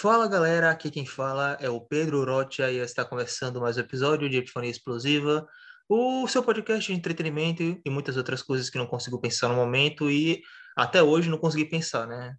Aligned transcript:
Fala 0.00 0.28
galera, 0.28 0.70
aqui 0.70 0.92
quem 0.92 1.04
fala 1.04 1.56
é 1.60 1.68
o 1.68 1.80
Pedro 1.80 2.24
Rocha 2.24 2.70
e 2.70 2.76
está 2.76 3.04
começando 3.04 3.60
mais 3.60 3.76
um 3.76 3.80
episódio 3.80 4.30
de 4.30 4.36
Epifania 4.36 4.70
Explosiva, 4.70 5.44
o 5.88 6.24
seu 6.28 6.40
podcast 6.40 6.86
de 6.86 6.96
entretenimento 6.96 7.64
e 7.84 7.90
muitas 7.90 8.16
outras 8.16 8.40
coisas 8.40 8.70
que 8.70 8.78
não 8.78 8.86
consigo 8.86 9.20
pensar 9.20 9.48
no 9.48 9.56
momento 9.56 10.08
e 10.08 10.40
até 10.76 11.02
hoje 11.02 11.28
não 11.28 11.36
consegui 11.36 11.64
pensar, 11.64 12.06
né? 12.06 12.36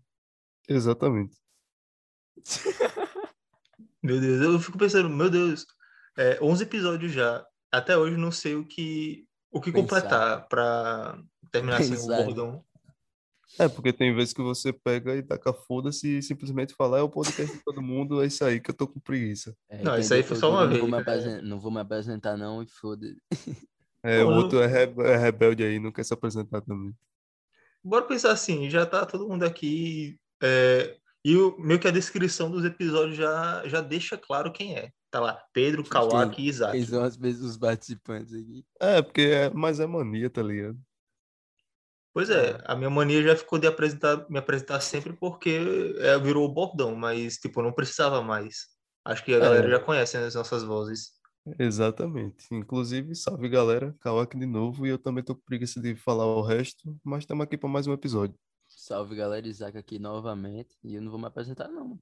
Exatamente. 0.70 1.36
Meu 4.02 4.22
Deus, 4.22 4.42
eu 4.42 4.60
fico 4.62 4.78
pensando, 4.78 5.10
meu 5.10 5.30
Deus, 5.30 5.66
é, 6.18 6.40
11 6.42 6.64
episódios 6.64 7.12
já, 7.12 7.46
até 7.70 7.98
hoje 7.98 8.16
não 8.16 8.32
sei 8.32 8.56
o 8.56 8.66
que, 8.66 9.28
o 9.52 9.60
que 9.60 9.74
Pensar. 9.74 9.82
completar 9.82 10.48
para 10.48 11.22
terminar 11.52 11.82
assim 11.82 11.96
o 11.96 12.08
Pensar. 12.08 12.64
É, 13.58 13.68
porque 13.68 13.92
tem 13.92 14.14
vezes 14.14 14.34
que 14.34 14.42
você 14.42 14.72
pega 14.72 15.16
e 15.16 15.24
taca 15.24 15.54
foda-se 15.54 16.20
e 16.20 16.22
simplesmente 16.22 16.74
fala, 16.76 17.00
é 17.00 17.02
o 17.02 17.10
podcast 17.10 17.58
de 17.58 17.64
todo 17.64 17.82
mundo, 17.82 18.22
é 18.22 18.28
isso 18.28 18.44
aí 18.46 18.60
que 18.60 18.70
eu 18.70 18.76
tô 18.76 18.88
com 18.88 19.00
preguiça. 19.00 19.56
É, 19.70 19.84
Não, 19.84 19.98
isso 19.98 20.14
aí 20.14 20.24
foi 20.24 20.38
só 20.38 20.50
uma 20.52 20.68
vou 20.68 20.90
vez, 20.90 21.26
né? 21.26 21.42
Não 21.42 21.60
vou 21.60 21.72
me 21.72 21.80
apresentar, 21.80 22.38
não, 22.38 22.62
e 22.62 22.68
foda 22.70 23.08
É, 24.04 24.24
o 24.24 24.28
Pô, 24.28 24.34
outro 24.36 24.60
é, 24.62 24.68
rebe- 24.68 25.04
é 25.04 25.18
rebelde 25.18 25.64
aí, 25.64 25.80
não 25.80 25.92
quer 25.92 26.06
se 26.06 26.14
apresentar 26.14 26.62
também. 26.62 26.94
Bora 27.84 28.06
pensar 28.06 28.32
assim, 28.32 28.70
já 28.70 28.86
tá 28.86 29.06
todo 29.06 29.28
mundo 29.28 29.44
aqui 29.44 30.18
é, 30.42 30.96
e 31.24 31.36
o, 31.36 31.58
meio 31.60 31.80
que 31.80 31.88
a 31.88 31.92
descrição 31.92 32.50
dos 32.50 32.64
episódios 32.64 33.18
já, 33.18 33.68
já 33.68 33.82
deixa 33.82 34.18
claro 34.18 34.52
quem 34.52 34.76
é. 34.76 34.92
Tá 35.12 35.20
lá, 35.20 35.44
Pedro, 35.52 35.84
Kawaki 35.84 36.44
e 36.44 36.48
Isaac. 36.48 36.74
Quem 36.78 36.86
são 36.86 37.04
as 37.04 37.18
os 37.18 37.58
participantes 37.58 38.34
aqui? 38.34 38.64
É, 38.80 39.02
porque 39.02 39.22
é, 39.22 39.50
mas 39.50 39.80
é 39.80 39.88
mania, 39.88 40.30
tá 40.30 40.42
ligado? 40.44 40.80
Pois 42.14 42.30
é, 42.30 42.58
a 42.66 42.76
minha 42.76 42.90
mania 42.90 43.22
já 43.22 43.36
ficou 43.36 43.60
de 43.60 43.68
apresentar, 43.68 44.28
me 44.30 44.40
apresentar 44.40 44.80
sempre 44.82 45.14
porque 45.14 45.96
é, 46.00 46.18
virou 46.20 46.46
o 46.46 46.54
bordão, 46.54 46.96
mas 46.96 47.38
tipo, 47.38 47.62
não 47.62 47.72
precisava 47.72 48.22
mais. 48.22 48.68
Acho 49.06 49.24
que 49.24 49.34
a 49.34 49.40
galera 49.40 49.68
É. 49.68 49.72
já 49.72 49.80
conhece 49.80 50.18
né, 50.18 50.26
as 50.26 50.36
nossas 50.36 50.64
vozes. 50.64 51.12
Exatamente. 51.58 52.46
Inclusive, 52.52 53.16
salve 53.16 53.48
galera, 53.50 53.96
Kawaki 54.02 54.38
de 54.38 54.46
novo, 54.46 54.86
e 54.86 54.90
eu 54.90 54.98
também 54.98 55.24
tô 55.24 55.36
com 55.36 55.42
preguiça 55.42 55.80
de 55.82 55.96
falar 55.96 56.26
o 56.26 56.42
resto, 56.42 56.98
mas 57.04 57.20
estamos 57.24 57.44
aqui 57.44 57.58
para 57.58 57.70
mais 57.70 57.88
um 57.88 57.94
episódio. 57.94 58.38
Salve, 58.68 59.16
galera, 59.16 59.48
Isaac 59.48 59.78
aqui 59.78 59.98
novamente. 59.98 60.78
E 60.84 60.96
eu 60.96 61.02
não 61.02 61.10
vou 61.12 61.20
me 61.20 61.26
apresentar, 61.28 61.68
não. 61.70 61.88
mano. 61.90 62.02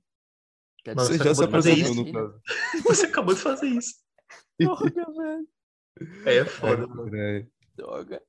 Quer 0.83 0.95
Mas 0.95 1.07
Você 1.07 1.17
você 1.17 1.23
já 1.23 1.35
se 1.35 1.43
acabou 1.43 1.61
de 1.61 1.69
fazer 1.69 1.71
apresentou, 1.71 2.03
isso, 2.03 2.03
no 2.03 2.13
caso. 2.13 2.41
Você 2.87 3.05
acabou 3.05 3.33
de 3.35 3.41
fazer 3.41 3.67
isso. 3.67 3.93
Droga, 4.59 5.05
velho. 5.17 5.47
É, 6.25 6.35
é 6.37 6.45
foda, 6.45 6.87
mano. 6.87 7.15
É, 7.15 7.47
Droga. 7.75 8.21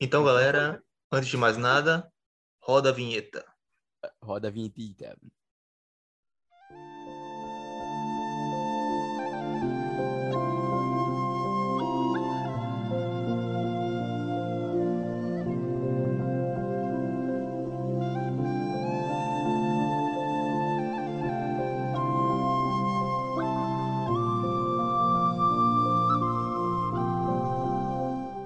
Então, 0.00 0.24
galera, 0.24 0.82
antes 1.14 1.30
de 1.30 1.36
mais 1.36 1.56
nada, 1.56 2.10
roda 2.60 2.90
a 2.90 2.92
vinheta. 2.92 3.44
Roda 4.22 4.48
a 4.48 4.50
vinhetita. 4.50 5.16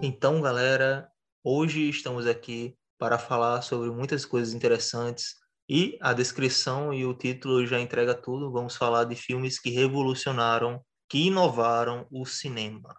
Então, 0.01 0.41
galera, 0.41 1.11
hoje 1.49 1.89
estamos 1.89 2.27
aqui 2.27 2.77
para 2.99 3.19
falar 3.19 3.63
sobre 3.63 3.91
muitas 3.91 4.27
coisas 4.27 4.53
interessantes 4.53 5.37
e 5.67 5.97
a 6.01 6.13
descrição 6.13 6.93
e 6.93 7.07
o 7.07 7.15
título 7.15 7.67
já 7.67 7.81
entrega 7.81 8.15
tudo. 8.15 8.53
Vamos 8.53 8.77
falar 8.77 9.05
de 9.05 9.15
filmes 9.15 9.59
que 9.59 9.71
revolucionaram, 9.71 10.85
que 11.09 11.27
inovaram 11.29 12.07
o 12.11 12.27
cinema. 12.27 12.95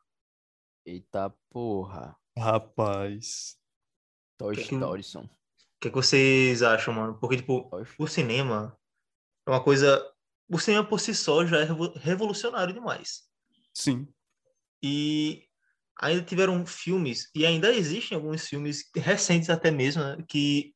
Eita 0.83 1.31
porra. 1.51 2.17
rapaz. 2.35 3.55
Toy 4.37 4.55
Que 4.55 4.61
Story. 4.61 5.03
O 5.17 5.29
que, 5.81 5.89
que 5.89 5.95
vocês 5.95 6.63
acham, 6.63 6.93
mano? 6.93 7.19
Porque, 7.19 7.37
tipo, 7.37 7.69
o 7.99 8.07
cinema 8.07 8.75
é 9.45 9.51
uma 9.51 9.63
coisa. 9.63 10.11
O 10.49 10.57
cinema 10.57 10.87
por 10.87 10.99
si 10.99 11.13
só 11.13 11.45
já 11.45 11.57
é 11.59 11.63
revo- 11.65 11.93
revolucionário 11.97 12.73
demais. 12.73 13.29
Sim. 13.73 14.07
E 14.81 15.48
ainda 16.01 16.23
tiveram 16.23 16.65
filmes, 16.65 17.29
e 17.35 17.45
ainda 17.45 17.73
existem 17.73 18.15
alguns 18.15 18.47
filmes 18.47 18.89
recentes 18.95 19.49
até 19.49 19.69
mesmo, 19.69 20.01
né, 20.01 20.17
que 20.27 20.73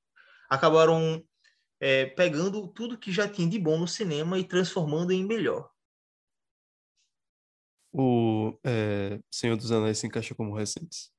acabaram 0.49 1.23
é, 1.79 2.05
pegando 2.07 2.67
tudo 2.67 2.97
que 2.97 3.11
já 3.11 3.27
tinha 3.27 3.47
de 3.49 3.57
bom 3.59 3.77
no 3.79 3.87
cinema 3.87 4.37
e 4.37 4.43
transformando 4.43 5.11
em 5.11 5.25
melhor. 5.25 5.69
O 7.91 8.57
é, 8.63 9.19
Senhor 9.31 9.55
dos 9.55 9.71
Anéis 9.71 9.99
se 9.99 10.07
encaixa 10.07 10.33
como 10.33 10.55
recentes. 10.55 11.11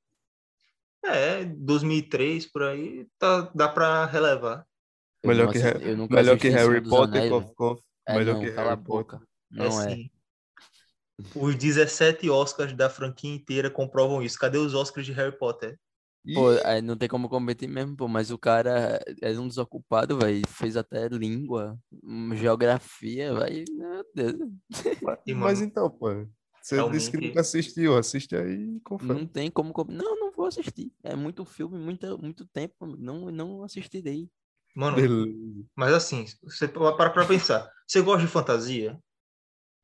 É, 1.03 1.45
2003 1.45 2.51
por 2.51 2.63
aí, 2.63 3.07
tá, 3.17 3.41
dá 3.55 3.69
pra 3.69 4.05
relevar. 4.05 4.67
Eu 5.23 5.29
Melhor 5.29 5.51
que, 5.51 5.57
assi- 5.59 5.67
Ha- 5.67 5.81
eu 5.81 5.97
nunca 5.97 6.15
melhor 6.15 6.37
que 6.37 6.47
assisti 6.47 6.67
Harry 6.67 6.83
Potter, 6.89 7.21
Anéis, 7.21 7.29
Cough, 7.29 7.43
velho. 7.43 7.55
Cough. 7.55 7.79
É, 8.07 8.17
melhor 8.17 8.33
não, 8.35 8.41
que 8.41 8.49
Harry 8.49 8.69
Potter. 8.69 8.83
boca. 8.83 9.27
Não 9.49 9.81
é. 9.81 9.95
sim. 9.95 10.11
Os 11.35 11.55
17 11.55 12.29
Oscars 12.29 12.73
da 12.73 12.89
franquia 12.89 13.33
inteira 13.33 13.69
comprovam 13.69 14.21
isso. 14.21 14.37
Cadê 14.37 14.57
os 14.57 14.73
Oscars 14.73 15.05
de 15.05 15.13
Harry 15.13 15.37
Potter? 15.37 15.77
Pô, 16.33 16.49
não 16.83 16.97
tem 16.97 17.07
como 17.07 17.29
competir 17.29 17.69
mesmo, 17.69 17.95
pô, 17.95 18.07
mas 18.07 18.31
o 18.31 18.37
cara 18.37 18.99
é 19.21 19.31
um 19.39 19.47
desocupado, 19.47 20.17
velho, 20.17 20.41
fez 20.47 20.75
até 20.75 21.07
língua, 21.07 21.77
hum, 22.03 22.35
geografia, 22.35 23.31
vai, 23.33 23.63
meu 23.69 24.03
Deus, 24.13 24.33
mas, 25.01 25.19
E, 25.25 25.33
mas 25.33 25.61
então, 25.61 25.89
pô, 25.89 26.07
você 26.61 26.83
disse 26.83 27.11
que 27.11 27.17
nunca 27.17 27.41
assistiu, 27.41 27.95
assiste 27.95 28.35
aí 28.35 28.77
e 28.77 28.81
confere. 28.81 29.19
não 29.19 29.27
tem 29.27 29.51
como, 29.51 29.73
com- 29.73 29.83
não, 29.85 30.19
não 30.19 30.31
vou 30.31 30.45
assistir, 30.45 30.91
é 31.03 31.15
muito 31.15 31.45
filme, 31.45 31.77
muita, 31.77 32.17
muito 32.17 32.45
tempo, 32.47 32.85
não, 32.85 33.31
não 33.31 33.63
assistirei. 33.63 34.29
Mano, 34.75 34.97
Beleza. 34.97 35.65
mas 35.75 35.93
assim, 35.93 36.25
você 36.43 36.67
para 36.67 37.09
pra 37.11 37.25
pensar. 37.27 37.69
Você 37.87 38.01
gosta 38.01 38.25
de 38.25 38.31
fantasia? 38.31 38.99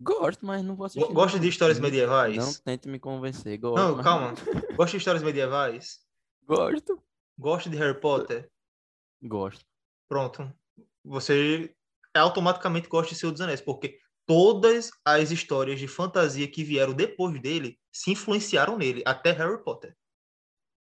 Gosto, 0.02 0.46
mas 0.46 0.64
não 0.64 0.76
vou 0.76 0.86
assistir. 0.86 1.06
Go- 1.08 1.14
Gosta 1.14 1.40
de 1.40 1.48
histórias 1.48 1.80
medievais? 1.80 2.36
Não 2.38 2.54
tente 2.54 2.88
me 2.88 3.00
convencer, 3.00 3.58
gosto. 3.58 3.78
Não, 3.78 3.96
mas- 3.98 4.04
calma. 4.04 4.34
Gosta 4.76 4.92
de 4.92 4.98
histórias 4.98 5.24
medievais? 5.24 6.00
Gosto. 6.46 7.02
Gosta 7.38 7.70
de 7.70 7.78
Harry 7.78 8.00
Potter? 8.00 8.50
Gosto. 9.24 9.66
Pronto. 10.10 10.52
Você 11.04 11.74
automaticamente 12.14 12.88
gosta 12.90 13.14
de 13.14 13.20
Senhor 13.20 13.32
dos 13.32 13.42
Anéis, 13.42 13.62
porque 13.62 13.98
todas 14.26 14.92
as 15.06 15.32
histórias 15.32 15.80
de 15.80 15.88
fantasia 15.88 16.48
que 16.48 16.64
vieram 16.64 16.94
depois 16.94 17.40
dele 17.42 17.80
se 17.92 18.12
influenciaram 18.12 18.78
nele, 18.78 19.02
até 19.06 19.32
Harry 19.32 19.64
Potter. 19.64 19.96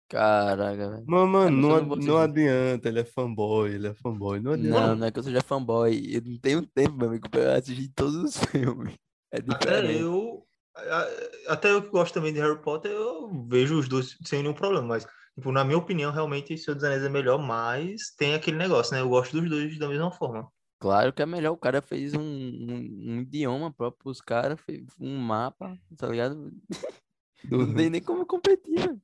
Caraca, 0.07 0.89
velho. 0.91 1.05
Mas, 1.07 1.29
mano, 1.29 1.57
É, 1.57 1.61
não, 1.61 1.77
eu 1.77 1.85
não 1.85 1.95
não 1.95 2.17
adianta, 2.17 2.87
ele 2.87 2.99
é 2.99 3.05
fanboy, 3.05 3.71
ele 3.73 3.87
é 3.87 3.93
fanboy, 3.93 4.39
não 4.39 4.51
adianta. 4.53 4.71
Não, 4.71 4.95
não 4.95 5.07
é 5.07 5.11
que 5.11 5.19
eu 5.19 5.23
seja 5.23 5.41
fanboy, 5.41 6.15
eu 6.15 6.21
não 6.21 6.37
tenho 6.39 6.65
tempo, 6.67 6.95
meu 6.95 7.09
amigo, 7.09 7.29
pra 7.29 7.57
assistir 7.57 7.89
todos 7.89 8.15
os 8.15 8.37
filmes. 8.45 8.95
É 9.31 9.41
Até 9.41 9.81
diferente. 9.81 10.01
eu, 10.01 10.45
a- 10.75 11.53
até 11.53 11.71
eu 11.71 11.81
que 11.81 11.89
gosto 11.89 12.13
também 12.13 12.33
de 12.33 12.39
Harry 12.39 12.61
Potter, 12.61 12.91
eu 12.91 13.47
vejo 13.47 13.77
os 13.79 13.87
dois 13.89 14.15
sem 14.23 14.41
nenhum 14.43 14.53
problema, 14.53 14.87
mas 14.87 15.05
tipo, 15.35 15.51
na 15.51 15.63
minha 15.65 15.77
opinião, 15.77 16.11
realmente 16.11 16.57
Senhor 16.57 16.75
dos 16.75 16.83
Anéis 16.83 17.03
é 17.03 17.09
melhor, 17.09 17.39
mas 17.39 18.13
tem 18.17 18.35
aquele 18.35 18.57
negócio, 18.57 18.93
né? 18.93 19.01
Eu 19.01 19.09
gosto 19.09 19.39
dos 19.39 19.49
dois 19.49 19.77
da 19.79 19.87
mesma 19.87 20.11
forma. 20.11 20.47
Claro 20.79 21.13
que 21.13 21.21
é 21.21 21.25
melhor. 21.25 21.51
O 21.53 21.57
cara 21.57 21.81
fez 21.81 22.13
um, 22.13 22.19
um, 22.21 23.15
um 23.17 23.21
idioma 23.21 23.73
próprio 23.73 24.03
pros 24.03 24.21
caras, 24.21 24.59
fez 24.61 24.85
um 24.99 25.17
mapa, 25.17 25.77
tá 25.97 26.07
ligado? 26.07 26.51
Não 27.49 27.73
tem 27.73 27.89
nem 27.89 28.01
como 28.01 28.25
competir, 28.25 28.75
velho. 28.79 29.01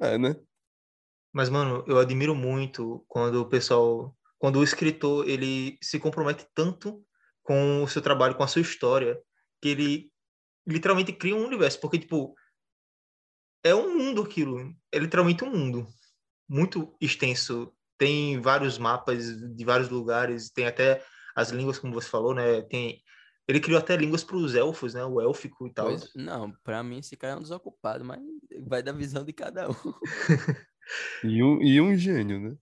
É, 0.00 0.16
né? 0.16 0.36
Mas, 1.32 1.48
mano, 1.48 1.84
eu 1.86 1.98
admiro 1.98 2.34
muito 2.34 3.04
quando 3.08 3.36
o 3.42 3.48
pessoal, 3.48 4.16
quando 4.38 4.58
o 4.58 4.64
escritor, 4.64 5.28
ele 5.28 5.78
se 5.82 5.98
compromete 5.98 6.46
tanto 6.54 7.04
com 7.42 7.82
o 7.82 7.88
seu 7.88 8.02
trabalho, 8.02 8.34
com 8.34 8.42
a 8.42 8.48
sua 8.48 8.62
história, 8.62 9.20
que 9.60 9.68
ele 9.68 10.12
literalmente 10.66 11.12
cria 11.12 11.34
um 11.34 11.44
universo, 11.46 11.80
porque, 11.80 11.98
tipo, 11.98 12.34
é 13.64 13.74
um 13.74 13.96
mundo 13.96 14.22
aquilo, 14.22 14.74
é 14.92 14.98
literalmente 14.98 15.44
um 15.44 15.50
mundo 15.50 15.86
muito 16.48 16.96
extenso, 17.00 17.72
tem 17.98 18.40
vários 18.40 18.78
mapas 18.78 19.26
de 19.56 19.64
vários 19.64 19.88
lugares, 19.88 20.50
tem 20.50 20.66
até 20.66 21.04
as 21.34 21.50
línguas, 21.50 21.78
como 21.78 21.92
você 21.92 22.08
falou, 22.08 22.34
né, 22.34 22.62
tem... 22.62 23.02
Ele 23.48 23.60
criou 23.60 23.78
até 23.78 23.96
línguas 23.96 24.22
para 24.22 24.36
os 24.36 24.54
elfos, 24.54 24.92
né? 24.92 25.02
O 25.04 25.20
élfico 25.20 25.66
e 25.66 25.72
tal. 25.72 25.86
Pois, 25.86 26.12
não, 26.14 26.52
pra 26.62 26.82
mim 26.82 26.98
esse 26.98 27.16
cara 27.16 27.32
é 27.32 27.36
um 27.36 27.42
desocupado, 27.42 28.04
mas 28.04 28.20
vai 28.60 28.82
da 28.82 28.92
visão 28.92 29.24
de 29.24 29.32
cada 29.32 29.70
um. 29.70 29.74
E 31.22 31.42
um, 31.42 31.60
e 31.62 31.80
um 31.80 31.94
gênio, 31.94 32.40
né? 32.40 32.56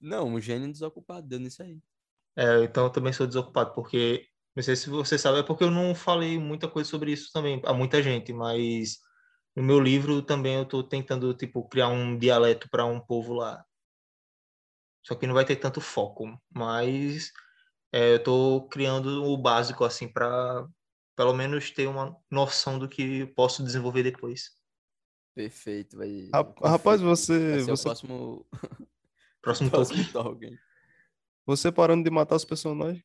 Não, 0.00 0.26
um 0.26 0.40
gênio 0.40 0.72
desocupado, 0.72 1.28
deu 1.28 1.38
nisso 1.38 1.62
aí. 1.62 1.80
É, 2.36 2.64
então 2.64 2.84
eu 2.84 2.90
também 2.90 3.12
sou 3.12 3.26
desocupado, 3.26 3.72
porque 3.74 4.26
não 4.56 4.62
sei 4.62 4.74
se 4.74 4.90
você 4.90 5.16
sabe, 5.16 5.38
é 5.38 5.42
porque 5.42 5.64
eu 5.64 5.70
não 5.70 5.94
falei 5.94 6.38
muita 6.38 6.68
coisa 6.68 6.88
sobre 6.88 7.12
isso 7.12 7.30
também 7.32 7.60
a 7.64 7.72
muita 7.72 8.02
gente, 8.02 8.32
mas 8.32 8.98
no 9.54 9.62
meu 9.62 9.78
livro 9.78 10.22
também 10.22 10.56
eu 10.56 10.64
tô 10.64 10.82
tentando 10.82 11.32
tipo 11.34 11.68
criar 11.68 11.88
um 11.88 12.18
dialeto 12.18 12.68
para 12.70 12.84
um 12.84 13.00
povo 13.00 13.34
lá. 13.34 13.64
Só 15.04 15.14
que 15.14 15.26
não 15.26 15.34
vai 15.34 15.44
ter 15.44 15.56
tanto 15.56 15.80
foco, 15.80 16.26
mas 16.50 17.30
é, 17.92 18.14
eu 18.14 18.22
tô 18.22 18.66
criando 18.68 19.24
o 19.24 19.36
básico, 19.36 19.84
assim, 19.84 20.08
para 20.08 20.66
pelo 21.14 21.34
menos 21.34 21.70
ter 21.70 21.86
uma 21.86 22.16
noção 22.30 22.78
do 22.78 22.88
que 22.88 23.26
posso 23.34 23.62
desenvolver 23.62 24.02
depois. 24.02 24.56
Perfeito, 25.34 25.96
vai. 25.96 26.28
Rap- 26.32 26.58
Rapaz, 26.62 27.00
Vai 27.00 27.10
você, 27.10 27.60
ser 27.60 27.70
o 27.70 27.76
você, 27.76 27.82
próximo, 27.84 28.46
Próximo 29.42 29.70
próximo 29.70 30.02
toque. 30.04 30.12
Tolkien. 30.12 30.58
você 31.46 31.70
parando 31.72 32.04
de 32.04 32.10
matar 32.10 32.36
os 32.36 32.44
personagens. 32.44 33.04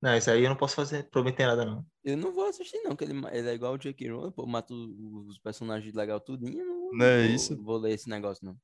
Não, 0.00 0.16
isso 0.16 0.30
aí 0.30 0.42
eu 0.42 0.48
não 0.48 0.56
posso 0.56 0.74
fazer, 0.74 1.08
prometer 1.10 1.46
nada, 1.46 1.64
não. 1.64 1.86
Eu 2.02 2.16
não 2.16 2.32
vou 2.32 2.46
assistir, 2.46 2.80
não, 2.82 2.96
que 2.96 3.04
ele, 3.04 3.14
ele 3.30 3.48
é 3.50 3.54
igual 3.54 3.74
o 3.74 3.78
Jake 3.78 4.08
Rowling, 4.08 4.32
pô, 4.32 4.44
mata 4.46 4.74
os 4.74 5.38
personagens 5.38 5.94
legal 5.94 6.20
tudinho. 6.20 6.64
Não, 6.64 6.92
Não 6.92 7.06
é 7.06 7.26
vou, 7.26 7.34
isso? 7.36 7.62
Vou 7.62 7.76
ler 7.78 7.92
esse 7.92 8.08
negócio, 8.08 8.44
não. 8.44 8.56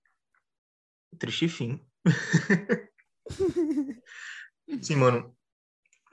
Triste 1.18 1.48
fim. 1.48 1.80
Sim, 4.82 4.96
mano. 4.96 5.34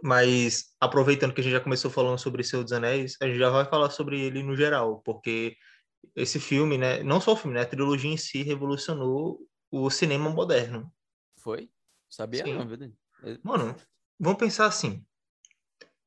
Mas 0.03 0.75
aproveitando 0.79 1.33
que 1.33 1.41
a 1.41 1.43
gente 1.43 1.53
já 1.53 1.59
começou 1.59 1.89
falando 1.89 2.17
sobre 2.17 2.43
Senhor 2.43 2.63
dos 2.63 2.73
Anéis, 2.73 3.17
a 3.21 3.27
gente 3.27 3.39
já 3.39 3.49
vai 3.49 3.65
falar 3.65 3.89
sobre 3.89 4.19
ele 4.19 4.43
no 4.43 4.55
geral, 4.55 5.01
porque 5.01 5.57
esse 6.15 6.39
filme, 6.39 6.77
né, 6.77 7.01
não 7.03 7.19
só 7.19 7.33
o 7.33 7.35
filme, 7.35 7.55
né, 7.55 7.61
a 7.61 7.65
trilogia 7.65 8.11
em 8.11 8.17
si 8.17 8.43
revolucionou 8.43 9.39
o 9.71 9.89
cinema 9.89 10.29
moderno. 10.29 10.93
Foi? 11.39 11.69
Sabia 12.09 12.43
Sim. 12.45 12.53
não? 12.53 12.69
Eu- 13.23 13.39
Mano, 13.43 13.75
vamos 14.19 14.37
pensar 14.39 14.67
assim. 14.67 15.03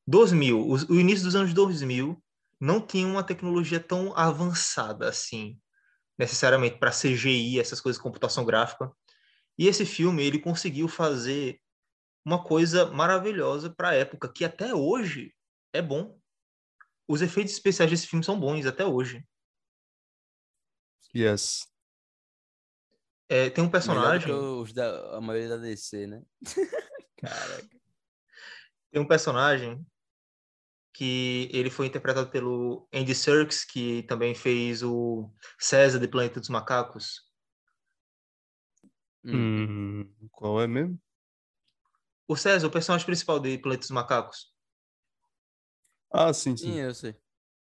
2000, 0.06 0.66
os- 0.68 0.84
o 0.88 0.94
início 0.94 1.24
dos 1.24 1.34
anos 1.34 1.52
2000 1.52 2.22
não 2.60 2.80
tinha 2.80 3.06
uma 3.06 3.22
tecnologia 3.22 3.78
tão 3.80 4.16
avançada 4.16 5.08
assim, 5.08 5.58
necessariamente 6.18 6.78
para 6.78 6.90
CGI, 6.92 7.60
essas 7.60 7.80
coisas 7.80 7.98
de 7.98 8.02
computação 8.02 8.44
gráfica. 8.44 8.90
E 9.56 9.66
esse 9.66 9.84
filme, 9.84 10.22
ele 10.24 10.38
conseguiu 10.38 10.88
fazer 10.88 11.60
uma 12.24 12.42
coisa 12.42 12.86
maravilhosa 12.86 13.70
para 13.70 13.90
a 13.90 13.94
época, 13.94 14.32
que 14.32 14.44
até 14.44 14.74
hoje 14.74 15.34
é 15.72 15.80
bom. 15.80 16.18
Os 17.06 17.22
efeitos 17.22 17.54
especiais 17.54 17.90
desse 17.90 18.06
filme 18.06 18.24
são 18.24 18.38
bons 18.38 18.66
até 18.66 18.84
hoje. 18.84 19.26
Yes. 21.14 21.66
É, 23.28 23.50
tem 23.50 23.62
um 23.62 23.70
personagem, 23.70 24.32
os 24.32 24.72
da, 24.72 25.16
a 25.16 25.20
maioria 25.20 25.50
da 25.50 25.56
DC, 25.56 26.06
né? 26.06 26.22
Caraca. 27.18 27.80
tem 28.90 29.02
um 29.02 29.06
personagem 29.06 29.84
que 30.94 31.48
ele 31.52 31.70
foi 31.70 31.86
interpretado 31.86 32.30
pelo 32.30 32.88
Andy 32.92 33.14
Serkis, 33.14 33.64
que 33.64 34.02
também 34.04 34.34
fez 34.34 34.82
o 34.82 35.30
César 35.58 35.98
de 35.98 36.08
Planeta 36.08 36.40
dos 36.40 36.48
Macacos. 36.48 37.22
Hum. 39.24 40.02
Hum, 40.10 40.28
qual 40.32 40.60
é 40.60 40.66
mesmo? 40.66 41.00
O 42.28 42.36
César, 42.36 42.66
o 42.66 42.70
personagem 42.70 43.06
principal 43.06 43.40
de 43.40 43.56
Planeta 43.56 43.80
dos 43.80 43.90
Macacos. 43.90 44.52
Ah, 46.12 46.32
sim, 46.32 46.54
Sim, 46.56 46.72
sim. 46.72 46.78
eu 46.78 46.94
sei. 46.94 47.16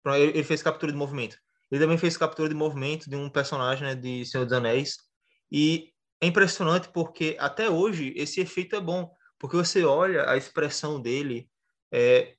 Pronto, 0.03 0.17
Ele, 0.17 0.33
ele 0.33 0.45
fez 0.45 0.63
captura 0.63 0.91
de 0.91 0.97
movimento. 0.97 1.37
Ele 1.71 1.81
também 1.81 1.99
fez 1.99 2.17
captura 2.17 2.49
de 2.49 2.55
movimento 2.55 3.09
de 3.09 3.15
um 3.15 3.29
personagem 3.29 3.85
né, 3.87 3.95
de 3.95 4.25
Senhor 4.25 4.45
dos 4.45 4.53
Anéis. 4.55 4.97
E 5.53 5.93
é 6.21 6.27
impressionante 6.27 6.89
porque 6.89 7.37
até 7.39 7.69
hoje 7.69 8.15
esse 8.17 8.41
efeito 8.41 8.75
é 8.75 8.81
bom. 8.81 9.15
Porque 9.39 9.57
você 9.57 9.85
olha 9.85 10.31
a 10.31 10.37
expressão 10.37 11.01
dele, 11.01 11.51
é, 11.93 12.35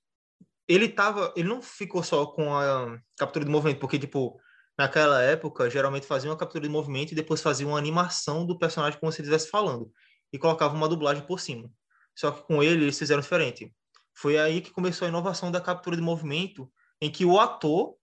ele 0.68 0.90
tava, 0.90 1.32
ele 1.36 1.48
não 1.48 1.62
ficou 1.62 2.02
só 2.02 2.26
com 2.26 2.56
a 2.56 3.00
captura 3.18 3.46
de 3.46 3.52
movimento, 3.52 3.80
porque 3.80 4.00
tipo 4.00 4.40
naquela 4.78 5.22
época 5.22 5.70
geralmente 5.70 6.08
fazia 6.08 6.30
uma 6.30 6.38
captura 6.38 6.64
de 6.64 6.70
movimento 6.70 7.12
e 7.12 7.16
depois 7.16 7.42
fazia 7.42 7.68
uma 7.68 7.78
animação 7.78 8.46
do 8.46 8.58
personagem 8.58 9.00
como 9.00 9.12
se 9.12 9.22
ele 9.22 9.28
estivesse 9.28 9.50
falando 9.50 9.92
e 10.34 10.40
colocava 10.40 10.76
uma 10.76 10.90
dublagem 10.90 11.26
por 11.26 11.40
cima. 11.40 11.70
Só 12.16 12.32
que 12.32 12.44
com 12.44 12.64
ele 12.64 12.84
eles 12.84 12.98
fizeram 12.98 13.22
diferente. 13.22 13.74
Foi 14.14 14.38
aí 14.38 14.62
que 14.62 14.72
começou 14.72 15.06
a 15.06 15.10
inovação 15.10 15.52
da 15.52 15.60
captura 15.60 15.96
de 15.96 16.02
movimento, 16.02 16.72
em 17.02 17.12
que 17.12 17.26
o 17.26 17.40
ator 17.40 17.98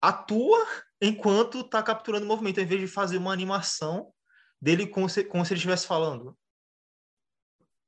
atua 0.00 0.66
enquanto 1.00 1.60
está 1.60 1.82
capturando 1.82 2.24
o 2.24 2.28
movimento, 2.28 2.60
em 2.60 2.66
vez 2.66 2.80
de 2.80 2.86
fazer 2.86 3.18
uma 3.18 3.32
animação 3.32 4.12
dele 4.60 4.86
como 4.86 5.08
se, 5.08 5.24
como 5.24 5.44
se 5.44 5.52
ele 5.52 5.58
estivesse 5.58 5.86
falando. 5.86 6.36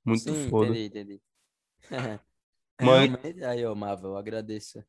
Muito 0.04 0.22
Sim, 0.22 0.48
foda. 0.50 0.70
entendi, 0.70 0.86
entendi. 0.86 1.22
Mas- 2.78 3.10
Realmente, 3.10 3.44
aí, 3.44 3.64
ó, 3.64 3.74
Marvel, 3.74 4.16
agradeço. 4.16 4.84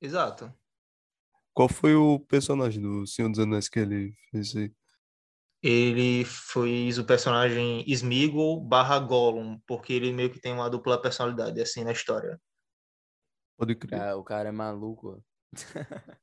Exato. 0.00 0.54
Qual 1.52 1.68
foi 1.68 1.94
o 1.94 2.20
personagem 2.20 2.80
do 2.80 3.06
Senhor 3.06 3.28
dos 3.28 3.40
Anéis 3.40 3.68
que 3.68 3.80
ele 3.80 4.14
fez 4.30 4.54
aí? 4.54 4.72
Ele 5.62 6.24
fez 6.24 6.98
o 6.98 7.04
personagem 7.04 7.84
Smeagol 7.86 8.60
barra 8.60 8.98
Gollum, 8.98 9.60
porque 9.66 9.92
ele 9.92 10.12
meio 10.12 10.30
que 10.30 10.40
tem 10.40 10.52
uma 10.52 10.70
dupla 10.70 11.00
personalidade 11.00 11.60
assim 11.60 11.84
na 11.84 11.92
história. 11.92 12.40
Pode 13.56 13.74
O 13.74 13.76
crer. 13.78 13.90
cara, 13.98 14.16
o 14.16 14.24
cara 14.24 14.48
é 14.48 14.52
maluco. 14.52 15.22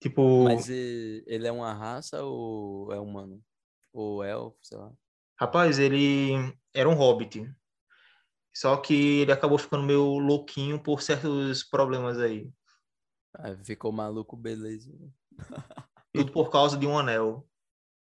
Tipo, 0.00 0.44
Mas 0.44 0.68
ele 0.68 1.46
é 1.46 1.52
uma 1.52 1.72
raça 1.72 2.22
ou 2.22 2.92
é 2.92 3.00
humano? 3.00 3.42
Ou 3.92 4.22
elfo, 4.22 4.58
sei 4.62 4.78
lá. 4.78 4.92
rapaz, 5.38 5.78
ele 5.78 6.32
era 6.74 6.88
um 6.88 6.94
hobbit. 6.94 7.50
Só 8.54 8.76
que 8.78 9.20
ele 9.20 9.32
acabou 9.32 9.58
ficando 9.58 9.84
meio 9.84 10.18
louquinho 10.18 10.82
por 10.82 11.02
certos 11.02 11.62
problemas 11.64 12.18
aí. 12.18 12.50
Ah, 13.34 13.54
ficou 13.64 13.92
maluco, 13.92 14.36
beleza. 14.36 14.90
Tudo 16.12 16.32
por 16.32 16.50
causa 16.50 16.76
de 16.78 16.86
um 16.86 16.98
anel. 16.98 17.46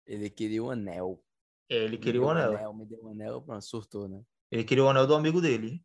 Ele 0.05 0.29
queria 0.29 0.63
o 0.63 0.69
anel. 0.69 1.23
É, 1.69 1.83
ele 1.83 1.97
queria 1.97 2.21
o 2.21 2.25
um 2.25 2.29
anel. 2.29 2.73
Me 2.73 2.85
deu 2.85 3.03
um 3.03 3.09
anel, 3.09 3.41
pronto, 3.41 3.63
surtou, 3.63 4.07
né? 4.07 4.21
Ele 4.51 4.63
queria 4.63 4.83
o 4.83 4.89
anel 4.89 5.07
do 5.07 5.15
amigo 5.15 5.41
dele. 5.41 5.83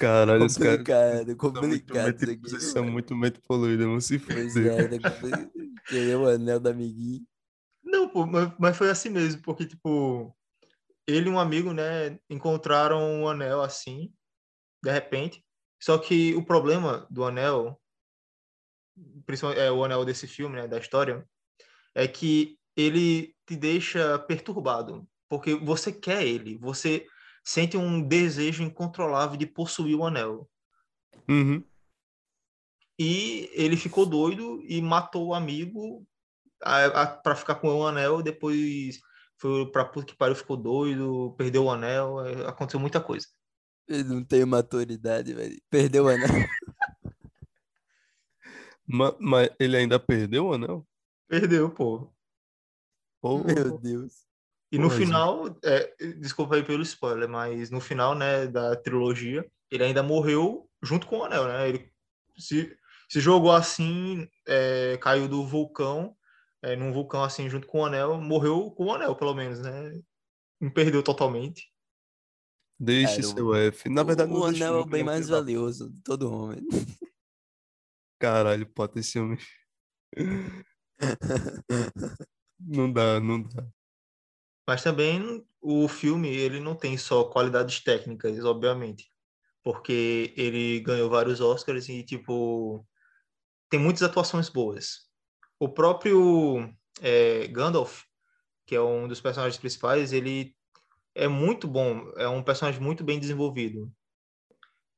Caralho, 0.00 0.46
os 0.46 0.56
caras 0.56 0.78
Complicado, 0.78 1.26
são 1.26 1.26
muito 1.26 1.36
complicado 1.36 2.06
mente, 2.06 2.22
isso 2.22 2.30
aqui. 2.30 2.40
vocês 2.40 2.64
são 2.64 2.82
mano? 2.82 2.92
muito 2.92 3.14
mente 3.14 3.40
poluída, 3.42 3.86
vão 3.86 4.00
se 4.00 4.18
fuder. 4.18 4.66
é, 4.66 4.88
né? 4.88 4.98
querer 5.86 6.16
o 6.16 6.26
anel 6.26 6.58
do 6.58 6.68
amiguinho. 6.70 7.26
Não, 7.82 8.08
pô, 8.08 8.26
mas, 8.26 8.52
mas 8.58 8.76
foi 8.76 8.90
assim 8.90 9.10
mesmo, 9.10 9.42
porque, 9.42 9.66
tipo, 9.66 10.34
ele 11.06 11.28
e 11.28 11.30
um 11.30 11.38
amigo, 11.38 11.72
né, 11.72 12.18
encontraram 12.28 12.98
um 12.98 13.28
anel 13.28 13.62
assim, 13.62 14.12
de 14.82 14.90
repente. 14.90 15.44
Só 15.80 15.98
que 15.98 16.34
o 16.34 16.44
problema 16.44 17.06
do 17.10 17.24
anel, 17.24 17.80
principalmente 19.26 19.60
é 19.60 19.70
o 19.70 19.84
anel 19.84 20.04
desse 20.04 20.26
filme, 20.26 20.56
né, 20.56 20.66
da 20.66 20.78
história, 20.78 21.26
é 21.94 22.08
que 22.08 22.58
ele 22.78 23.34
te 23.44 23.56
deixa 23.56 24.18
perturbado, 24.20 25.04
porque 25.28 25.54
você 25.56 25.90
quer 25.90 26.24
ele, 26.24 26.56
você 26.58 27.04
sente 27.44 27.76
um 27.76 28.00
desejo 28.00 28.62
incontrolável 28.62 29.36
de 29.36 29.46
possuir 29.46 29.96
o 29.96 30.04
anel. 30.04 30.48
Uhum. 31.28 31.64
E 32.96 33.50
ele 33.52 33.76
ficou 33.76 34.06
doido 34.06 34.62
e 34.64 34.80
matou 34.80 35.28
o 35.28 35.34
amigo 35.34 36.06
para 37.22 37.34
ficar 37.34 37.56
com 37.56 37.68
o 37.68 37.86
anel. 37.86 38.22
Depois 38.22 39.00
foi 39.38 39.70
pra 39.70 39.84
puta 39.84 40.06
que 40.06 40.16
pariu, 40.16 40.36
ficou 40.36 40.56
doido, 40.56 41.34
perdeu 41.36 41.64
o 41.64 41.70
anel. 41.70 42.24
é, 42.24 42.46
Aconteceu 42.46 42.78
muita 42.78 43.00
coisa. 43.00 43.26
Ele 43.88 44.04
não 44.04 44.24
tem 44.24 44.44
maturidade, 44.44 45.32
velho. 45.32 45.60
Perdeu 45.70 46.04
o 46.04 46.08
anel. 46.08 46.28
Ma- 48.86 49.16
Mas, 49.20 49.50
ele 49.58 49.76
ainda 49.76 49.98
perdeu 49.98 50.46
o 50.46 50.52
anel? 50.54 50.86
Perdeu, 51.28 51.70
pô. 51.70 52.12
Pô, 53.20 53.42
Meu 53.42 53.78
Deus. 53.78 54.28
E 54.70 54.78
no 54.78 54.88
Porra, 54.88 54.96
final, 54.96 55.58
é, 55.64 55.94
desculpa 56.18 56.56
aí 56.56 56.62
pelo 56.62 56.82
spoiler, 56.82 57.28
mas 57.28 57.70
no 57.70 57.80
final, 57.80 58.14
né, 58.14 58.46
da 58.46 58.76
trilogia, 58.76 59.46
ele 59.70 59.84
ainda 59.84 60.02
morreu 60.02 60.68
junto 60.82 61.06
com 61.06 61.18
o 61.18 61.24
anel, 61.24 61.48
né? 61.48 61.68
Ele 61.68 61.90
se, 62.36 62.76
se 63.08 63.18
jogou 63.18 63.52
assim, 63.52 64.28
é, 64.46 64.98
caiu 64.98 65.26
do 65.26 65.46
vulcão, 65.46 66.14
é, 66.62 66.76
num 66.76 66.92
vulcão 66.92 67.24
assim, 67.24 67.48
junto 67.48 67.66
com 67.66 67.80
o 67.80 67.86
anel, 67.86 68.20
morreu 68.20 68.70
com 68.70 68.86
o 68.86 68.92
anel, 68.92 69.16
pelo 69.16 69.34
menos, 69.34 69.60
né? 69.60 69.98
Não 70.60 70.70
perdeu 70.70 71.02
totalmente. 71.02 71.72
deixe 72.78 73.22
Cara, 73.22 73.22
seu 73.22 73.54
F. 73.54 73.88
Na 73.88 74.02
verdade, 74.02 74.30
o 74.30 74.44
anel 74.44 74.76
é 74.76 74.80
o 74.80 74.86
bem 74.86 75.02
mais 75.02 75.28
valioso 75.28 75.90
de 75.90 76.02
todo 76.02 76.30
homem. 76.30 76.60
Caralho, 78.20 78.66
pode 78.66 79.00
esse 79.00 79.18
homem. 79.18 79.38
Não 82.58 82.92
dá, 82.92 83.20
não 83.20 83.42
dá. 83.42 83.66
Mas 84.66 84.82
também 84.82 85.44
o 85.60 85.88
filme, 85.88 86.28
ele 86.28 86.60
não 86.60 86.74
tem 86.74 86.96
só 86.96 87.24
qualidades 87.24 87.82
técnicas, 87.82 88.44
obviamente. 88.44 89.10
Porque 89.62 90.32
ele 90.36 90.80
ganhou 90.80 91.10
vários 91.10 91.40
Oscars 91.40 91.88
e, 91.88 92.02
tipo, 92.02 92.86
tem 93.70 93.80
muitas 93.80 94.02
atuações 94.02 94.48
boas. 94.48 95.08
O 95.58 95.68
próprio 95.68 96.72
é, 97.00 97.46
Gandalf, 97.48 98.02
que 98.66 98.74
é 98.74 98.80
um 98.80 99.08
dos 99.08 99.20
personagens 99.20 99.58
principais, 99.58 100.12
ele 100.12 100.54
é 101.14 101.26
muito 101.26 101.66
bom, 101.66 102.12
é 102.16 102.28
um 102.28 102.42
personagem 102.42 102.80
muito 102.80 103.02
bem 103.02 103.18
desenvolvido. 103.18 103.92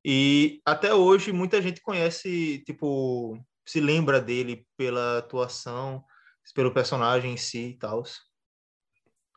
E 0.04 0.60
até 0.64 0.94
hoje 0.94 1.32
muita 1.32 1.60
gente 1.60 1.80
conhece, 1.80 2.62
tipo, 2.64 3.38
se 3.64 3.80
lembra 3.80 4.20
dele 4.20 4.66
pela 4.76 5.18
atuação, 5.18 6.04
pelo 6.52 6.73
personagem 6.73 7.33
em 7.33 7.37
si 7.37 7.71
e 7.71 7.78
tal. 7.78 8.02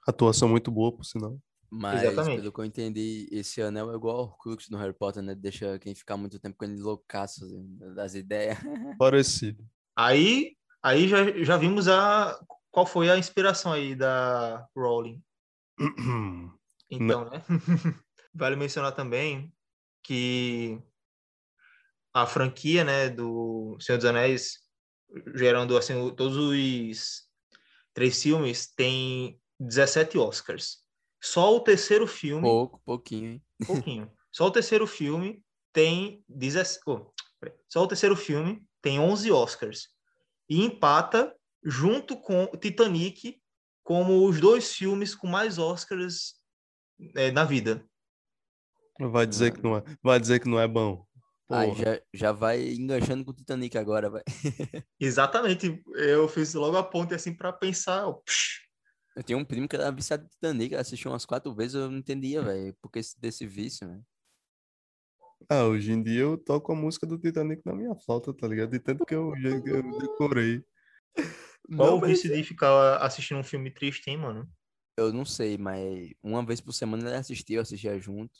Atuação 0.08 0.50
muito 0.50 0.72
boa, 0.72 0.92
por 0.92 1.06
sinal. 1.06 1.38
Mas, 1.72 2.04
Exatamente. 2.04 2.42
pelo 2.42 2.54
que 2.54 2.60
eu 2.60 2.66
entendi, 2.66 3.28
esse 3.32 3.62
anel 3.62 3.92
é 3.92 3.96
igual 3.96 4.18
ao 4.18 4.24
Horcrux 4.26 4.70
no 4.70 4.78
Harry 4.78 4.94
Potter, 4.94 5.24
né? 5.24 5.34
Deixa 5.34 5.80
quem 5.80 5.96
ficar 5.96 6.18
muito 6.18 6.40
tempo 6.40 6.56
com 6.56 6.66
ele 6.66 6.80
loucaço 6.80 7.44
assim, 7.44 7.78
das 7.96 8.14
ideias. 8.14 8.60
Parecido. 9.00 9.66
Aí, 9.96 10.56
aí 10.84 11.08
já, 11.08 11.32
já 11.44 11.58
vimos 11.58 11.88
a 11.88 12.40
qual 12.70 12.86
foi 12.86 13.10
a 13.10 13.18
inspiração 13.18 13.72
aí 13.72 13.96
da 13.96 14.68
Rowling. 14.76 15.22
Então, 16.92 17.28
né? 17.28 17.44
vale 18.36 18.56
mencionar 18.56 18.92
também 18.92 19.52
que 20.04 20.80
a 22.14 22.28
franquia, 22.28 22.84
né, 22.84 23.10
do 23.10 23.76
Senhor 23.80 23.98
dos 23.98 24.06
Anéis, 24.06 24.63
gerando 25.36 25.78
assim 25.78 25.94
todos 26.16 26.38
os 26.38 27.24
três 27.94 28.22
filmes, 28.22 28.74
tem 28.74 29.40
17 29.60 30.18
Oscars. 30.18 30.84
Só 31.22 31.56
o 31.56 31.60
terceiro 31.60 32.06
filme, 32.06 32.42
Pouco, 32.42 32.82
pouquinho, 32.86 33.32
hein? 33.32 33.44
pouquinho. 33.66 34.12
Só 34.32 34.48
o 34.48 34.52
terceiro 34.52 34.88
filme 34.88 35.44
tem 35.72 36.24
17, 36.28 36.82
oh, 36.88 37.12
só 37.70 37.84
o 37.84 37.88
terceiro 37.88 38.16
filme 38.16 38.64
tem 38.82 39.00
11 39.00 39.32
Oscars 39.32 39.90
e 40.50 40.62
empata 40.62 41.36
junto 41.64 42.20
com 42.20 42.46
Titanic 42.58 43.42
como 43.84 44.28
os 44.28 44.40
dois 44.40 44.74
filmes 44.74 45.16
com 45.16 45.28
mais 45.28 45.58
Oscars 45.58 46.36
eh, 47.16 47.32
na 47.32 47.44
vida. 47.44 47.86
Vai 49.00 49.26
dizer 49.26 49.54
que 49.54 49.62
não 49.62 49.78
é, 49.78 49.84
vai 50.02 50.20
dizer 50.20 50.40
que 50.40 50.48
não 50.48 50.60
é 50.60 50.68
bom. 50.68 51.06
Aí 51.54 51.70
Porra. 51.70 51.84
já, 51.84 52.02
já 52.14 52.32
vai 52.32 52.74
enganchando 52.74 53.24
com 53.24 53.32
o 53.32 53.34
Titanic 53.34 53.78
agora, 53.78 54.10
vai. 54.10 54.24
Exatamente. 55.00 55.84
Eu 55.96 56.28
fiz 56.28 56.54
logo 56.54 56.78
a 56.78 56.84
ponte 56.84 57.14
assim 57.14 57.36
para 57.36 57.52
pensar, 57.54 58.12
psh, 58.26 58.62
Eu 59.16 59.24
tinha 59.24 59.38
um 59.38 59.46
primo 59.46 59.68
que 59.68 59.76
era 59.76 59.92
viciado 59.92 60.26
em 60.26 60.28
Titanic, 60.30 60.76
assistiu 60.76 61.12
umas 61.12 61.26
quatro 61.26 61.54
vezes, 61.54 61.76
eu 61.76 61.90
não 61.92 61.98
entendia, 62.00 62.42
velho, 62.42 62.76
porque 62.82 63.00
esse- 63.00 63.20
desse 63.20 63.46
vício, 63.46 63.88
né? 63.88 64.02
Ah, 65.50 65.66
hoje 65.66 65.92
em 65.92 66.02
dia 66.02 66.22
eu 66.22 66.38
toco 66.38 66.72
a 66.72 66.76
música 66.76 67.06
do 67.06 67.20
Titanic 67.20 67.62
na 67.66 67.76
minha 67.76 67.94
flauta, 67.96 68.34
tá 68.34 68.48
ligado? 68.48 68.72
De 68.72 68.80
tanto 68.80 69.06
que 69.06 69.14
eu, 69.14 69.34
já- 69.38 69.50
eu 69.50 69.98
decorei. 70.00 70.64
qual 71.76 71.90
Não, 71.90 71.98
o 71.98 72.02
mas 72.02 72.12
vício 72.12 72.32
de 72.34 72.44
ficar 72.44 72.98
assistindo 72.98 73.40
um 73.40 73.44
filme 73.44 73.70
triste, 73.72 74.10
hein, 74.10 74.18
mano? 74.18 74.50
Eu 74.98 75.12
não 75.12 75.26
sei, 75.26 75.58
mas 75.58 76.12
uma 76.24 76.46
vez 76.46 76.62
por 76.62 76.72
semana 76.72 77.08
ele 77.10 77.16
assistia, 77.18 77.58
eu 77.58 77.62
assistia 77.62 78.00
junto. 78.00 78.40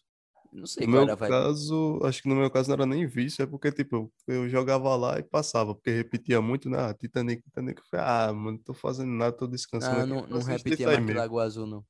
Não 0.54 0.68
sei 0.68 0.86
No 0.86 0.94
qual 0.94 1.06
meu 1.06 1.14
era 1.16 1.28
caso, 1.28 2.00
acho 2.04 2.22
que 2.22 2.30
no 2.30 2.36
meu 2.36 2.52
caso 2.52 2.70
não 2.70 2.76
era 2.76 2.86
nem 2.86 3.08
vício, 3.08 3.42
é 3.42 3.46
porque, 3.48 3.72
tipo, 3.72 4.14
eu 4.28 4.48
jogava 4.48 4.96
lá 4.96 5.18
e 5.18 5.24
passava, 5.24 5.74
porque 5.74 5.90
repetia 5.90 6.40
muito, 6.42 6.70
né? 6.70 6.78
Ah, 6.80 6.94
Titanic, 6.94 7.42
Titanic. 7.42 7.80
Eu 7.82 7.86
falei, 7.90 8.06
ah, 8.08 8.32
mano, 8.32 8.52
não 8.52 8.58
tô 8.60 8.74
fazendo 8.74 9.10
nada, 9.12 9.36
tô 9.36 9.48
descansando 9.48 9.96
Ah, 9.96 10.02
aqui. 10.02 10.10
não, 10.10 10.28
não 10.28 10.44
repetia 10.44 10.86
mais 10.86 11.00
que 11.00 11.06
mesmo." 11.06 11.20
Lagoa 11.20 11.44
Azul, 11.44 11.66
não. 11.66 11.84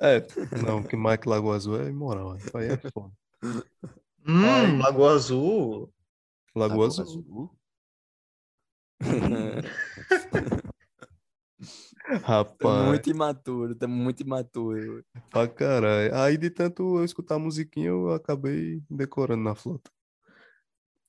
É, 0.00 0.20
não, 0.64 0.82
que 0.82 0.96
Mike 0.96 1.28
Lagoa 1.28 1.56
Azul 1.56 1.80
é 1.80 1.88
imoral, 1.88 2.36
isso 2.36 2.56
aí 2.56 2.68
é 2.68 2.76
foda. 2.92 3.12
Hum. 4.26 4.78
Lagoa 4.78 5.12
Azul. 5.14 5.92
Lagoa 6.54 6.86
Azul. 6.86 7.50
Rapaz, 12.04 12.58
Tá 12.58 12.68
muito 12.68 13.10
imaturo, 13.10 13.74
tá 13.74 13.88
muito 13.88 14.22
imaturo. 14.22 15.04
pra 15.30 15.48
caralho. 15.48 16.14
Aí 16.14 16.36
de 16.36 16.50
tanto 16.50 16.98
eu 16.98 17.04
escutar 17.04 17.36
a 17.36 17.38
musiquinha, 17.38 17.88
eu 17.88 18.12
acabei 18.12 18.82
decorando 18.90 19.42
na 19.42 19.54
flauta. 19.54 19.90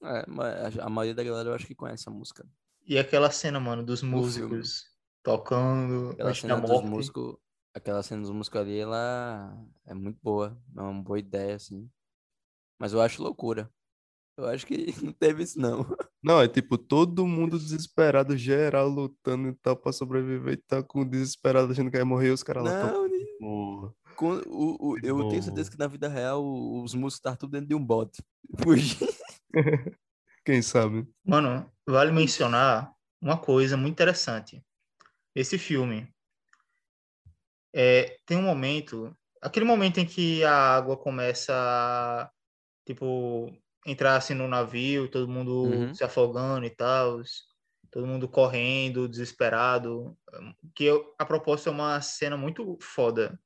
É, 0.03 0.25
mas 0.27 0.77
a 0.79 0.89
maioria 0.89 1.15
da 1.15 1.23
galera 1.23 1.49
eu 1.49 1.53
acho 1.53 1.65
que 1.67 1.75
conhece 1.75 2.07
a 2.07 2.11
música. 2.11 2.47
E 2.85 2.97
aquela 2.97 3.31
cena, 3.31 3.59
mano, 3.59 3.83
dos 3.83 4.01
músicos 4.03 4.85
tocando 5.23 6.11
Aquela 6.11 6.33
cena 6.33 6.61
dos 6.61 6.81
músicos, 6.83 7.37
aquela 7.73 8.03
cena 8.03 8.21
dos 8.21 8.29
músicos 8.31 8.61
ali, 8.61 8.77
ela 8.77 9.57
é 9.85 9.93
muito 9.93 10.19
boa, 10.21 10.57
é 10.77 10.81
uma 10.81 11.01
boa 11.01 11.17
ideia, 11.17 11.55
assim. 11.55 11.89
Mas 12.79 12.93
eu 12.93 13.01
acho 13.01 13.23
loucura. 13.23 13.69
Eu 14.37 14.47
acho 14.47 14.67
que 14.67 14.85
não 15.03 15.13
teve 15.13 15.43
isso, 15.43 15.59
não. 15.59 15.85
Não, 16.25 16.41
é 16.41 16.47
tipo 16.47 16.75
todo 16.77 17.27
mundo 17.27 17.59
desesperado, 17.59 18.35
geral 18.35 18.87
lutando 18.89 19.47
e 19.49 19.53
tal 19.53 19.77
pra 19.77 19.91
sobreviver 19.93 20.53
e 20.53 20.57
tá 20.57 20.81
com 20.81 21.07
desesperado 21.07 21.71
achando 21.71 21.91
que 21.91 21.97
vai 21.97 22.03
morrer 22.03 22.29
e 22.29 22.31
os 22.31 22.41
caras 22.41 22.63
lá 22.63 22.79
tão. 22.79 22.91
Não, 22.93 23.07
nem- 23.07 23.25
Porra. 23.37 23.93
com- 24.15 24.41
o, 24.47 24.93
o- 24.93 24.97
eu 25.03 25.27
tenho 25.27 25.43
certeza 25.43 25.69
que 25.69 25.77
na 25.77 25.87
vida 25.87 26.07
real 26.07 26.43
o- 26.43 26.83
os 26.83 26.95
músicos 26.95 27.19
estavam 27.19 27.37
tudo 27.37 27.51
dentro 27.51 27.67
de 27.67 27.75
um 27.75 27.85
bote. 27.85 28.23
Quem 30.43 30.61
sabe? 30.63 31.07
Mano, 31.23 31.71
vale 31.87 32.11
mencionar 32.11 32.91
uma 33.21 33.37
coisa 33.37 33.77
muito 33.77 33.93
interessante. 33.93 34.63
Esse 35.35 35.57
filme 35.59 36.07
é, 37.73 38.17
tem 38.25 38.37
um 38.37 38.41
momento, 38.43 39.15
aquele 39.41 39.65
momento 39.65 39.99
em 39.99 40.05
que 40.05 40.43
a 40.43 40.75
água 40.75 40.97
começa 40.97 41.53
a, 41.53 42.31
tipo, 42.85 43.51
entrar 43.85 44.15
assim 44.15 44.33
no 44.33 44.47
navio, 44.47 45.07
todo 45.09 45.27
mundo 45.31 45.51
Uhum. 45.63 45.93
se 45.93 46.03
afogando 46.03 46.65
e 46.65 46.69
tal, 46.69 47.21
todo 47.91 48.07
mundo 48.07 48.27
correndo, 48.27 49.07
desesperado, 49.07 50.17
que 50.73 50.83
eu- 50.85 51.13
a 51.19 51.25
propósito 51.25 51.69
é 51.69 51.71
uma 51.71 52.01
cena 52.01 52.35
muito 52.35 52.77
foda. 52.81 53.39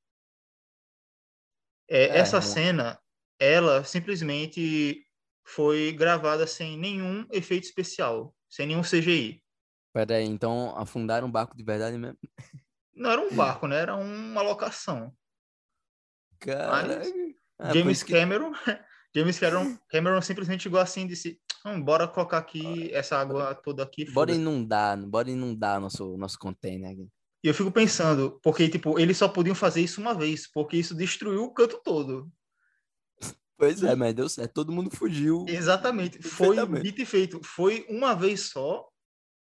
É, 1.87 2.03
É, 2.05 2.17
essa 2.19 2.37
não- 2.37 2.41
cena, 2.47 2.99
ela 3.39 3.83
simplesmente 3.83 5.05
foi 5.43 5.91
gravada 5.91 6.45
sem 6.47 6.77
nenhum 6.77 7.27
efeito 7.31 7.63
especial, 7.65 8.35
sem 8.47 8.67
nenhum 8.67 8.83
CGI. 8.83 9.43
Pera 9.91 10.15
aí, 10.15 10.25
então 10.25 10.73
afundaram 10.77 11.27
um 11.27 11.31
barco 11.31 11.57
de 11.57 11.63
verdade 11.63 11.97
mesmo? 11.97 12.17
Não 12.93 13.09
era 13.11 13.21
um 13.21 13.35
barco, 13.35 13.67
né? 13.67 13.77
Era 13.77 13.95
uma 13.95 14.41
locação. 14.41 15.11
Caraca. 16.39 17.01
Ah, 17.57 17.73
James 17.73 17.97
isso 17.97 18.05
que- 18.05 18.13
Cameron, 18.13 18.53
James 19.15 19.39
Cameron, 19.39 19.77
Cameron 19.89 20.21
simplesmente 20.21 20.63
chegou 20.63 20.79
assim 20.79 21.03
e 21.03 21.07
disse: 21.07 21.39
"Hum, 21.65 21.81
bora 21.81 22.07
colocar 22.07 22.37
aqui 22.37 22.93
essa 22.93 23.17
água 23.17 23.55
toda 23.55 23.83
aqui. 23.83 24.05
Bora 24.05 24.13
foda-se." 24.13 24.39
inundar, 24.39 24.97
bora 25.05 25.29
inundar 25.29 25.79
nosso, 25.79 26.17
nosso 26.17 26.37
container 26.37 26.91
aqui. 26.91 27.07
E 27.43 27.47
eu 27.47 27.53
fico 27.53 27.71
pensando, 27.71 28.39
porque 28.43 28.67
tipo, 28.67 28.99
eles 28.99 29.17
só 29.17 29.27
podiam 29.27 29.55
fazer 29.55 29.81
isso 29.81 30.01
uma 30.01 30.13
vez, 30.13 30.45
porque 30.51 30.77
isso 30.77 30.93
destruiu 30.93 31.43
o 31.43 31.53
canto 31.53 31.81
todo. 31.83 32.29
Pois 33.57 33.83
é, 33.83 33.93
mas 33.93 34.13
deu 34.13 34.29
certo. 34.29 34.53
Todo 34.53 34.71
mundo 34.71 34.89
fugiu. 34.89 35.45
Exatamente. 35.47 36.21
Foi 36.23 36.55
dito 36.81 37.01
e 37.01 37.05
feito. 37.05 37.41
Foi 37.43 37.85
uma 37.89 38.13
vez 38.13 38.49
só 38.49 38.87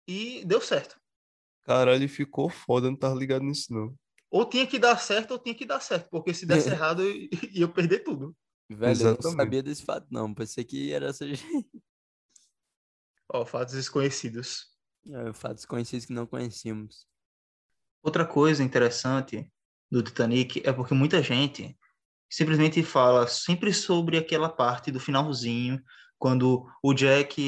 e 0.06 0.44
deu 0.44 0.60
certo. 0.60 1.00
Caralho, 1.64 2.08
ficou 2.08 2.50
foda, 2.50 2.90
não 2.90 2.96
tava 2.96 3.14
ligado 3.14 3.42
nisso, 3.42 3.72
não. 3.72 3.94
Ou 4.30 4.44
tinha 4.46 4.66
que 4.66 4.78
dar 4.78 4.98
certo, 4.98 5.32
ou 5.32 5.38
tinha 5.38 5.54
que 5.54 5.64
dar 5.64 5.80
certo, 5.80 6.08
porque 6.10 6.34
se 6.34 6.44
desse 6.44 6.68
errado, 6.72 7.02
eu 7.02 7.28
ia 7.52 7.68
perder 7.68 8.00
tudo. 8.00 8.36
Velho, 8.74 9.00
eu 9.00 9.04
não 9.04 9.12
Exatamente. 9.12 9.36
sabia 9.36 9.62
desse 9.62 9.84
fato, 9.84 10.06
não. 10.10 10.32
Pensei 10.34 10.64
que 10.64 10.92
era 10.92 11.06
essa 11.08 11.24
Ó, 13.32 13.44
fatos 13.46 13.74
desconhecidos. 13.74 14.66
é, 15.06 15.32
fatos 15.32 15.64
conhecidos 15.64 16.06
que 16.06 16.12
não 16.12 16.26
conhecíamos. 16.26 17.06
Outra 18.02 18.26
coisa 18.26 18.62
interessante 18.62 19.50
do 19.90 20.02
Titanic 20.02 20.60
é 20.64 20.72
porque 20.72 20.94
muita 20.94 21.22
gente 21.22 21.78
simplesmente 22.30 22.82
fala 22.82 23.26
sempre 23.26 23.72
sobre 23.72 24.16
aquela 24.16 24.48
parte 24.48 24.90
do 24.90 24.98
finalzinho, 25.00 25.82
quando 26.18 26.66
o 26.82 26.94
Jack 26.94 27.40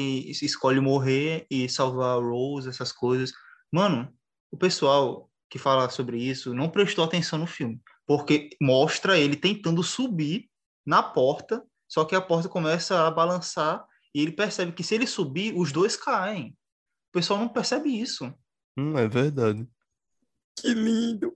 escolhe 0.43 0.79
morrer 0.79 1.45
e 1.49 1.67
salvar 1.69 2.17
a 2.17 2.21
Rose, 2.21 2.69
essas 2.69 2.91
coisas. 2.91 3.31
Mano, 3.71 4.13
o 4.51 4.57
pessoal 4.57 5.29
que 5.49 5.57
fala 5.57 5.89
sobre 5.89 6.21
isso 6.21 6.53
não 6.53 6.69
prestou 6.69 7.03
atenção 7.03 7.39
no 7.39 7.47
filme, 7.47 7.81
porque 8.05 8.49
mostra 8.61 9.17
ele 9.17 9.35
tentando 9.35 9.81
subir 9.81 10.49
na 10.85 11.01
porta, 11.03 11.65
só 11.87 12.05
que 12.05 12.15
a 12.15 12.21
porta 12.21 12.47
começa 12.49 13.05
a 13.07 13.11
balançar 13.11 13.85
e 14.13 14.21
ele 14.21 14.31
percebe 14.31 14.71
que 14.71 14.83
se 14.83 14.95
ele 14.95 15.07
subir, 15.07 15.53
os 15.57 15.71
dois 15.71 15.95
caem. 15.97 16.49
O 17.09 17.11
pessoal 17.13 17.39
não 17.39 17.49
percebe 17.49 17.89
isso. 17.89 18.33
Hum, 18.77 18.97
é 18.97 19.07
verdade. 19.07 19.67
Que 20.59 20.73
lindo! 20.73 21.35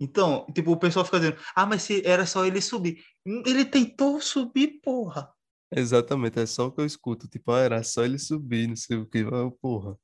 Então, 0.00 0.46
tipo, 0.52 0.72
o 0.72 0.76
pessoal 0.76 1.04
fica 1.04 1.20
dizendo, 1.20 1.38
ah, 1.54 1.64
mas 1.66 1.82
se 1.82 2.04
era 2.04 2.26
só 2.26 2.44
ele 2.44 2.60
subir. 2.60 3.00
Hum, 3.24 3.42
Ele 3.46 3.64
tentou 3.64 4.20
subir, 4.20 4.80
porra. 4.82 5.32
Exatamente, 5.74 6.40
é 6.40 6.46
só 6.46 6.66
o 6.66 6.72
que 6.72 6.80
eu 6.80 6.86
escuto. 6.86 7.28
Tipo, 7.28 7.52
ah, 7.52 7.60
era 7.60 7.82
só 7.84 8.04
ele 8.04 8.18
subir, 8.18 8.66
não 8.68 8.76
sei 8.76 8.96
o 8.96 9.06
que. 9.06 9.22
Ah, 9.32 9.50
porra. 9.60 9.96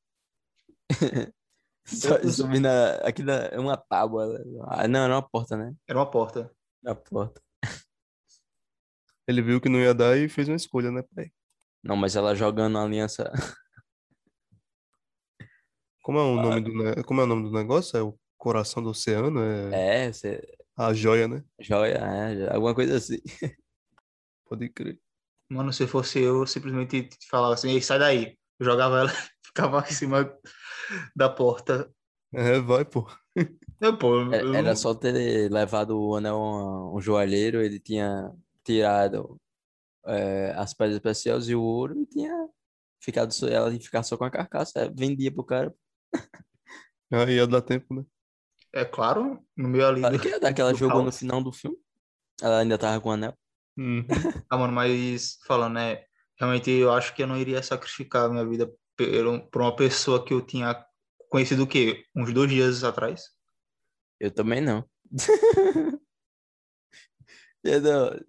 Só 1.86 2.16
Eu- 2.16 2.30
subir 2.30 2.60
na. 2.60 2.92
Aqui 2.96 3.22
na, 3.22 3.34
é 3.46 3.58
uma 3.58 3.76
tábua. 3.76 4.26
Ah, 4.68 4.86
não, 4.86 5.00
era 5.00 5.14
uma 5.14 5.22
porta, 5.28 5.56
né? 5.56 5.74
Era 5.86 5.98
uma 5.98 6.10
porta. 6.10 6.50
Na 6.82 6.94
porta. 6.94 7.42
Ele 9.28 9.42
viu 9.42 9.60
que 9.60 9.68
não 9.68 9.78
ia 9.78 9.94
dar 9.94 10.16
e 10.16 10.28
fez 10.28 10.48
uma 10.48 10.56
escolha, 10.56 10.90
né, 10.90 11.02
pai? 11.14 11.30
Não, 11.84 11.94
mas 11.96 12.16
ela 12.16 12.34
jogando 12.34 12.78
a 12.78 12.82
aliança. 12.82 13.30
Como 16.02 16.18
é 16.18 16.22
o 16.22 16.36
nome 16.36 16.62
do, 16.62 16.72
ne- 16.72 17.02
como 17.04 17.20
é 17.20 17.24
o 17.24 17.26
nome 17.26 17.42
do 17.44 17.52
negócio? 17.52 17.96
É 17.96 18.02
o 18.02 18.18
coração 18.38 18.82
do 18.82 18.88
oceano? 18.90 19.40
É 19.72 20.06
É, 20.06 20.12
você. 20.12 20.40
a 20.76 20.94
joia, 20.94 21.28
né? 21.28 21.44
Joia, 21.60 21.96
é, 21.98 22.54
alguma 22.54 22.74
coisa 22.74 22.96
assim. 22.96 23.18
Pode 24.48 24.68
crer. 24.70 24.98
Mano, 25.50 25.72
se 25.72 25.86
fosse 25.86 26.20
eu, 26.20 26.40
eu 26.40 26.46
simplesmente 26.46 27.08
falava 27.30 27.54
assim, 27.54 27.70
Ei, 27.70 27.82
sai 27.82 27.98
daí. 27.98 28.38
Eu 28.58 28.66
jogava 28.66 29.00
ela, 29.00 29.10
ficava 29.44 29.80
em 29.86 29.92
cima 29.92 30.34
da 31.14 31.28
porta. 31.28 31.90
É, 32.32 32.58
vai, 32.60 32.84
pô. 32.84 33.06
Eu, 33.80 33.96
pô, 33.98 34.16
eu, 34.20 34.34
É- 34.34 34.58
Era 34.58 34.74
só 34.76 34.94
ter 34.94 35.50
levado 35.50 35.98
o 35.98 36.16
anel 36.16 36.36
a 36.36 36.94
um 36.96 37.00
joalheiro, 37.00 37.60
ele 37.62 37.78
tinha 37.78 38.30
tirado 38.68 39.40
é, 40.06 40.52
as 40.56 40.74
pedras 40.74 40.98
preciosas 40.98 41.48
e 41.48 41.54
o 41.54 41.62
ouro 41.62 41.98
e 41.98 42.06
tinha 42.06 42.48
ficado 43.02 43.32
só, 43.32 43.48
ela 43.48 43.72
ia 43.72 43.80
ficar 43.80 44.02
só 44.02 44.16
com 44.16 44.24
a 44.24 44.30
carcaça, 44.30 44.80
é, 44.80 44.90
vendia 44.90 45.32
pro 45.32 45.42
cara. 45.42 45.74
Aí 47.10 47.36
ia 47.36 47.46
dar 47.46 47.62
tempo, 47.62 47.94
né? 47.94 48.04
É 48.74 48.84
claro, 48.84 49.42
no 49.56 49.68
meio 49.68 49.86
ali 49.86 50.00
Claro 50.00 50.16
do, 50.16 50.22
que 50.22 50.28
ia 50.28 50.38
dar 50.38 50.52
que 50.52 50.60
ela 50.60 50.74
jogou 50.74 51.02
no 51.02 51.10
final 51.10 51.42
do 51.42 51.50
filme. 51.50 51.78
Ela 52.42 52.60
ainda 52.60 52.76
tava 52.76 53.00
com 53.00 53.08
o 53.08 53.12
anel. 53.12 53.34
Hum. 53.78 54.04
Ah, 54.50 54.58
mano, 54.58 54.72
mas 54.72 55.38
falando, 55.46 55.74
né? 55.74 56.04
Realmente 56.38 56.70
eu 56.70 56.92
acho 56.92 57.14
que 57.14 57.22
eu 57.22 57.26
não 57.26 57.38
iria 57.38 57.62
sacrificar 57.62 58.26
a 58.26 58.28
minha 58.28 58.46
vida 58.46 58.70
por 59.50 59.62
uma 59.62 59.74
pessoa 59.74 60.22
que 60.22 60.34
eu 60.34 60.42
tinha 60.44 60.84
conhecido 61.30 61.62
o 61.62 61.66
quê? 61.66 62.04
Uns 62.14 62.32
dois 62.32 62.50
dias 62.50 62.84
atrás. 62.84 63.30
Eu 64.20 64.30
também 64.30 64.60
não. 64.60 64.84
Eu 67.64 67.80
não. 67.80 68.20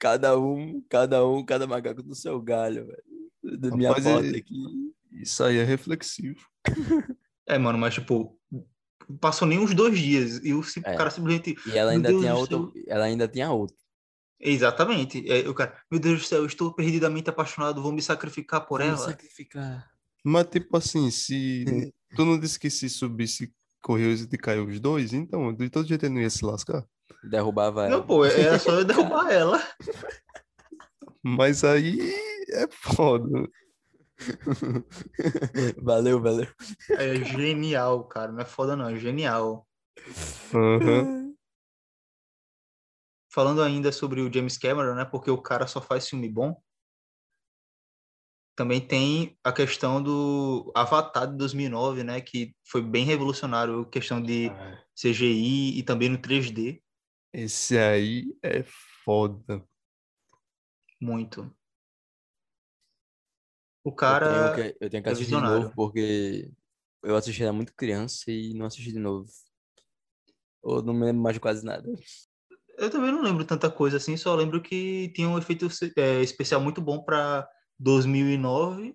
Cada 0.00 0.36
um, 0.38 0.82
cada 0.88 1.24
um, 1.26 1.44
cada 1.44 1.66
macaco 1.66 2.02
do 2.02 2.14
seu 2.14 2.40
galho, 2.40 2.86
velho. 2.86 3.58
Da 3.60 3.76
minha 3.76 3.90
Rapaz, 3.92 4.06
e- 4.32 4.36
aqui. 4.38 4.54
Isso 5.12 5.44
aí 5.44 5.58
é 5.58 5.64
reflexivo. 5.64 6.40
É, 7.46 7.58
mano, 7.58 7.78
mas 7.78 7.94
tipo, 7.94 8.38
passou 9.20 9.46
nem 9.46 9.58
uns 9.58 9.74
dois 9.74 9.98
dias 9.98 10.40
e 10.42 10.52
o 10.54 10.62
É. 10.84 10.96
cara 10.96 11.10
simplesmente. 11.10 11.54
E 11.66 11.76
ela 11.76 11.90
ainda 11.92 12.08
Deus 12.08 12.20
tinha 12.22 12.34
outro, 12.34 12.72
ela 12.86 13.04
ainda 13.04 13.28
tinha 13.28 13.50
outro. 13.50 13.76
Exatamente. 14.40 15.22
É, 15.30 15.46
o 15.48 15.54
cara, 15.54 15.76
meu 15.90 16.00
Deus 16.00 16.20
do 16.20 16.24
céu, 16.26 16.46
estou 16.46 16.72
perdidamente 16.74 17.28
apaixonado, 17.28 17.82
vou 17.82 17.92
me 17.92 18.00
sacrificar 18.00 18.66
por 18.66 18.80
Vamos 18.80 19.00
ela. 19.00 19.10
sacrificar. 19.10 19.90
Mas, 20.24 20.46
tipo 20.46 20.76
assim, 20.76 21.10
se. 21.10 21.92
Tu 22.16 22.24
não 22.24 22.38
disse 22.38 22.58
que 22.58 22.70
se 22.70 22.88
subisse, 22.88 23.52
correu 23.82 24.12
e 24.12 24.38
caiu 24.38 24.66
os 24.66 24.80
dois? 24.80 25.12
Então, 25.12 25.52
de 25.52 25.68
todo 25.68 25.86
jeito 25.86 26.04
ele 26.06 26.14
não 26.14 26.20
ia 26.22 26.30
se 26.30 26.44
lascar. 26.44 26.84
Derrubava 27.22 27.86
ela. 27.86 27.90
Não, 27.90 28.06
pô, 28.06 28.24
era 28.24 28.58
só 28.58 28.72
eu 28.72 28.84
derrubar 28.84 29.30
ela. 29.32 29.62
Mas 31.22 31.64
aí 31.64 31.98
é 32.50 32.66
foda. 32.70 33.48
valeu, 35.82 36.20
valeu. 36.20 36.46
É 36.90 37.16
genial, 37.24 38.04
cara. 38.04 38.32
Não 38.32 38.40
é 38.40 38.44
foda, 38.44 38.76
não, 38.76 38.88
é 38.88 38.96
genial. 38.96 39.66
Aham. 40.54 41.34
Falando 43.32 43.62
ainda 43.62 43.92
sobre 43.92 44.20
o 44.20 44.32
James 44.32 44.58
Cameron, 44.58 44.94
né? 44.94 45.04
Porque 45.04 45.30
o 45.30 45.40
cara 45.40 45.66
só 45.66 45.80
faz 45.80 46.08
filme 46.08 46.28
bom. 46.28 46.60
Também 48.56 48.80
tem 48.80 49.38
a 49.44 49.52
questão 49.52 50.02
do 50.02 50.70
Avatar 50.74 51.30
de 51.30 51.36
2009, 51.36 52.02
né? 52.02 52.20
Que 52.20 52.54
foi 52.66 52.82
bem 52.82 53.04
revolucionário, 53.04 53.82
a 53.82 53.88
questão 53.88 54.20
de 54.20 54.50
CGI 54.94 55.78
e 55.78 55.82
também 55.82 56.08
no 56.08 56.18
3D. 56.18 56.82
Esse 57.32 57.78
aí 57.78 58.36
é 58.42 58.64
foda. 59.04 59.64
Muito. 61.00 61.42
O 63.84 63.90
Eu 63.90 63.94
cara. 63.94 64.52
tenho 64.52 64.72
que, 64.72 64.84
eu 64.84 64.90
tenho 64.90 65.02
que 65.02 65.08
é 65.08 65.12
assistir 65.12 65.26
de 65.30 65.32
novo 65.32 65.52
visionário. 65.52 65.74
porque 65.74 66.52
eu 67.02 67.16
assisti 67.16 67.42
era 67.42 67.52
muito 67.52 67.74
criança 67.74 68.30
e 68.30 68.52
não 68.54 68.66
assisti 68.66 68.92
de 68.92 68.98
novo. 68.98 69.28
Ou 70.62 70.82
não 70.82 70.92
me 70.92 71.06
lembro 71.06 71.22
mais 71.22 71.34
de 71.34 71.40
quase 71.40 71.64
nada. 71.64 71.88
Eu 72.76 72.90
também 72.90 73.12
não 73.12 73.22
lembro 73.22 73.44
tanta 73.44 73.70
coisa 73.70 73.96
assim, 73.96 74.16
só 74.16 74.34
lembro 74.34 74.60
que 74.60 75.10
tinha 75.14 75.28
um 75.28 75.38
efeito 75.38 75.68
é, 75.96 76.22
especial 76.22 76.60
muito 76.60 76.80
bom 76.80 77.02
para 77.02 77.48
2009, 77.78 78.94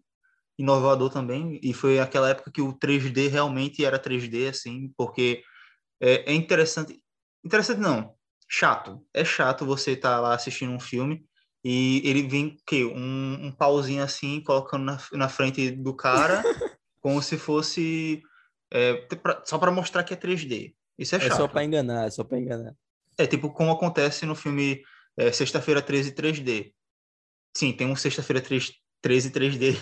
inovador 0.57 1.11
também, 1.11 1.59
e 1.63 1.73
foi 1.73 1.99
aquela 1.99 2.29
época 2.29 2.51
que 2.51 2.61
o 2.61 2.73
3D 2.73 3.27
realmente 3.27 3.83
era 3.83 3.99
3D, 3.99 4.49
assim, 4.49 4.91
porque 4.97 5.43
é, 6.01 6.31
é 6.31 6.33
interessante. 6.33 7.01
Interessante 7.43 7.79
não, 7.79 8.14
chato. 8.47 9.05
É 9.13 9.23
chato 9.25 9.65
você 9.65 9.91
estar 9.91 10.19
lá 10.19 10.33
assistindo 10.33 10.71
um 10.71 10.79
filme 10.79 11.25
e 11.63 12.01
ele 12.07 12.23
vem 12.27 12.57
que 12.65 12.85
um, 12.85 13.45
um 13.47 13.51
pauzinho 13.51 14.03
assim, 14.03 14.41
colocando 14.41 14.83
na, 14.85 14.99
na 15.13 15.29
frente 15.29 15.71
do 15.71 15.95
cara, 15.95 16.43
como 17.01 17.21
se 17.21 17.37
fosse 17.37 18.21
é, 18.71 18.93
pra- 19.15 19.41
só 19.45 19.57
para 19.57 19.71
mostrar 19.71 20.03
que 20.03 20.13
é 20.13 20.17
3D. 20.17 20.73
Isso 20.97 21.15
é 21.15 21.17
É 21.17 21.21
chato. 21.21 21.37
só 21.37 21.47
pra 21.47 21.63
enganar, 21.63 22.07
é 22.07 22.11
só 22.11 22.23
pra 22.23 22.39
enganar. 22.39 22.73
É 23.17 23.25
tipo 23.25 23.49
como 23.51 23.71
acontece 23.71 24.25
no 24.25 24.35
filme 24.35 24.83
é, 25.17 25.31
Sexta-feira 25.31 25.81
13 25.81 26.11
3D. 26.13 26.73
Sim, 27.55 27.71
tem 27.73 27.87
um 27.87 27.95
Sexta-feira 27.95 28.41
3 28.41 28.73
13 29.01 29.31
3D. 29.31 29.77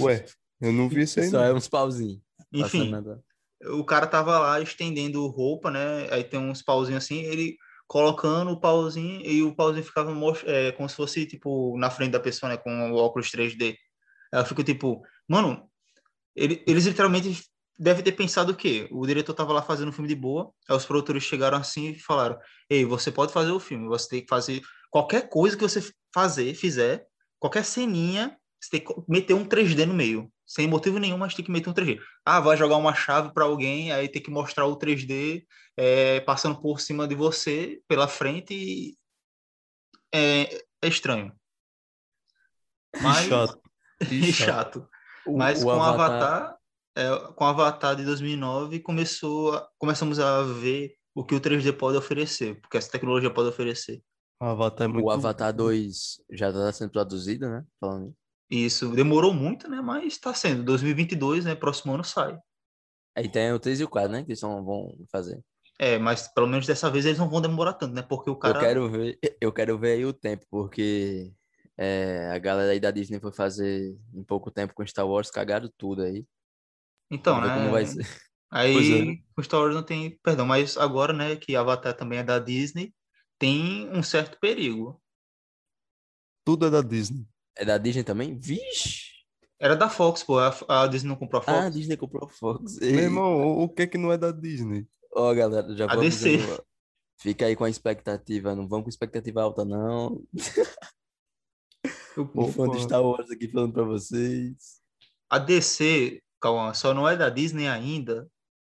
Ué, 0.00 0.24
eu 0.60 0.72
não 0.72 0.88
vi 0.88 1.02
isso 1.02 1.20
aí. 1.20 1.28
Só 1.28 1.38
não. 1.38 1.44
é 1.44 1.54
uns 1.54 1.68
pauzinhos. 1.68 2.20
Enfim. 2.52 2.90
O 3.66 3.84
cara 3.84 4.06
tava 4.06 4.38
lá 4.38 4.60
estendendo 4.60 5.26
roupa, 5.28 5.70
né? 5.70 6.08
Aí 6.10 6.24
tem 6.24 6.40
uns 6.40 6.62
pauzinhos 6.62 7.04
assim, 7.04 7.20
ele 7.20 7.56
colocando 7.86 8.52
o 8.52 8.60
pauzinho 8.60 9.20
e 9.22 9.42
o 9.42 9.54
pauzinho 9.54 9.84
ficava 9.84 10.12
é, 10.46 10.72
como 10.72 10.88
se 10.88 10.96
fosse 10.96 11.26
tipo 11.26 11.76
na 11.78 11.90
frente 11.90 12.12
da 12.12 12.20
pessoa, 12.20 12.50
né? 12.50 12.56
Com 12.56 12.92
o 12.92 12.96
óculos 12.96 13.30
3D. 13.30 13.76
Aí 14.32 14.40
eu 14.40 14.46
fico 14.46 14.62
tipo, 14.62 15.02
mano, 15.28 15.68
ele- 16.34 16.62
eles 16.66 16.86
literalmente 16.86 17.44
devem 17.78 18.04
ter 18.04 18.12
pensado 18.12 18.52
o 18.52 18.56
quê? 18.56 18.88
O 18.92 19.06
diretor 19.06 19.34
tava 19.34 19.52
lá 19.52 19.62
fazendo 19.62 19.88
um 19.88 19.92
filme 19.92 20.08
de 20.08 20.14
boa, 20.14 20.52
aí 20.68 20.76
os 20.76 20.84
produtores 20.84 21.22
chegaram 21.24 21.58
assim 21.58 21.90
e 21.90 21.98
falaram: 21.98 22.38
Ei, 22.68 22.84
você 22.84 23.10
pode 23.10 23.32
fazer 23.32 23.50
o 23.50 23.60
filme, 23.60 23.88
você 23.88 24.08
tem 24.08 24.20
que 24.22 24.28
fazer 24.28 24.60
qualquer 24.90 25.28
coisa 25.28 25.56
que 25.56 25.62
você 25.62 25.80
fazer, 26.14 26.54
fizer, 26.54 27.06
qualquer 27.38 27.64
ceninha, 27.64 28.36
você 28.60 28.70
tem 28.70 28.80
que 28.84 28.94
meter 29.08 29.34
um 29.34 29.44
3D 29.46 29.86
no 29.86 29.94
meio. 29.94 30.30
Sem 30.50 30.66
motivo 30.66 30.98
nenhum, 30.98 31.16
mas 31.16 31.32
tem 31.32 31.44
que 31.44 31.50
meter 31.52 31.70
um 31.70 31.72
3D. 31.72 32.00
Ah, 32.24 32.40
vai 32.40 32.56
jogar 32.56 32.76
uma 32.76 32.92
chave 32.92 33.32
para 33.32 33.44
alguém, 33.44 33.92
aí 33.92 34.08
tem 34.08 34.20
que 34.20 34.32
mostrar 34.32 34.66
o 34.66 34.76
3D 34.76 35.46
é, 35.76 36.18
passando 36.22 36.60
por 36.60 36.80
cima 36.80 37.06
de 37.06 37.14
você, 37.14 37.80
pela 37.86 38.08
frente, 38.08 38.52
e 38.52 38.98
é, 40.12 40.56
é 40.82 40.88
estranho. 40.88 41.32
Mas, 43.00 43.28
chato. 43.28 43.60
e 44.10 44.22
chato. 44.32 44.88
O- 45.24 45.38
Mas 45.38 45.62
o 45.62 45.66
com 45.66 45.76
o 45.76 45.82
Avatar, 45.82 46.56
é, 46.96 47.16
com 47.36 47.44
o 47.44 47.46
Avatar 47.46 47.94
de 47.94 48.04
2009, 48.04 48.80
começou 48.80 49.54
a- 49.54 49.70
começamos 49.78 50.18
a 50.18 50.42
ver 50.42 50.96
o 51.14 51.24
que 51.24 51.36
o 51.36 51.40
3D 51.40 51.72
pode 51.72 51.96
oferecer, 51.96 52.60
porque 52.60 52.76
essa 52.76 52.90
tecnologia 52.90 53.32
pode 53.32 53.50
oferecer. 53.50 54.02
O 54.42 54.46
Avatar 54.46 54.86
é 54.86 54.88
muito. 54.88 55.06
O 55.06 55.10
Avatar 55.12 55.54
2 55.54 56.20
já 56.32 56.52
tá 56.52 56.72
sendo 56.72 56.90
produzido, 56.90 57.48
né? 57.48 57.64
Falando 57.78 58.12
Isso 58.50 58.90
demorou 58.90 59.32
muito, 59.32 59.68
né? 59.68 59.80
Mas 59.80 60.14
está 60.14 60.34
sendo. 60.34 60.64
2022, 60.64 61.44
né? 61.44 61.54
Próximo 61.54 61.94
ano 61.94 62.02
sai. 62.02 62.36
Aí 63.16 63.28
tem 63.28 63.52
o 63.52 63.60
3 63.60 63.80
e 63.80 63.84
o 63.84 63.88
4, 63.88 64.10
né? 64.10 64.24
Que 64.24 64.30
eles 64.30 64.40
vão 64.40 64.96
fazer. 65.10 65.40
É, 65.78 65.98
mas 65.98 66.28
pelo 66.28 66.46
menos 66.46 66.66
dessa 66.66 66.90
vez 66.90 67.06
eles 67.06 67.18
não 67.18 67.30
vão 67.30 67.40
demorar 67.40 67.74
tanto, 67.74 67.94
né? 67.94 68.02
Porque 68.02 68.28
o 68.28 68.36
cara. 68.36 68.58
Eu 68.58 68.60
quero 68.60 68.90
ver, 68.90 69.18
eu 69.40 69.52
quero 69.52 69.78
ver 69.78 69.92
aí 69.92 70.04
o 70.04 70.12
tempo, 70.12 70.44
porque 70.50 71.32
é, 71.78 72.30
a 72.34 72.38
galera 72.38 72.72
aí 72.72 72.80
da 72.80 72.90
Disney 72.90 73.18
foi 73.18 73.32
fazer 73.32 73.96
em 74.12 74.22
pouco 74.22 74.50
tempo 74.50 74.74
com 74.74 74.86
Star 74.86 75.06
Wars, 75.06 75.30
cagaram 75.30 75.70
tudo 75.78 76.02
aí. 76.02 76.26
Então, 77.10 77.40
né? 77.40 77.54
como 77.54 77.70
vai 77.70 77.86
ser. 77.86 78.06
Aí 78.52 79.12
é. 79.12 79.22
o 79.34 79.42
Star 79.42 79.60
Wars 79.60 79.74
não 79.74 79.82
tem. 79.82 80.18
Perdão, 80.22 80.44
mas 80.44 80.76
agora, 80.76 81.12
né? 81.12 81.36
Que 81.36 81.56
Avatar 81.56 81.96
também 81.96 82.18
é 82.18 82.24
da 82.24 82.38
Disney, 82.38 82.92
tem 83.38 83.88
um 83.90 84.02
certo 84.02 84.38
perigo. 84.38 85.00
Tudo 86.44 86.66
é 86.66 86.70
da 86.70 86.82
Disney. 86.82 87.24
É 87.60 87.64
da 87.64 87.76
Disney 87.76 88.02
também? 88.02 88.38
Vixe! 88.38 89.10
Era 89.58 89.76
da 89.76 89.90
Fox, 89.90 90.22
pô. 90.22 90.38
A, 90.38 90.56
a 90.66 90.86
Disney 90.86 91.10
não 91.10 91.16
comprou 91.16 91.42
a 91.42 91.44
Fox. 91.44 91.58
Ah, 91.58 91.66
a 91.66 91.68
Disney 91.68 91.96
comprou 91.98 92.24
a 92.24 92.28
Fox. 92.28 92.78
Meu 92.78 93.00
irmão, 93.00 93.58
o, 93.58 93.68
que 93.68 93.82
é 93.82 93.86
que 93.86 93.98
não 93.98 94.10
é 94.10 94.16
da 94.16 94.32
Disney? 94.32 94.88
Ó, 95.14 95.34
galera, 95.34 95.76
já 95.76 95.84
A 95.84 95.88
vamos 95.88 96.04
DC. 96.06 96.38
dizendo, 96.38 96.54
ó, 96.58 96.62
Fica 97.20 97.44
aí 97.44 97.54
com 97.54 97.64
a 97.64 97.68
expectativa, 97.68 98.54
não 98.54 98.66
vamos 98.66 98.84
com 98.84 98.88
expectativa 98.88 99.42
alta, 99.42 99.62
não. 99.62 100.24
O 102.34 102.48
fã 102.48 102.66
do 102.66 102.80
Star 102.80 103.02
Wars 103.02 103.30
aqui 103.30 103.46
falando 103.48 103.74
pra 103.74 103.84
vocês. 103.84 104.80
A 105.28 105.38
DC, 105.38 106.22
Cauã, 106.40 106.72
só 106.72 106.94
não 106.94 107.06
é 107.06 107.14
da 107.14 107.28
Disney 107.28 107.68
ainda 107.68 108.26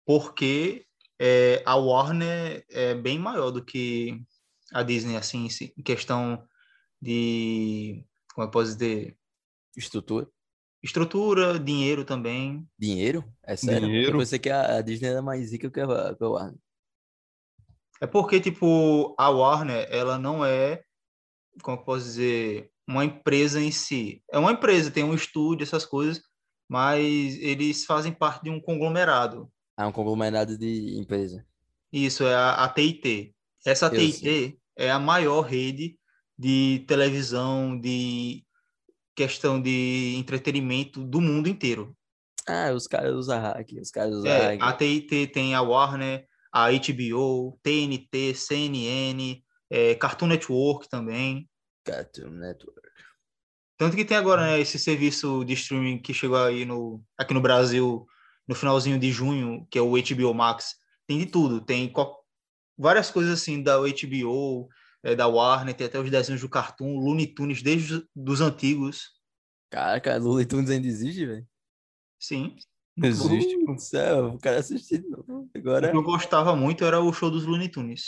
porque 0.07 0.87
é, 1.18 1.61
a 1.66 1.75
Warner 1.75 2.64
é 2.70 2.94
bem 2.94 3.18
maior 3.18 3.51
do 3.51 3.64
que 3.64 4.22
a 4.72 4.85
Disney, 4.85 5.16
assim, 5.16 5.49
em 5.77 5.83
questão 5.83 6.46
de, 7.03 8.05
como 8.37 8.46
eu 8.46 8.51
posso 8.51 8.77
dizer, 8.77 9.16
Estrutura. 9.75 10.29
estrutura, 10.83 11.59
dinheiro 11.59 12.05
também. 12.05 12.68
Dinheiro? 12.79 13.25
É 13.42 13.57
sério? 13.57 13.88
Dinheiro? 13.88 14.12
Eu 14.12 14.18
pensei 14.18 14.38
que 14.38 14.51
a, 14.51 14.77
a 14.77 14.83
Disney 14.83 15.09
era 15.09 15.22
mais 15.22 15.51
rica 15.51 15.70
que 15.70 15.81
a, 15.81 16.14
que 16.14 16.22
a 16.22 16.29
Warner. 16.29 16.59
É 17.99 18.07
porque, 18.07 18.38
tipo, 18.38 19.14
a 19.18 19.31
Warner, 19.31 19.88
ela 19.90 20.18
não 20.18 20.44
é, 20.44 20.83
como 21.62 21.79
eu 21.79 21.83
posso 21.83 22.05
dizer, 22.05 22.70
uma 22.87 23.07
empresa 23.07 23.59
em 23.59 23.70
si. 23.70 24.22
É 24.31 24.38
uma 24.38 24.53
empresa, 24.53 24.90
tem 24.90 25.03
um 25.03 25.14
estúdio, 25.14 25.64
essas 25.64 25.87
coisas, 25.87 26.22
mas 26.68 27.38
eles 27.38 27.87
fazem 27.87 28.12
parte 28.12 28.44
de 28.44 28.51
um 28.51 28.61
conglomerado. 28.61 29.51
Ah, 29.79 29.87
um 29.87 29.92
conglomerado 29.92 30.59
de 30.59 30.99
empresa. 30.99 31.42
Isso 31.90 32.22
é 32.25 32.35
a, 32.35 32.64
a 32.64 32.68
TIT. 32.68 33.35
Essa 33.64 33.87
Eu 33.87 33.92
TIT 33.99 34.61
é 34.77 34.90
a 34.90 34.99
maior 34.99 35.40
rede 35.40 35.99
de 36.38 36.85
televisão, 36.87 37.79
de 37.79 38.44
questão 39.14 39.61
de 39.61 40.14
entretenimento 40.18 41.03
do 41.03 41.20
mundo 41.20 41.49
inteiro. 41.49 41.96
Ah, 42.46 42.70
os 42.72 42.87
caras 42.87 43.14
usam 43.14 43.40
hack, 43.40 43.68
os 43.81 43.90
caras 43.90 44.14
usam 44.14 44.31
É, 44.31 44.57
hack. 44.57 44.62
a 44.62 44.72
TIT 44.72 45.29
tem 45.29 45.55
a 45.55 45.62
Warner, 45.62 46.27
a 46.53 46.70
HBO, 46.70 47.59
TNT, 47.62 48.35
CNN, 48.35 49.42
é, 49.70 49.94
Cartoon 49.94 50.29
Network 50.29 50.88
também. 50.88 51.49
Cartoon 51.85 52.31
Network. 52.31 52.81
Tanto 53.79 53.96
que 53.96 54.05
tem 54.05 54.16
agora 54.16 54.42
né, 54.42 54.61
esse 54.61 54.79
serviço 54.79 55.44
de 55.44 55.53
streaming 55.55 55.99
que 55.99 56.14
chegou 56.14 56.38
aí 56.38 56.64
no, 56.64 57.03
aqui 57.18 57.35
no 57.35 57.40
Brasil 57.40 58.07
no 58.46 58.55
finalzinho 58.55 58.99
de 58.99 59.11
junho, 59.11 59.66
que 59.70 59.79
é 59.79 59.83
o 59.83 59.90
HBO 59.90 60.33
Max. 60.33 60.77
Tem 61.07 61.18
de 61.18 61.27
tudo, 61.27 61.61
tem 61.61 61.92
várias 62.79 63.11
coisas 63.11 63.33
assim 63.33 63.62
da 63.62 63.79
HBO, 63.79 64.68
é, 65.07 65.14
da 65.14 65.29
Warner, 65.29 65.73
tem 65.73 65.87
até 65.87 66.01
os 66.01 66.11
desenhos 66.11 66.40
do 66.40 66.49
Cartoon, 66.49 66.99
Looney 66.99 67.29
Tunes 67.29 67.62
desde 67.62 67.95
os 67.95 68.09
dos 68.14 68.40
antigos. 68.40 69.12
Caraca, 69.71 70.16
Lula 70.16 70.45
Tunes 70.45 70.69
ainda 70.69 70.88
existe, 70.88 71.25
velho? 71.25 71.47
Sim. 72.19 72.57
Existe, 73.01 73.57
pô. 73.64 73.75
Do 73.75 73.81
céu, 73.81 74.27
o 74.31 74.38
cara 74.40 74.59
assistindo. 74.59 75.25
não. 75.29 75.42
O 75.42 75.51
Agora, 75.55 75.90
que 75.92 75.97
eu 75.97 76.03
gostava 76.03 76.57
muito 76.57 76.85
era 76.85 77.01
o 77.01 77.12
show 77.12 77.31
dos 77.31 77.47
Looney 77.47 77.69
Tunes. 77.69 78.07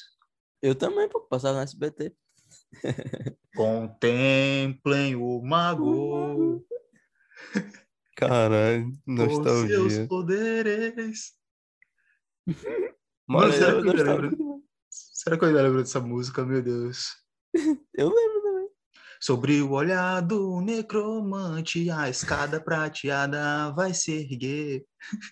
eu 0.60 0.74
também, 0.74 1.08
pô, 1.08 1.20
passava 1.20 1.58
no 1.58 1.62
SBT. 1.62 2.12
Contemplem 3.54 5.14
o 5.14 5.40
mago 5.40 6.66
Caralho, 8.16 8.90
por 9.06 9.28
seus 9.28 9.38
nostalgia. 9.38 10.06
poderes. 10.08 11.32
Mas 12.44 12.56
Mano, 13.28 13.52
será 13.52 13.70
eu 13.72 14.24
eu. 14.24 14.67
Será 14.90 15.36
que 15.36 15.44
eu 15.44 15.48
ainda 15.48 15.62
lembro 15.62 15.78
dessa 15.82 16.00
música? 16.00 16.44
Meu 16.44 16.62
Deus. 16.62 17.08
Eu 17.94 18.08
lembro 18.08 18.42
também. 18.42 18.68
Sobre 19.20 19.60
o 19.60 19.72
olhar 19.72 20.20
do 20.20 20.60
necromante, 20.60 21.90
a 21.90 22.08
escada 22.08 22.60
prateada 22.60 23.72
vai 23.72 23.92
se 23.92 24.12
erguer. 24.12 24.84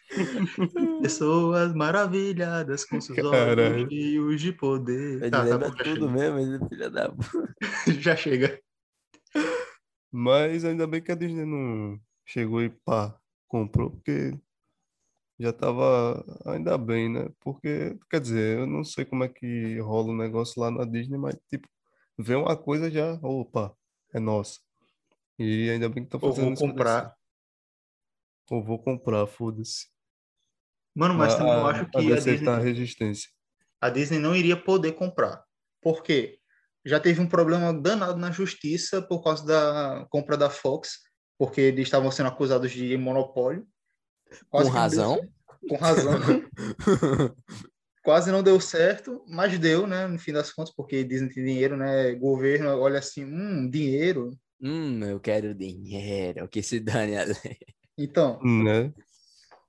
Pessoas 1.03 1.73
maravilhadas 1.73 2.85
com 2.85 3.01
seus 3.01 3.19
olhos 3.19 3.31
Caralho. 3.31 3.89
cheios 3.89 4.41
de 4.41 4.53
poder. 4.53 5.23
Ele 5.23 5.31
Tá, 5.31 5.39
tá 5.39 5.45
lembra 5.45 5.71
tudo 5.73 6.11
mesmo, 6.11 6.39
ele 6.39 6.57
é 6.65 6.69
filha 6.69 6.91
da. 6.91 7.15
Já 8.01 8.17
chega. 8.17 8.61
Mas 10.13 10.65
ainda 10.65 10.87
bem 10.87 11.01
que 11.03 11.13
a 11.13 11.15
Disney 11.15 11.45
não 11.45 12.01
chegou 12.27 12.63
e 12.63 12.71
pá, 12.71 13.17
comprou, 13.47 13.91
porque 13.91 14.37
já 15.39 15.53
tava 15.53 16.25
ainda 16.47 16.79
bem, 16.79 17.09
né? 17.11 17.29
Porque, 17.41 17.99
quer 18.11 18.21
dizer, 18.21 18.59
eu 18.59 18.67
não 18.67 18.83
sei 18.85 19.05
como 19.05 19.25
é 19.25 19.29
que 19.29 19.79
rola 19.81 20.09
o 20.09 20.17
negócio 20.17 20.61
lá 20.61 20.71
na 20.71 20.85
Disney, 20.85 21.19
mas 21.19 21.37
tipo, 21.49 21.69
vê 22.19 22.35
uma 22.35 22.57
coisa 22.57 22.91
já, 22.91 23.15
opa, 23.23 23.75
é 24.15 24.21
nossa. 24.21 24.61
E 25.39 25.71
ainda 25.71 25.89
bem 25.89 26.05
que 26.05 26.15
estão 26.15 26.21
Ou 26.23 26.31
fazendo 26.31 26.45
vou 26.47 26.53
isso 26.55 26.63
com 26.63 26.69
comprar. 26.69 27.03
DC. 27.03 27.17
Ou 28.51 28.63
vou 28.63 28.79
comprar, 28.83 29.27
foda-se. 29.27 29.87
Mano, 30.95 31.15
mas 31.15 31.35
também 31.35 31.53
eu 31.53 31.67
a, 31.67 31.71
acho 31.71 31.83
a 31.83 31.91
que 31.91 31.99
a 31.99 32.01
DC 32.01 32.31
Disney, 32.33 32.45
tá 32.45 32.59
resistência. 32.59 33.31
a 33.81 33.91
Disney 33.91 34.19
não 34.19 34.35
iria 34.35 34.57
poder 34.57 34.93
comprar. 34.93 35.45
Por 35.83 36.03
quê? 36.03 36.39
Já 36.85 37.01
teve 37.01 37.21
um 37.21 37.29
problema 37.29 37.73
danado 37.75 38.19
na 38.19 38.31
justiça 38.31 39.03
por 39.03 39.23
causa 39.23 39.45
da 39.45 40.07
compra 40.09 40.37
da 40.37 40.49
Fox, 40.49 41.01
porque 41.39 41.61
eles 41.61 41.83
estavam 41.87 42.11
sendo 42.11 42.29
acusados 42.29 42.71
de 42.71 42.97
monopólio. 42.97 43.67
Quase 44.51 44.71
Com 44.71 44.75
que 44.75 44.81
não 44.81 44.89
deu 44.91 45.03
razão? 45.03 45.15
certo. 45.15 45.33
Com 45.69 45.77
razão. 45.77 46.19
Quase 48.03 48.31
não 48.31 48.43
deu 48.43 48.61
certo, 48.61 49.25
mas 49.27 49.59
deu, 49.59 49.87
né? 49.87 50.07
No 50.07 50.19
fim 50.19 50.33
das 50.33 50.53
contas, 50.53 50.73
porque 50.75 51.03
Disney 51.03 51.29
tem 51.29 51.45
dinheiro, 51.45 51.77
né? 51.77 52.15
Governo 52.15 52.69
olha 52.79 53.01
assim, 53.01 53.25
hum, 53.25 53.69
dinheiro. 53.69 54.39
hum, 54.61 55.01
eu 55.05 55.19
quero 55.19 55.53
dinheiro, 55.55 56.45
o 56.45 56.49
que 56.49 56.63
se 56.63 56.79
dane 56.79 57.17
a 57.17 57.25
lei. 57.25 57.59
Então, 57.99 58.41
Né? 58.45 58.93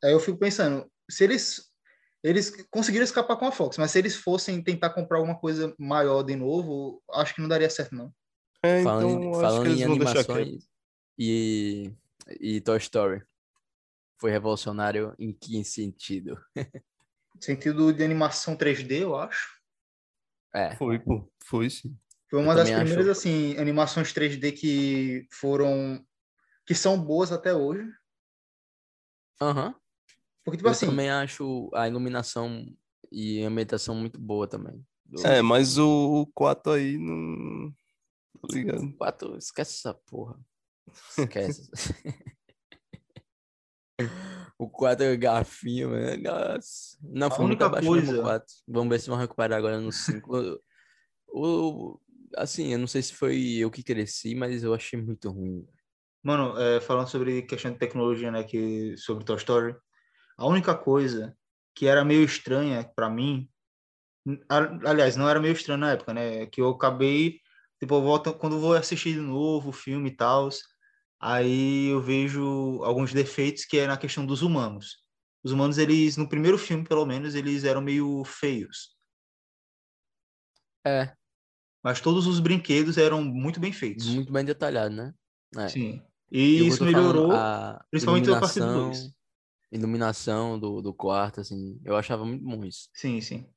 aí 0.04 0.12
eu 0.12 0.20
fico 0.20 0.38
pensando, 0.38 0.86
se 1.10 1.24
eles 1.24 1.68
eles 2.24 2.52
conseguiram 2.70 3.04
escapar 3.06 3.38
com 3.38 3.46
a 3.46 3.52
Fox, 3.52 3.78
mas 3.78 3.92
se 3.92 4.00
eles 4.00 4.16
fossem 4.16 4.62
tentar 4.62 4.90
comprar 4.90 5.18
alguma 5.18 5.38
coisa 5.40 5.74
maior 5.80 6.24
de 6.24 6.36
novo, 6.36 7.02
acho 7.14 7.34
que 7.34 7.42
não 7.42 7.48
daria 7.48 7.70
certo, 7.70 7.96
não. 7.96 8.12
É, 8.62 8.82
Falando, 8.84 9.18
então 9.20 9.34
falando 9.42 9.62
que 9.64 9.68
eles 9.70 9.80
em 9.80 9.84
quieto. 9.84 10.32
animações 10.32 10.68
e, 11.18 11.92
e 12.40 12.62
Toy 12.62 12.78
Story. 12.78 13.24
Foi 14.20 14.32
revolucionário 14.32 15.16
em 15.20 15.32
que 15.34 15.64
sentido? 15.64 16.38
Sentido 17.42 17.92
de 17.92 18.04
animação 18.04 18.56
3D, 18.56 19.04
eu 19.04 19.16
acho. 19.16 19.48
É, 20.54 20.76
Foi, 20.76 20.98
pô, 21.00 21.30
foi 21.46 21.70
sim. 21.70 21.98
Foi 22.30 22.40
Eu 22.40 22.46
uma 22.46 22.56
das 22.56 22.70
também 22.70 22.76
acho. 22.76 22.94
primeiras 22.94 23.08
assim 23.18 23.58
animações 23.58 24.14
3D 24.14 24.52
que 24.52 25.28
foram 25.32 26.04
que 26.66 26.76
são 26.76 27.00
boas 27.02 27.32
até 27.32 27.54
hoje. 27.54 27.90
aham. 29.42 29.76
Porque 30.44 30.58
tipo 30.58 30.70
Eu 30.70 30.72
assim, 30.72 30.88
também 30.88 31.10
acho 31.10 31.70
a 31.74 31.88
iluminação 31.88 32.66
e 33.12 33.44
a 33.44 33.48
ambientação 33.48 33.96
muito 33.96 34.20
boa 34.20 34.48
também. 34.48 34.86
Do- 35.06 35.24
É, 35.26 35.42
mas 35.42 35.78
o, 35.78 36.22
o 36.22 36.28
4 36.28 36.74
aí 36.74 36.98
não. 36.98 37.72
Tá 38.42 38.48
ligado? 38.54 38.94
Quatro, 38.98 39.38
esquece 39.38 39.76
essa 39.78 39.94
porra. 39.94 40.40
Esquece. 41.10 41.70
o 44.58 44.70
4 44.70 45.06
é 45.06 45.16
garfinho, 45.16 45.90
mano. 45.92 46.24
Nossa. 46.24 46.98
Não, 47.02 47.30
foi 47.32 47.46
muito 47.46 47.64
abaixo 47.64 47.88
coisa- 47.88 48.20
o 48.20 48.24
4. 48.24 48.54
Vamos 48.68 48.90
ver 48.90 49.00
se 49.00 49.10
vão 49.10 49.18
recuperar 49.18 49.58
agora 49.58 49.80
no 49.80 49.92
5. 49.92 50.32
o, 51.28 52.00
assim, 52.36 52.74
eu 52.74 52.80
não 52.80 52.88
sei 52.88 53.02
se 53.02 53.14
foi 53.14 53.40
eu 53.58 53.70
que 53.72 53.84
cresci, 53.84 54.36
mas 54.36 54.64
eu 54.64 54.74
achei 54.74 55.02
muito 55.02 55.30
ruim. 55.30 55.68
mano, 56.24 56.58
é, 56.60 56.82
falando 56.82 57.08
sobre 57.08 57.42
questão 57.44 57.72
de 57.72 57.78
tecnologia, 57.78 58.32
né, 58.32 58.44
que 58.44 58.96
sobre 58.98 59.24
Toy 59.24 59.38
Story, 59.38 59.76
a 60.38 60.46
única 60.46 60.76
coisa 60.76 61.36
que 61.74 61.88
era 61.88 62.04
meio 62.04 62.24
estranha 62.24 62.84
para 62.96 63.10
mim, 63.10 63.48
aliás, 64.84 65.16
não 65.16 65.30
era 65.30 65.40
meio 65.40 65.54
estranho 65.54 65.80
na 65.80 65.92
época, 65.92 66.14
né, 66.14 66.46
que 66.48 66.60
eu 66.62 66.70
acabei, 66.70 67.40
tipo, 67.80 67.96
eu 67.96 68.02
volto, 68.02 68.34
quando 68.34 68.58
eu 68.58 68.60
vou 68.60 68.74
assistir 68.74 69.14
de 69.14 69.22
novo 69.22 69.70
o 69.70 69.74
filme 69.74 70.10
e 70.10 70.16
tal, 70.16 70.50
aí 71.20 71.88
eu 71.88 72.02
vejo 72.02 72.82
alguns 72.84 73.14
defeitos 73.14 73.66
que 73.66 73.78
é 73.78 73.88
na 73.88 73.98
questão 73.98 74.26
dos 74.26 74.42
humanos. 74.42 75.04
Os 75.44 75.52
humanos, 75.52 75.78
eles, 75.78 76.18
no 76.18 76.28
primeiro 76.28 76.58
filme, 76.58 76.84
pelo 76.84 77.06
menos, 77.06 77.36
eles 77.36 77.64
eram 77.64 77.82
meio 77.82 78.24
feios. 78.26 78.96
É, 80.86 81.14
Mas 81.84 82.02
todos 82.02 82.28
os 82.28 82.40
brinquedos 82.40 82.98
eram 82.98 83.24
muito 83.24 83.60
bem 83.60 83.72
feitos. 83.72 84.08
muito 84.08 84.32
bem 84.32 84.44
detalhado, 84.44 84.96
né? 84.96 85.14
É. 85.58 85.68
Sim. 85.70 86.02
E 86.32 86.62
E 86.62 86.68
isso 86.68 86.84
melhorou, 86.84 87.32
a 87.32 87.86
principalmente 87.90 88.30
a 88.30 88.40
partir 88.40 88.60
do 88.60 88.66
iluminação, 88.66 88.90
dois. 88.92 89.16
iluminação 89.72 90.60
do, 90.60 90.82
do 90.82 90.94
quarto, 90.94 91.40
assim, 91.42 91.80
eu 91.86 91.96
achava 91.96 92.26
muito 92.26 92.44
bom 92.44 92.66
isso. 92.66 92.90
Sim, 92.94 93.22
sim. 93.22 93.50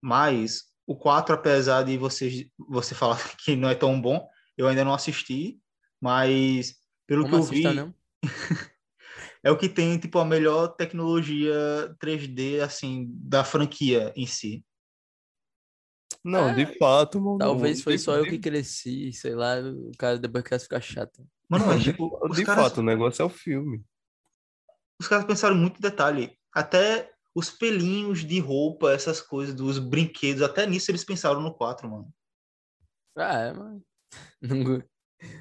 Mas 0.00 0.64
o 0.86 0.96
4, 0.96 1.34
apesar 1.34 1.82
de 1.84 1.96
você, 1.96 2.50
você 2.68 2.94
falar 2.94 3.18
que 3.38 3.56
não 3.56 3.68
é 3.68 3.74
tão 3.74 4.00
bom, 4.00 4.28
eu 4.56 4.66
ainda 4.68 4.84
não 4.84 4.94
assisti, 4.94 5.60
mas 6.00 6.74
pelo 7.06 7.22
Como 7.22 7.34
que 7.34 7.40
eu 7.40 7.44
assista, 7.44 7.72
vi, 7.72 7.76
não? 7.76 7.94
é 9.42 9.50
o 9.50 9.58
que 9.58 9.68
tem 9.68 9.98
tipo 9.98 10.18
a 10.18 10.24
melhor 10.24 10.68
tecnologia 10.68 11.54
3D 11.98 12.60
assim 12.60 13.06
da 13.10 13.44
franquia 13.44 14.12
em 14.16 14.26
si. 14.26 14.64
Não, 16.24 16.48
É, 16.50 16.54
de 16.54 16.78
fato, 16.78 17.20
mano. 17.20 17.38
Talvez 17.38 17.82
foi 17.82 17.94
de, 17.96 18.04
só 18.04 18.16
eu 18.16 18.24
de- 18.24 18.30
que 18.30 18.38
cresci, 18.38 19.12
sei 19.12 19.34
lá, 19.34 19.56
o 19.60 19.90
cara 19.98 20.18
depois 20.18 20.44
quer 20.44 20.60
ficar 20.60 20.80
chato. 20.80 21.26
Mano, 21.48 21.66
mas 21.66 21.80
de, 21.84 21.90
tipo, 21.92 22.18
os 22.28 22.36
de 22.38 22.44
caras, 22.44 22.66
fato, 22.66 22.78
o 22.78 22.82
negócio 22.82 23.22
é 23.22 23.24
o 23.24 23.28
filme. 23.28 23.84
os 25.00 25.08
caras 25.08 25.24
pensaram 25.24 25.56
muito 25.56 25.78
em 25.78 25.80
detalhe. 25.82 26.38
Até 26.54 27.10
os 27.34 27.50
pelinhos 27.50 28.20
de 28.24 28.38
roupa, 28.38 28.92
essas 28.92 29.20
coisas, 29.20 29.54
dos 29.54 29.78
brinquedos, 29.78 30.42
até 30.42 30.66
nisso 30.66 30.90
eles 30.90 31.04
pensaram 31.04 31.40
no 31.40 31.54
4, 31.54 31.88
mano. 31.90 32.12
Ah, 33.16 33.38
é, 33.40 33.52
mano. 33.52 33.82
Não, 34.42 34.82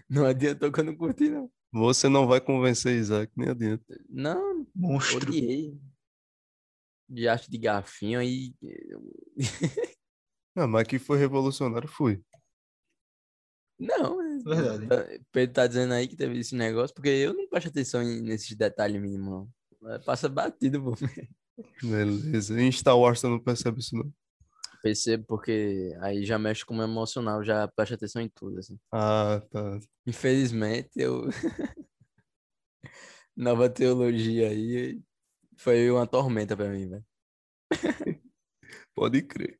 não 0.09 0.25
adiantou 0.25 0.71
que 0.71 0.79
eu 0.79 0.83
não 0.83 0.95
curti, 0.95 1.27
não. 1.29 1.51
Você 1.73 2.07
não 2.07 2.27
vai 2.27 2.39
convencer 2.39 2.95
Isaac, 2.97 3.31
nem 3.35 3.49
adianta. 3.49 3.83
Não, 4.09 4.65
Monstro. 4.75 5.27
odiei. 5.29 5.79
De 7.09 7.27
arte 7.27 7.49
de 7.49 7.57
garfinho 7.57 8.19
aí. 8.19 8.53
Ah, 10.55 10.67
mas 10.67 10.87
que 10.87 10.99
foi 10.99 11.17
revolucionário, 11.17 11.87
foi. 11.89 12.21
Não, 13.79 14.21
é- 14.21 14.37
Verdade. 14.43 14.87
tá- 14.87 15.23
Pedro 15.31 15.53
tá 15.55 15.67
dizendo 15.67 15.93
aí 15.93 16.07
que 16.07 16.15
teve 16.15 16.37
esse 16.39 16.55
negócio, 16.55 16.93
porque 16.95 17.09
eu 17.09 17.33
não 17.33 17.47
presto 17.49 17.69
atenção 17.69 18.03
nesses 18.03 18.55
detalhes 18.55 19.01
mínimos, 19.01 19.47
não. 19.81 19.91
É, 19.91 19.99
Passa 19.99 20.29
batido, 20.29 20.81
pô. 20.83 20.93
Beleza. 21.81 22.59
Em 22.61 22.71
Star 22.71 22.97
Wars 22.97 23.19
você 23.19 23.27
não 23.27 23.39
percebe 23.39 23.79
isso, 23.79 23.95
não? 23.95 24.13
Percebo 24.81 25.23
porque 25.27 25.95
aí 26.01 26.25
já 26.25 26.39
mexe 26.39 26.65
com 26.65 26.73
o 26.73 26.77
meu 26.77 26.85
emocional, 26.87 27.43
já 27.43 27.67
presta 27.67 27.95
atenção 27.95 28.21
em 28.21 28.29
tudo, 28.29 28.57
assim. 28.59 28.79
Ah, 28.91 29.41
tá. 29.51 29.79
Infelizmente, 30.07 30.89
eu. 30.95 31.25
Nova 33.35 33.69
teologia 33.69 34.49
aí 34.49 35.01
foi 35.57 35.89
uma 35.89 36.05
tormenta 36.07 36.55
pra 36.57 36.69
mim, 36.69 36.89
velho. 36.89 37.05
Pode 38.95 39.21
crer. 39.21 39.59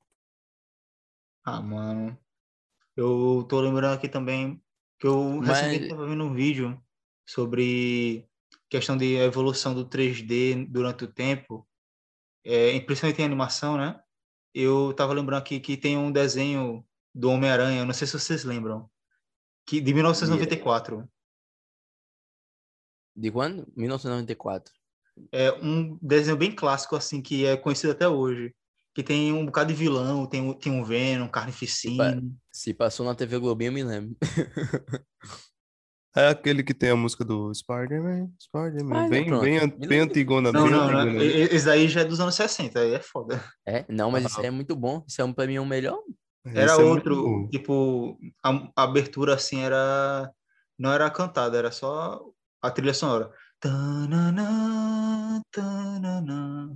Ah, 1.46 1.62
mano. 1.62 2.18
Eu 2.96 3.46
tô 3.48 3.62
lembrando 3.62 3.94
aqui 3.96 4.10
também 4.10 4.62
que 5.00 5.08
eu 5.08 5.36
Mas- 5.36 5.48
recentemente 5.50 5.90
tava 5.90 6.08
vendo 6.08 6.24
um 6.24 6.34
vídeo 6.34 6.80
sobre 7.26 8.28
questão 8.70 8.98
de 8.98 9.16
evolução 9.16 9.74
do 9.74 9.88
3D 9.88 10.66
durante 10.68 11.04
o 11.06 11.12
tempo. 11.12 11.68
é, 12.44 12.80
principalmente 12.82 13.22
em 13.22 13.26
animação, 13.26 13.78
né? 13.78 14.01
Eu 14.54 14.94
tava 14.94 15.14
lembrando 15.14 15.40
aqui 15.42 15.60
que 15.60 15.78
tem 15.78 15.98
um 15.98 16.12
desenho 16.12 16.86
do 17.14 17.30
Homem-Aranha, 17.30 17.86
não 17.86 17.94
sei 17.94 18.06
se 18.08 18.14
vocês 18.20 18.44
lembram, 18.44 18.90
que 19.66 19.80
de 19.82 19.94
1994. 19.94 21.08
De 23.16 23.32
quando? 23.32 23.72
1994. 23.76 24.74
É 25.32 25.52
um 25.62 25.98
desenho 26.02 26.38
bem 26.38 26.54
clássico, 26.56 26.96
assim, 26.96 27.22
que 27.22 27.46
é 27.46 27.56
conhecido 27.58 27.92
até 27.92 28.08
hoje. 28.08 28.54
Que 28.94 29.04
tem 29.04 29.32
um 29.32 29.46
bocado 29.46 29.70
de 29.72 29.78
vilão, 29.80 30.26
tem, 30.26 30.42
um- 30.42 30.54
tem 30.54 30.72
um 30.72 30.84
Venom, 30.84 31.28
Carnificina. 31.30 32.22
Se 32.52 32.74
passou 32.74 33.06
na 33.06 33.16
TV 33.16 33.38
Globinho, 33.40 33.70
eu 33.70 33.74
me 33.74 33.84
lembro. 33.84 34.18
É 36.16 36.28
aquele 36.28 36.62
que 36.62 36.74
tem 36.74 36.90
a 36.90 36.96
música 36.96 37.24
do 37.24 37.54
Spider-Man, 37.54 38.30
Spider-Man, 38.40 39.06
Ah, 39.06 39.08
bem, 39.10 39.26
pronto. 39.28 39.42
bem, 39.44 39.68
bem 39.88 40.00
antigona, 40.02 40.52
Não, 40.52 40.64
bem 40.64 40.72
não, 40.72 40.92
não. 40.92 41.00
antigona. 41.00 41.24
e- 41.24 41.28
e- 41.38 41.56
Esse 41.56 41.66
daí 41.66 41.88
já 41.88 42.02
é 42.02 42.06
dos 42.06 42.20
anos 42.20 42.36
60, 42.36 42.80
aí 42.82 42.94
é 42.94 43.00
foda. 43.02 43.42
É? 43.66 43.86
Não, 43.88 44.12
mas 44.12 44.26
isso 44.26 44.42
Ah. 44.42 44.46
é 44.46 44.52
muito 44.52 44.76
bom. 44.76 45.04
Isso 45.08 45.22
é 45.22 45.24
um, 45.26 45.32
pra 45.32 45.48
mim 45.48 45.56
é 45.56 45.62
o 45.62 45.66
melhor. 45.66 46.00
Era 46.46 46.66
Esse 46.74 46.82
é 46.82 46.84
outro, 46.84 47.16
bom. 47.16 47.48
tipo, 47.50 48.18
a, 48.44 48.50
a 48.76 48.84
abertura 48.84 49.36
assim 49.36 49.62
era. 49.62 50.30
Não 50.78 50.92
era 50.92 51.10
cantada, 51.10 51.58
era 51.58 51.72
só 51.72 52.22
a 52.62 52.72
trilha 52.72 52.94
sonora. 52.94 53.30
Tananã, 53.60 55.42
tananã. 55.52 56.76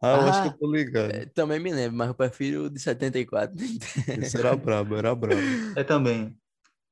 Ah, 0.00 0.12
eu 0.14 0.20
acho 0.28 0.42
que 0.42 0.48
Ah, 0.48 0.52
eu 0.52 0.58
tô 0.58 0.70
ligado. 0.72 1.10
É, 1.10 1.26
também 1.26 1.58
me 1.58 1.72
lembro, 1.72 1.96
mas 1.98 2.08
eu 2.08 2.14
prefiro 2.14 2.64
o 2.64 2.70
de 2.70 2.78
74. 2.80 3.54
Esse 4.22 4.38
era 4.38 4.54
brabo, 4.56 4.94
era 4.96 5.14
brabo. 5.14 5.40
É 5.76 5.82
também. 5.82 6.36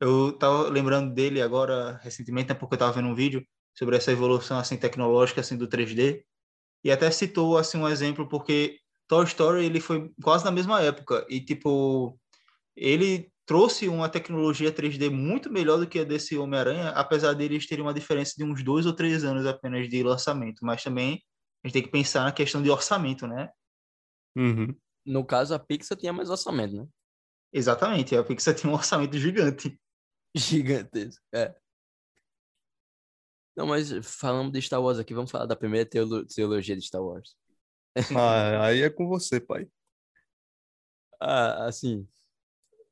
Eu 0.01 0.33
tava 0.33 0.69
lembrando 0.69 1.15
dele 1.15 1.41
agora, 1.41 1.99
recentemente, 2.03 2.49
né, 2.49 2.55
porque 2.55 2.75
eu 2.75 2.79
tava 2.79 2.93
vendo 2.93 3.09
um 3.09 3.15
vídeo 3.15 3.45
sobre 3.77 3.97
essa 3.97 4.13
evolução 4.13 4.59
assim 4.59 4.77
tecnológica 4.77 5.41
assim 5.41 5.57
do 5.57 5.69
3D 5.69 6.23
e 6.83 6.91
até 6.91 7.11
citou 7.11 7.59
assim 7.59 7.79
um 7.79 7.89
exemplo 7.89 8.29
porque 8.29 8.79
Toy 9.07 9.25
Story 9.25 9.65
ele 9.65 9.81
foi 9.81 10.11
quase 10.23 10.45
na 10.45 10.51
mesma 10.51 10.81
época 10.81 11.27
e 11.29 11.41
tipo 11.41 12.19
ele 12.75 13.31
trouxe 13.47 13.89
uma 13.89 14.09
tecnologia 14.09 14.73
3D 14.73 15.09
muito 15.09 15.51
melhor 15.51 15.79
do 15.79 15.87
que 15.87 16.01
a 16.01 16.05
desse 16.05 16.37
Homem-Aranha, 16.37 16.91
apesar 16.91 17.33
deles 17.33 17.67
terem 17.67 17.85
uma 17.85 17.95
diferença 17.95 18.35
de 18.37 18.45
uns 18.45 18.63
dois 18.63 18.87
ou 18.87 18.93
três 18.93 19.25
anos 19.25 19.47
apenas 19.47 19.89
de 19.89 20.03
lançamento, 20.03 20.65
mas 20.65 20.83
também 20.83 21.23
a 21.63 21.69
gente 21.69 21.75
tem 21.75 21.83
que 21.83 21.91
pensar 21.91 22.25
na 22.25 22.33
questão 22.33 22.61
de 22.61 22.71
orçamento, 22.71 23.27
né? 23.27 23.49
Uhum. 24.37 24.75
No 25.07 25.25
caso, 25.25 25.55
a 25.55 25.59
Pixar 25.59 25.97
tinha 25.97 26.13
mais 26.13 26.29
orçamento, 26.29 26.75
né? 26.75 26.87
Exatamente, 27.53 28.17
a 28.17 28.25
Pixar 28.25 28.55
tem 28.61 28.69
um 28.69 28.75
orçamento 28.75 29.17
gigante. 29.17 29.79
Gigantesco. 30.39 31.23
É. 31.33 31.55
Não, 33.57 33.67
mas 33.67 33.91
falando 34.03 34.53
de 34.53 34.61
Star 34.61 34.83
Wars 34.83 34.99
aqui, 34.99 35.15
vamos 35.15 35.31
falar 35.31 35.47
da 35.47 35.57
primeira 35.57 35.89
teolo- 35.89 36.27
trilogia 36.27 36.77
de 36.77 36.83
Star 36.83 37.03
Wars. 37.03 37.35
Ah, 38.15 38.67
aí 38.67 38.83
é 38.83 38.91
com 38.91 39.09
você, 39.09 39.41
pai. 39.41 39.67
Ah, 41.19 41.65
assim, 41.67 42.07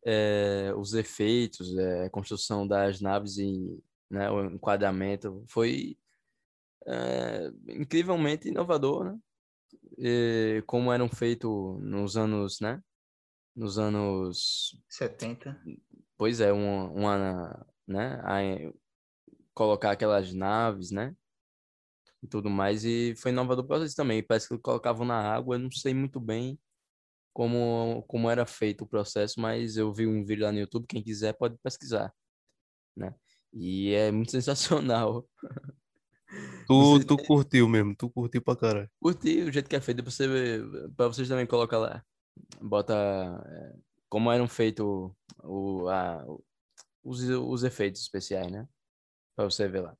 é, 0.07 0.72
os 0.76 0.94
efeitos, 0.94 1.76
é, 1.76 2.07
a 2.07 2.11
construção 2.11 2.66
das 2.66 3.00
naves 3.00 3.37
e 3.37 3.78
né, 4.11 4.30
o 4.30 4.46
enquadramento 4.46 5.44
foi 5.46 5.98
é, 6.87 7.50
incrivelmente 7.68 8.48
inovador, 8.48 9.04
né? 9.04 9.18
E 9.98 10.62
como 10.66 10.92
eram 10.92 11.09
feitos 11.09 11.50
nos 11.83 12.16
anos, 12.16 12.61
né? 12.61 12.83
Nos 13.54 13.78
anos 13.78 14.78
70. 14.88 15.61
Pois 16.16 16.40
é, 16.40 16.53
uma, 16.53 16.90
uma 16.90 17.66
né, 17.87 18.72
colocar 19.55 19.92
aquelas 19.92 20.33
naves, 20.33 20.90
né, 20.90 21.14
e 22.22 22.27
tudo 22.27 22.48
mais, 22.48 22.85
e 22.85 23.14
foi 23.16 23.31
inovador 23.31 23.66
para 23.66 23.85
isso 23.85 23.96
também, 23.96 24.22
parece 24.22 24.48
que 24.48 24.59
colocavam 24.59 25.07
na 25.07 25.16
água, 25.16 25.57
eu 25.57 25.61
não 25.61 25.70
sei 25.70 25.92
muito 25.94 26.18
bem 26.20 26.59
como, 27.33 28.03
como 28.09 28.31
era 28.31 28.46
feito 28.46 28.85
o 28.85 28.87
processo, 28.87 29.40
mas 29.40 29.77
eu 29.77 29.92
vi 29.92 30.07
um 30.07 30.24
vídeo 30.24 30.44
lá 30.44 30.53
no 30.53 30.59
YouTube, 30.59 30.87
quem 30.87 31.03
quiser 31.03 31.35
pode 31.35 31.57
pesquisar, 31.62 32.12
né, 32.96 33.14
e 33.53 33.92
é 33.92 34.11
muito 34.11 34.31
sensacional. 34.33 35.29
Tu, 36.66 36.98
Você- 36.98 37.05
tu 37.05 37.16
curtiu 37.18 37.68
mesmo, 37.68 37.94
tu 37.94 38.09
curtiu 38.09 38.40
pra 38.42 38.57
caralho. 38.57 38.90
Curti 39.00 39.42
o 39.42 39.53
jeito 39.53 39.68
que 39.68 39.77
é 39.77 39.81
feito, 39.81 40.03
pra 40.03 40.11
você 40.11 40.27
pra 40.96 41.09
vocês 41.09 41.29
também 41.29 41.46
colocar 41.46 41.79
lá, 41.79 42.03
bota 42.61 42.94
é, 43.46 43.74
como 44.14 44.31
eram 44.31 44.46
feitos 44.46 44.87
o, 45.42 45.88
a, 45.88 46.24
os, 47.03 47.20
os 47.20 47.64
efeitos 47.64 48.00
especiais, 48.00 48.48
né? 48.48 48.64
Pra 49.35 49.44
você 49.44 49.66
ver 49.66 49.81
lá. 49.81 49.96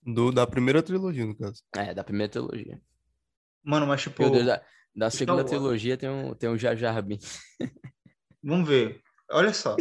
Do, 0.00 0.30
da 0.30 0.46
primeira 0.46 0.80
trilogia, 0.80 1.26
no 1.26 1.36
caso. 1.36 1.60
É, 1.74 1.92
da 1.92 2.04
primeira 2.04 2.30
trilogia. 2.30 2.80
Mano, 3.64 3.84
mas 3.84 4.00
tipo, 4.02 4.22
Meu 4.22 4.30
Deus, 4.30 4.46
da, 4.46 4.64
da 4.94 5.10
segunda 5.10 5.38
Wars. 5.40 5.50
trilogia 5.50 5.96
tem 5.96 6.08
um, 6.08 6.36
tem 6.36 6.48
um 6.48 6.56
Jar 6.56 6.76
Jar 6.76 7.02
Binks. 7.02 7.40
vamos 8.40 8.68
ver. 8.68 9.02
Olha 9.32 9.52
só. 9.52 9.74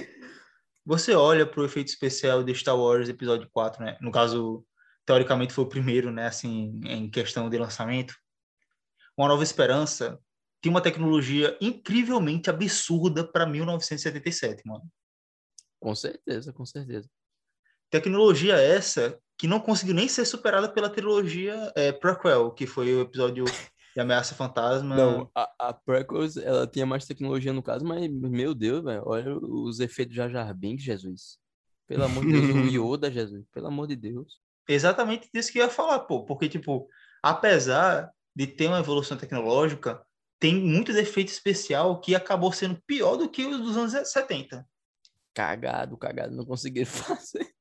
Você 0.84 1.14
olha 1.14 1.46
pro 1.46 1.66
efeito 1.66 1.90
especial 1.90 2.44
de 2.44 2.56
Star 2.56 2.76
Wars 2.76 3.10
Episódio 3.10 3.48
4, 3.54 3.86
né? 3.86 3.96
No 4.02 4.12
caso, 4.12 4.66
teoricamente 5.06 5.54
foi 5.54 5.66
o 5.66 5.70
primeiro, 5.70 6.12
né? 6.12 6.26
Assim, 6.26 6.82
em 6.84 7.08
questão 7.12 7.48
de 7.48 7.60
lançamento. 7.60 8.16
Uma 9.16 9.28
Nova 9.28 9.44
Esperança 9.44 10.20
tem 10.66 10.72
uma 10.72 10.82
tecnologia 10.82 11.56
incrivelmente 11.62 12.50
absurda 12.50 13.24
para 13.24 13.46
1977, 13.46 14.64
mano. 14.66 14.84
Com 15.80 15.94
certeza, 15.94 16.52
com 16.52 16.66
certeza. 16.66 17.08
Tecnologia 17.92 18.56
essa 18.56 19.16
que 19.38 19.46
não 19.46 19.60
conseguiu 19.60 19.94
nem 19.94 20.08
ser 20.08 20.26
superada 20.26 20.68
pela 20.68 20.90
trilogia 20.90 21.72
é, 21.76 21.92
prequel, 21.92 22.50
que 22.50 22.66
foi 22.66 22.96
o 22.96 23.02
episódio 23.02 23.46
de 23.46 24.02
Ameaça 24.02 24.34
Fantasma. 24.34 24.96
Não, 24.96 25.30
a, 25.36 25.54
a 25.60 25.72
Prequels, 25.72 26.36
ela 26.36 26.66
tinha 26.66 26.88
mais 26.88 27.06
tecnologia 27.06 27.54
no 27.54 27.62
caso, 27.62 27.86
mas, 27.86 28.10
meu 28.10 28.56
Deus, 28.56 28.84
velho, 28.84 29.04
olha 29.06 29.38
os 29.38 29.80
efeitos 29.80 30.14
de 30.14 30.18
Jar 30.18 30.32
Jar 30.32 30.52
Binks, 30.52 30.84
Jesus. 30.84 31.38
Pelo 31.86 32.06
amor 32.06 32.26
de 32.26 32.32
Deus, 32.32 32.44
o 32.56 32.66
Yoda, 32.74 33.12
Jesus. 33.12 33.46
Pelo 33.54 33.68
amor 33.68 33.86
de 33.86 33.96
Deus. 33.96 34.42
exatamente 34.68 35.30
disso 35.32 35.52
que 35.52 35.60
eu 35.60 35.66
ia 35.66 35.70
falar, 35.70 36.00
pô. 36.00 36.26
Porque, 36.26 36.50
tipo, 36.50 36.90
apesar 37.22 38.10
de 38.36 38.48
ter 38.48 38.66
uma 38.66 38.80
evolução 38.80 39.16
tecnológica, 39.16 40.04
tem 40.40 40.56
muito 40.56 40.94
defeito 40.94 41.30
especial 41.30 42.00
que 42.00 42.16
acabou 42.16 42.52
sendo 42.52 42.82
pior 42.86 43.16
do 43.16 43.30
que 43.30 43.46
os 43.46 43.60
dos 43.60 43.78
anos 43.78 44.12
70. 44.12 44.68
Cagado, 45.34 45.98
cagado, 45.98 46.36
não 46.36 46.46
conseguiram 46.46 46.88
fazer. 46.92 47.54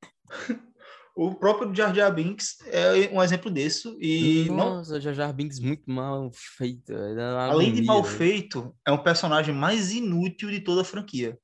O 1.15 1.33
próprio 1.33 1.73
Jar 1.73 1.95
Jar 1.95 2.13
Binks 2.13 2.57
é 2.67 3.09
um 3.09 3.23
exemplo 3.23 3.49
disso. 3.49 3.97
E 4.01 4.47
não, 4.49 4.77
Nossa, 4.77 4.99
Jar 4.99 5.13
Jar 5.13 5.33
Binks 5.33 5.59
muito 5.59 5.89
mal 5.89 6.29
feito. 6.33 6.93
uma 6.93 7.45
além 7.45 7.73
de 7.73 7.83
mal 7.83 8.03
feito, 8.03 8.75
é 8.85 8.91
um 8.91 9.01
personagem 9.01 9.55
mais 9.55 9.93
inútil 9.93 10.51
de 10.51 10.59
toda 10.59 10.81
a 10.81 10.85
franquia. 10.85 11.39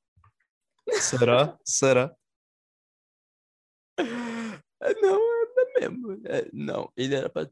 Será? 0.90 1.56
Será? 1.64 2.14
É, 3.98 4.02
Não, 5.00 5.41
é 5.41 5.41
mesmo. 5.74 6.12
É, 6.26 6.48
não, 6.52 6.92
ele 6.96 7.14
era 7.14 7.28
para, 7.28 7.48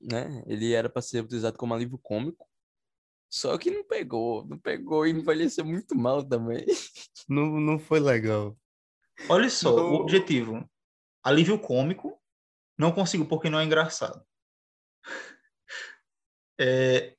né? 0.00 0.42
Ele 0.46 0.72
era 0.72 0.88
para 0.88 1.02
ser 1.02 1.22
utilizado 1.22 1.56
como 1.56 1.74
alívio 1.74 1.98
cômico. 1.98 2.48
Só 3.30 3.56
que 3.58 3.70
não 3.70 3.84
pegou, 3.84 4.46
não 4.46 4.58
pegou 4.58 5.06
e 5.06 5.10
envelheceu 5.10 5.64
muito 5.64 5.94
mal 5.94 6.24
também. 6.24 6.64
Não, 7.28 7.60
não 7.60 7.78
foi 7.78 8.00
legal. 8.00 8.56
Olha 9.28 9.50
só, 9.50 9.76
Não. 9.76 9.92
o 9.92 9.94
objetivo. 9.96 10.66
Alívio 11.22 11.58
cômico. 11.58 12.18
Não 12.78 12.90
consigo 12.90 13.26
porque 13.26 13.50
não 13.50 13.60
é 13.60 13.64
engraçado. 13.64 14.24
É, 16.60 17.14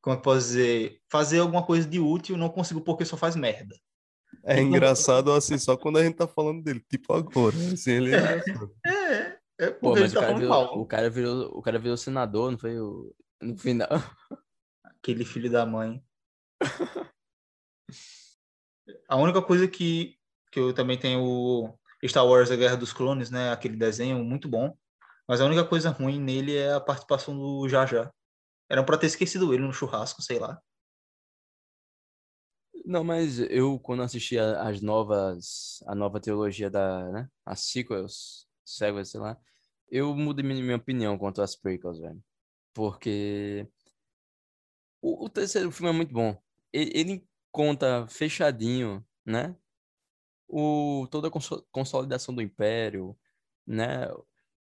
como 0.00 0.14
é 0.14 0.16
que 0.16 0.20
eu 0.20 0.22
posso 0.22 0.48
dizer? 0.48 1.00
Fazer 1.08 1.38
alguma 1.38 1.64
coisa 1.64 1.88
de 1.88 2.00
útil, 2.00 2.36
não 2.36 2.48
consigo 2.48 2.80
porque 2.80 3.04
só 3.04 3.16
faz 3.16 3.36
merda. 3.36 3.78
É 4.44 4.60
engraçado 4.60 5.32
assim, 5.32 5.58
só 5.58 5.76
quando 5.76 5.98
a 5.98 6.04
gente 6.04 6.16
tá 6.16 6.26
falando 6.26 6.62
dele, 6.62 6.80
tipo 6.88 7.12
agora. 7.12 7.54
Assim, 7.72 7.92
ele 7.92 8.14
é 8.14 8.18
É. 8.18 8.36
engraçado. 8.36 8.76
É, 8.86 9.38
é 9.58 9.70
Pô, 9.70 9.94
mas 9.94 10.12
o 10.12 10.14
tá 10.14 10.20
cara, 10.20 10.38
virou, 10.38 10.80
o 10.80 10.86
cara 10.86 11.10
virou, 11.10 11.58
o 11.58 11.62
cara 11.62 11.78
virou 11.78 11.96
senador, 11.96 12.50
não 12.50 12.58
foi 12.58 12.78
o, 12.78 13.14
no 13.40 13.56
final. 13.56 13.88
Aquele 14.84 15.24
filho 15.24 15.50
da 15.50 15.64
mãe. 15.64 16.02
A 19.08 19.16
única 19.16 19.42
coisa 19.42 19.66
que, 19.68 20.16
que 20.50 20.60
eu 20.60 20.72
também 20.72 20.98
tenho 20.98 21.22
o 21.22 21.78
Star 22.08 22.26
Wars 22.26 22.50
A 22.50 22.56
Guerra 22.56 22.76
dos 22.76 22.92
Clones, 22.92 23.30
né? 23.30 23.52
Aquele 23.52 23.76
desenho 23.76 24.24
muito 24.24 24.48
bom. 24.48 24.76
Mas 25.28 25.40
a 25.40 25.44
única 25.44 25.64
coisa 25.64 25.90
ruim 25.90 26.20
nele 26.20 26.56
é 26.56 26.72
a 26.72 26.80
participação 26.80 27.36
do 27.38 27.68
Jar. 27.68 28.12
Era 28.68 28.82
pra 28.84 28.98
ter 28.98 29.06
esquecido 29.06 29.52
ele 29.54 29.62
no 29.62 29.72
churrasco, 29.72 30.22
sei 30.22 30.38
lá. 30.38 30.60
Não, 32.90 33.04
mas 33.04 33.38
eu, 33.38 33.78
quando 33.78 34.02
assisti 34.02 34.36
a- 34.38 34.68
as 34.68 34.80
novas, 34.82 35.80
a 35.86 35.94
nova 35.94 36.20
trilogia 36.20 36.68
da, 36.68 37.08
né, 37.12 37.30
as 37.46 37.60
sequels, 37.60 38.48
sequels, 38.64 39.10
sei 39.10 39.20
lá, 39.20 39.38
eu 39.90 40.14
mudei 40.16 40.44
minha, 40.44 40.60
minha 40.62 40.76
opinião 40.76 41.16
quanto 41.18 41.40
às 41.42 41.54
prequels, 41.56 42.00
velho. 42.00 42.20
Porque 42.74 43.68
o, 45.00 45.24
o 45.26 45.28
terceiro 45.28 45.70
filme 45.72 45.90
é 45.90 45.92
muito 45.96 46.12
bom. 46.12 46.36
Ele, 46.72 46.90
ele 46.94 47.28
conta 47.50 48.06
fechadinho, 48.08 49.04
né? 49.24 49.56
O, 50.48 51.08
toda 51.10 51.28
a 51.28 51.32
conso- 51.32 51.66
consolidação 51.72 52.34
do 52.34 52.42
Império, 52.42 53.18
né? 53.66 54.08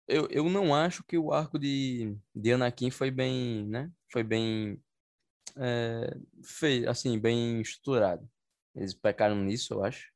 eu, 0.08 0.28
eu 0.32 0.50
não 0.50 0.76
acho 0.76 1.04
que 1.06 1.18
o 1.20 1.34
arco 1.34 1.60
de, 1.60 2.18
de 2.36 2.54
Anakin 2.54 2.92
foi 2.92 3.12
bem, 3.12 3.68
né? 3.68 3.92
Foi 4.12 4.24
bem 4.24 4.83
é, 5.58 6.18
assim, 6.90 7.20
bem 7.20 7.62
estruturado. 7.62 8.30
Eles 8.76 8.94
pecaram 8.94 9.36
nisso, 9.36 9.74
eu 9.74 9.84
acho. 9.84 10.12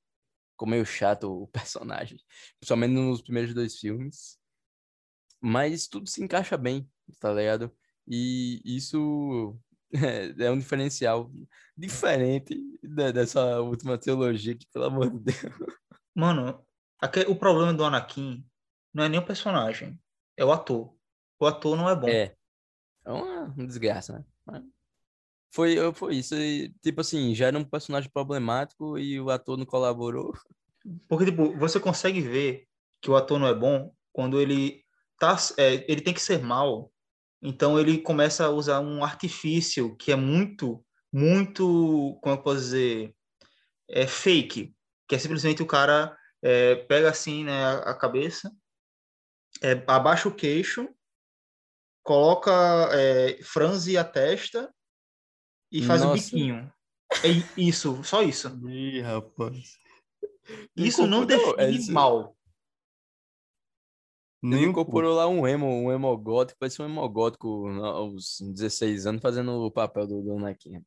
Ficou 0.52 0.68
meio 0.68 0.86
chato 0.86 1.44
o 1.44 1.48
personagem, 1.50 2.20
principalmente 2.60 2.94
nos 2.94 3.22
primeiros 3.22 3.54
dois 3.54 3.78
filmes. 3.78 4.40
Mas 5.40 5.88
tudo 5.88 6.10
se 6.10 6.24
encaixa 6.24 6.58
bem, 6.58 6.90
tá 7.20 7.32
ligado? 7.32 7.72
E 8.08 8.62
isso 8.66 9.58
é, 9.94 10.46
é 10.46 10.52
um 10.52 10.58
diferencial 10.58 11.32
diferente 11.76 12.56
de- 12.82 13.12
dessa 13.14 13.62
última 13.62 13.98
teologia 13.98 14.58
que, 14.58 14.66
pelo 14.68 14.86
amor 14.86 15.12
de 15.12 15.20
Deus. 15.20 15.54
Mano, 16.16 16.66
o 17.28 17.36
problema 17.36 17.74
do 17.74 17.84
Anakin 17.84 18.44
não 18.92 19.04
é 19.04 19.10
nem 19.10 19.20
o 19.20 19.26
personagem, 19.26 20.00
é 20.36 20.44
o 20.44 20.52
ator. 20.52 20.98
O 21.40 21.46
ator 21.46 21.78
não 21.78 21.88
é 21.88 21.96
bom. 21.96 22.08
É. 22.08 22.36
É 23.06 23.12
uma 23.12 23.48
desgraça, 23.66 24.26
né? 24.48 24.64
Foi, 25.54 25.76
foi 25.94 26.16
isso. 26.16 26.36
E, 26.36 26.74
tipo 26.82 27.02
assim, 27.02 27.34
já 27.34 27.48
era 27.48 27.58
um 27.58 27.64
personagem 27.64 28.10
problemático 28.10 28.98
e 28.98 29.20
o 29.20 29.30
ator 29.30 29.58
não 29.58 29.66
colaborou. 29.66 30.34
Porque, 31.08 31.26
tipo, 31.26 31.58
você 31.58 31.80
consegue 31.80 32.22
ver 32.22 32.68
que 33.02 33.10
o 33.10 33.16
ator 33.16 33.40
não 33.40 33.48
é 33.48 33.54
bom 33.54 33.94
quando 34.12 34.40
ele 34.42 34.84
tá, 35.20 35.38
é, 35.58 35.86
ele 35.92 36.02
tem 36.02 36.14
que 36.14 36.22
ser 36.22 36.42
mal. 36.42 36.92
Então 37.42 37.80
ele 37.80 38.00
começa 38.00 38.46
a 38.46 38.50
usar 38.50 38.80
um 38.80 39.04
artifício 39.04 39.96
que 39.96 40.12
é 40.12 40.16
muito, 40.16 40.84
muito, 41.12 42.18
como 42.22 42.36
eu 42.36 42.42
posso 42.42 42.60
dizer, 42.62 43.16
é 43.90 44.08
fake, 44.08 44.74
que 45.08 45.16
é 45.16 45.20
simplesmente 45.20 45.62
o 45.62 45.68
cara 45.68 46.18
é, 46.42 46.76
pega 46.76 47.10
assim, 47.10 47.44
né, 47.44 47.76
a 47.86 47.94
cabeça, 47.94 48.52
é, 49.62 49.72
abaixa 49.88 50.28
o 50.28 50.36
queixo, 50.36 50.90
coloca, 52.04 52.52
é, 52.92 53.40
franze 53.44 53.98
a 53.98 54.04
testa 54.04 54.74
e 55.72 55.82
faz 55.82 56.02
o 56.02 56.06
Nossa. 56.06 56.24
biquinho. 56.24 56.74
É 57.24 57.60
isso, 57.62 58.04
só 58.04 58.22
isso. 58.22 58.48
Ih, 58.68 59.02
rapaz. 59.02 59.78
Isso 60.76 61.06
não 61.06 61.24
Incorporou, 61.24 61.56
é 61.60 61.66
define 61.68 61.80
isso. 61.84 61.94
mal. 61.94 62.38
Nem 64.42 64.68
um 64.68 64.70
incorporou 64.70 65.16
lá 65.16 65.28
um 65.28 65.48
emo, 65.48 65.68
um 65.68 65.92
emo 65.92 66.16
gótico, 66.18 66.60
parece 66.60 66.82
um 66.82 66.86
emo 66.86 67.08
gótico 67.10 67.68
aos 67.82 68.38
16 68.40 69.08
anos 69.08 69.22
fazendo 69.22 69.52
o 69.52 69.72
papel 69.72 70.06
do, 70.08 70.22
do 70.22 70.38
Anakin. 70.38 70.86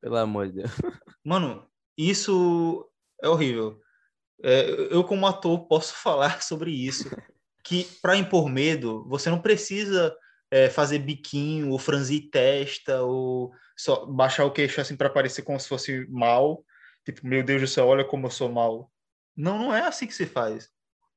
Pelo 0.00 0.16
amor 0.16 0.46
de 0.48 0.54
Deus. 0.62 0.70
Mano, 1.24 1.68
isso 1.96 2.88
é 3.22 3.28
horrível. 3.28 3.80
É, 4.42 4.70
eu, 4.94 5.04
como 5.04 5.26
ator, 5.26 5.66
posso 5.66 5.94
falar 6.00 6.42
sobre 6.42 6.70
isso. 6.70 7.10
Que 7.64 7.84
para 8.00 8.16
impor 8.16 8.48
medo, 8.48 9.04
você 9.08 9.30
não 9.30 9.40
precisa 9.40 10.16
é, 10.52 10.68
fazer 10.68 10.98
biquinho, 10.98 11.70
ou 11.70 11.78
franzir 11.78 12.28
testa, 12.30 13.02
ou 13.02 13.50
só 13.74 14.04
baixar 14.04 14.44
o 14.44 14.52
queixo 14.52 14.82
assim 14.82 14.94
para 14.94 15.08
parecer 15.08 15.40
como 15.40 15.58
se 15.58 15.66
fosse 15.66 16.06
mal. 16.10 16.62
Tipo, 17.06 17.26
meu 17.26 17.42
Deus 17.42 17.62
do 17.62 17.66
céu, 17.66 17.86
olha 17.86 18.04
como 18.04 18.26
eu 18.26 18.30
sou 18.30 18.50
mal. 18.52 18.92
Não, 19.34 19.58
não 19.58 19.74
é 19.74 19.80
assim 19.80 20.06
que 20.06 20.14
se 20.14 20.26
faz. 20.26 20.68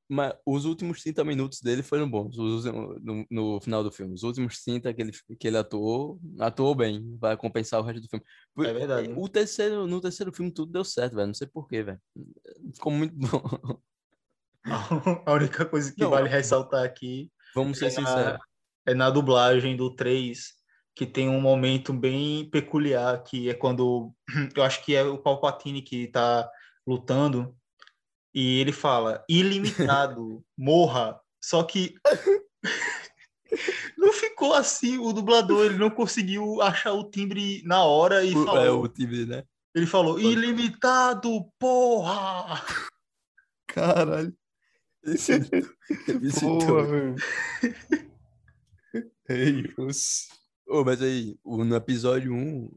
Mas 0.08 0.34
os 0.46 0.64
últimos 0.64 1.02
30 1.04 1.24
minutos 1.26 1.60
dele 1.60 1.84
foram 1.84 2.10
bons, 2.10 2.38
os- 2.38 2.64
no, 2.64 3.26
no 3.30 3.60
final 3.60 3.84
do 3.84 3.92
filme. 3.92 4.14
Os 4.14 4.24
últimos 4.24 4.64
30 4.64 4.94
que 4.94 5.02
ele, 5.02 5.12
que 5.38 5.48
ele 5.48 5.58
atuou, 5.58 6.18
atuou 6.40 6.74
bem, 6.74 7.18
vai 7.20 7.36
compensar 7.36 7.82
o 7.82 7.84
resto 7.84 8.04
do 8.04 8.08
filme. 8.10 8.26
É 8.60 8.72
verdade. 8.74 9.14
O 9.18 9.28
terceiro, 9.28 9.86
no 9.86 10.00
terceiro 10.00 10.32
filme 10.32 10.50
tudo 10.52 10.72
deu 10.72 10.86
certo, 10.86 11.16
velho. 11.16 11.28
Não 11.28 11.34
sei 11.34 11.48
porquê, 11.48 11.84
velho. 11.84 12.00
Ficou 12.74 12.92
muito 12.94 13.16
bom. 13.18 13.82
A 15.26 15.34
única 15.34 15.66
coisa 15.66 15.92
que 15.94 16.02
Não, 16.02 16.10
vale 16.10 16.30
ressaltar 16.30 16.84
aqui 16.86 17.32
Vamos 17.54 17.78
ser 17.78 17.88
É 17.88 17.90
sinceros. 17.90 18.40
É 18.86 18.94
na 18.94 19.10
dublagem 19.10 19.76
do 19.76 19.94
3, 19.96 20.54
que 20.96 21.06
tem 21.06 21.28
um 21.30 21.42
momento 21.42 21.92
bem 21.94 22.50
peculiar, 22.50 23.22
que 23.24 23.50
é 23.50 23.54
quando 23.54 24.14
eu 24.56 24.64
acho 24.64 24.84
que 24.84 24.96
é 24.96 25.04
o 25.04 25.18
Palpatine 25.18 25.82
que 25.82 26.08
tá 26.08 26.50
lutando 26.88 27.56
e 28.34 28.60
ele 28.60 28.72
fala 28.72 29.24
ilimitado, 29.30 30.44
morra. 30.58 31.20
Só 31.44 31.64
que 31.64 31.96
não 33.98 34.12
ficou 34.14 34.54
assim, 34.54 34.98
o 34.98 35.12
dublador 35.14 35.66
ele 35.66 35.78
não 35.78 35.90
conseguiu 35.90 36.62
achar 36.62 36.94
o 36.94 37.10
timbre 37.10 37.62
na 37.66 37.84
hora 37.84 38.24
e 38.24 38.36
O- 38.36 38.44
falou, 38.46 38.64
é 38.66 38.72
o 38.72 38.88
time, 38.88 39.26
né? 39.26 39.44
ele 39.74 39.86
falou 39.86 40.20
ilimitado, 40.20 41.46
porra. 41.60 42.64
Caralho. 43.68 44.34
Esse, 45.04 45.34
esse 46.24 46.40
Porra, 46.46 46.84
velho. 46.84 47.16
Ei, 49.30 49.74
os... 49.78 50.28
Ô, 50.68 50.84
mas 50.84 51.02
aí, 51.02 51.38
no 51.46 51.76
episódio 51.76 52.34
1, 52.34 52.72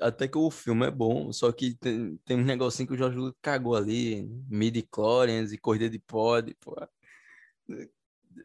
até 0.00 0.26
que 0.26 0.38
o 0.38 0.50
filme 0.50 0.86
é 0.86 0.90
bom, 0.90 1.32
só 1.32 1.52
que 1.52 1.74
tem, 1.74 2.16
tem 2.24 2.38
um 2.38 2.44
negocinho 2.44 2.88
que 2.88 2.94
o 2.94 2.96
Jorge 2.98 3.18
Lucas 3.18 3.38
cagou 3.42 3.76
ali, 3.76 4.26
midi-chlorians 4.48 5.52
e 5.52 5.58
corrida 5.58 5.88
de 5.88 5.98
pod, 5.98 6.54
pô. 6.60 6.74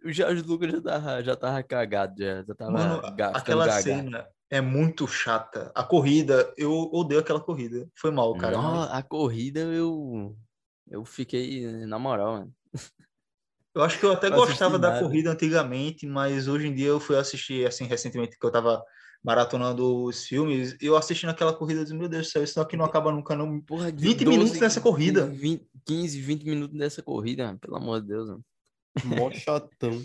O 0.03 0.11
Jorge 0.11 0.41
Lucas 0.43 0.71
já 0.71 0.81
tava, 0.81 1.23
já 1.23 1.35
tava 1.35 1.63
cagado, 1.63 2.21
já, 2.21 2.43
já 2.43 2.55
tava 2.55 2.71
Mano, 2.71 3.01
aquela 3.33 3.65
gaga. 3.65 3.81
cena 3.81 4.29
é 4.49 4.61
muito 4.61 5.07
chata. 5.07 5.71
A 5.75 5.83
corrida, 5.83 6.53
eu 6.57 6.71
odeio 6.91 7.21
aquela 7.21 7.39
corrida. 7.39 7.87
Foi 7.95 8.11
mal, 8.11 8.35
cara. 8.37 8.57
Mas- 8.57 8.91
a 8.91 9.03
corrida 9.03 9.59
eu, 9.59 10.35
eu 10.89 11.05
fiquei 11.05 11.65
na 11.85 11.99
moral, 11.99 12.33
mano. 12.33 12.55
Eu 13.73 13.83
acho 13.83 13.99
que 13.99 14.05
eu 14.05 14.11
até 14.11 14.27
assisti 14.27 14.47
gostava 14.47 14.79
da 14.79 14.99
corrida 14.99 15.31
antigamente, 15.31 16.07
mas 16.07 16.47
hoje 16.47 16.67
em 16.67 16.73
dia 16.73 16.87
eu 16.87 16.99
fui 16.99 17.15
assistir, 17.15 17.67
assim, 17.67 17.85
recentemente, 17.85 18.37
que 18.37 18.45
eu 18.45 18.51
tava 18.51 18.83
maratonando 19.23 20.05
os 20.05 20.25
filmes, 20.25 20.75
e 20.81 20.85
eu 20.85 20.95
assistindo 20.95 21.29
aquela 21.29 21.53
corrida, 21.53 21.81
eu 21.81 21.83
disse, 21.83 21.95
meu 21.95 22.07
Deus 22.07 22.27
do 22.27 22.31
céu, 22.31 22.43
isso 22.43 22.59
aqui 22.59 22.77
não 22.77 22.85
acaba 22.85 23.11
nunca, 23.11 23.35
não. 23.35 23.59
Porra, 23.61 23.91
de 23.91 24.01
20 24.01 24.25
minutos 24.25 24.59
nessa 24.59 24.79
corrida. 24.81 25.27
20, 25.27 25.67
15, 25.85 26.21
20 26.21 26.43
minutos 26.45 26.77
dessa 26.77 27.03
corrida, 27.03 27.57
pelo 27.59 27.75
amor 27.75 28.01
de 28.01 28.07
Deus, 28.07 28.29
mano. 28.29 28.45
Mó 29.03 29.29
chatão. 29.31 30.01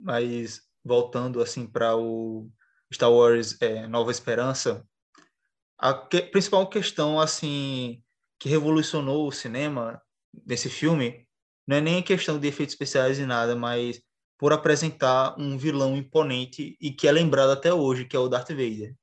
Mas, 0.00 0.62
voltando, 0.84 1.40
assim, 1.40 1.66
para 1.66 1.96
o 1.96 2.50
Star 2.92 3.12
Wars 3.12 3.60
é, 3.60 3.86
Nova 3.86 4.10
Esperança, 4.10 4.84
a 5.78 5.94
que- 5.94 6.22
principal 6.22 6.68
questão, 6.68 7.20
assim, 7.20 8.02
que 8.38 8.48
revolucionou 8.48 9.28
o 9.28 9.32
cinema 9.32 10.00
nesse 10.46 10.68
filme, 10.68 11.23
não 11.66 11.76
é 11.76 11.80
nem 11.80 12.02
questão 12.02 12.38
de 12.38 12.46
efeitos 12.48 12.74
especiais 12.74 13.18
e 13.18 13.26
nada, 13.26 13.54
mas 13.56 14.02
por 14.38 14.52
apresentar 14.52 15.34
um 15.38 15.56
vilão 15.56 15.96
imponente 15.96 16.76
e 16.80 16.90
que 16.92 17.06
é 17.08 17.12
lembrado 17.12 17.50
até 17.50 17.72
hoje, 17.72 18.04
que 18.04 18.16
é 18.16 18.18
o 18.18 18.28
Darth 18.28 18.48
Vader. 18.50 18.94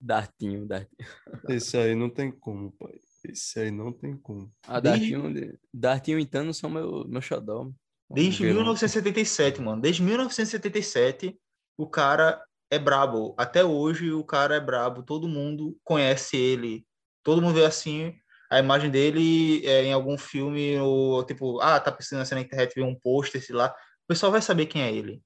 Dartinho, 0.00 0.66
Dartinho. 0.66 1.08
Esse 1.48 1.76
aí 1.76 1.94
não 1.94 2.10
tem 2.10 2.30
como, 2.30 2.70
pai. 2.72 2.98
Esse 3.24 3.60
aí 3.60 3.70
não 3.70 3.92
tem 3.92 4.16
como. 4.16 4.52
Ah, 4.66 4.78
Desde- 4.78 5.12
Dartinho, 5.16 5.58
Dartinho 5.72 6.18
e 6.20 6.26
Thanos 6.26 6.58
são 6.58 6.70
meu, 6.70 7.06
meu 7.08 7.20
xodó. 7.20 7.64
mano. 7.64 7.74
Desde 8.10 8.42
Vilão. 8.44 8.56
1977, 8.62 9.60
mano. 9.60 9.80
Desde 9.82 10.02
1977, 10.02 11.36
o 11.76 11.88
cara 11.88 12.40
é 12.70 12.78
brabo. 12.78 13.34
Até 13.36 13.64
hoje, 13.64 14.12
o 14.12 14.22
cara 14.22 14.54
é 14.56 14.60
brabo. 14.60 15.02
Todo 15.02 15.26
mundo 15.26 15.76
conhece 15.82 16.36
ele. 16.36 16.86
Todo 17.24 17.42
mundo 17.42 17.54
vê 17.54 17.64
assim 17.64 18.14
a 18.50 18.58
imagem 18.58 18.90
dele 18.90 19.64
é, 19.66 19.84
em 19.84 19.92
algum 19.92 20.16
filme, 20.16 20.78
ou 20.78 21.24
tipo, 21.24 21.60
ah, 21.60 21.80
tá 21.80 21.90
precisando 21.90 22.22
assim 22.22 22.34
na 22.34 22.40
internet 22.40 22.74
ver 22.74 22.82
um 22.82 22.94
pôster, 22.94 23.44
sei 23.44 23.54
lá. 23.54 23.68
O 23.68 24.06
pessoal 24.08 24.30
vai 24.32 24.42
saber 24.42 24.66
quem 24.66 24.82
é 24.82 24.92
ele. 24.92 25.22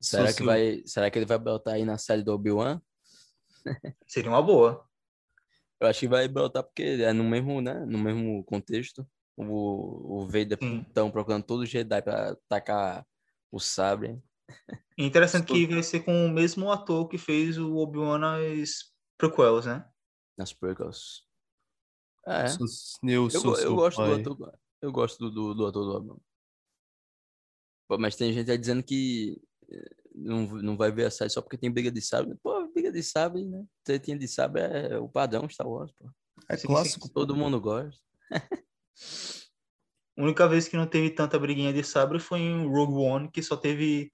Será 0.00 0.32
que, 0.32 0.42
vai, 0.42 0.82
será 0.84 1.10
que 1.10 1.18
ele 1.18 1.26
vai 1.26 1.38
botar 1.38 1.72
aí 1.72 1.84
na 1.84 1.96
série 1.96 2.22
do 2.22 2.32
Obi-Wan? 2.32 2.80
Seria 4.06 4.30
uma 4.30 4.42
boa. 4.42 4.84
Eu 5.80 5.86
acho 5.88 6.00
que 6.00 6.08
vai 6.08 6.26
botar 6.28 6.62
porque 6.62 6.82
é 6.82 7.12
no 7.12 7.24
mesmo, 7.24 7.60
né? 7.60 7.84
No 7.86 7.98
mesmo 7.98 8.44
contexto. 8.44 9.06
O, 9.36 10.20
o 10.20 10.26
Vader 10.26 10.58
estão 10.60 11.10
procurando 11.10 11.44
todo 11.44 11.64
Jedi 11.64 12.02
pra 12.02 12.36
tacar 12.48 13.06
o 13.50 13.58
sabre. 13.58 14.20
E 14.98 15.04
interessante 15.04 15.46
que 15.46 15.66
vai 15.66 15.82
ser 15.82 16.00
com 16.00 16.26
o 16.26 16.30
mesmo 16.30 16.70
ator 16.70 17.08
que 17.08 17.16
fez 17.16 17.56
o 17.56 17.76
Obi-Wan 17.76 18.18
nas 18.18 18.92
prequels, 19.16 19.66
né? 19.66 19.84
nas 20.36 20.52
prequels. 20.52 21.26
É. 22.26 22.48
Sus- 22.48 22.98
Eu, 23.02 23.24
Eu, 23.24 23.30
sou 23.30 23.50
eu 23.52 23.56
seu 23.56 23.74
gosto 23.74 23.96
pai. 23.96 24.22
do 24.22 24.32
ator. 24.32 24.58
Eu 24.80 24.92
gosto 24.92 25.18
do, 25.18 25.30
do, 25.30 25.54
do 25.54 25.66
ator 25.66 25.84
do 25.84 25.96
Obi-Wan. 25.96 26.16
Pô, 27.88 27.98
Mas 27.98 28.16
tem 28.16 28.32
gente 28.32 28.50
aí 28.50 28.58
dizendo 28.58 28.82
que 28.82 29.40
eh, 29.70 29.90
não, 30.14 30.46
não 30.46 30.76
vai 30.76 30.90
ver 30.90 31.06
a 31.06 31.10
série 31.10 31.30
só 31.30 31.40
porque 31.42 31.58
tem 31.58 31.70
briga 31.70 31.90
de 31.90 32.00
sabre. 32.00 32.36
Pô, 32.42 32.66
briga 32.72 32.90
de 32.92 33.02
sabre, 33.02 33.44
né? 33.44 33.64
Tretinha 33.84 34.18
de 34.18 34.26
sabre 34.28 34.62
é 34.62 34.98
o 34.98 35.08
padrão 35.08 35.48
Star 35.48 35.68
Wars, 35.68 35.92
pô. 35.92 36.10
É 36.48 36.56
Sim, 36.56 36.62
sim, 36.62 36.66
clássico. 36.68 37.08
Todo 37.08 37.36
mundo 37.36 37.60
gosta. 37.60 38.00
A 40.18 40.22
única 40.22 40.46
vez 40.46 40.68
que 40.68 40.76
não 40.76 40.86
teve 40.86 41.10
tanta 41.10 41.38
briguinha 41.38 41.72
de 41.72 41.82
sabre 41.82 42.18
foi 42.18 42.40
em 42.40 42.68
Rogue 42.68 42.94
One, 43.02 43.30
que 43.30 43.42
só 43.42 43.56
teve. 43.56 44.12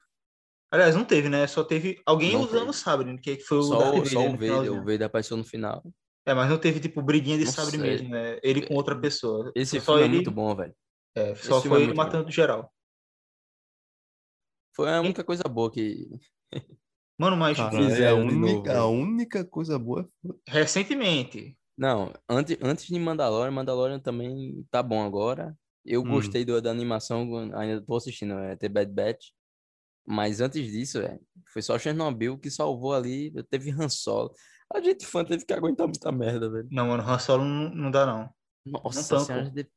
Aliás, 0.71 0.95
não 0.95 1.05
teve, 1.05 1.29
né? 1.29 1.47
Só 1.47 1.65
teve 1.65 2.01
alguém 2.07 2.35
Não 2.35 2.43
usando 2.43 2.67
teve. 2.67 2.73
sabre, 2.77 3.19
que 3.19 3.39
foi 3.41 3.59
o 3.59 3.63
Só, 3.63 3.79
Darth 3.79 3.95
o- 3.95 4.05
Vader. 4.05 4.13
só 4.13 4.21
o 4.21 4.31
Vader. 4.33 4.73
O 4.73 4.77
Vader 4.85 5.03
apareceu 5.05 5.37
no 5.37 5.45
final. 5.45 5.83
É, 6.29 6.35
mas 6.35 6.51
não 6.51 6.59
teve, 6.59 6.79
tipo, 6.79 7.01
briguinha 7.01 7.39
de 7.39 7.47
Não 7.47 7.53
sabre 7.53 7.79
sei. 7.79 7.91
mesmo, 7.91 8.11
né? 8.11 8.39
Ele 8.43 8.67
com 8.67 8.75
outra 8.75 8.95
pessoa. 9.01 9.51
Esse 9.55 9.81
Foi 9.81 9.81
só 9.81 9.93
filme 9.93 10.03
é 10.03 10.05
ele... 10.05 10.15
muito 10.17 10.31
bom, 10.31 10.55
velho. 10.55 10.75
É, 11.17 11.35
só 11.35 11.61
filme 11.63 11.77
é 11.77 11.81
foi 11.81 11.87
muito 11.87 11.97
matando 11.97 12.31
geral. 12.31 12.71
Foi 14.77 14.93
a 14.93 15.01
única 15.01 15.25
coisa 15.25 15.43
boa 15.45 15.71
que. 15.73 16.07
Mano, 17.19 17.35
mas 17.35 17.57
Cara, 17.57 17.71
tipo, 17.71 17.83
é 17.83 18.09
a 18.11 18.15
única, 18.15 18.35
novo, 18.37 18.71
a 18.71 18.87
única 18.89 19.45
coisa 19.45 19.79
boa. 19.79 20.09
recentemente, 20.47 21.59
Não, 21.77 22.13
antes, 22.29 22.57
antes 22.63 22.87
de 22.87 22.99
Mandalorian, 23.01 23.51
Mandalorian 23.51 23.99
também 23.99 24.67
tá 24.71 24.83
bom 24.83 25.03
agora. 25.03 25.57
Eu 25.85 26.03
Hum. 26.03 26.11
gostei 26.11 26.45
do- 26.45 26.61
da 26.61 26.71
animação, 26.71 27.27
ainda 27.57 27.81
tô 27.81 27.97
assistindo, 27.97 28.35
é 28.35 28.55
The 28.55 28.69
Bad 28.69 28.93
Batch. 28.93 29.29
Mas 30.07 30.41
antes 30.41 30.71
disso, 30.71 31.01
velho, 31.01 31.21
foi 31.53 31.63
só 31.63 31.79
Chernobyl 31.79 32.39
que 32.39 32.51
salvou 32.51 32.93
ali. 32.93 33.33
Teve 33.51 33.71
Han 33.73 33.89
Solo. 33.89 34.33
A 34.73 34.81
gente 34.81 35.07
fã 35.07 35.25
teve 35.25 35.45
que 35.45 35.53
aguentar 35.53 35.87
muita 35.87 36.13
merda, 36.13 36.51
velho. 36.51 36.69
não, 36.71 36.89
mano, 36.89 37.03
Han 37.03 37.19
Solo 37.19 37.45
não, 37.45 37.71
não 37.75 37.91
dá, 37.91 38.05
não. 38.07 38.31
Nossa 38.67 39.09
tanco. 39.17 39.25
senhora. 39.27 39.51
de- 39.51 39.71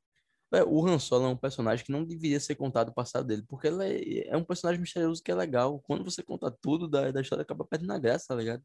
Véi, 0.54 0.64
o 0.64 0.86
Han 0.86 1.00
Solo 1.00 1.26
é 1.26 1.30
um 1.30 1.38
personagem 1.38 1.86
que 1.86 1.92
não 1.94 2.04
deveria 2.04 2.38
ser 2.40 2.56
contado 2.56 2.90
o 2.90 2.94
passado 2.94 3.26
dele, 3.26 3.42
porque 3.48 3.68
ele 3.68 3.84
é, 3.86 4.28
é 4.30 4.36
um 4.38 4.44
personagem 4.44 4.82
misterioso 4.82 5.24
que 5.24 5.32
é 5.32 5.36
legal. 5.36 5.80
Quando 5.80 6.04
você 6.04 6.22
conta 6.22 6.52
tudo 6.52 6.90
da, 6.90 7.10
da 7.10 7.22
história, 7.22 7.44
acaba 7.44 7.64
perdendo 7.64 7.94
a 7.94 7.98
graça, 8.00 8.26
tá 8.28 8.36
ligado? 8.36 8.62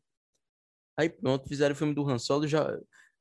Aí 0.98 1.08
pronto, 1.08 1.48
fizeram 1.48 1.74
o 1.74 1.78
filme 1.78 1.94
do 1.94 2.08
Han 2.08 2.18
Solo, 2.18 2.48
já, 2.48 2.66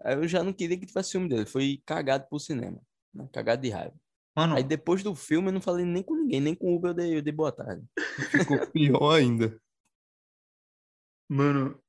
aí 0.02 0.16
eu 0.16 0.28
já 0.28 0.42
não 0.44 0.52
queria 0.52 0.80
que 0.80 0.86
tivesse 0.88 1.12
filme 1.12 1.30
dele. 1.30 1.46
Foi 1.46 1.80
cagado 1.86 2.26
pro 2.28 2.40
cinema, 2.40 2.82
né? 3.14 3.30
Cagado 3.32 3.62
de 3.62 3.70
raiva. 3.70 3.94
Mano, 4.36 4.56
Aí 4.56 4.64
depois 4.64 5.04
do 5.04 5.14
filme 5.14 5.50
eu 5.50 5.54
não 5.54 5.62
falei 5.62 5.86
nem 5.86 6.02
com 6.02 6.16
ninguém, 6.16 6.42
nem 6.42 6.56
com 6.56 6.74
o 6.74 6.76
Uber 6.76 6.90
eu 6.90 6.96
dei, 6.96 7.18
eu 7.18 7.22
dei 7.22 7.32
boa 7.34 7.52
tarde. 7.52 7.86
Ficou 8.32 8.66
pior 8.72 9.14
ainda. 9.14 9.62
mano, 11.30 11.80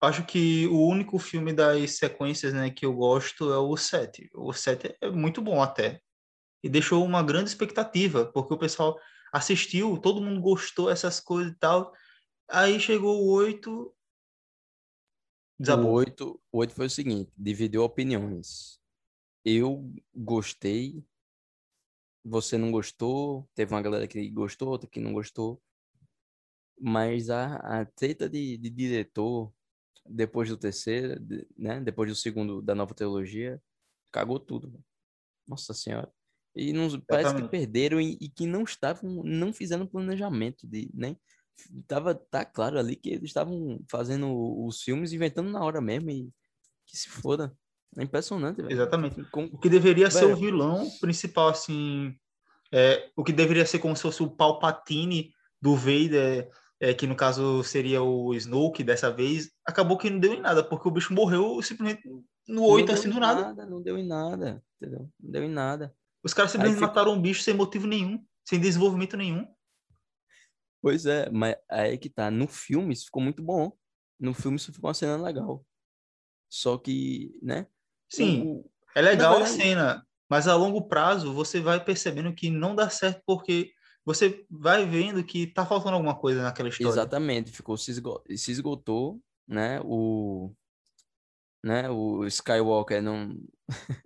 acho 0.00 0.24
que 0.24 0.66
o 0.68 0.86
único 0.86 1.18
filme 1.18 1.52
das 1.52 1.98
sequências, 1.98 2.52
né, 2.52 2.70
que 2.70 2.86
eu 2.86 2.94
gosto 2.94 3.52
é 3.52 3.58
o 3.58 3.76
7. 3.76 4.30
O 4.34 4.52
7 4.52 4.96
é 5.00 5.10
muito 5.10 5.42
bom 5.42 5.62
até. 5.62 6.00
E 6.62 6.68
deixou 6.68 7.04
uma 7.04 7.22
grande 7.22 7.50
expectativa, 7.50 8.26
porque 8.26 8.54
o 8.54 8.58
pessoal 8.58 8.98
assistiu, 9.32 9.98
todo 9.98 10.20
mundo 10.20 10.40
gostou 10.40 10.90
essas 10.90 11.20
coisas 11.20 11.52
e 11.52 11.56
tal. 11.56 11.92
Aí 12.48 12.80
chegou 12.80 13.22
o 13.22 13.30
8, 13.30 13.70
O 13.70 13.94
desabou. 15.58 15.92
8, 15.92 16.40
o 16.52 16.58
8 16.58 16.74
foi 16.74 16.86
o 16.86 16.90
seguinte, 16.90 17.32
dividiu 17.36 17.82
opiniões. 17.82 18.80
Eu 19.44 19.92
gostei, 20.14 21.04
você 22.24 22.58
não 22.58 22.70
gostou, 22.70 23.48
teve 23.54 23.72
uma 23.74 23.82
galera 23.82 24.06
que 24.06 24.28
gostou, 24.30 24.68
outra 24.68 24.88
que 24.88 25.00
não 25.00 25.12
gostou. 25.12 25.60
Mas 26.80 27.30
a, 27.30 27.56
a 27.56 27.84
treta 27.84 28.28
de, 28.28 28.56
de 28.56 28.70
diretor, 28.70 29.52
depois 30.08 30.48
do 30.48 30.56
terceiro, 30.56 31.20
né? 31.56 31.80
Depois 31.80 32.08
do 32.10 32.16
segundo 32.16 32.60
da 32.62 32.74
nova 32.74 32.94
trilogia, 32.94 33.60
cagou 34.10 34.38
tudo. 34.40 34.82
Nossa 35.46 35.72
senhora. 35.74 36.10
E 36.54 36.72
não, 36.72 36.88
parece 37.00 37.34
que 37.34 37.48
perderam 37.48 38.00
e, 38.00 38.18
e 38.20 38.28
que 38.28 38.46
não 38.46 38.62
estavam, 38.64 39.22
não 39.22 39.52
fizeram 39.52 39.86
planejamento 39.86 40.66
de, 40.66 40.90
né? 40.94 41.16
Tava, 41.86 42.14
tá 42.14 42.44
claro 42.44 42.78
ali 42.78 42.96
que 42.96 43.10
eles 43.10 43.24
estavam 43.30 43.80
fazendo 43.90 44.64
os 44.64 44.82
filmes, 44.82 45.12
inventando 45.12 45.50
na 45.50 45.62
hora 45.64 45.80
mesmo 45.80 46.10
e 46.10 46.30
que 46.86 46.96
se 46.96 47.08
foda. 47.08 47.56
É 47.96 48.02
impressionante. 48.02 48.60
Exatamente. 48.68 49.24
Como- 49.30 49.48
O 49.52 49.58
que 49.58 49.68
deveria 49.68 50.10
ser 50.10 50.26
o 50.26 50.36
vilão 50.36 50.88
principal, 51.00 51.48
assim, 51.48 52.14
é, 52.72 53.10
o 53.16 53.24
que 53.24 53.32
deveria 53.32 53.64
ser 53.66 53.78
como 53.78 53.96
se 53.96 54.02
fosse 54.02 54.22
o 54.22 54.30
Palpatine 54.30 55.32
do 55.60 55.74
Vader, 55.74 56.50
é, 56.80 56.94
que 56.94 57.06
no 57.06 57.16
caso 57.16 57.62
seria 57.64 58.02
o 58.02 58.34
Snoke 58.34 58.84
dessa 58.84 59.10
vez, 59.10 59.50
acabou 59.66 59.98
que 59.98 60.08
não 60.10 60.18
deu 60.20 60.32
em 60.34 60.40
nada, 60.40 60.62
porque 60.62 60.88
o 60.88 60.90
bicho 60.90 61.12
morreu 61.12 61.60
simplesmente 61.62 62.06
no 62.08 62.24
não 62.46 62.62
8, 62.64 62.86
deu 62.86 62.94
assim, 62.94 63.10
do 63.10 63.18
nada. 63.20 63.66
Não 63.66 63.82
deu 63.82 63.98
em 63.98 64.06
nada, 64.06 64.62
entendeu? 64.80 65.10
Não 65.20 65.30
deu 65.30 65.44
em 65.44 65.50
nada. 65.50 65.94
Os 66.22 66.32
caras 66.34 66.50
simplesmente 66.52 66.76
fica- 66.78 66.86
mataram 66.88 67.12
um 67.12 67.20
bicho 67.20 67.42
sem 67.42 67.54
motivo 67.54 67.86
nenhum, 67.86 68.24
sem 68.44 68.58
desenvolvimento 68.60 69.16
nenhum. 69.16 69.46
Pois 70.80 71.06
é, 71.06 71.28
mas 71.30 71.56
aí 71.68 71.98
que 71.98 72.08
tá. 72.08 72.30
No 72.30 72.46
filme 72.46 72.92
isso 72.94 73.06
ficou 73.06 73.22
muito 73.22 73.42
bom. 73.42 73.72
No 74.18 74.32
filme 74.32 74.56
isso 74.56 74.72
ficou 74.72 74.88
uma 74.88 74.94
cena 74.94 75.16
legal. 75.16 75.64
Só 76.48 76.78
que, 76.78 77.36
né? 77.42 77.66
Sim, 78.08 78.42
o- 78.46 78.70
é 78.94 79.02
legal 79.02 79.34
a 79.34 79.38
verdade- 79.38 79.56
cena, 79.56 80.06
mas 80.30 80.46
a 80.48 80.54
longo 80.56 80.86
prazo 80.88 81.32
você 81.34 81.60
vai 81.60 81.84
percebendo 81.84 82.32
que 82.34 82.48
não 82.50 82.74
dá 82.74 82.88
certo 82.88 83.22
porque 83.26 83.72
você 84.08 84.46
vai 84.50 84.86
vendo 84.86 85.22
que 85.22 85.46
tá 85.46 85.66
faltando 85.66 85.94
alguma 85.96 86.14
coisa 86.14 86.42
naquela 86.42 86.68
história. 86.70 86.90
Exatamente, 86.90 87.52
ficou 87.52 87.76
se, 87.76 87.90
esgo- 87.90 88.22
se 88.36 88.50
esgotou, 88.50 89.20
né? 89.46 89.80
O, 89.84 90.50
né? 91.62 91.90
O 91.90 92.24
Skywalker 92.26 93.02
não 93.02 93.36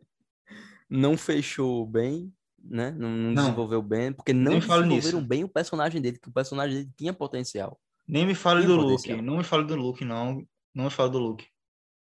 não 0.91 1.17
fechou 1.17 1.87
bem, 1.87 2.33
né? 2.63 2.91
Não, 2.91 3.09
não 3.11 3.31
Não. 3.31 3.43
desenvolveu 3.45 3.81
bem, 3.83 4.13
porque 4.13 4.33
não 4.33 4.59
desenvolveram 4.59 4.89
nisso. 4.89 5.21
bem 5.21 5.45
o 5.45 5.49
personagem 5.49 6.01
dele, 6.03 6.19
que 6.19 6.29
o 6.29 6.33
personagem 6.33 6.79
dele 6.79 6.91
tinha 6.97 7.13
potencial. 7.13 7.81
Nem 8.07 8.27
me 8.27 8.35
fale 8.35 8.67
do 8.67 8.77
potencial. 8.77 9.17
Luke, 9.19 9.27
não 9.31 9.37
me 9.39 9.45
fale 9.45 9.65
do 9.65 9.77
Luke, 9.77 10.05
não. 10.05 10.45
Não 10.75 10.85
me 10.85 10.91
fale 10.91 11.11
do 11.11 11.19
Luke. 11.19 11.47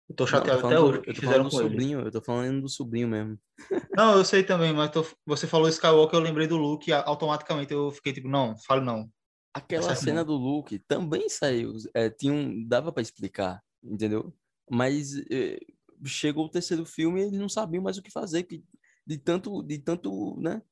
Eu 0.08 0.14
tô 0.16 0.26
Não, 0.28 0.48
chateado 0.48 0.60
tô 0.60 0.66
até 0.66 0.78
hoje 0.80 1.00
do, 1.00 1.04
eu 1.06 1.14
tô 1.14 1.22
fizeram 1.22 1.22
falando 1.22 1.48
do 1.48 1.50
com 1.50 1.60
ele. 1.62 1.80
sobrinho, 1.80 2.00
eu 2.00 2.10
tô 2.10 2.22
falando 2.22 2.62
do 2.62 2.68
sobrinho 2.68 3.08
mesmo. 3.08 3.38
Não, 3.96 4.16
eu 4.18 4.24
sei 4.24 4.42
também, 4.44 4.72
mas 4.72 4.90
tô- 4.90 5.04
você 5.26 5.46
falou 5.46 5.68
Skywalker, 5.68 6.18
eu 6.18 6.22
lembrei 6.22 6.46
do 6.46 6.56
Luke, 6.56 6.90
automaticamente 6.92 7.72
eu 7.72 7.90
fiquei 7.90 8.12
tipo, 8.12 8.28
não, 8.28 8.56
fale 8.58 8.82
não. 8.84 9.10
Aquela 9.54 9.94
certo, 9.94 10.02
cena 10.02 10.24
não. 10.24 10.24
do 10.24 10.32
Luke 10.34 10.78
também 10.78 11.28
saiu, 11.28 11.74
é, 11.94 12.08
tinha 12.08 12.32
um, 12.32 12.66
dava 12.66 12.90
pra 12.92 13.02
explicar, 13.02 13.62
entendeu? 13.82 14.34
Mas 14.70 15.14
é, 15.30 15.58
chegou 16.06 16.46
o 16.46 16.48
terceiro 16.50 16.86
filme 16.86 17.20
e 17.20 17.24
eles 17.24 17.38
não 17.38 17.48
sabiam 17.50 17.82
mais 17.82 17.98
o 17.98 18.02
que 18.02 18.10
fazer, 18.10 18.44
que 18.44 18.64
de 19.06 19.18
tanto, 19.18 19.62
de 19.62 19.78
tanto, 19.78 20.40
né? 20.40 20.62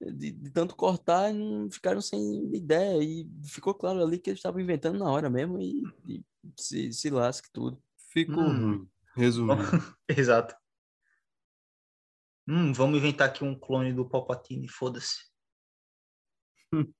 De, 0.00 0.32
de 0.32 0.50
tanto 0.52 0.76
cortar, 0.76 1.32
não 1.34 1.70
ficaram 1.70 2.00
sem 2.02 2.54
ideia 2.54 3.02
e 3.02 3.28
ficou 3.44 3.74
claro 3.74 4.02
ali 4.02 4.18
que 4.18 4.30
eles 4.30 4.38
estavam 4.40 4.60
inventando 4.60 4.98
na 4.98 5.10
hora 5.10 5.30
mesmo 5.30 5.60
e, 5.60 5.82
e 6.08 6.24
se, 6.60 6.92
se 6.92 7.10
lasque 7.10 7.50
tudo. 7.52 7.82
Ficou 8.14 8.44
Hum. 8.44 8.66
ruim. 8.70 8.90
Resumindo. 9.16 9.54
Exato. 10.08 10.54
Hum, 12.46 12.72
vamos 12.72 12.98
inventar 12.98 13.28
aqui 13.28 13.42
um 13.42 13.58
clone 13.58 13.92
do 13.92 14.08
Palpatine, 14.08 14.68
foda-se. 14.68 15.24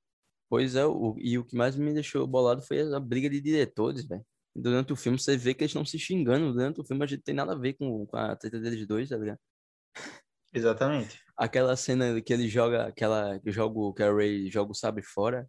Pois 0.47 0.77
é, 0.77 0.85
o, 0.87 1.17
e 1.19 1.37
o 1.39 1.45
que 1.45 1.57
mais 1.57 1.75
me 1.75 1.93
deixou 1.93 2.27
bolado 2.27 2.63
foi 2.63 2.81
a 2.81 3.01
briga 3.01 3.29
de 3.29 3.41
diretores, 3.41 4.07
velho. 4.07 4.25
Durante 4.55 4.93
o 4.93 4.97
filme 4.97 5.19
você 5.19 5.37
vê 5.37 5.53
que 5.53 5.65
eles 5.65 5.71
estão 5.71 5.85
se 5.85 5.99
xingando. 5.99 6.53
Durante 6.53 6.81
o 6.81 6.85
filme 6.85 7.03
a 7.03 7.07
gente 7.09 7.23
tem 7.23 7.35
nada 7.35 7.55
a 7.55 7.59
ver 7.59 7.73
com, 7.73 8.07
com 8.07 8.17
a 8.17 8.37
treta 8.37 8.61
deles 8.61 8.87
dois, 8.87 9.09
tá 9.09 9.17
ligado? 9.17 9.41
Exatamente. 10.53 11.21
Aquela 11.37 11.75
cena 11.75 12.21
que 12.21 12.33
ele 12.33 12.47
joga, 12.47 12.87
aquela 12.87 13.41
que 13.41 13.51
joga, 13.51 13.97
que 13.97 14.03
a 14.05 14.13
Ray 14.13 14.49
joga 14.49 14.71
o 14.71 14.75
sabre 14.75 15.03
fora. 15.03 15.49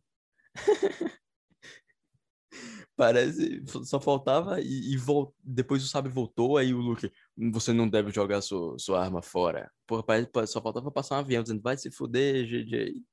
Parece, 2.95 3.61
só 3.83 3.99
faltava 3.99 4.61
e, 4.61 4.93
e 4.93 4.97
vol- 4.97 5.35
depois 5.43 5.83
o 5.83 5.87
sabre 5.87 6.11
voltou, 6.11 6.57
aí 6.57 6.73
o 6.73 6.77
Luke, 6.79 7.11
você 7.51 7.73
não 7.73 7.89
deve 7.89 8.09
jogar 8.09 8.41
sua, 8.41 8.79
sua 8.79 9.03
arma 9.03 9.21
fora. 9.21 9.69
Porra, 9.85 10.01
parece, 10.03 10.29
só 10.47 10.61
faltava 10.61 10.89
passar 10.89 11.15
um 11.15 11.19
avião 11.19 11.43
dizendo, 11.43 11.61
vai 11.61 11.77
se 11.77 11.91
fuder, 11.91 12.45
GJ. 12.45 13.03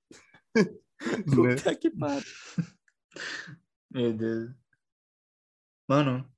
Né? 1.26 1.56
Puta 1.56 1.74
que 1.74 1.90
pariu. 1.90 2.22
Meu 3.90 4.12
Deus. 4.12 4.52
Mano, 5.88 6.32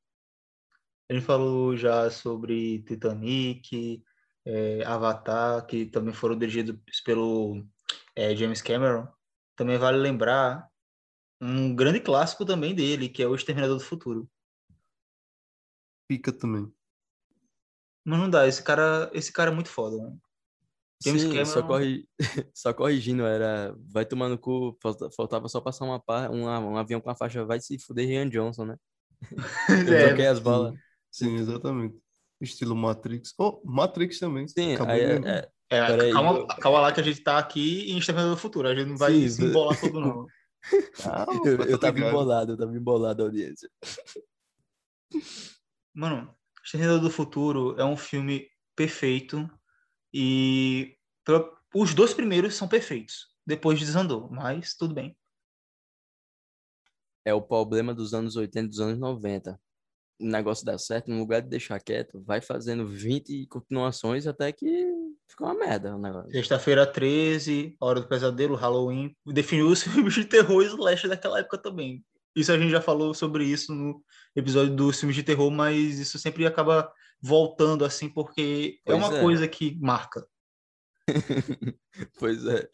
gente 1.14 1.24
falou 1.24 1.76
já 1.76 2.10
sobre 2.10 2.82
Titanic, 2.82 4.02
é, 4.44 4.84
Avatar, 4.84 5.64
que 5.66 5.86
também 5.86 6.12
foram 6.12 6.36
dirigidos 6.38 6.76
pelo 7.04 7.64
é, 8.14 8.34
James 8.34 8.60
Cameron. 8.60 9.06
Também 9.56 9.78
vale 9.78 9.98
lembrar 9.98 10.68
um 11.44 11.74
grande 11.74 12.00
clássico 12.00 12.44
também 12.44 12.74
dele, 12.74 13.08
que 13.08 13.22
é 13.22 13.26
O 13.28 13.34
Exterminador 13.34 13.76
do 13.78 13.84
Futuro. 13.84 14.28
Fica 16.10 16.32
também. 16.32 16.72
Mas 18.06 18.18
não 18.18 18.28
dá, 18.30 18.46
esse 18.46 18.62
cara, 18.62 19.10
esse 19.14 19.32
cara 19.32 19.50
é 19.50 19.54
muito 19.54 19.68
foda, 19.70 19.96
mano. 19.96 20.20
James 21.02 21.22
Sim, 21.22 21.44
só, 21.44 21.60
Cameron- 21.62 21.66
corri... 21.66 22.08
só 22.54 22.72
corrigindo, 22.74 23.24
era. 23.24 23.74
Vai 23.90 24.06
tomar 24.06 24.28
no 24.28 24.38
cu, 24.38 24.76
falta- 24.82 25.10
faltava 25.10 25.48
só 25.48 25.60
passar 25.60 25.84
uma 25.84 26.00
par... 26.00 26.30
um, 26.30 26.44
um 26.44 26.76
avião 26.76 27.00
com 27.00 27.10
a 27.10 27.16
faixa 27.16 27.44
vai 27.44 27.60
se 27.60 27.78
fuder 27.78 28.06
Rian 28.06 28.28
Johnson, 28.28 28.64
né? 28.66 28.76
Eu 29.88 29.94
É, 29.94 30.08
troquei 30.08 30.26
as 30.26 30.38
balas. 30.38 30.74
Sim, 31.10 31.36
exatamente. 31.36 31.96
Estilo 32.40 32.74
Matrix. 32.76 33.32
Oh, 33.38 33.60
Matrix 33.64 34.18
também. 34.18 34.46
Sim, 34.48 34.74
Acabei 34.74 35.04
aí, 35.06 35.22
é- 35.24 35.50
é- 35.70 36.08
é, 36.08 36.12
calma, 36.12 36.46
calma 36.58 36.80
lá 36.80 36.92
que 36.92 37.00
a 37.00 37.04
gente 37.04 37.20
tá 37.22 37.38
aqui 37.38 37.90
em 37.90 37.98
Exterminador 37.98 38.34
do 38.36 38.40
Futuro. 38.40 38.68
A 38.68 38.74
gente 38.74 38.88
não 38.88 38.96
vai 38.96 39.12
Sim, 39.12 39.28
se 39.28 39.44
embolar 39.44 39.78
todo, 39.80 40.00
não. 40.00 40.26
Eu, 41.44 41.56
eu 41.64 41.78
tava 41.78 41.96
ligado. 41.96 42.10
embolado, 42.10 42.52
eu 42.52 42.56
tava 42.56 42.76
embolado 42.76 43.22
a 43.22 43.26
audiência. 43.26 43.70
Mano, 45.92 46.34
Exterminador 46.64 47.00
do 47.00 47.10
Futuro 47.10 47.78
é 47.78 47.84
um 47.84 47.96
filme 47.96 48.48
perfeito 48.74 49.48
e 50.12 50.96
os 51.74 51.94
dois 51.94 52.14
primeiros 52.14 52.54
são 52.54 52.66
perfeitos. 52.66 53.28
Depois 53.46 53.78
desandou, 53.78 54.30
mas 54.30 54.74
tudo 54.74 54.94
bem. 54.94 55.16
É 57.24 57.34
o 57.34 57.42
problema 57.42 57.94
dos 57.94 58.14
anos 58.14 58.36
80 58.36 58.68
dos 58.68 58.80
anos 58.80 58.98
90. 58.98 59.60
O 60.20 60.26
negócio 60.26 60.64
dá 60.64 60.78
certo, 60.78 61.10
no 61.10 61.18
lugar 61.18 61.42
de 61.42 61.48
deixar 61.48 61.80
quieto, 61.80 62.22
vai 62.22 62.40
fazendo 62.40 62.86
20 62.86 63.46
continuações 63.46 64.26
até 64.26 64.52
que 64.52 65.03
ficou 65.28 65.46
uma 65.46 65.54
merda 65.54 65.94
o 65.94 65.98
negócio. 65.98 66.30
Sexta-feira 66.30 66.86
13, 66.86 67.76
Hora 67.80 68.00
do 68.00 68.08
Pesadelo, 68.08 68.54
Halloween. 68.54 69.14
Definiu 69.26 69.68
os 69.68 69.82
filmes 69.84 70.14
de 70.14 70.24
terror 70.24 70.62
e 70.62 70.66
slash 70.66 71.08
daquela 71.08 71.38
época 71.40 71.58
também. 71.58 72.04
Isso 72.36 72.50
a 72.52 72.58
gente 72.58 72.70
já 72.70 72.80
falou 72.80 73.14
sobre 73.14 73.44
isso 73.44 73.72
no 73.74 74.02
episódio 74.34 74.74
dos 74.74 74.98
filmes 74.98 75.14
de 75.16 75.22
terror, 75.22 75.50
mas 75.50 75.98
isso 75.98 76.18
sempre 76.18 76.44
acaba 76.46 76.90
voltando 77.22 77.84
assim, 77.84 78.08
porque 78.08 78.78
é 78.84 78.92
Pois 78.92 79.04
uma 79.04 79.16
é. 79.16 79.20
coisa 79.20 79.48
que 79.48 79.78
marca. 79.80 80.26
pois 82.18 82.44
é. 82.46 82.68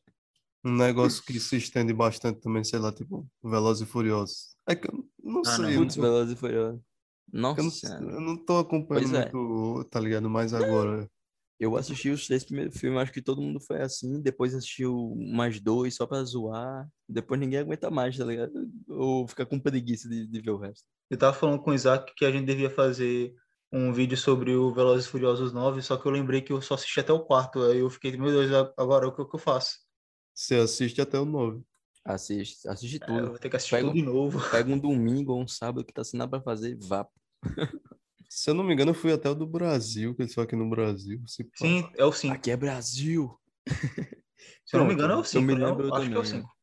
Um 0.64 0.76
negócio 0.76 1.22
que 1.24 1.38
se 1.40 1.56
estende 1.56 1.92
bastante 1.92 2.40
também, 2.40 2.62
sei 2.64 2.78
lá, 2.78 2.92
tipo, 2.92 3.26
Velozes 3.42 3.86
e 3.86 3.90
Furiosos. 3.90 4.56
É 4.66 4.74
que 4.74 4.88
eu 4.88 5.04
não 5.22 5.40
Ah, 5.44 5.56
sei, 5.56 5.64
não. 5.64 5.70
eu, 5.70 5.80
Putz, 5.80 5.96
não, 5.96 6.04
Velozes 6.04 6.32
e 6.34 6.36
Furiosos. 6.36 6.80
eu, 6.80 7.40
Nossa 7.40 7.62
não, 7.62 7.70
Senhora. 7.70 8.04
eu 8.04 8.20
não 8.20 8.36
tô 8.36 8.58
acompanhando 8.58 9.16
é. 9.16 9.30
muito, 9.32 9.84
tá 9.90 10.00
ligado? 10.00 10.28
Mais 10.28 10.52
agora. 10.52 11.10
Eu 11.60 11.76
assisti 11.76 12.08
os 12.08 12.26
três 12.26 12.42
primeiros 12.42 12.78
filmes, 12.80 13.02
acho 13.02 13.12
que 13.12 13.20
todo 13.20 13.42
mundo 13.42 13.60
foi 13.60 13.82
assim. 13.82 14.20
Depois 14.22 14.54
assistiu 14.54 15.14
mais 15.30 15.60
dois 15.60 15.94
só 15.94 16.06
pra 16.06 16.24
zoar. 16.24 16.88
Depois 17.06 17.38
ninguém 17.38 17.58
aguenta 17.58 17.90
mais, 17.90 18.16
tá 18.16 18.24
ligado? 18.24 18.50
Ou 18.88 19.28
fica 19.28 19.44
com 19.44 19.60
preguiça 19.60 20.08
de, 20.08 20.26
de 20.26 20.40
ver 20.40 20.50
o 20.52 20.56
resto. 20.56 20.86
Eu 21.10 21.18
tava 21.18 21.36
falando 21.36 21.60
com 21.62 21.70
o 21.70 21.74
Isaac 21.74 22.14
que 22.16 22.24
a 22.24 22.32
gente 22.32 22.46
devia 22.46 22.70
fazer 22.70 23.34
um 23.70 23.92
vídeo 23.92 24.16
sobre 24.16 24.56
o 24.56 24.72
Velozes 24.72 25.04
e 25.06 25.08
Furiosos 25.10 25.52
9, 25.52 25.82
só 25.82 25.96
que 25.98 26.06
eu 26.06 26.10
lembrei 26.12 26.40
que 26.40 26.50
eu 26.52 26.62
só 26.62 26.74
assisti 26.74 26.98
até 26.98 27.12
o 27.12 27.20
quarto. 27.24 27.62
Aí 27.62 27.78
eu 27.78 27.90
fiquei, 27.90 28.16
meu 28.16 28.30
Deus, 28.30 28.50
agora 28.78 29.06
o 29.06 29.14
que, 29.14 29.22
que 29.24 29.34
eu 29.36 29.38
faço? 29.38 29.80
Você 30.34 30.54
assiste 30.56 31.00
até 31.02 31.18
o 31.20 31.26
9. 31.26 31.60
Assiste, 32.06 32.66
assiste 32.66 32.98
É, 33.02 33.04
eu 33.04 33.06
tudo. 33.06 33.26
vou 33.32 33.38
ter 33.38 33.50
que 33.50 33.56
assistir 33.56 33.76
Pega- 33.76 33.88
tudo 33.88 33.96
de 33.98 34.02
novo. 34.02 34.40
Pega 34.50 34.72
um 34.72 34.78
domingo 34.78 35.34
ou 35.34 35.42
um 35.42 35.46
sábado 35.46 35.84
que 35.84 35.92
tá 35.92 36.02
sem 36.02 36.16
nada 36.16 36.30
pra 36.30 36.40
fazer, 36.40 36.78
vá. 36.80 37.06
Se 38.32 38.48
eu 38.48 38.54
não 38.54 38.62
me 38.62 38.72
engano, 38.72 38.92
eu 38.92 38.94
fui 38.94 39.12
até 39.12 39.28
o 39.28 39.34
do 39.34 39.44
Brasil, 39.44 40.14
que 40.14 40.22
eles 40.22 40.32
são 40.32 40.44
aqui 40.44 40.54
no 40.54 40.70
Brasil. 40.70 41.20
Se 41.26 41.42
pá. 41.42 41.50
Sim, 41.56 41.90
é 41.96 42.04
o 42.04 42.12
5. 42.12 42.32
Aqui 42.34 42.52
é 42.52 42.56
Brasil. 42.56 43.36
Se 44.64 44.76
eu 44.76 44.80
não 44.80 44.86
me 44.86 44.94
engano, 44.94 45.14
é 45.14 45.16
o 45.16 45.18
eu 45.20 45.24
5. 45.24 45.44
me 45.44 45.54
né? 45.56 45.66
lembro 45.66 45.88
Eu 45.88 45.94
Acho 45.94 46.08
que 46.08 46.14
é 46.14 46.18
o 46.18 46.22
também, 46.22 46.40
5. 46.42 46.56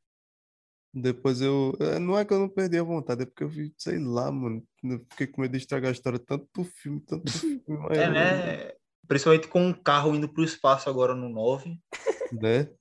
Depois 0.93 1.41
eu. 1.41 1.73
é, 1.81 1.99
Não 1.99 2.17
é 2.17 2.23
que 2.23 2.33
eu 2.33 2.39
não 2.39 2.47
perdi 2.47 2.77
a 2.77 2.83
vontade, 2.83 3.23
é 3.23 3.25
porque 3.25 3.43
eu 3.43 3.49
vi, 3.49 3.73
sei 3.77 3.99
lá, 3.99 4.31
mano. 4.31 4.65
Eu 4.81 5.05
fiquei 5.11 5.27
com 5.27 5.41
medo 5.41 5.51
de 5.51 5.57
estragar 5.57 5.89
a 5.89 5.91
história. 5.91 6.17
Tanto 6.17 6.63
filme, 6.63 7.01
tanto 7.01 7.25
filme. 7.37 7.61
mas 7.67 7.97
É, 7.97 8.07
eu- 8.07 8.11
né? 8.13 8.71
Principalmente 9.05 9.47
com 9.49 9.61
um 9.61 9.73
carro 9.73 10.15
indo 10.15 10.31
pro 10.31 10.43
espaço 10.45 10.89
agora 10.89 11.13
no 11.13 11.27
9. 11.27 11.77
Né? 12.41 12.71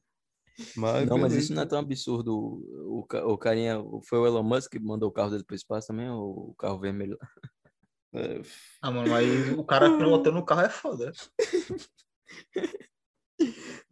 Mas, 0.76 1.08
Não, 1.08 1.18
mas 1.18 1.32
isso 1.34 1.52
não 1.52 1.62
é 1.62 1.66
tão 1.66 1.78
absurdo. 1.78 2.34
O, 2.88 3.06
o 3.26 3.38
carinha, 3.38 3.78
foi 4.08 4.18
o 4.18 4.26
Elon 4.26 4.42
Musk 4.42 4.70
que 4.72 4.78
mandou 4.78 5.08
o 5.08 5.12
carro 5.12 5.30
dele 5.30 5.44
pro 5.44 5.54
espaço 5.54 5.88
também, 5.88 6.08
ou 6.08 6.50
o 6.50 6.54
carro 6.54 6.78
vermelho? 6.80 7.18
É, 7.22 7.48
Ah, 8.82 8.90
mano, 8.90 9.10
mas 9.10 9.58
o 9.58 9.64
cara 9.64 9.86
pilotando 9.98 10.38
o 10.38 10.44
carro 10.44 10.62
é 10.62 10.70
foda. 10.70 11.12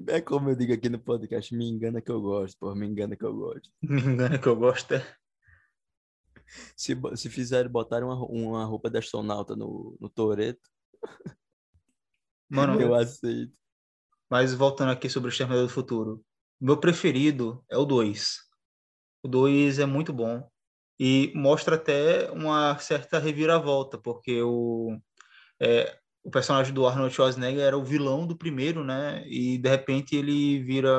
É 0.08 0.20
como 0.20 0.50
eu 0.50 0.56
digo 0.56 0.72
aqui 0.72 0.88
no 0.88 0.98
podcast, 0.98 1.54
me 1.54 1.68
engana 1.68 2.00
que 2.00 2.10
eu 2.10 2.20
gosto, 2.20 2.58
pô, 2.58 2.74
me 2.74 2.86
engana 2.86 3.16
que 3.16 3.24
eu 3.24 3.34
gosto. 3.34 3.70
Me 3.82 4.00
engana 4.00 4.38
que 4.38 4.46
eu 4.46 4.56
gosto. 4.56 4.94
É. 4.94 5.16
Se, 6.76 6.94
se 7.16 7.28
fizerem 7.28 7.70
botar 7.70 8.02
uma, 8.02 8.14
uma 8.26 8.64
roupa 8.64 8.90
de 8.90 8.98
astronauta 8.98 9.54
no, 9.56 9.96
no 10.00 10.08
Toreto, 10.08 10.70
Mano, 12.48 12.80
eu 12.80 12.94
aceito. 12.94 13.52
mas 14.30 14.54
voltando 14.54 14.92
aqui 14.92 15.08
sobre 15.08 15.28
o 15.28 15.32
Exterminador 15.32 15.66
do 15.66 15.72
Futuro. 15.72 16.24
Meu 16.60 16.78
preferido 16.78 17.64
é 17.68 17.76
o 17.76 17.84
2. 17.84 18.38
O 19.22 19.28
2 19.28 19.78
é 19.78 19.86
muito 19.86 20.12
bom. 20.12 20.48
E 21.06 21.30
mostra 21.34 21.76
até 21.76 22.30
uma 22.30 22.78
certa 22.78 23.18
reviravolta, 23.18 23.98
porque 23.98 24.40
o, 24.40 24.98
é, 25.60 25.98
o 26.22 26.30
personagem 26.30 26.72
do 26.72 26.86
Arnold 26.86 27.14
Schwarzenegger 27.14 27.62
era 27.62 27.76
o 27.76 27.84
vilão 27.84 28.26
do 28.26 28.34
primeiro, 28.34 28.82
né? 28.82 29.22
E 29.28 29.58
de 29.58 29.68
repente 29.68 30.16
ele 30.16 30.62
vira 30.62 30.90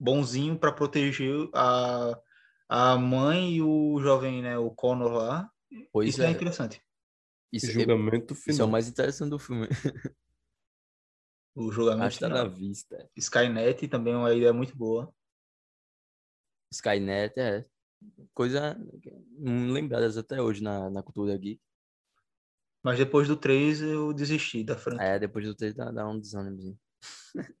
bonzinho 0.00 0.58
para 0.58 0.72
proteger 0.72 1.50
a, 1.52 2.18
a 2.66 2.96
mãe 2.96 3.56
e 3.56 3.60
o 3.60 4.00
jovem, 4.00 4.40
né? 4.40 4.56
O 4.56 4.70
Connor 4.70 5.12
lá. 5.12 5.50
Pois 5.92 6.08
Isso 6.08 6.22
é 6.22 6.28
é, 6.28 6.30
interessante. 6.30 6.80
isso, 7.52 7.66
é- 7.66 7.74
julgamento 7.74 8.32
isso 8.32 8.48
é 8.48 8.52
o 8.52 8.56
final. 8.56 8.68
mais 8.68 8.88
interessante 8.88 9.28
do 9.28 9.38
filme. 9.38 9.68
O 11.54 11.70
julgamento 11.70 12.06
Hasta 12.06 12.26
na 12.30 12.36
final. 12.44 12.50
vista. 12.50 13.10
Skynet 13.14 13.86
também 13.88 14.14
é 14.14 14.16
uma 14.16 14.32
ideia 14.32 14.52
muito 14.54 14.74
boa. 14.74 15.12
Skynet 16.72 17.38
é 17.38 17.66
coisa 18.34 18.76
lembradas 19.38 20.16
até 20.16 20.40
hoje 20.40 20.62
na, 20.62 20.90
na 20.90 21.02
cultura 21.02 21.36
geek. 21.36 21.60
Mas 22.82 22.98
depois 22.98 23.26
do 23.26 23.36
3 23.36 23.82
eu 23.82 24.12
desisti 24.12 24.62
da 24.62 24.76
franquia. 24.76 25.04
É, 25.04 25.18
depois 25.18 25.44
do 25.44 25.54
3 25.54 25.74
dá, 25.74 25.90
dá 25.90 26.08
um 26.08 26.20
desânimozinho. 26.20 26.78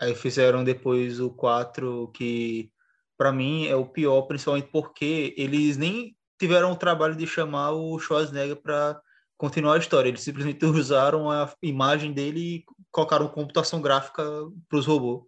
Aí 0.00 0.14
fizeram 0.14 0.62
depois 0.62 1.18
o 1.18 1.30
4, 1.30 2.08
que 2.14 2.70
pra 3.16 3.32
mim 3.32 3.66
é 3.66 3.74
o 3.74 3.84
pior, 3.84 4.22
principalmente 4.22 4.68
porque 4.70 5.34
eles 5.36 5.76
nem 5.76 6.16
tiveram 6.38 6.70
o 6.70 6.76
trabalho 6.76 7.16
de 7.16 7.26
chamar 7.26 7.72
o 7.72 7.98
Schwarzenegger 7.98 8.62
para 8.62 9.02
continuar 9.36 9.74
a 9.74 9.78
história. 9.78 10.08
Eles 10.08 10.22
simplesmente 10.22 10.64
usaram 10.66 11.28
a 11.28 11.52
imagem 11.60 12.12
dele 12.12 12.40
e 12.40 12.64
colocaram 12.92 13.28
computação 13.28 13.82
gráfica 13.82 14.22
para 14.68 14.78
os 14.78 14.86
robôs. 14.86 15.24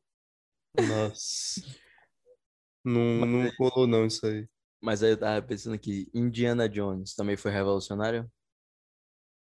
Nossa. 0.78 1.60
Não, 2.84 3.26
não 3.26 3.50
colou 3.56 3.86
não 3.86 4.06
isso 4.06 4.24
aí. 4.24 4.48
Mas 4.80 5.02
aí 5.02 5.10
eu 5.10 5.16
tava 5.16 5.42
pensando 5.42 5.74
aqui, 5.74 6.08
Indiana 6.14 6.68
Jones 6.68 7.14
também 7.14 7.36
foi 7.36 7.50
revolucionário? 7.50 8.30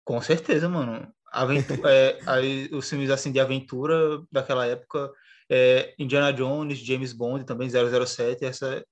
Com 0.05 0.21
certeza, 0.21 0.69
mano. 0.69 1.11
Aventu 1.31 1.73
é, 1.85 2.19
aí, 2.25 2.69
os 2.71 2.89
filmes 2.89 3.09
assim 3.09 3.31
de 3.31 3.39
aventura 3.39 4.23
daquela 4.31 4.65
época, 4.65 5.11
é, 5.49 5.93
Indiana 5.99 6.31
Jones, 6.31 6.79
James 6.79 7.11
Bond, 7.11 7.45
também 7.45 7.69
007, 7.69 8.45
essa 8.45 8.83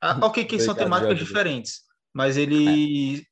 ah, 0.00 0.18
ok 0.26 0.44
que 0.44 0.58
são 0.58 0.74
temáticas 0.74 1.16
diferentes, 1.16 1.82
mas 2.12 2.36
eles 2.36 3.22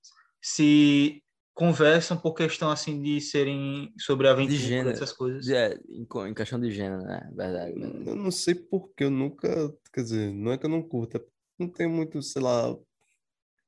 se 0.40 1.22
conversam 1.52 2.16
por 2.16 2.32
questão 2.32 2.70
assim 2.70 3.02
de 3.02 3.20
serem 3.20 3.92
sobre 3.98 4.28
aventura, 4.28 4.56
gênero. 4.56 4.90
essas 4.90 5.12
coisas. 5.12 5.46
É, 5.48 5.78
em, 5.90 6.32
questão 6.32 6.58
de 6.58 6.70
gênero, 6.70 7.02
né? 7.02 7.28
Verdade. 7.34 7.78
verdade. 7.78 8.08
Eu 8.08 8.16
não 8.16 8.30
sei 8.30 8.54
porque 8.54 9.04
eu 9.04 9.10
nunca. 9.10 9.70
Quer 9.92 10.02
dizer, 10.02 10.32
não 10.32 10.52
é 10.52 10.58
que 10.58 10.64
eu 10.64 10.70
não 10.70 10.82
curto, 10.82 11.16
é 11.16 11.20
não 11.60 11.68
tenho 11.68 11.90
muito, 11.90 12.20
sei 12.22 12.42
lá, 12.42 12.76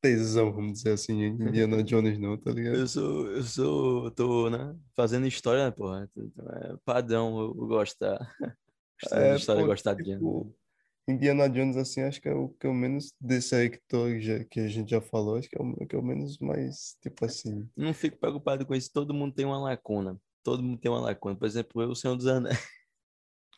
tesão, 0.00 0.52
vamos 0.52 0.74
dizer 0.74 0.92
assim, 0.92 1.12
em 1.22 1.28
Indiana 1.34 1.82
Jones, 1.82 2.18
não, 2.18 2.36
tá 2.36 2.50
ligado? 2.50 2.76
Eu 2.76 2.88
sou, 2.88 3.26
eu 3.30 3.42
sou, 3.42 4.10
tô, 4.10 4.50
né? 4.50 4.76
Fazendo 4.96 5.26
história, 5.26 5.64
né, 5.66 5.70
porra? 5.70 6.10
É 6.16 6.76
padrão, 6.84 7.38
eu 7.38 7.46
eu 7.48 7.66
gosto 7.66 7.98
da 7.98 8.18
estudando 9.00 9.22
É, 9.22 9.36
história 9.36 9.62
pô, 9.62 9.68
gostar 9.68 9.94
de 9.94 10.04
tipo, 10.04 10.54
Indiana 11.08 11.48
Jones, 11.48 11.76
assim, 11.76 12.02
acho 12.02 12.20
que 12.20 12.28
é 12.28 12.34
o 12.34 12.48
que 12.48 12.66
eu 12.66 12.74
menos 12.74 13.12
desse 13.20 13.54
aí 13.54 13.70
que, 13.70 13.78
tô, 13.88 14.18
já, 14.20 14.44
que 14.44 14.60
a 14.60 14.68
gente 14.68 14.90
já 14.90 15.00
falou, 15.00 15.36
acho 15.36 15.48
que 15.48 15.56
é 15.56 15.62
o 15.62 15.86
que 15.86 15.96
eu 15.96 16.02
menos 16.02 16.38
mais, 16.38 16.96
tipo 17.00 17.24
assim. 17.24 17.68
Não 17.76 17.92
fico 17.94 18.18
preocupado 18.18 18.66
com 18.66 18.74
isso, 18.74 18.90
todo 18.92 19.14
mundo 19.14 19.34
tem 19.34 19.44
uma 19.44 19.58
lacuna. 19.58 20.18
Todo 20.42 20.62
mundo 20.62 20.80
tem 20.80 20.90
uma 20.90 21.00
lacuna. 21.00 21.36
Por 21.36 21.46
exemplo, 21.46 21.82
eu, 21.82 21.90
o 21.90 21.94
Senhor 21.96 22.16
dos 22.16 22.26
Anéis. 22.26 22.58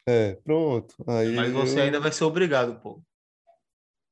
É, 0.07 0.35
pronto. 0.35 0.95
Aí 1.09 1.35
Mas 1.35 1.51
você 1.53 1.81
eu- 1.81 1.85
ainda 1.85 1.99
vai 2.01 2.13
ser 2.13 2.25
obrigado, 2.25 2.81
pô. 2.83 3.03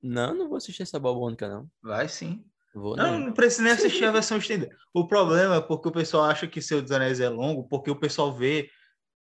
Não, 0.02 0.34
não 0.34 0.48
vou 0.48 0.56
assistir 0.56 0.82
essa 0.82 0.98
bobônica, 0.98 1.48
não. 1.48 1.66
Vai 1.82 2.08
sim. 2.08 2.44
Vou 2.74 2.96
Não, 2.96 3.12
não. 3.12 3.26
não 3.26 3.32
precisa 3.32 3.62
nem 3.62 3.72
assistir 3.72 4.04
a 4.04 4.10
versão 4.12 4.38
estendida. 4.38 4.74
O 4.94 5.06
problema 5.06 5.56
é 5.56 5.60
porque 5.60 5.88
o 5.88 5.92
pessoal 5.92 6.24
acha 6.24 6.46
que 6.46 6.60
Senhor 6.62 6.80
dos 6.82 6.90
Anéis 6.92 7.20
é 7.20 7.28
longo, 7.28 7.68
porque 7.68 7.90
o 7.90 7.96
pessoal 8.00 8.32
vê 8.32 8.68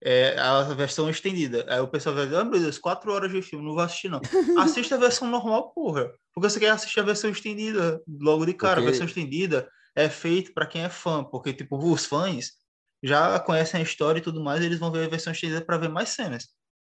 é, 0.03 0.39
a 0.39 0.63
versão 0.63 1.11
estendida. 1.11 1.67
Aí 1.69 1.81
o 1.81 1.89
pessoal 1.89 2.15
vai 2.15 2.25
dizer, 2.25 2.37
ah, 2.39 2.45
meu 2.45 2.59
Deus, 2.61 2.79
quatro 2.79 3.13
horas 3.13 3.31
de 3.31 3.43
filme, 3.43 3.65
não 3.65 3.75
vou 3.75 3.83
assistir, 3.83 4.09
não. 4.09 4.21
Assista 4.59 4.95
a 4.95 4.99
versão 4.99 5.29
normal, 5.29 5.73
porra. 5.75 6.11
Porque 6.33 6.49
você 6.49 6.59
quer 6.61 6.71
assistir 6.71 7.01
a 7.01 7.05
versão 7.05 7.29
estendida 7.31 8.01
logo 8.09 8.47
de 8.47 8.55
cara. 8.55 8.77
Porque- 8.77 8.89
A 8.89 8.91
versão 8.93 9.07
estendida 9.07 9.69
é 9.97 10.09
feita 10.09 10.53
para 10.55 10.67
quem 10.67 10.83
é 10.85 10.89
fã, 10.89 11.23
porque, 11.25 11.53
tipo, 11.53 11.77
os 11.77 12.07
fãs 12.07 12.53
já 13.03 13.39
conhecem 13.41 13.81
a 13.81 13.83
história 13.83 14.21
e 14.21 14.23
tudo 14.23 14.43
mais, 14.43 14.63
eles 14.65 14.79
vão 14.79 14.93
ver 14.93 15.05
a 15.07 15.09
versão 15.09 15.33
estendida 15.33 15.61
para 15.65 15.77
ver 15.79 15.89
mais 15.89 16.11
cenas. 16.11 16.49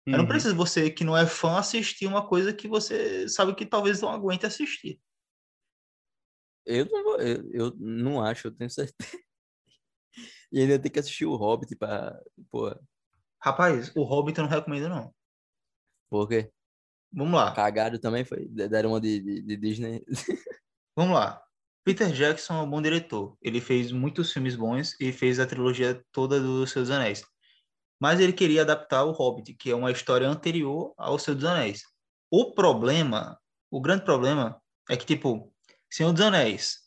Aí 0.07 0.13
Não 0.13 0.21
Uhum. 0.21 0.27
precisa 0.27 0.53
você 0.55 0.89
que 0.89 1.03
não 1.03 1.15
é 1.17 1.25
fã 1.27 1.57
assistir 1.57 2.05
uma 2.07 2.25
coisa 2.27 2.53
que 2.53 2.67
você 2.67 3.27
sabe 3.27 3.53
que 3.53 3.65
talvez 3.65 4.01
não 4.01 4.09
aguente 4.09 4.45
assistir. 4.45 4.99
Eu 6.65 6.85
não 6.85 7.03
vou, 7.03 7.19
eu, 7.21 7.51
eu 7.51 7.75
não 7.77 8.21
acho, 8.23 8.47
eu 8.47 8.51
tenho 8.55 8.69
certeza. 8.69 8.95
E 10.51 10.61
ainda 10.61 10.79
tem 10.79 10.89
que 10.89 10.97
assistir 10.97 11.25
o 11.25 11.35
Hobbit 11.35 11.75
pra. 11.75 12.17
Pô, 12.49 12.73
Rapaz, 13.43 13.91
o 13.95 14.03
Hobbit 14.03 14.37
eu 14.39 14.45
não 14.45 14.49
recomendo, 14.49 14.87
não. 14.89 15.13
por 16.09 16.27
quê? 16.27 16.51
Vamos 17.11 17.33
lá. 17.33 17.53
Cagado 17.53 17.99
também 17.99 18.23
foi. 18.23 18.47
Deram 18.47 18.91
uma 18.91 19.01
de, 19.01 19.19
de, 19.19 19.41
de 19.41 19.57
Disney. 19.57 20.03
Vamos 20.95 21.13
lá. 21.15 21.43
Peter 21.83 22.11
Jackson 22.11 22.53
é 22.55 22.61
um 22.61 22.69
bom 22.69 22.81
diretor. 22.81 23.37
Ele 23.41 23.59
fez 23.61 23.91
muitos 23.91 24.31
filmes 24.31 24.55
bons 24.55 24.95
e 24.99 25.11
fez 25.11 25.37
a 25.39 25.45
trilogia 25.45 26.01
toda 26.11 26.39
dos 26.39 26.71
Seus 26.71 26.89
Anéis. 26.89 27.25
Mas 27.99 28.19
ele 28.19 28.33
queria 28.33 28.61
adaptar 28.61 29.03
o 29.03 29.11
Hobbit, 29.11 29.53
que 29.55 29.71
é 29.71 29.75
uma 29.75 29.91
história 29.91 30.27
anterior 30.27 30.93
ao 30.97 31.17
Senhor 31.17 31.35
dos 31.35 31.45
Anéis. 31.45 31.83
O 32.29 32.53
problema, 32.53 33.39
o 33.71 33.81
grande 33.81 34.05
problema, 34.05 34.61
é 34.89 34.95
que, 34.95 35.05
tipo, 35.05 35.53
Senhor 35.89 36.13
dos 36.13 36.21
Anéis 36.21 36.79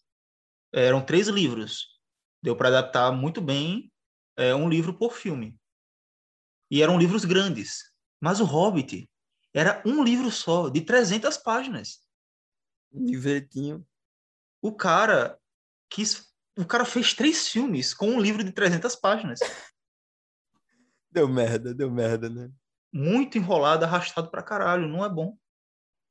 eram 0.72 1.04
três 1.04 1.28
livros. 1.28 1.98
Deu 2.42 2.56
para 2.56 2.68
adaptar 2.68 3.12
muito 3.12 3.40
bem 3.40 3.92
é, 4.36 4.54
um 4.54 4.68
livro 4.68 4.94
por 4.94 5.14
filme. 5.14 5.58
E 6.70 6.82
eram 6.82 6.98
livros 6.98 7.24
grandes. 7.24 7.90
Mas 8.20 8.40
o 8.40 8.44
Hobbit 8.44 9.10
era 9.52 9.82
um 9.84 10.04
livro 10.04 10.30
só, 10.30 10.68
de 10.68 10.80
300 10.80 11.36
páginas. 11.38 12.00
Livretinho. 12.92 13.86
O 14.62 14.72
cara 14.72 15.38
quis. 15.88 16.30
O 16.56 16.64
cara 16.64 16.84
fez 16.84 17.14
três 17.14 17.48
filmes 17.48 17.94
com 17.94 18.10
um 18.10 18.20
livro 18.20 18.44
de 18.44 18.52
300 18.52 18.94
páginas. 18.96 19.40
Deu 21.10 21.28
merda, 21.28 21.74
deu 21.74 21.90
merda, 21.90 22.28
né? 22.28 22.50
Muito 22.92 23.38
enrolado, 23.38 23.84
arrastado 23.84 24.30
pra 24.30 24.42
caralho. 24.42 24.88
Não 24.88 25.04
é 25.04 25.08
bom. 25.08 25.36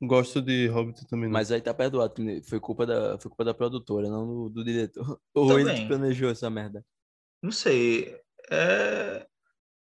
Gosto 0.02 0.42
de 0.42 0.68
Hobbit 0.68 1.08
também. 1.08 1.26
não. 1.26 1.34
Mas 1.34 1.52
aí 1.52 1.62
tá 1.62 1.74
perdoado. 1.74 2.16
Foi 2.44 2.60
culpa 2.60 2.86
da, 2.86 3.20
foi 3.20 3.30
culpa 3.30 3.44
da 3.44 3.54
produtora, 3.54 4.10
não 4.10 4.26
do, 4.26 4.50
do 4.50 4.64
diretor. 4.64 5.20
Ou 5.36 5.60
ele 5.60 5.74
que 5.74 5.88
planejou 5.88 6.30
essa 6.30 6.50
merda. 6.50 6.86
Não 7.42 7.52
sei. 7.52 8.18
É, 8.50 9.28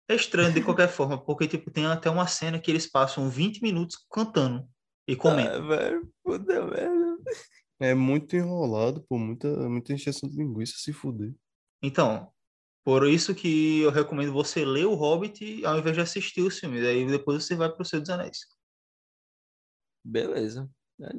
é 0.09 0.15
estranho 0.15 0.53
de 0.53 0.63
qualquer 0.63 0.89
forma, 0.89 1.19
porque 1.19 1.49
tipo, 1.49 1.71
tem 1.71 1.87
até 1.87 2.09
uma 2.09 2.27
cena 2.27 2.61
que 2.61 2.71
eles 2.71 2.87
passam 2.87 3.29
20 3.29 3.61
minutos 3.61 4.05
cantando 4.11 4.69
e 5.07 5.17
comendo. 5.17 5.51
Ah, 5.51 5.61
velho, 5.61 6.13
puta 6.23 6.65
merda. 6.65 7.17
É 7.81 7.93
muito 7.93 8.37
enrolado, 8.37 9.05
pô, 9.09 9.19
muita, 9.19 9.49
muita 9.69 9.93
encheção 9.93 10.29
de 10.29 10.37
linguiça 10.37 10.75
se 10.77 10.93
fuder. 10.93 11.35
Então, 11.83 12.33
por 12.85 13.09
isso 13.09 13.35
que 13.35 13.81
eu 13.81 13.91
recomendo 13.91 14.33
você 14.33 14.63
ler 14.63 14.85
o 14.85 14.95
Hobbit 14.95 15.65
ao 15.65 15.79
invés 15.79 15.97
de 15.97 16.03
assistir 16.03 16.43
os 16.43 16.59
filmes. 16.59 16.85
Aí 16.85 17.07
depois 17.07 17.43
você 17.43 17.57
vai 17.57 17.73
pro 17.73 17.85
Senhor 17.85 18.03
dos 18.03 18.11
Anéis. 18.11 18.41
Beleza. 20.05 20.71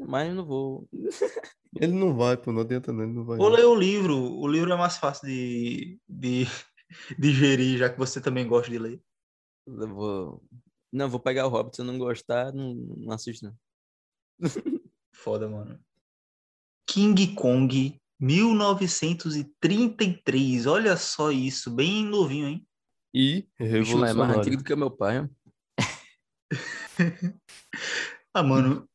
Mas 0.07 0.29
eu 0.29 0.35
não 0.35 0.45
vou. 0.45 0.87
Ele 1.77 1.91
não 1.91 2.15
vai, 2.15 2.37
pô, 2.37 2.53
não 2.53 2.61
adianta 2.61 2.93
não, 2.93 3.03
ele 3.03 3.11
não 3.11 3.25
vai. 3.25 3.37
Ou 3.37 3.49
não. 3.49 3.57
ler 3.57 3.65
o 3.65 3.75
livro. 3.75 4.15
O 4.15 4.47
livro 4.47 4.71
é 4.71 4.77
mais 4.77 4.95
fácil 4.95 5.27
de, 5.27 5.99
de 6.07 6.45
digerir, 7.19 7.77
já 7.77 7.89
que 7.89 7.99
você 7.99 8.21
também 8.21 8.47
gosta 8.47 8.71
de 8.71 8.79
ler. 8.79 9.03
Eu 9.67 9.93
vou... 9.93 10.43
Não, 10.89 11.09
vou 11.09 11.19
pegar 11.19 11.45
o 11.45 11.49
Hobbit. 11.49 11.75
Se 11.75 11.81
eu 11.81 11.85
não 11.85 11.97
gostar, 11.97 12.53
não, 12.53 12.73
não 12.75 13.11
assisto, 13.11 13.45
não. 13.45 14.49
Foda, 15.11 15.49
mano. 15.49 15.77
King 16.87 17.35
Kong 17.35 17.99
1933. 18.19 20.65
Olha 20.65 20.97
só 20.97 21.31
isso, 21.31 21.71
bem 21.71 22.03
novinho, 22.05 22.47
hein? 22.47 22.67
E 23.13 23.47
Bicho, 23.59 23.97
mas 23.97 24.11
é 24.11 24.13
mais 24.13 24.37
antigo 24.37 24.57
revolucionário. 24.57 24.57
do 24.57 24.63
que 24.63 24.75
meu 24.75 24.91
pai. 24.91 25.19
ó. 25.19 25.27
Ah, 28.33 28.43
mano. 28.43 28.87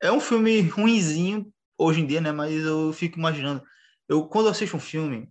É 0.00 0.12
um 0.12 0.20
filme 0.20 0.60
ruinzinho 0.60 1.52
hoje 1.76 2.00
em 2.00 2.06
dia, 2.06 2.20
né? 2.20 2.30
Mas 2.30 2.64
eu 2.64 2.92
fico 2.92 3.18
imaginando. 3.18 3.60
Eu, 4.08 4.28
quando 4.28 4.46
eu 4.46 4.52
assisto 4.52 4.76
um 4.76 4.80
filme, 4.80 5.28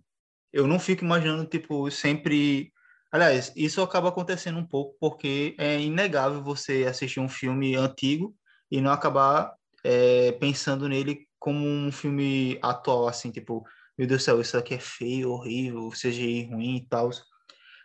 eu 0.52 0.66
não 0.66 0.78
fico 0.78 1.02
imaginando, 1.02 1.46
tipo, 1.46 1.90
sempre. 1.90 2.70
Aliás, 3.10 3.50
isso 3.56 3.80
acaba 3.80 4.10
acontecendo 4.10 4.58
um 4.58 4.66
pouco 4.66 4.94
porque 5.00 5.56
é 5.58 5.80
inegável 5.80 6.42
você 6.42 6.84
assistir 6.84 7.20
um 7.20 7.28
filme 7.28 7.74
antigo 7.74 8.36
e 8.70 8.82
não 8.82 8.90
acabar 8.90 9.54
é, 9.82 10.32
pensando 10.32 10.86
nele 10.88 11.26
como 11.46 11.64
um 11.64 11.92
filme 11.92 12.58
atual, 12.60 13.06
assim, 13.06 13.30
tipo, 13.30 13.64
meu 13.96 14.04
Deus 14.08 14.20
do 14.20 14.24
céu, 14.24 14.40
isso 14.40 14.58
aqui 14.58 14.74
é 14.74 14.80
feio, 14.80 15.30
horrível, 15.30 15.88
CGI 15.92 16.46
ruim 16.50 16.78
e 16.78 16.88
tal. 16.88 17.08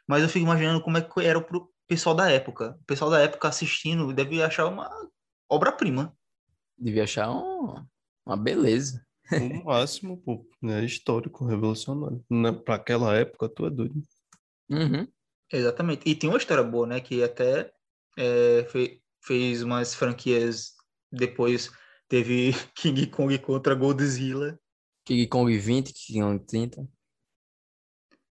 Mas 0.07 0.24
eu 0.24 0.30
fico 0.30 0.43
imaginando 0.43 0.82
como 0.82 0.97
é 0.97 1.01
que 1.01 1.22
era 1.24 1.39
pro 1.39 1.72
pessoal 1.88 2.16
da 2.16 2.28
época. 2.32 2.76
O 2.82 2.86
pessoal 2.86 3.12
da 3.12 3.20
época 3.20 3.47
assistindo 3.47 4.12
deve 4.12 4.41
achar 4.41 4.66
uma 4.66 4.89
obra-prima. 5.47 6.12
Devia 6.76 7.03
achar 7.03 7.30
um- 7.30 7.86
uma 8.26 8.36
beleza. 8.36 9.05
O 9.32 9.64
máximo, 9.64 10.18
pô, 10.18 10.43
né? 10.59 10.84
Histórico, 10.84 11.45
revolucionário. 11.45 12.26
Né? 12.32 12.51
Pra 12.51 12.76
aquela 12.76 13.16
época, 13.16 13.47
tu 13.47 13.68
é 13.68 13.70
doido. 13.70 14.01
Uhum. 14.72 15.07
Exatamente. 15.53 16.09
E 16.09 16.16
tem 16.16 16.28
uma 16.32 16.39
história 16.39 16.64
boa, 16.64 16.88
né? 16.88 16.99
Que 16.99 17.24
até 17.24 17.72
é, 18.18 18.64
fe- 18.72 19.03
fez 19.24 19.62
umas 19.62 19.93
franquias 19.93 20.74
depois. 21.12 21.70
Teve 22.12 22.51
King 22.76 23.07
Kong 23.07 23.39
contra 23.39 23.74
Godzilla. 23.74 24.59
King 25.05 25.26
Kong 25.28 25.57
20, 25.57 25.93
King 25.93 26.20
Kong 26.20 26.45
30. 26.45 26.86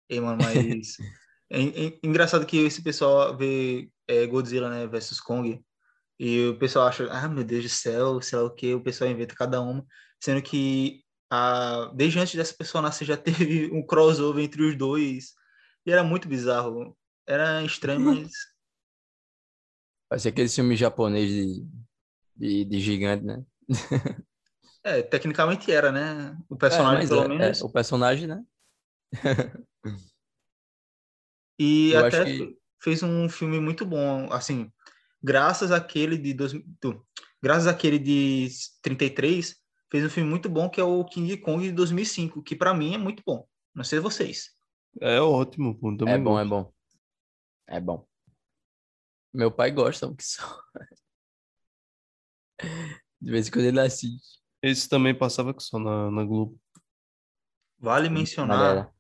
E, 0.10 0.20
mano, 0.20 0.40
mas 0.42 0.98
é, 1.52 1.86
é 1.86 2.00
engraçado 2.02 2.48
que 2.48 2.58
esse 2.58 2.82
pessoal 2.82 3.38
vê 3.38 3.92
é, 4.08 4.26
Godzilla, 4.26 4.68
né, 4.68 4.88
versus 4.88 5.20
Kong, 5.20 5.64
e 6.20 6.48
o 6.48 6.58
pessoal 6.58 6.88
acha, 6.88 7.08
ah, 7.12 7.28
meu 7.28 7.44
Deus 7.44 7.64
do 7.64 7.70
céu, 7.70 8.20
sei 8.20 8.40
lá 8.40 8.46
o 8.46 8.50
que, 8.50 8.74
o 8.74 8.82
pessoal 8.82 9.12
inventa 9.12 9.36
cada 9.36 9.62
uma, 9.62 9.86
sendo 10.20 10.42
que 10.42 11.04
a, 11.30 11.92
desde 11.94 12.18
antes 12.18 12.34
dessa 12.34 12.56
pessoa 12.56 12.82
nascer 12.82 13.06
já 13.06 13.16
teve 13.18 13.70
um 13.72 13.86
crossover 13.86 14.44
entre 14.44 14.64
os 14.64 14.76
dois, 14.76 15.34
e 15.86 15.92
era 15.92 16.04
muito 16.04 16.28
bizarro. 16.28 16.98
Era 17.28 17.62
estranho, 17.64 18.28
mas 20.10 20.22
ser 20.22 20.30
aquele 20.30 20.50
filme 20.50 20.76
japonês 20.76 21.30
de, 21.30 21.68
de, 22.36 22.66
de 22.66 22.80
gigante, 22.80 23.26
né? 23.26 23.44
É, 24.84 25.02
tecnicamente 25.04 25.72
era, 25.72 25.92
né? 25.92 26.38
O 26.50 26.58
É, 26.70 26.84
personagem, 26.84 26.88
mas 26.88 27.10
pelo 27.10 27.24
é, 27.24 27.28
menos. 27.28 27.60
é, 27.60 27.64
o 27.64 27.70
personagem, 27.70 28.28
né? 28.28 28.44
E 31.60 31.94
Eu 31.94 32.00
até 32.06 32.26
que- 32.26 32.26
fe- 32.26 32.58
fez 32.82 33.04
um 33.04 33.30
filme 33.30 33.60
muito 33.60 33.86
bom, 33.86 34.32
assim, 34.32 34.72
graças 35.24 35.72
àquele 35.72 36.18
de 36.18 36.34
dois, 36.34 36.54
do- 36.82 37.06
graças 37.42 37.68
àquele 37.68 37.98
de 38.00 38.50
33, 38.82 39.56
fez 39.92 40.06
um 40.06 40.10
filme 40.10 40.30
muito 40.30 40.50
bom 40.50 40.70
que 40.70 40.80
é 40.82 40.84
o 40.84 41.04
King 41.06 41.38
Kong 41.38 41.64
de 41.64 41.72
2005, 41.72 42.44
que 42.44 42.56
pra 42.56 42.74
mim 42.74 42.94
é 42.96 42.98
muito 42.98 43.24
bom. 43.26 43.48
Não 43.74 43.84
sei 43.84 44.00
vocês. 44.00 44.56
É 45.02 45.20
ótimo, 45.22 45.78
É 46.06 46.18
bom, 46.18 46.40
é 46.40 46.46
bom. 46.46 46.72
É 47.68 47.80
bom. 47.82 48.08
Meu 49.34 49.52
pai 49.52 49.72
gosta, 49.72 50.14
que 50.16 50.24
só. 50.24 50.44
De 53.22 53.32
vez 53.32 53.48
em 53.48 53.52
quando 53.52 53.66
ele 53.66 53.80
assiste. 53.80 54.38
Esse 54.62 54.88
também 54.90 55.14
passava 55.16 55.54
que 55.54 55.62
só 55.64 55.78
na, 55.80 56.10
na 56.12 56.24
Globo. 56.24 56.60
Vale 57.80 58.08
Galera. 58.08 58.14
mencionar 58.14 58.94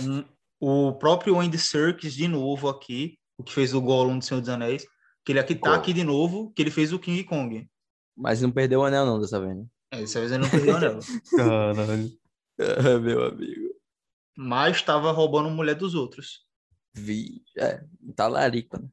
um- 0.00 0.24
o 0.60 0.92
próprio 0.94 1.38
Andy 1.40 1.58
Serkis 1.58 2.14
de 2.14 2.28
novo 2.28 2.68
aqui, 2.68 3.18
o 3.38 3.42
que 3.42 3.52
fez 3.52 3.72
o 3.74 3.80
Gollum 3.80 4.18
do 4.18 4.24
Senhor 4.24 4.40
dos 4.40 4.48
Anéis, 4.50 4.86
que 5.24 5.32
ele 5.32 5.38
aqui 5.40 5.54
tá 5.54 5.74
aqui 5.74 5.92
de 5.92 6.04
novo, 6.04 6.52
que 6.52 6.62
ele 6.62 6.70
fez 6.70 6.92
o 6.92 6.98
King 6.98 7.24
Kong. 7.24 7.68
Mas 8.16 8.42
não 8.42 8.50
perdeu 8.50 8.80
o 8.80 8.84
anel, 8.84 9.06
não, 9.06 9.18
dessa 9.20 9.40
vez, 9.40 9.56
né? 9.56 9.64
É, 9.90 10.00
dessa 10.00 10.20
vez 10.20 10.32
ele 10.32 10.42
não 10.42 10.50
perdeu 10.50 10.74
o 10.74 10.76
anel. 10.76 10.98
Caralho. 11.36 12.10
Meu 13.02 13.24
amigo. 13.26 13.70
Mas 14.36 14.76
estava 14.76 15.10
roubando 15.12 15.50
mulher 15.50 15.74
dos 15.74 15.94
outros. 15.94 16.46
Vi. 16.92 17.42
É, 17.56 17.82
talarico, 18.14 18.78
né? 18.80 18.88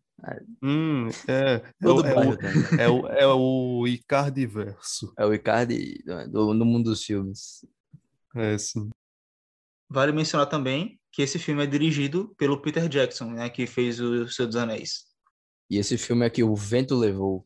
Hum, 0.63 1.07
é. 1.27 1.55
É 1.55 1.71
Todo 1.81 2.01
o, 2.01 2.05
é, 2.05 2.15
o, 2.15 2.79
é, 2.79 2.89
o, 2.89 3.07
é 3.07 3.27
o 3.27 3.87
Icardiverso. 3.87 5.13
É 5.17 5.25
o 5.25 5.33
Icardi 5.33 6.03
do, 6.29 6.53
do 6.53 6.65
mundo 6.65 6.89
dos 6.89 7.03
filmes. 7.03 7.65
É, 8.35 8.57
sim. 8.57 8.89
Vale 9.89 10.11
mencionar 10.11 10.47
também 10.47 10.99
que 11.11 11.21
esse 11.21 11.39
filme 11.39 11.63
é 11.63 11.67
dirigido 11.67 12.33
pelo 12.37 12.61
Peter 12.61 12.87
Jackson, 12.89 13.31
né, 13.31 13.49
que 13.49 13.65
fez 13.65 13.99
o 13.99 14.27
Senhor 14.27 14.47
dos 14.47 14.55
Anéis. 14.55 15.05
E 15.69 15.77
esse 15.77 15.97
filme 15.97 16.25
aqui, 16.25 16.43
O 16.43 16.55
Vento 16.55 16.95
Levou. 16.95 17.45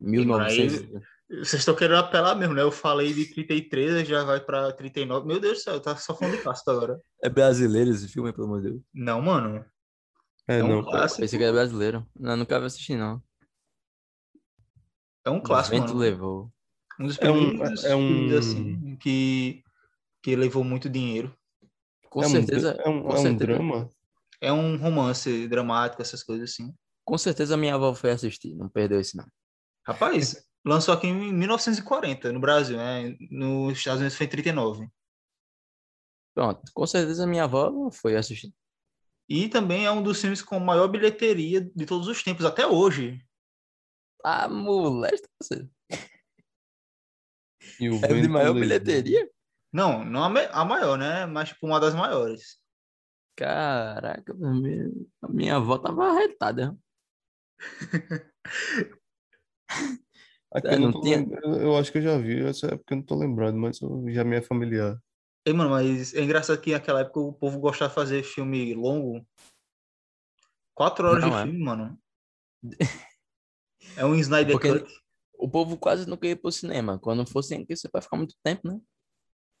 1900. 0.00 1.02
Vocês 1.28 1.60
estão 1.60 1.74
querendo 1.74 1.96
apelar 1.96 2.34
mesmo, 2.34 2.52
né? 2.52 2.60
Eu 2.60 2.70
falei 2.70 3.12
de 3.14 3.32
33, 3.32 4.06
já 4.06 4.22
vai 4.22 4.38
pra 4.38 4.70
39. 4.72 5.26
Meu 5.26 5.40
Deus 5.40 5.58
do 5.58 5.62
céu, 5.62 5.80
tá 5.80 5.96
só 5.96 6.14
falando 6.14 6.36
de 6.36 6.42
clássico 6.42 6.70
agora. 6.70 7.00
É 7.22 7.28
brasileiro 7.30 7.90
esse 7.90 8.06
filme, 8.06 8.32
pelo 8.32 8.46
amor 8.46 8.60
de 8.60 8.68
Deus. 8.68 8.82
Não, 8.92 9.22
mano. 9.22 9.64
É, 10.48 10.58
É 10.58 10.64
um 10.64 10.68
não. 10.68 10.84
clássico. 10.84 11.20
Pensei 11.20 11.38
que 11.38 11.44
era 11.44 11.52
brasileiro. 11.52 12.06
Não, 12.18 12.36
nunca 12.36 12.58
vi 12.58 12.66
assistir, 12.66 12.96
não. 12.96 13.22
É 15.24 15.30
um 15.30 15.38
O 15.38 15.42
clássico, 15.42 15.76
Vento 15.76 15.88
mano. 15.88 15.98
Levou. 16.00 16.52
Um 17.00 17.06
dos 17.06 17.18
É 17.18 17.30
um- 17.30 17.50
primeiros 17.50 17.84
é 17.84 17.94
um- 17.96 18.36
assim, 18.36 18.96
que, 18.96 19.62
que 20.22 20.36
levou 20.36 20.64
muito 20.64 20.88
dinheiro. 20.90 21.34
Com 22.10 22.22
é 22.22 22.26
um, 22.26 22.30
certeza. 22.30 22.74
dra- 22.74 22.82
é 22.84 22.88
um, 22.88 22.98
é 23.08 23.12
um 23.12 23.16
certeza. 23.16 23.36
drama? 23.38 23.90
É 24.40 24.52
um 24.52 24.76
romance 24.76 25.46
dramático, 25.48 26.02
essas 26.02 26.22
coisas 26.22 26.50
assim. 26.50 26.74
Com 27.04 27.16
certeza 27.16 27.56
minha 27.56 27.74
avó 27.74 27.94
foi 27.94 28.10
assistir. 28.10 28.54
Não 28.54 28.68
perdeu 28.68 29.00
esse, 29.00 29.16
não. 29.16 29.24
Rapaz, 29.86 30.44
lançou 30.64 30.92
aqui 30.94 31.06
em 31.06 31.32
1940, 31.32 32.32
no 32.32 32.40
Brasil, 32.40 32.76
né? 32.76 33.16
Nos 33.30 33.78
Estados 33.78 34.00
Unidos 34.00 34.16
foi 34.16 34.26
em 34.26 34.30
39. 34.30 34.88
Pronto. 36.34 36.62
Com 36.74 36.86
certeza 36.86 37.26
minha 37.26 37.44
avó 37.44 37.90
foi 37.90 38.16
assistir. 38.16 38.52
E 39.34 39.48
também 39.48 39.86
é 39.86 39.90
um 39.90 40.02
dos 40.02 40.20
filmes 40.20 40.42
com 40.42 40.60
maior 40.60 40.88
bilheteria 40.88 41.62
de 41.74 41.86
todos 41.86 42.06
os 42.06 42.22
tempos, 42.22 42.44
até 42.44 42.66
hoje. 42.66 43.18
Ah, 44.22 44.46
molesta 44.46 45.26
você. 45.42 45.66
E 47.80 47.88
o 47.88 47.94
É 48.04 48.08
de 48.20 48.28
maior 48.28 48.52
bilheteria? 48.52 49.26
Não, 49.72 50.04
não 50.04 50.22
a, 50.22 50.64
maior, 50.66 50.98
né? 50.98 51.24
Mas 51.24 51.48
tipo 51.48 51.66
uma 51.66 51.80
das 51.80 51.94
maiores. 51.94 52.60
Caraca, 53.34 54.34
a 54.34 54.36
minha, 54.52 54.90
a 55.22 55.28
minha 55.28 55.56
avó 55.56 55.78
tava 55.78 56.10
arretada. 56.10 56.76
Aqui 60.52 60.68
É, 60.68 60.74
eu, 60.74 60.78
não 60.78 60.84
não 60.88 60.92
tô 60.92 61.00
tinha- 61.00 61.26
eu- 61.42 61.78
acho 61.78 61.90
que 61.90 61.96
eu 61.96 62.02
já 62.02 62.18
vi, 62.18 62.44
essa 62.44 62.66
época 62.66 62.92
eu 62.92 62.98
não 62.98 63.04
tô 63.06 63.14
lembrado, 63.18 63.56
mas 63.56 63.80
eu- 63.80 64.04
já 64.10 64.22
me 64.24 64.36
é 64.36 64.42
familiar. 64.42 65.02
Ei, 65.44 65.52
mano, 65.52 65.70
mas 65.70 66.14
é 66.14 66.22
engraçado 66.22 66.60
que 66.60 66.72
naquela 66.72 67.00
época 67.00 67.20
o 67.20 67.32
povo 67.32 67.58
gostava 67.58 67.88
de 67.88 67.94
fazer 67.94 68.22
filme 68.22 68.74
longo. 68.74 69.26
Quatro 70.74 71.06
horas 71.08 71.22
Não, 71.22 71.30
de 71.30 71.36
é. 71.36 71.42
filme, 71.44 71.58
mano. 71.58 72.00
É 73.96 74.04
um 74.04 74.14
Snyder 74.14 74.52
Porque- 74.54 74.78
Cut. 74.80 75.02
O 75.34 75.50
povo 75.50 75.76
quase 75.76 76.08
não 76.08 76.16
quer 76.16 76.28
ir 76.30 76.36
pro 76.36 76.52
cinema. 76.52 77.00
Quando 77.00 77.26
cinema, 77.42 77.64
porque 77.64 77.74
você 77.74 77.88
vai 77.92 78.00
ficar 78.00 78.16
muito 78.16 78.36
tempo, 78.44 78.68
né? 78.68 78.80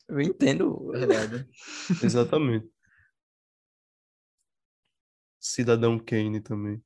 Eu 0.08 0.20
entendo. 0.20 0.92
Verdade. 0.92 1.48
Exatamente. 2.04 2.70
Cidadão 5.40 5.98
Kane 5.98 6.40
também. 6.40 6.80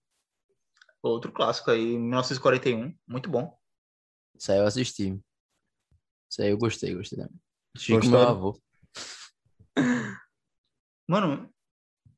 Outro 1.02 1.30
clássico 1.30 1.70
aí, 1.70 1.98
1941. 1.98 2.96
Muito 3.06 3.28
bom. 3.28 3.54
Isso 4.34 4.50
aí 4.50 4.58
eu 4.58 4.66
assisti. 4.66 5.20
Isso 6.30 6.40
aí 6.42 6.48
eu 6.50 6.56
gostei, 6.58 6.94
gostei. 6.94 7.18
também. 7.18 7.38
Assisti 7.74 7.92
com 7.92 7.98
meu 7.98 8.10
Gostaram? 8.10 8.30
avô. 8.30 8.62
Mano, 11.08 11.48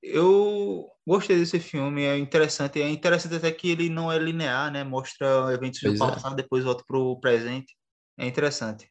eu 0.02 0.88
gostei 1.06 1.38
desse 1.38 1.60
filme, 1.60 2.04
é 2.04 2.16
interessante. 2.18 2.80
É 2.80 2.88
interessante 2.88 3.34
até 3.34 3.50
que 3.52 3.70
ele 3.70 3.88
não 3.88 4.10
é 4.10 4.18
linear, 4.18 4.72
né? 4.72 4.84
Mostra 4.84 5.52
eventos 5.52 5.80
do 5.80 5.88
Pois 5.88 6.00
é. 6.00 6.06
passado, 6.06 6.36
depois 6.36 6.64
volta 6.64 6.84
pro 6.86 7.18
presente. 7.20 7.76
É 8.18 8.26
interessante. 8.26 8.90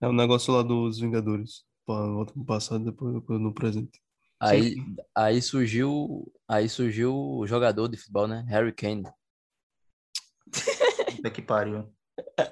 É 0.00 0.08
o 0.08 0.12
negócio 0.12 0.52
lá 0.52 0.62
dos 0.62 0.98
Vingadores. 0.98 1.64
Volta 1.86 2.32
pro 2.32 2.44
passado, 2.44 2.84
depois 2.84 3.14
depois 3.14 3.40
no 3.40 3.52
presente. 3.52 4.00
Aí, 4.40 4.74
sim. 4.74 4.96
aí 5.14 5.40
surgiu, 5.40 6.32
aí 6.48 6.68
surgiu 6.68 7.14
o 7.14 7.46
jogador 7.46 7.88
de 7.88 7.96
futebol, 7.96 8.26
né? 8.26 8.44
Harry 8.48 8.72
Kane. 8.72 9.04
Puta 11.16 11.30
que 11.30 11.40
pariu. 11.40 11.90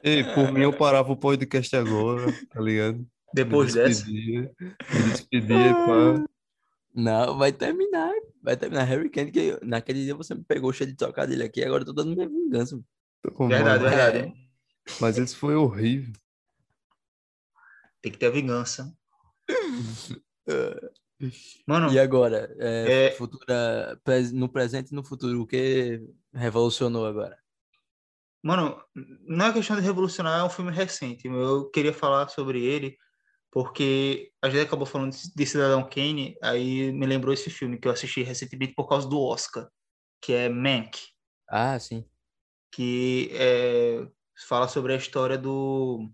Ei, 0.02 0.24
por 0.34 0.52
mim 0.52 0.62
eu 0.62 0.76
parava 0.76 1.12
o 1.12 1.16
podcast 1.16 1.74
agora, 1.76 2.26
tá 2.48 2.60
ligado? 2.60 3.06
Depois 3.34 3.74
me 3.74 3.80
dessa. 3.80 4.04
despedia, 4.04 4.52
me 4.60 5.02
despedia 5.10 5.70
e 5.70 5.74
pá. 5.74 6.24
Não, 6.94 7.38
vai 7.38 7.52
terminar. 7.52 8.12
Vai 8.42 8.56
terminar. 8.56 8.84
Harry 8.84 9.08
Kane, 9.08 9.30
que 9.32 9.58
naquele 9.62 10.04
dia 10.04 10.14
você 10.14 10.34
me 10.34 10.44
pegou 10.44 10.72
cheio 10.72 10.90
de 10.90 10.96
trocadilho 10.96 11.44
aqui, 11.44 11.64
agora 11.64 11.82
eu 11.82 11.86
tô 11.86 11.92
dando 11.92 12.14
minha 12.14 12.28
vingança. 12.28 12.78
Verdade, 13.24 13.64
mano, 13.64 13.80
verdade. 13.80 14.34
Mas 15.00 15.16
esse 15.16 15.34
foi 15.34 15.54
horrível. 15.54 16.12
Tem 18.02 18.10
que 18.12 18.18
ter 18.18 18.26
a 18.26 18.30
vingança. 18.30 18.92
Mano, 21.66 21.92
E 21.92 21.98
agora? 21.98 22.54
É, 22.58 23.06
É. 23.06 23.10
Futura, 23.12 24.00
no 24.32 24.48
presente 24.48 24.90
e 24.90 24.94
no 24.94 25.04
futuro, 25.04 25.40
o 25.40 25.46
que 25.46 26.02
revolucionou 26.34 27.06
agora? 27.06 27.38
Mano, 28.42 28.82
não 29.24 29.46
é 29.46 29.52
questão 29.52 29.76
de 29.76 29.82
revolucionar, 29.82 30.40
é 30.40 30.42
um 30.44 30.50
filme 30.50 30.72
recente. 30.72 31.28
Eu 31.28 31.70
queria 31.70 31.94
falar 31.94 32.26
sobre 32.28 32.64
ele 32.64 32.98
porque 33.52 34.32
a 34.40 34.48
gente 34.48 34.62
acabou 34.66 34.86
falando 34.86 35.12
de 35.12 35.46
Cidadão 35.46 35.86
Kane, 35.86 36.36
aí 36.42 36.90
me 36.90 37.04
lembrou 37.06 37.34
esse 37.34 37.50
filme 37.50 37.78
que 37.78 37.86
eu 37.86 37.92
assisti 37.92 38.22
recentemente 38.22 38.72
por 38.74 38.88
causa 38.88 39.06
do 39.06 39.20
Oscar, 39.20 39.68
que 40.22 40.32
é 40.32 40.48
Mank, 40.48 40.98
Ah, 41.46 41.78
sim. 41.78 42.08
que 42.72 43.28
é, 43.34 44.08
fala 44.48 44.66
sobre 44.68 44.94
a 44.94 44.96
história 44.96 45.36
do, 45.36 46.10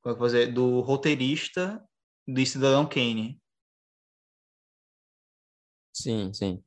como 0.00 0.14
é 0.14 0.18
que 0.18 0.24
dizer, 0.24 0.52
do 0.54 0.80
roteirista 0.80 1.84
de 2.26 2.46
Cidadão 2.46 2.88
Kane, 2.88 3.42
Sim, 5.92 6.32
sim. 6.32 6.62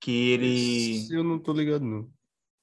que 0.00 0.32
ele... 0.32 0.96
Esse 0.96 1.14
eu 1.14 1.22
não 1.24 1.38
tô 1.38 1.52
ligado, 1.52 1.84
não. 1.84 2.12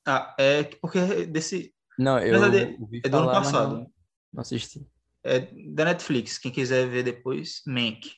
Ah, 0.05 0.35
é 0.37 0.63
porque 0.63 1.25
desse... 1.25 1.73
Não, 1.97 2.19
eu 2.19 2.39
verdade, 2.39 2.77
ouvi 2.79 3.01
É 3.03 3.09
do 3.09 3.17
ano 3.17 3.31
passado. 3.31 3.75
não, 3.77 3.93
não 4.33 4.41
assisti. 4.41 4.85
É 5.23 5.39
da 5.73 5.85
Netflix, 5.85 6.37
quem 6.37 6.51
quiser 6.51 6.87
ver 6.89 7.03
depois, 7.03 7.61
Mank. 7.67 8.11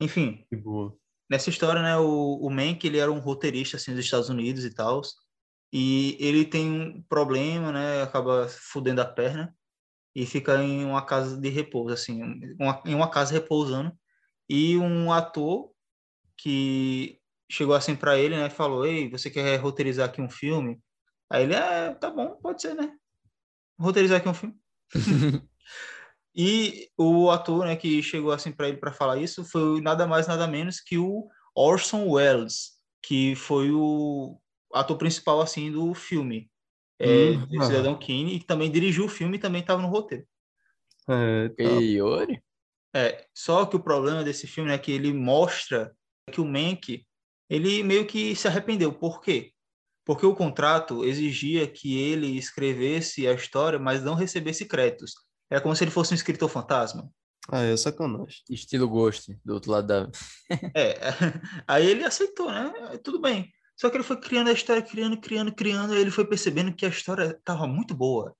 Enfim, 0.00 0.44
Que 0.50 0.56
boa. 0.56 0.96
nessa 1.30 1.48
história, 1.48 1.80
né, 1.80 1.96
o, 1.96 2.38
o 2.40 2.50
Mank, 2.50 2.84
ele 2.84 2.98
era 2.98 3.10
um 3.10 3.20
roteirista, 3.20 3.76
assim, 3.76 3.94
dos 3.94 4.04
Estados 4.04 4.28
Unidos 4.28 4.64
e 4.64 4.70
tal, 4.74 5.00
e 5.72 6.16
ele 6.18 6.44
tem 6.44 6.70
um 6.70 7.02
problema, 7.02 7.70
né, 7.70 8.02
acaba 8.02 8.48
fudendo 8.48 9.00
a 9.00 9.04
perna 9.04 9.56
e 10.14 10.26
fica 10.26 10.62
em 10.62 10.84
uma 10.84 11.04
casa 11.04 11.40
de 11.40 11.48
repouso, 11.48 11.94
assim, 11.94 12.22
uma, 12.58 12.82
em 12.84 12.94
uma 12.94 13.08
casa 13.10 13.32
repousando, 13.32 13.96
e 14.48 14.76
um 14.76 15.12
ator 15.12 15.72
que 16.36 17.20
chegou 17.50 17.74
assim 17.74 17.94
para 17.94 18.18
ele, 18.18 18.36
né, 18.36 18.50
falou, 18.50 18.84
ei, 18.84 19.08
você 19.08 19.30
quer 19.30 19.56
roteirizar 19.56 20.08
aqui 20.08 20.20
um 20.20 20.28
filme? 20.28 20.80
Aí 21.30 21.44
ele, 21.44 21.54
é, 21.54 21.94
tá 21.94 22.10
bom, 22.10 22.36
pode 22.42 22.60
ser, 22.60 22.74
né, 22.74 22.92
roteirizar 23.78 24.18
aqui 24.18 24.28
um 24.28 24.34
filme. 24.34 24.56
E 26.34 26.88
o 26.98 27.30
ator, 27.30 27.64
né, 27.64 27.76
que 27.76 28.02
chegou 28.02 28.32
assim 28.32 28.50
para 28.50 28.68
ele 28.68 28.78
para 28.78 28.92
falar 28.92 29.18
isso 29.18 29.44
foi 29.44 29.80
nada 29.80 30.06
mais 30.06 30.26
nada 30.26 30.46
menos 30.48 30.80
que 30.80 30.98
o 30.98 31.28
Orson 31.54 32.08
Welles, 32.08 32.72
que 33.00 33.36
foi 33.36 33.70
o 33.70 34.36
ator 34.72 34.98
principal 34.98 35.40
assim 35.40 35.70
do 35.70 35.94
filme, 35.94 36.50
é, 36.98 37.30
Hum, 37.30 37.46
de 37.46 37.58
ah. 37.58 37.62
Cidadão 37.62 37.98
Kane, 37.98 38.34
e 38.34 38.40
que 38.40 38.46
também 38.46 38.70
dirigiu 38.70 39.04
o 39.04 39.08
filme 39.08 39.36
e 39.36 39.40
também 39.40 39.60
estava 39.60 39.80
no 39.80 39.88
roteiro. 39.88 40.26
É, 41.08 41.48
tá. 41.50 41.62
E? 41.62 41.98
É, 42.96 43.26
só 43.34 43.66
que 43.66 43.76
o 43.76 43.82
problema 43.82 44.22
desse 44.22 44.46
filme 44.46 44.70
é 44.70 44.78
que 44.78 44.92
ele 44.92 45.12
mostra 45.12 45.94
que 46.30 46.40
o 46.40 46.44
Mank, 46.44 47.04
ele 47.50 47.82
meio 47.82 48.06
que 48.06 48.34
se 48.34 48.46
arrependeu. 48.48 48.92
Por 48.92 49.20
quê? 49.20 49.52
Porque 50.04 50.24
o 50.24 50.34
contrato 50.34 51.04
exigia 51.04 51.66
que 51.66 51.98
ele 51.98 52.38
escrevesse 52.38 53.26
a 53.26 53.32
história, 53.32 53.78
mas 53.78 54.02
não 54.02 54.14
recebesse 54.14 54.66
créditos. 54.66 55.14
É 55.54 55.60
como 55.60 55.74
se 55.76 55.84
ele 55.84 55.90
fosse 55.92 56.12
um 56.12 56.16
escritor 56.16 56.48
fantasma. 56.48 57.08
Ah, 57.48 57.62
é 57.62 57.76
sacanagem. 57.76 58.42
Estilo 58.50 58.88
Ghost, 58.88 59.38
do 59.44 59.54
outro 59.54 59.70
lado 59.70 59.86
da. 59.86 60.10
É, 60.74 60.98
aí 61.68 61.86
ele 61.86 62.04
aceitou, 62.04 62.50
né? 62.50 62.72
Tudo 63.04 63.20
bem. 63.20 63.52
Só 63.76 63.88
que 63.88 63.96
ele 63.96 64.02
foi 64.02 64.18
criando 64.18 64.48
a 64.48 64.52
história, 64.52 64.82
criando, 64.82 65.20
criando, 65.20 65.54
criando, 65.54 65.94
e 65.94 66.00
ele 66.00 66.10
foi 66.10 66.26
percebendo 66.26 66.74
que 66.74 66.84
a 66.84 66.88
história 66.88 67.36
estava 67.38 67.68
muito 67.68 67.94
boa, 67.94 68.34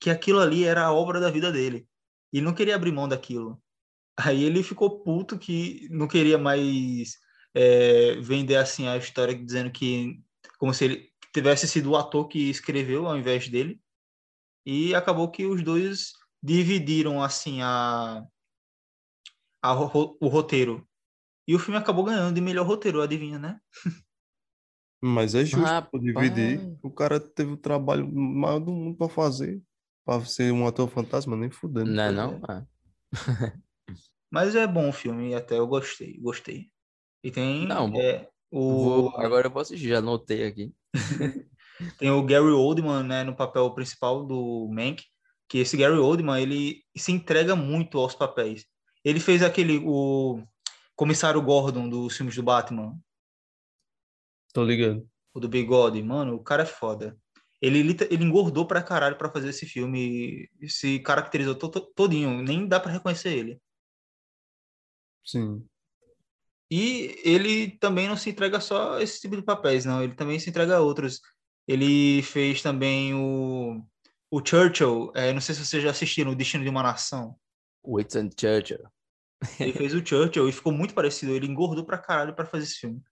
que 0.00 0.10
aquilo 0.10 0.40
ali 0.40 0.64
era 0.64 0.84
a 0.84 0.92
obra 0.92 1.20
da 1.20 1.30
vida 1.30 1.52
dele. 1.52 1.86
E 2.32 2.40
não 2.40 2.52
queria 2.52 2.74
abrir 2.74 2.90
mão 2.90 3.06
daquilo. 3.06 3.62
Aí 4.18 4.42
ele 4.42 4.62
ficou 4.62 5.04
puto 5.04 5.38
que 5.38 5.86
não 5.88 6.08
queria 6.08 6.38
mais 6.38 7.16
é, 7.54 8.16
vender 8.20 8.56
assim 8.56 8.88
a 8.88 8.96
história 8.96 9.34
dizendo 9.34 9.70
que 9.70 10.20
como 10.58 10.74
se 10.74 10.84
ele 10.84 11.10
tivesse 11.32 11.68
sido 11.68 11.90
o 11.90 11.96
ator 11.96 12.26
que 12.26 12.50
escreveu 12.50 13.06
ao 13.06 13.16
invés 13.16 13.48
dele. 13.48 13.80
E 14.64 14.96
acabou 14.96 15.30
que 15.30 15.46
os 15.46 15.62
dois 15.62 16.12
dividiram 16.42 17.22
assim 17.22 17.60
a, 17.62 18.26
a 19.62 19.74
o 19.74 20.28
roteiro. 20.28 20.86
E 21.48 21.54
o 21.54 21.58
filme 21.58 21.78
acabou 21.78 22.04
ganhando 22.04 22.34
de 22.34 22.40
melhor 22.40 22.66
roteiro, 22.66 23.00
adivinha, 23.00 23.38
né? 23.38 23.60
Mas 25.00 25.34
é 25.34 25.44
justo 25.44 25.64
Rapaz. 25.64 26.02
dividir. 26.02 26.76
O 26.82 26.90
cara 26.90 27.20
teve 27.20 27.52
o 27.52 27.56
trabalho 27.56 28.10
maior 28.12 28.58
do 28.58 28.72
mundo 28.72 28.96
pra 28.96 29.08
fazer. 29.08 29.62
Pra 30.04 30.24
ser 30.24 30.52
um 30.52 30.66
ator 30.66 30.88
fantasma, 30.88 31.36
nem 31.36 31.50
fudendo. 31.50 31.90
Não 31.90 32.02
é 32.02 32.12
não? 32.12 32.40
Mas 34.30 34.54
é 34.56 34.66
bom 34.66 34.88
o 34.88 34.92
filme, 34.92 35.34
até 35.34 35.58
eu 35.58 35.66
gostei, 35.66 36.18
gostei. 36.18 36.70
E 37.22 37.30
tem 37.30 37.66
Não, 37.66 37.92
é, 37.94 38.28
o 38.50 38.82
Vou, 38.82 39.16
agora 39.16 39.46
eu 39.46 39.50
vou 39.50 39.62
assistir, 39.62 39.88
já 39.88 39.98
anotei 39.98 40.46
aqui. 40.46 40.74
tem 41.98 42.10
o 42.10 42.24
Gary 42.24 42.50
Oldman, 42.50 43.02
né, 43.02 43.24
no 43.24 43.36
papel 43.36 43.72
principal 43.74 44.24
do 44.24 44.68
Mank, 44.70 45.04
que 45.48 45.58
esse 45.58 45.76
Gary 45.76 45.96
Oldman, 45.98 46.40
ele 46.42 46.82
se 46.96 47.12
entrega 47.12 47.54
muito 47.54 47.98
aos 47.98 48.14
papéis. 48.14 48.66
Ele 49.04 49.20
fez 49.20 49.42
aquele 49.42 49.78
o 49.84 50.42
Comissário 50.96 51.40
Gordon 51.42 51.88
dos 51.88 52.16
filmes 52.16 52.34
do 52.34 52.42
Batman, 52.42 52.98
Tô 54.52 54.64
ligado. 54.64 55.08
o 55.34 55.38
do 55.40 55.48
Bigode, 55.48 56.02
mano, 56.02 56.34
o 56.34 56.42
cara 56.42 56.62
é 56.62 56.66
foda. 56.66 57.16
Ele, 57.60 57.80
ele 58.10 58.24
engordou 58.24 58.66
pra 58.66 58.82
caralho 58.82 59.16
pra 59.16 59.30
fazer 59.30 59.50
esse 59.50 59.66
filme, 59.66 60.48
e 60.60 60.68
se 60.68 60.98
caracterizou 61.00 61.54
to- 61.54 61.68
to- 61.70 61.92
todinho, 61.94 62.42
nem 62.42 62.66
dá 62.66 62.78
pra 62.80 62.90
reconhecer 62.92 63.32
ele. 63.36 63.60
Sim. 65.24 65.66
E 66.70 67.20
ele 67.24 67.70
também 67.78 68.08
não 68.08 68.16
se 68.16 68.30
entrega 68.30 68.60
só 68.60 68.94
a 68.94 69.02
esse 69.02 69.20
tipo 69.20 69.36
de 69.36 69.42
papéis, 69.42 69.84
não. 69.84 70.02
Ele 70.02 70.14
também 70.14 70.38
se 70.38 70.50
entrega 70.50 70.76
a 70.76 70.80
outros. 70.80 71.20
Ele 71.66 72.22
fez 72.22 72.60
também 72.62 73.14
o, 73.14 73.84
o 74.30 74.44
Churchill. 74.44 75.12
é, 75.14 75.32
não 75.32 75.40
sei 75.40 75.54
se 75.54 75.64
vocês 75.64 75.82
já 75.82 75.90
assistiram 75.90 76.32
O 76.32 76.34
Destino 76.34 76.64
de 76.64 76.70
uma 76.70 76.82
Nação. 76.82 77.36
Winston 77.86 78.28
Churchill. 78.38 78.84
Ele 79.60 79.72
fez 79.72 79.94
o 79.94 80.04
Churchill 80.04 80.48
e 80.48 80.52
ficou 80.52 80.72
muito 80.72 80.94
parecido. 80.94 81.32
Ele 81.32 81.46
engordou 81.46 81.84
pra 81.84 81.98
caralho 81.98 82.34
pra 82.34 82.46
fazer 82.46 82.64
esse 82.64 82.76
filme. 82.76 83.02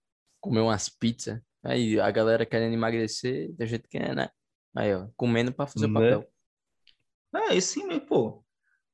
Comeu 0.41 0.65
umas 0.65 0.89
pizzas. 0.89 1.39
Aí 1.63 1.99
a 1.99 2.11
galera 2.11 2.45
querendo 2.45 2.73
emagrecer, 2.73 3.53
tem 3.55 3.67
gente 3.67 3.87
que 3.87 3.97
é, 3.97 4.13
né? 4.13 4.29
Aí, 4.75 4.93
ó, 4.93 5.07
comendo 5.15 5.53
pra 5.53 5.65
fazer 5.65 5.85
o 5.85 5.89
Né? 5.89 5.93
papel. 6.11 6.29
É, 7.35 7.55
esse 7.55 7.73
sim, 7.73 7.87
mesmo, 7.87 8.05
pô. 8.05 8.43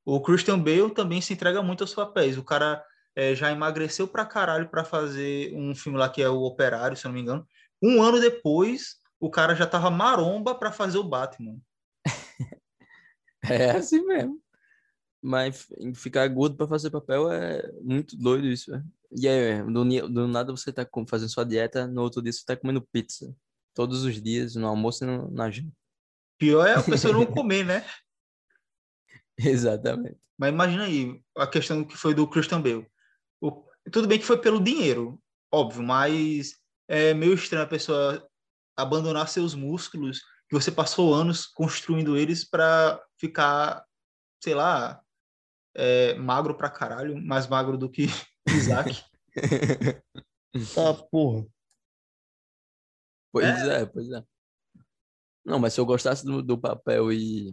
O 0.04 0.20
Christian 0.20 0.58
Bale 0.58 0.92
também 0.94 1.20
se 1.20 1.32
entrega 1.32 1.62
muito 1.62 1.84
aos 1.84 1.94
papéis. 1.94 2.36
O 2.38 2.44
cara 2.44 2.84
é, 3.14 3.34
já 3.34 3.50
emagreceu 3.52 4.08
pra 4.08 4.24
caralho 4.26 4.68
pra 4.68 4.84
fazer 4.84 5.54
um 5.54 5.74
filme 5.74 5.98
lá 5.98 6.08
que 6.08 6.22
é 6.22 6.28
o 6.28 6.42
Operário, 6.42 6.96
se 6.96 7.04
eu 7.04 7.08
não 7.10 7.14
me 7.14 7.20
engano. 7.22 7.46
Um 7.82 8.02
ano 8.02 8.20
depois, 8.20 8.96
o 9.20 9.30
cara 9.30 9.54
já 9.54 9.66
tava 9.66 9.90
maromba 9.90 10.54
pra 10.54 10.72
fazer 10.72 10.98
o 10.98 11.04
Batman. 11.04 11.56
É 13.48 13.70
assim 13.72 14.04
mesmo. 14.06 14.40
Mas 15.20 15.68
ficar 15.94 16.26
gordo 16.28 16.56
pra 16.56 16.66
fazer 16.66 16.90
papel 16.90 17.30
é 17.30 17.70
muito 17.80 18.16
doido 18.16 18.46
isso, 18.46 18.70
velho. 18.72 18.84
E 19.16 19.28
aí, 19.28 19.62
do, 19.62 19.84
do 20.08 20.26
nada 20.26 20.50
você 20.52 20.72
tá 20.72 20.86
fazendo 21.06 21.28
sua 21.28 21.44
dieta, 21.44 21.86
no 21.86 22.02
outro 22.02 22.20
dia 22.22 22.32
você 22.32 22.44
tá 22.44 22.56
comendo 22.56 22.82
pizza. 22.82 23.34
Todos 23.74 24.04
os 24.04 24.20
dias, 24.20 24.54
no 24.56 24.66
almoço 24.66 25.04
e 25.04 25.06
no, 25.06 25.30
na 25.30 25.50
janta. 25.50 25.72
Pior 26.38 26.66
é 26.66 26.74
a 26.74 26.82
pessoa 26.82 27.12
não 27.14 27.24
comer, 27.30 27.64
né? 27.64 27.84
Exatamente. 29.38 30.18
Mas 30.38 30.52
imagina 30.52 30.84
aí 30.84 31.22
a 31.36 31.46
questão 31.46 31.84
que 31.84 31.96
foi 31.96 32.14
do 32.14 32.26
Christian 32.28 32.60
Bale. 32.60 32.86
O- 33.40 33.64
tudo 33.90 34.08
bem 34.08 34.18
que 34.18 34.24
foi 34.24 34.38
pelo 34.40 34.62
dinheiro, 34.62 35.20
óbvio, 35.52 35.82
mas 35.82 36.56
é 36.88 37.14
meio 37.14 37.34
estranho 37.34 37.64
a 37.64 37.68
pessoa 37.68 38.26
abandonar 38.76 39.28
seus 39.28 39.54
músculos 39.54 40.22
que 40.52 40.54
você 40.62 40.70
passou 40.70 41.14
anos 41.14 41.46
construindo 41.46 42.14
eles 42.14 42.44
para 42.44 43.02
ficar, 43.16 43.86
sei 44.38 44.54
lá, 44.54 45.02
é, 45.74 46.12
magro 46.16 46.54
pra 46.54 46.68
caralho, 46.68 47.16
mais 47.16 47.46
magro 47.46 47.78
do 47.78 47.88
que 47.88 48.04
Isaac. 48.46 49.02
Tá, 50.74 50.92
porra. 51.10 51.46
Pois 53.32 53.66
é, 53.66 53.86
pois 53.86 54.10
é. 54.10 54.22
Não, 55.42 55.58
mas 55.58 55.72
se 55.72 55.80
eu 55.80 55.86
gostasse 55.86 56.22
do, 56.22 56.42
do 56.42 56.58
papel 56.58 57.10
e, 57.10 57.50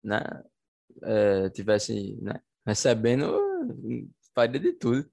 né, 0.00 0.20
é, 1.02 1.50
tivesse, 1.50 2.14
né, 2.22 2.40
recebendo, 2.64 3.40
faria 4.32 4.60
de 4.60 4.72
tudo. 4.72 5.10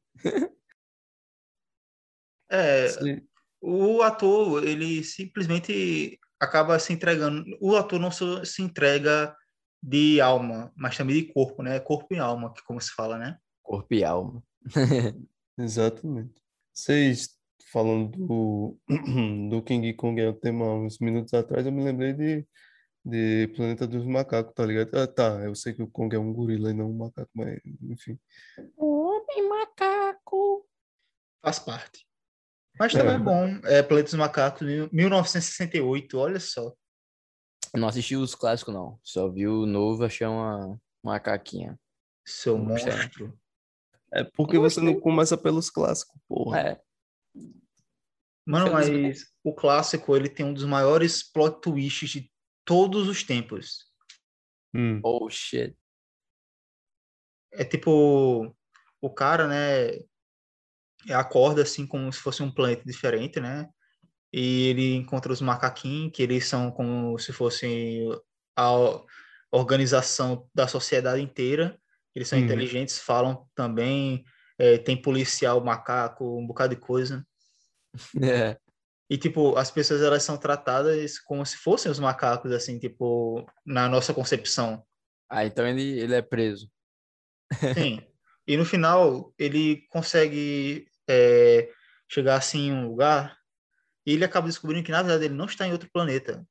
É, 2.47 2.89
Sim. 2.89 3.27
o 3.59 4.03
ator, 4.03 4.63
ele 4.63 5.03
simplesmente 5.03 6.20
acaba 6.41 6.79
se 6.79 6.91
entregando. 6.91 7.45
O 7.61 7.75
ator 7.75 7.99
não 7.99 8.09
se 8.11 8.61
entrega 8.63 9.35
de 9.81 10.19
alma, 10.19 10.71
mas 10.75 10.97
também 10.97 11.17
de 11.17 11.31
corpo, 11.31 11.61
né? 11.61 11.79
Corpo 11.79 12.13
e 12.15 12.19
alma, 12.19 12.51
que 12.51 12.63
como 12.63 12.81
se 12.81 12.91
fala, 12.91 13.19
né? 13.19 13.37
Corpo 13.61 13.93
e 13.93 14.03
alma. 14.03 14.43
Exatamente. 15.57 16.41
Vocês 16.73 17.37
falando 17.71 18.09
do, 18.17 18.77
do 19.49 19.61
King 19.61 19.93
Kong 19.93 20.19
é 20.19 20.29
o 20.29 20.33
tema 20.33 20.73
uns 20.73 20.97
minutos 20.99 21.33
atrás, 21.33 21.65
eu 21.65 21.71
me 21.71 21.83
lembrei 21.83 22.11
de, 22.11 22.45
de 23.05 23.47
Planeta 23.55 23.87
dos 23.87 24.05
Macacos, 24.05 24.53
tá 24.53 24.65
ligado? 24.65 24.95
Ah, 24.95 25.07
tá, 25.07 25.41
eu 25.43 25.53
sei 25.55 25.73
que 25.73 25.83
o 25.83 25.87
Kong 25.87 26.13
é 26.15 26.19
um 26.19 26.33
gorila 26.33 26.71
e 26.71 26.73
não 26.73 26.89
um 26.89 26.97
macaco, 26.97 27.29
mas 27.35 27.59
enfim. 27.83 28.19
Homem 28.75 29.47
macaco. 29.47 30.67
Faz 31.41 31.59
parte. 31.59 32.05
Mas 32.79 32.93
também 32.93 33.13
é 33.13 33.15
É. 33.15 33.19
bom. 33.19 33.45
É 33.65 33.83
Planeta 33.83 34.09
dos 34.09 34.13
Macacos, 34.19 34.61
mil- 34.67 34.89
1968, 34.91 36.17
olha 36.17 36.39
só. 36.39 36.73
Não 37.73 37.87
assisti 37.87 38.15
os 38.15 38.35
clássicos, 38.35 38.73
não. 38.73 38.99
Só 39.03 39.29
vi 39.29 39.47
o 39.47 39.65
novo, 39.65 40.03
achei 40.03 40.25
uma 40.27 40.79
macaquinha. 41.03 41.79
Seu 42.25 42.57
Gostei. 42.57 42.93
monstro. 42.93 43.39
É 44.13 44.23
porque 44.23 44.57
você 44.57 44.81
não 44.81 44.99
começa 44.99 45.37
pelos 45.37 45.69
clássicos, 45.69 46.19
porra. 46.27 46.59
É, 46.59 46.81
Mano, 48.45 48.71
mas 48.73 48.89
o 49.43 49.53
clássico, 49.53 50.15
ele 50.15 50.27
tem 50.27 50.45
um 50.45 50.53
dos 50.53 50.65
maiores 50.65 51.23
plot 51.23 51.61
twists 51.61 52.09
de 52.09 52.31
todos 52.65 53.07
os 53.07 53.23
tempos. 53.23 53.85
Hum, 54.73 54.99
oh 55.03 55.29
shit. 55.29 55.77
É 57.53 57.63
tipo, 57.63 58.53
o 58.99 59.09
cara, 59.13 59.47
né, 59.47 59.99
acorda 61.09 61.61
assim 61.63 61.87
como 61.87 62.11
se 62.11 62.19
fosse 62.19 62.43
um 62.43 62.51
planeta 62.51 62.83
diferente, 62.85 63.39
né? 63.39 63.67
E 64.33 64.67
ele 64.67 64.95
encontra 64.95 65.31
os 65.31 65.41
macaquinhos, 65.41 66.11
que 66.13 66.23
eles 66.23 66.47
são 66.47 66.71
como 66.71 67.17
se 67.19 67.33
fossem 67.33 68.07
a 68.55 68.71
organização 69.51 70.49
da 70.53 70.67
sociedade 70.67 71.21
inteira. 71.21 71.77
Eles 72.15 72.27
são 72.27 72.37
Uhum. 72.39 72.45
inteligentes, 72.45 72.99
falam 72.99 73.47
também, 73.55 74.23
é, 74.57 74.77
tem 74.77 75.01
policial 75.01 75.63
macaco, 75.63 76.39
um 76.39 76.45
bocado 76.47 76.75
de 76.75 76.81
coisa. 76.81 77.25
É. 78.23 78.57
E, 79.09 79.17
tipo, 79.17 79.57
as 79.57 79.69
pessoas, 79.69 80.01
elas 80.01 80.23
são 80.23 80.37
tratadas 80.37 81.19
como 81.19 81.45
se 81.45 81.57
fossem 81.57 81.91
os 81.91 81.99
macacos, 81.99 82.53
assim, 82.53 82.79
tipo, 82.79 83.45
na 83.65 83.89
nossa 83.89 84.13
concepção. 84.13 84.85
Ah, 85.29 85.45
então 85.45 85.67
ele, 85.67 85.99
ele 85.99 86.15
é 86.15 86.21
preso. 86.21 86.71
Sim. 87.73 88.01
E 88.47 88.55
no 88.55 88.63
final, 88.63 89.33
ele 89.37 89.85
consegue 89.89 90.87
é, 91.11 91.69
chegar 92.07 92.35
assim 92.35 92.67
em 92.67 92.73
um 92.73 92.87
lugar 92.87 93.37
e 94.05 94.13
ele 94.13 94.25
acaba 94.25 94.47
descobrindo 94.47 94.83
que, 94.83 94.91
na 94.91 95.01
verdade, 95.01 95.25
ele 95.25 95.35
não 95.35 95.45
está 95.45 95.67
em 95.67 95.71
outro 95.71 95.89
planeta. 95.91 96.45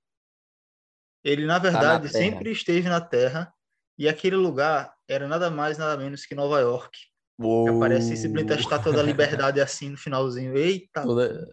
Ele, 1.24 1.44
na 1.44 1.58
verdade, 1.58 2.10
Terra. 2.10 2.24
sempre 2.24 2.50
esteve 2.50 2.88
na 2.88 3.00
Terra 3.00 3.52
e 3.98 4.08
aquele 4.08 4.36
lugar 4.36 4.94
era 5.08 5.26
nada 5.26 5.50
mais, 5.50 5.76
nada 5.76 5.96
menos 5.96 6.24
que 6.24 6.34
Nova 6.34 6.60
York. 6.60 6.98
Que 7.38 7.70
aparece 7.70 8.16
simplesmente 8.16 8.52
a 8.52 8.56
Estátua 8.56 8.92
da 8.92 9.02
Liberdade 9.02 9.60
assim 9.60 9.90
no 9.90 9.96
finalzinho. 9.96 10.56
Eita! 10.56 11.02
Toda... 11.02 11.46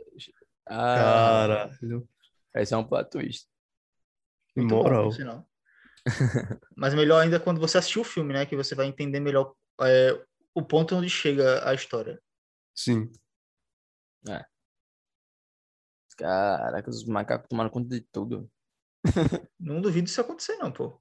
Ah, 0.68 0.96
Caralho, 0.96 2.08
esse 2.56 2.74
é 2.74 2.78
um 2.78 2.84
plot 2.84 3.10
twist. 3.10 3.48
que 4.54 4.60
Muito 4.60 4.76
bom, 4.76 4.84
moral. 4.84 5.12
sinal. 5.12 5.48
Mas 6.76 6.94
melhor 6.94 7.22
ainda 7.22 7.40
quando 7.40 7.60
você 7.60 7.78
assistir 7.78 8.00
o 8.00 8.04
filme, 8.04 8.34
né? 8.34 8.46
Que 8.46 8.56
você 8.56 8.76
vai 8.76 8.86
entender 8.86 9.20
melhor 9.20 9.54
é, 9.82 10.20
o 10.54 10.62
ponto 10.62 10.96
onde 10.96 11.10
chega 11.10 11.68
a 11.68 11.74
história. 11.74 12.22
Sim. 12.78 13.12
Caraca, 16.18 16.90
os 16.90 17.06
macacos 17.06 17.48
tomaram 17.48 17.70
conta 17.70 17.90
de 17.90 18.02
tudo. 18.12 18.50
Não 19.60 19.82
duvido 19.82 20.08
isso 20.08 20.20
acontecer, 20.20 20.58
não, 20.58 20.72
pô. 20.72 21.00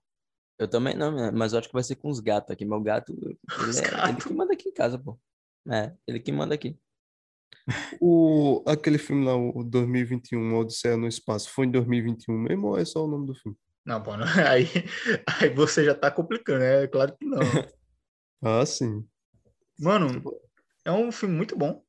Eu 0.58 0.68
também 0.68 0.96
não, 0.96 1.14
né? 1.14 1.30
mas 1.30 1.52
eu 1.52 1.58
acho 1.58 1.68
que 1.68 1.74
vai 1.74 1.82
ser 1.82 1.96
com 1.96 2.08
os 2.08 2.18
gatos 2.20 2.50
aqui. 2.50 2.64
Meu 2.64 2.80
gato, 2.80 3.12
ele, 3.22 3.38
Os 3.68 3.78
é, 3.78 3.82
ele 3.82 3.90
gatos. 3.90 4.24
que 4.24 4.32
manda 4.32 4.52
aqui 4.54 4.68
em 4.68 4.72
casa, 4.72 4.98
pô. 4.98 5.18
É, 5.70 5.94
ele 6.06 6.20
que 6.20 6.32
manda 6.32 6.54
aqui. 6.54 6.78
O, 8.00 8.62
aquele 8.66 8.96
filme 8.96 9.24
lá, 9.24 9.34
o 9.34 9.64
2021, 9.64 10.56
Odisseia 10.56 10.96
no 10.96 11.08
Espaço, 11.08 11.50
foi 11.50 11.66
em 11.66 11.70
2021 11.70 12.38
mesmo 12.38 12.68
ou 12.68 12.78
é 12.78 12.84
só 12.84 13.04
o 13.04 13.08
nome 13.08 13.26
do 13.26 13.34
filme? 13.34 13.58
Não, 13.84 14.02
pô, 14.02 14.16
não. 14.16 14.26
Aí, 14.48 14.66
aí 15.40 15.48
você 15.50 15.84
já 15.84 15.94
tá 15.94 16.10
complicando, 16.10 16.60
né? 16.60 16.86
Claro 16.86 17.16
que 17.16 17.24
não. 17.24 17.40
Ah, 18.42 18.64
sim. 18.64 19.06
Mano, 19.78 20.22
é 20.86 20.92
um 20.92 21.10
filme 21.12 21.34
muito 21.34 21.56
bom. 21.56 21.82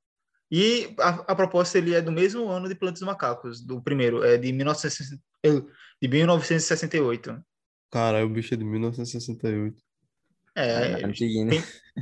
E 0.51 0.95
a, 0.99 1.09
a 1.31 1.35
proposta 1.35 1.77
ele 1.77 1.93
é 1.93 2.01
do 2.01 2.11
mesmo 2.11 2.47
ano 2.49 2.67
de 2.69 2.75
Plantas 2.75 2.99
dos 3.01 3.07
Macacos, 3.07 3.61
do 3.61 3.81
primeiro, 3.81 4.23
é 4.23 4.37
de, 4.37 4.51
1960, 4.51 5.21
eh, 5.43 5.61
de 6.01 6.07
1968. 6.07 7.43
Caralho, 7.91 8.25
o 8.27 8.29
bicho 8.29 8.53
é 8.53 8.57
de 8.57 8.63
1968. 8.63 9.81
É, 10.55 11.01
É, 11.01 11.05
antiguinho, 11.05 11.45
né? 11.45 11.51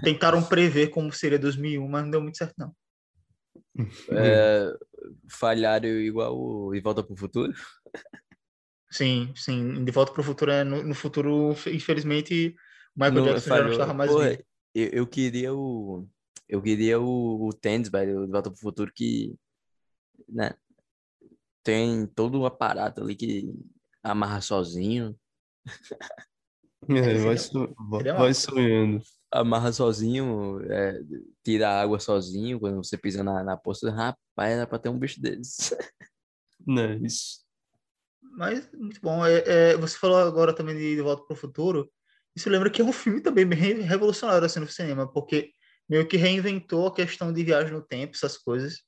tentaram 0.03 0.41
prever 0.43 0.87
como 0.89 1.11
seria 1.11 1.37
2001, 1.39 1.87
mas 1.87 2.03
não 2.03 2.11
deu 2.11 2.21
muito 2.21 2.37
certo, 2.37 2.53
não. 2.57 2.75
É, 4.11 4.71
falharam 5.29 5.89
igual 5.89 6.37
o 6.37 6.73
E 6.73 6.79
Volta 6.81 7.03
pro 7.03 7.15
Futuro. 7.15 7.53
Sim, 8.89 9.33
sim. 9.35 9.83
De 9.83 9.91
Volta 9.91 10.11
para 10.13 10.21
o 10.21 10.23
Futuro, 10.23 10.51
é 10.51 10.63
no, 10.63 10.83
no 10.83 10.95
futuro, 10.95 11.51
infelizmente, 11.67 12.55
o 12.95 12.99
Michael 13.03 13.13
Não, 13.13 13.25
Jackson 13.25 13.49
já 13.49 13.55
não 13.55 13.57
falhou. 13.57 13.71
estava 13.71 13.93
mais 13.93 14.11
vivo. 14.11 14.43
eu, 14.73 14.89
eu 14.89 15.07
queria 15.07 15.53
o. 15.53 16.07
Eu 16.47 16.61
queria 16.61 16.99
o, 16.99 17.47
o 17.47 17.53
tênis, 17.53 17.89
velho, 17.89 18.25
do 18.25 18.31
Volta 18.31 18.49
pro 18.49 18.59
Futuro, 18.59 18.91
que. 18.93 19.35
Né? 20.29 20.53
Tem 21.63 22.05
todo 22.07 22.39
um 22.39 22.45
aparato 22.45 23.01
ali 23.01 23.15
que 23.15 23.51
amarra 24.03 24.41
sozinho. 24.41 25.17
É, 26.87 27.17
vai, 27.17 27.37
so- 27.37 27.75
vai- 28.15 28.33
sonhando. 28.33 29.01
Amarra 29.31 29.73
sozinho, 29.73 30.61
é, 30.71 31.01
tira 31.43 31.67
a 31.67 31.81
água 31.81 31.99
sozinho 31.99 32.59
quando 32.59 32.83
você 32.83 32.95
pisa 32.97 33.23
na, 33.23 33.43
na 33.43 33.57
poça. 33.57 33.89
Rapaz, 33.89 34.53
era 34.53 34.67
pra 34.67 34.77
ter 34.77 34.89
um 34.89 34.99
bicho 34.99 35.19
desses. 35.19 35.75
Né, 36.65 36.95
isso. 37.03 37.43
Mas, 38.37 38.69
muito 38.73 39.01
bom. 39.01 39.25
É, 39.25 39.43
é, 39.71 39.77
você 39.77 39.97
falou 39.97 40.17
agora 40.17 40.53
também 40.53 40.75
de, 40.75 40.95
de 40.95 41.01
Volta 41.01 41.23
para 41.23 41.33
o 41.33 41.37
Futuro. 41.37 41.91
Isso 42.35 42.49
lembra 42.49 42.69
que 42.69 42.81
é 42.81 42.85
um 42.85 42.91
filme 42.91 43.21
também 43.21 43.45
bem 43.45 43.81
revolucionário 43.81 44.45
assim, 44.45 44.59
no 44.59 44.67
cinema, 44.67 45.11
porque 45.11 45.51
meio 45.89 46.07
que 46.07 46.17
reinventou 46.17 46.87
a 46.87 46.93
questão 46.93 47.31
de 47.31 47.43
viagem 47.43 47.73
no 47.73 47.81
tempo, 47.81 48.15
essas 48.15 48.37
coisas. 48.37 48.83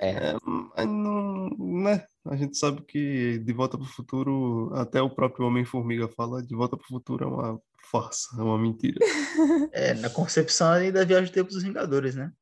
É, 0.00 0.08
É, 0.08 0.34
mas 0.44 0.86
não, 0.86 1.48
né? 1.58 2.06
A 2.24 2.36
gente 2.36 2.56
sabe 2.56 2.82
que 2.82 3.38
De 3.38 3.52
Volta 3.52 3.76
para 3.76 3.86
o 3.86 3.90
Futuro, 3.90 4.70
até 4.74 5.00
o 5.00 5.10
próprio 5.14 5.46
Homem-Formiga 5.46 6.08
fala, 6.08 6.42
De 6.42 6.54
Volta 6.54 6.76
para 6.76 6.84
o 6.84 6.88
Futuro 6.88 7.24
é 7.24 7.26
uma 7.26 7.60
farsa, 7.90 8.36
é 8.38 8.42
uma 8.42 8.58
mentira. 8.58 8.98
É, 9.72 9.94
na 9.94 10.08
concepção 10.08 10.70
aí 10.70 10.92
da 10.92 11.04
viagem 11.04 11.30
do 11.30 11.34
tempo 11.34 11.50
dos 11.50 11.62
Vingadores, 11.62 12.14
né? 12.14 12.32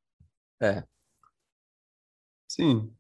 é. 0.61 0.85
Sim, 2.49 2.95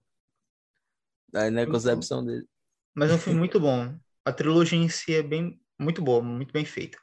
Aí 1.35 1.51
na 1.51 1.67
concepção 1.67 2.25
dele. 2.25 2.47
Mas 2.95 3.11
é 3.11 3.15
um 3.15 3.19
filme 3.19 3.39
muito 3.39 3.59
bom. 3.59 3.95
A 4.25 4.33
trilogia 4.33 4.79
em 4.79 4.89
si 4.89 5.15
é 5.15 5.23
bem, 5.23 5.61
muito 5.79 6.03
boa, 6.03 6.23
muito 6.23 6.53
bem 6.53 6.65
feita. 6.65 6.99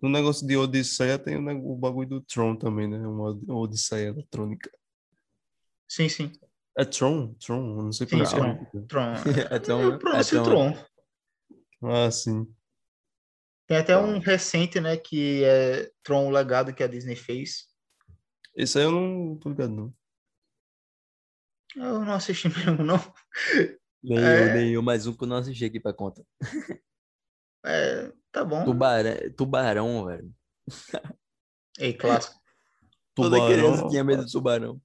No 0.00 0.08
negócio 0.08 0.46
de 0.46 0.56
Odisseia 0.56 1.18
tem 1.18 1.36
o, 1.36 1.72
o 1.72 1.76
bagulho 1.76 2.08
do 2.08 2.20
Tron 2.20 2.56
também, 2.56 2.88
né? 2.88 2.98
Uma 2.98 3.30
od- 3.30 3.50
Odisseia 3.50 4.08
eletrônica. 4.08 4.70
Sim, 5.88 6.08
sim. 6.08 6.32
É 6.76 6.84
Tron? 6.84 7.34
Tron? 7.34 7.76
Eu 7.78 7.82
não 7.84 7.92
sei 7.92 8.06
Sim, 8.06 8.10
pronunciar. 8.18 8.58
Tron. 8.88 9.14
É 9.50 9.58
Tron, 9.58 9.80
Eu 9.80 9.90
né? 9.92 9.98
pronuncio 9.98 10.38
É 10.38 10.42
Tron. 10.44 10.72
Tron. 10.72 11.90
Ah, 11.90 12.10
sim. 12.10 12.54
Tem 13.66 13.76
até 13.76 13.96
um 13.98 14.18
recente, 14.18 14.80
né, 14.80 14.96
que 14.96 15.44
é 15.44 15.90
Tron, 16.02 16.26
o 16.28 16.30
legado 16.30 16.72
que 16.74 16.82
a 16.82 16.86
Disney 16.86 17.16
fez. 17.16 17.66
Esse 18.54 18.78
aí 18.78 18.84
eu 18.84 18.92
não 18.92 19.36
tô 19.38 19.50
ligado, 19.50 19.72
não. 19.74 19.94
Eu 21.76 22.00
não 22.04 22.14
assisti 22.14 22.48
mesmo, 22.48 22.82
não. 22.82 22.96
Nenhum, 24.02 24.24
É. 24.24 24.52
nenhum, 24.54 24.82
mais 24.82 25.06
um 25.06 25.12
que 25.12 25.22
eu 25.24 25.28
não 25.28 25.36
assisti 25.36 25.64
aqui 25.64 25.78
pra 25.80 25.92
conta. 25.92 26.24
É, 27.64 28.12
tá 28.32 28.44
bom. 28.44 28.64
Tubarão, 28.64 29.14
tubarão, 29.36 30.04
velho. 30.06 30.34
Ei, 31.78 31.92
clássico. 31.94 32.38
Toda 33.14 33.36
Tubarão. 33.38 33.52
criança 33.52 33.88
tinha 33.88 34.04
medo 34.04 34.24
de 34.24 34.32
tubarão. 34.32 34.80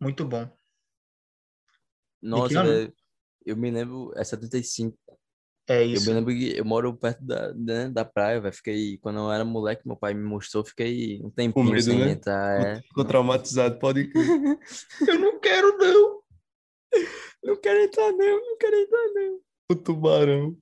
Muito 0.00 0.24
bom. 0.26 0.48
Nossa, 2.22 2.62
velho. 2.62 2.94
Eu 3.44 3.56
me 3.56 3.70
lembro, 3.70 4.12
é 4.16 4.24
75. 4.24 4.96
É 5.68 5.82
Eu 5.82 5.86
isso. 5.92 6.06
me 6.08 6.14
lembro 6.14 6.32
que 6.32 6.56
eu 6.56 6.64
moro 6.64 6.96
perto 6.96 7.24
da, 7.24 7.52
né, 7.54 7.88
da 7.88 8.04
praia, 8.04 8.40
velho. 8.40 8.54
Fiquei, 8.54 8.98
quando 8.98 9.18
eu 9.18 9.32
era 9.32 9.44
moleque, 9.44 9.86
meu 9.86 9.96
pai 9.96 10.14
me 10.14 10.22
mostrou, 10.22 10.64
fiquei 10.64 11.20
um 11.22 11.30
tempinho 11.30 11.64
medo, 11.66 11.82
sem 11.82 11.98
né? 11.98 12.10
entrar. 12.12 12.60
É. 12.60 12.82
Ficou 12.82 13.04
traumatizado, 13.04 13.78
pode 13.78 14.08
crer. 14.08 14.26
Eu 15.08 15.18
não 15.18 15.38
quero, 15.40 15.76
não. 15.78 16.22
Não 17.42 17.56
quero 17.60 17.80
entrar, 17.80 18.12
não, 18.12 18.40
não 18.48 18.56
quero 18.58 18.76
entrar, 18.76 19.08
não. 19.14 19.40
O 19.70 19.74
tubarão. 19.74 20.56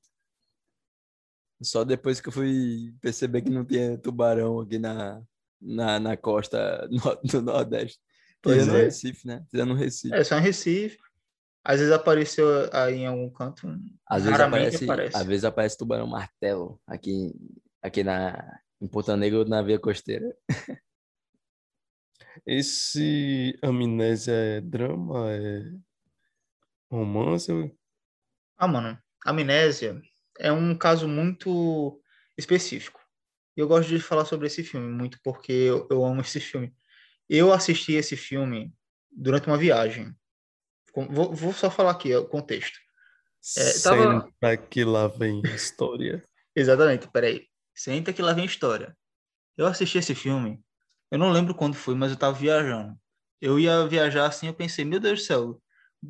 Só 1.64 1.84
depois 1.84 2.20
que 2.20 2.28
eu 2.28 2.32
fui 2.32 2.94
perceber 3.00 3.42
que 3.42 3.50
não 3.50 3.64
tinha 3.64 3.96
tubarão 3.98 4.60
aqui 4.60 4.78
na, 4.78 5.22
na, 5.60 5.98
na 5.98 6.16
costa 6.16 6.86
no- 6.92 7.20
do 7.22 7.42
Nordeste. 7.42 7.98
Pois 8.42 8.62
Tirando 8.64 8.76
é. 8.76 8.82
Recife, 8.84 9.26
né? 9.26 9.44
Tirando 9.50 9.74
Recife. 9.74 10.14
É 10.14 10.22
só 10.22 10.36
em 10.38 10.42
Recife. 10.42 10.98
Às 11.64 11.78
vezes 11.80 11.94
apareceu 11.94 12.46
aí 12.72 12.96
em 12.96 13.06
algum 13.06 13.30
canto. 13.30 13.66
Às 14.06 14.24
vezes 14.24 14.38
aparece, 14.38 14.84
aparece. 14.84 15.16
às 15.16 15.24
vezes 15.26 15.44
aparece 15.44 15.78
tubarão 15.78 16.06
martelo 16.06 16.78
aqui, 16.86 17.32
aqui 17.80 18.04
na, 18.04 18.60
em 18.82 18.86
Ponta 18.86 19.16
Negra 19.16 19.46
na 19.46 19.62
Via 19.62 19.78
Costeira. 19.78 20.36
Esse 22.46 23.58
Amnésia 23.62 24.32
é 24.32 24.60
drama? 24.60 25.30
É 25.32 25.72
romance? 26.90 27.50
Ah, 28.58 28.68
mano, 28.68 28.98
amnésia 29.24 30.00
é 30.38 30.52
um 30.52 30.76
caso 30.76 31.08
muito 31.08 32.00
específico. 32.36 33.00
E 33.56 33.60
eu 33.60 33.68
gosto 33.68 33.88
de 33.88 34.00
falar 34.00 34.24
sobre 34.24 34.46
esse 34.46 34.64
filme 34.64 34.88
muito 34.92 35.18
porque 35.22 35.52
eu, 35.52 35.86
eu 35.90 36.04
amo 36.04 36.20
esse 36.20 36.40
filme. 36.40 36.74
Eu 37.28 37.52
assisti 37.52 37.92
esse 37.92 38.16
filme 38.16 38.72
durante 39.10 39.46
uma 39.46 39.56
viagem. 39.56 40.14
Vou, 40.94 41.32
vou 41.34 41.52
só 41.52 41.70
falar 41.70 41.92
aqui 41.92 42.14
o 42.14 42.26
contexto. 42.26 42.78
É, 43.56 43.72
tava- 43.80 44.20
Senta 44.22 44.56
que 44.56 44.84
lá 44.84 45.06
vem 45.08 45.42
história. 45.54 46.24
Exatamente, 46.56 47.08
peraí. 47.08 47.46
Senta 47.74 48.12
que 48.12 48.22
lá 48.22 48.32
vem 48.32 48.44
história. 48.44 48.96
Eu 49.56 49.66
assisti 49.66 49.98
esse 49.98 50.14
filme, 50.14 50.60
eu 51.10 51.18
não 51.18 51.30
lembro 51.30 51.54
quando 51.54 51.74
foi, 51.74 51.94
mas 51.94 52.10
eu 52.10 52.18
tava 52.18 52.36
viajando. 52.36 52.98
Eu 53.40 53.58
ia 53.58 53.86
viajar 53.86 54.26
assim, 54.26 54.46
eu 54.48 54.54
pensei, 54.54 54.84
meu 54.84 54.98
Deus 54.98 55.20
do 55.20 55.24
céu, 55.24 55.62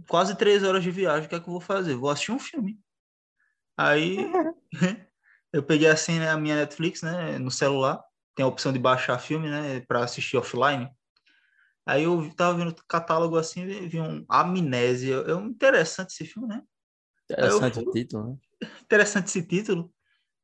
quase 0.08 0.36
três 0.36 0.62
horas 0.62 0.82
de 0.82 0.90
viagem, 0.90 1.26
o 1.26 1.28
que 1.28 1.34
é 1.34 1.40
que 1.40 1.48
eu 1.48 1.52
vou 1.52 1.60
fazer? 1.60 1.94
Vou 1.94 2.08
assistir 2.08 2.32
um 2.32 2.38
filme. 2.38 2.78
Aí 3.76 4.16
eu 5.52 5.62
peguei 5.62 5.88
assim 5.88 6.18
né, 6.18 6.30
a 6.30 6.36
minha 6.36 6.56
Netflix, 6.56 7.02
né, 7.02 7.38
no 7.38 7.50
celular, 7.50 8.02
tem 8.34 8.44
a 8.44 8.48
opção 8.48 8.72
de 8.72 8.78
baixar 8.78 9.18
filme, 9.18 9.48
né, 9.48 9.80
para 9.80 10.04
assistir 10.04 10.36
offline. 10.36 10.88
Aí 11.86 12.04
eu 12.04 12.34
tava 12.34 12.56
vendo 12.58 12.70
o 12.70 12.86
catálogo 12.88 13.36
assim, 13.36 13.66
vi 13.88 14.00
um 14.00 14.24
Amnésia. 14.28 15.16
É 15.16 15.34
um 15.34 15.48
interessante 15.48 16.10
esse 16.10 16.24
filme, 16.24 16.48
né? 16.48 16.62
Interessante 17.30 17.74
fui- 17.74 17.84
o 17.84 17.90
título, 17.90 18.30
né? 18.30 18.36
interessante 18.82 19.26
esse 19.26 19.46
título. 19.46 19.92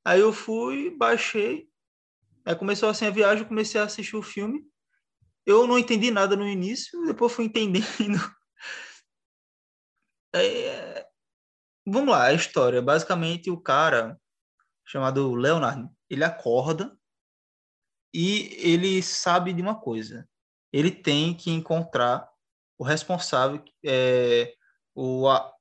Aí 0.04 0.20
eu 0.20 0.32
fui, 0.32 0.90
baixei. 0.96 1.68
Aí 2.44 2.54
começou 2.54 2.88
assim 2.88 3.06
a 3.06 3.10
viagem, 3.10 3.42
eu 3.42 3.48
comecei 3.48 3.80
a 3.80 3.84
assistir 3.84 4.16
o 4.16 4.22
filme. 4.22 4.62
Eu 5.46 5.66
não 5.66 5.78
entendi 5.78 6.10
nada 6.10 6.36
no 6.36 6.46
início, 6.46 7.04
depois 7.06 7.32
fui 7.32 7.46
entendendo. 7.46 7.86
É, 10.32 11.09
Vamos 11.90 12.10
lá, 12.10 12.26
a 12.26 12.32
história. 12.34 12.80
Basicamente, 12.80 13.50
o 13.50 13.60
cara 13.60 14.18
chamado 14.86 15.34
Leonard, 15.34 15.88
ele 16.08 16.24
acorda 16.24 16.96
e 18.14 18.56
ele 18.58 19.02
sabe 19.02 19.52
de 19.52 19.62
uma 19.62 19.78
coisa. 19.78 20.28
Ele 20.72 20.90
tem 20.90 21.34
que 21.34 21.50
encontrar 21.50 22.28
o 22.78 22.84
responsável, 22.84 23.62
é, 23.84 24.54
o, 24.94 25.28
a- 25.28 25.52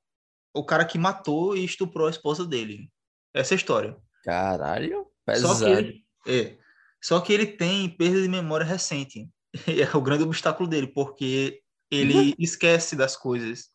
o 0.54 0.64
cara 0.64 0.84
que 0.84 0.98
matou 0.98 1.56
e 1.56 1.64
estuprou 1.64 2.06
a 2.06 2.10
esposa 2.10 2.46
dele. 2.46 2.90
Essa 3.34 3.54
é 3.54 3.56
a 3.56 3.58
história. 3.58 3.96
Caralho, 4.24 5.02
Só 5.02 5.54
que, 5.54 5.60
pesado. 5.64 5.70
ele, 5.70 6.04
é, 6.26 6.58
só 7.02 7.20
que 7.20 7.32
ele 7.32 7.46
tem 7.46 7.88
perda 7.96 8.20
de 8.22 8.28
memória 8.28 8.66
recente. 8.66 9.28
É 9.66 9.96
o 9.96 10.00
grande 10.00 10.22
obstáculo 10.22 10.68
dele, 10.68 10.86
porque 10.86 11.60
ele 11.90 12.34
esquece 12.38 12.94
das 12.94 13.16
coisas. 13.16 13.70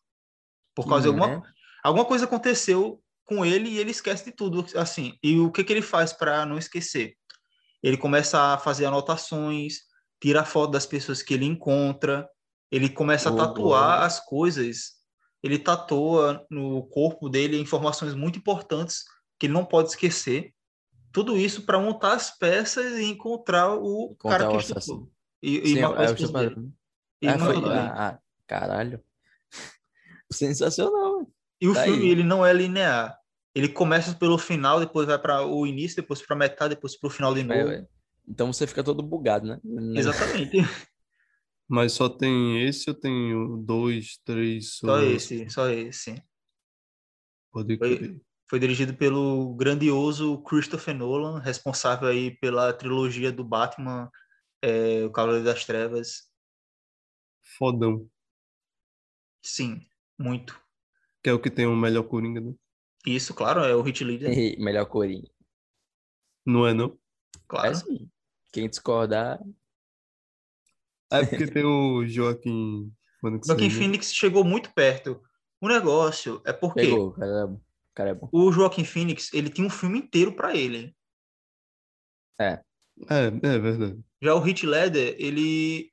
Por 0.74 0.86
causa 0.88 1.02
de 1.02 1.08
alguma. 1.08 1.42
Alguma 1.86 2.04
coisa 2.04 2.24
aconteceu 2.24 3.02
com 3.24 3.44
ele 3.44 3.68
e 3.68 3.78
ele 3.78 3.90
esquece 3.90 4.24
de 4.26 4.32
tudo, 4.32 4.64
assim. 4.76 5.18
E 5.22 5.38
o 5.38 5.50
que, 5.50 5.64
que 5.64 5.72
ele 5.72 5.82
faz 5.82 6.12
para 6.12 6.44
não 6.46 6.58
esquecer? 6.58 7.16
Ele 7.82 7.96
começa 7.96 8.54
a 8.54 8.58
fazer 8.58 8.86
anotações, 8.86 9.80
tira 10.20 10.44
foto 10.44 10.72
das 10.72 10.86
pessoas 10.86 11.22
que 11.22 11.34
ele 11.34 11.44
encontra, 11.44 12.28
ele 12.70 12.88
começa 12.88 13.28
a 13.28 13.32
Oh, 13.32 13.36
tatuar 13.36 13.98
boy. 13.98 14.06
as 14.06 14.20
coisas. 14.20 14.96
Ele 15.42 15.58
tatua 15.58 16.44
no 16.50 16.84
corpo 16.88 17.28
dele 17.28 17.60
informações 17.60 18.14
muito 18.14 18.38
importantes 18.38 19.04
que 19.38 19.46
ele 19.46 19.52
não 19.52 19.64
pode 19.64 19.90
esquecer. 19.90 20.52
Tudo 21.12 21.36
isso 21.36 21.62
para 21.62 21.78
montar 21.78 22.14
as 22.14 22.36
peças 22.36 22.98
e 22.98 23.04
encontrar 23.04 23.74
o 23.74 24.16
cara 24.16 24.48
que 24.48 24.56
o. 24.90 25.08
E, 25.42 25.58
e 25.58 25.66
Sim, 25.74 25.78
a 25.78 25.82
é 25.82 25.88
o 25.88 25.92
esposa 26.04 26.14
estuprador. 26.14 26.54
dele. 26.56 26.70
E 27.22 27.28
Ah, 27.28 27.38
foi. 27.38 27.56
Ah, 27.64 28.18
caralho. 28.46 29.02
Sensacional. 30.32 31.18
velho. 31.18 31.35
E 31.60 31.68
o 31.68 31.74
Tá 31.74 31.84
filme 31.84 32.04
aí. 32.04 32.10
ele 32.10 32.22
não 32.22 32.44
é 32.44 32.52
linear. 32.52 33.18
Ele 33.54 33.68
começa 33.68 34.14
pelo 34.14 34.36
final, 34.36 34.78
depois 34.80 35.06
vai 35.06 35.18
para 35.18 35.46
o 35.46 35.66
início, 35.66 35.96
depois 35.96 36.20
para 36.20 36.36
metade, 36.36 36.74
depois 36.74 36.98
para 36.98 37.06
o 37.08 37.10
final 37.10 37.32
de 37.34 37.40
É, 37.40 37.44
novo. 37.44 37.70
é. 37.70 37.86
Então 38.28 38.52
você 38.52 38.66
fica 38.66 38.84
todo 38.84 39.02
bugado, 39.02 39.46
né? 39.46 39.60
Exatamente. 39.94 40.56
Mas 41.68 41.92
só 41.92 42.08
tem 42.08 42.62
esse, 42.66 42.88
eu 42.88 42.94
tenho 42.94 43.56
dois, 43.56 44.18
três. 44.24 44.76
Só 44.76 44.98
ou- 45.00 45.10
esse, 45.10 45.48
só 45.50 45.68
esse. 45.70 46.22
Pode 47.52 47.76
Foi-. 47.78 48.20
Foi 48.48 48.60
dirigido 48.60 48.94
pelo 48.94 49.56
grandioso 49.56 50.40
Christopher 50.42 50.94
Nolan, 50.94 51.40
responsável 51.40 52.06
aí 52.08 52.30
pela 52.38 52.72
trilogia 52.72 53.32
do 53.32 53.42
Batman, 53.42 54.08
é, 54.62 55.04
o 55.04 55.10
Cavaleiro 55.10 55.44
das 55.44 55.64
Trevas. 55.64 56.30
Fodão. 57.58 58.08
Sim, 59.42 59.80
muito. 60.16 60.60
Que 61.26 61.30
é 61.30 61.32
o 61.32 61.40
que 61.40 61.50
tem 61.50 61.66
o 61.66 61.74
melhor 61.74 62.04
Coringa, 62.04 62.40
né? 62.40 62.54
Isso, 63.04 63.34
claro, 63.34 63.64
é 63.64 63.74
o 63.74 63.82
hit 63.82 64.04
leader, 64.04 64.30
Melhor 64.62 64.86
corinho. 64.86 65.28
Não 66.46 66.64
é, 66.64 66.72
não? 66.72 66.96
claro. 67.48 67.72
É 67.72 67.74
sim. 67.74 68.08
Quem 68.52 68.68
discordar, 68.68 69.40
É 71.10 71.24
porque 71.24 71.48
tem 71.48 71.64
o 71.64 72.06
Joaquim 72.06 72.92
aí, 73.24 73.30
né? 73.32 73.70
Phoenix 73.70 74.14
chegou 74.14 74.44
muito 74.44 74.72
perto. 74.72 75.20
O 75.60 75.66
negócio 75.66 76.40
é 76.46 76.52
porque 76.52 76.82
cara, 77.16 77.40
é- 77.40 77.44
o 77.44 77.60
cara 77.92 78.10
é 78.10 78.14
bom. 78.14 78.28
o 78.30 78.52
Joaquin 78.52 78.84
Phoenix, 78.84 79.34
ele 79.34 79.50
tinha 79.50 79.66
um 79.66 79.70
filme 79.70 79.98
inteiro 79.98 80.30
para 80.30 80.54
ele. 80.54 80.94
É, 82.40 82.62
é 83.08 83.58
verdade. 83.58 84.00
Já 84.22 84.32
o 84.32 84.46
Heath 84.46 84.62
Ledger, 84.62 85.16
ele 85.18 85.90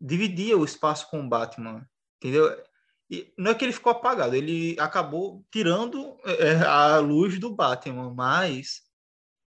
dividia 0.00 0.56
o 0.56 0.64
espaço 0.64 1.06
com 1.10 1.20
o 1.20 1.28
Batman, 1.28 1.86
entendeu? 2.16 2.69
E 3.10 3.32
não 3.36 3.50
é 3.50 3.54
que 3.54 3.64
ele 3.64 3.72
ficou 3.72 3.90
apagado, 3.90 4.36
ele 4.36 4.78
acabou 4.78 5.44
tirando 5.50 6.16
é, 6.24 6.64
a 6.64 6.98
luz 6.98 7.40
do 7.40 7.52
Batman, 7.52 8.14
mas 8.14 8.82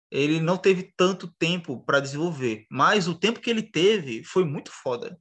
ele 0.09 0.39
não 0.39 0.57
teve 0.57 0.93
tanto 0.95 1.27
tempo 1.37 1.83
para 1.83 1.99
desenvolver. 1.99 2.65
Mas 2.71 3.07
o 3.07 3.13
tempo 3.13 3.41
que 3.41 3.49
ele 3.49 3.61
teve 3.61 4.23
foi 4.23 4.45
muito 4.45 4.71
foda. 4.71 5.19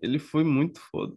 Ele 0.00 0.18
foi 0.18 0.42
muito 0.42 0.80
foda. 0.80 1.14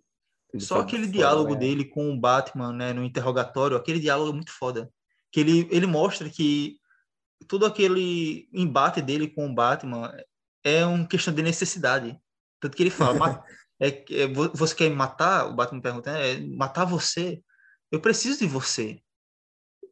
Ele 0.54 0.64
Só 0.64 0.82
aquele 0.82 1.06
foda, 1.06 1.18
diálogo 1.18 1.54
né? 1.54 1.60
dele 1.60 1.86
com 1.86 2.12
o 2.14 2.20
Batman, 2.20 2.72
né, 2.74 2.94
no 2.94 3.04
interrogatório, 3.04 3.78
aquele 3.78 4.00
diálogo 4.00 4.32
é 4.32 4.34
muito 4.34 4.52
foda. 4.52 4.92
Que 5.32 5.40
ele, 5.40 5.68
ele 5.72 5.88
mostra 5.88 6.30
que 6.30 6.78
todo 7.48 7.66
aquele 7.66 8.48
embate 8.54 9.02
dele 9.02 9.28
com 9.28 9.48
o 9.50 9.54
Batman 9.54 10.16
é 10.64 10.86
uma 10.86 11.08
questão 11.08 11.34
de 11.34 11.42
necessidade. 11.42 12.20
Tanto 12.60 12.76
que 12.76 12.84
ele 12.84 12.90
fala, 12.90 13.14
"Ma- 13.14 13.44
é, 13.80 13.92
que- 13.92 14.22
é, 14.22 14.28
vo- 14.28 14.52
você 14.54 14.76
quer 14.76 14.90
me 14.90 14.96
matar? 14.96 15.48
O 15.48 15.54
Batman 15.56 15.82
pergunta, 15.82 16.12
é, 16.12 16.40
matar 16.40 16.86
você? 16.86 17.42
Eu 17.92 18.00
preciso 18.00 18.40
de 18.40 18.46
você. 18.48 19.00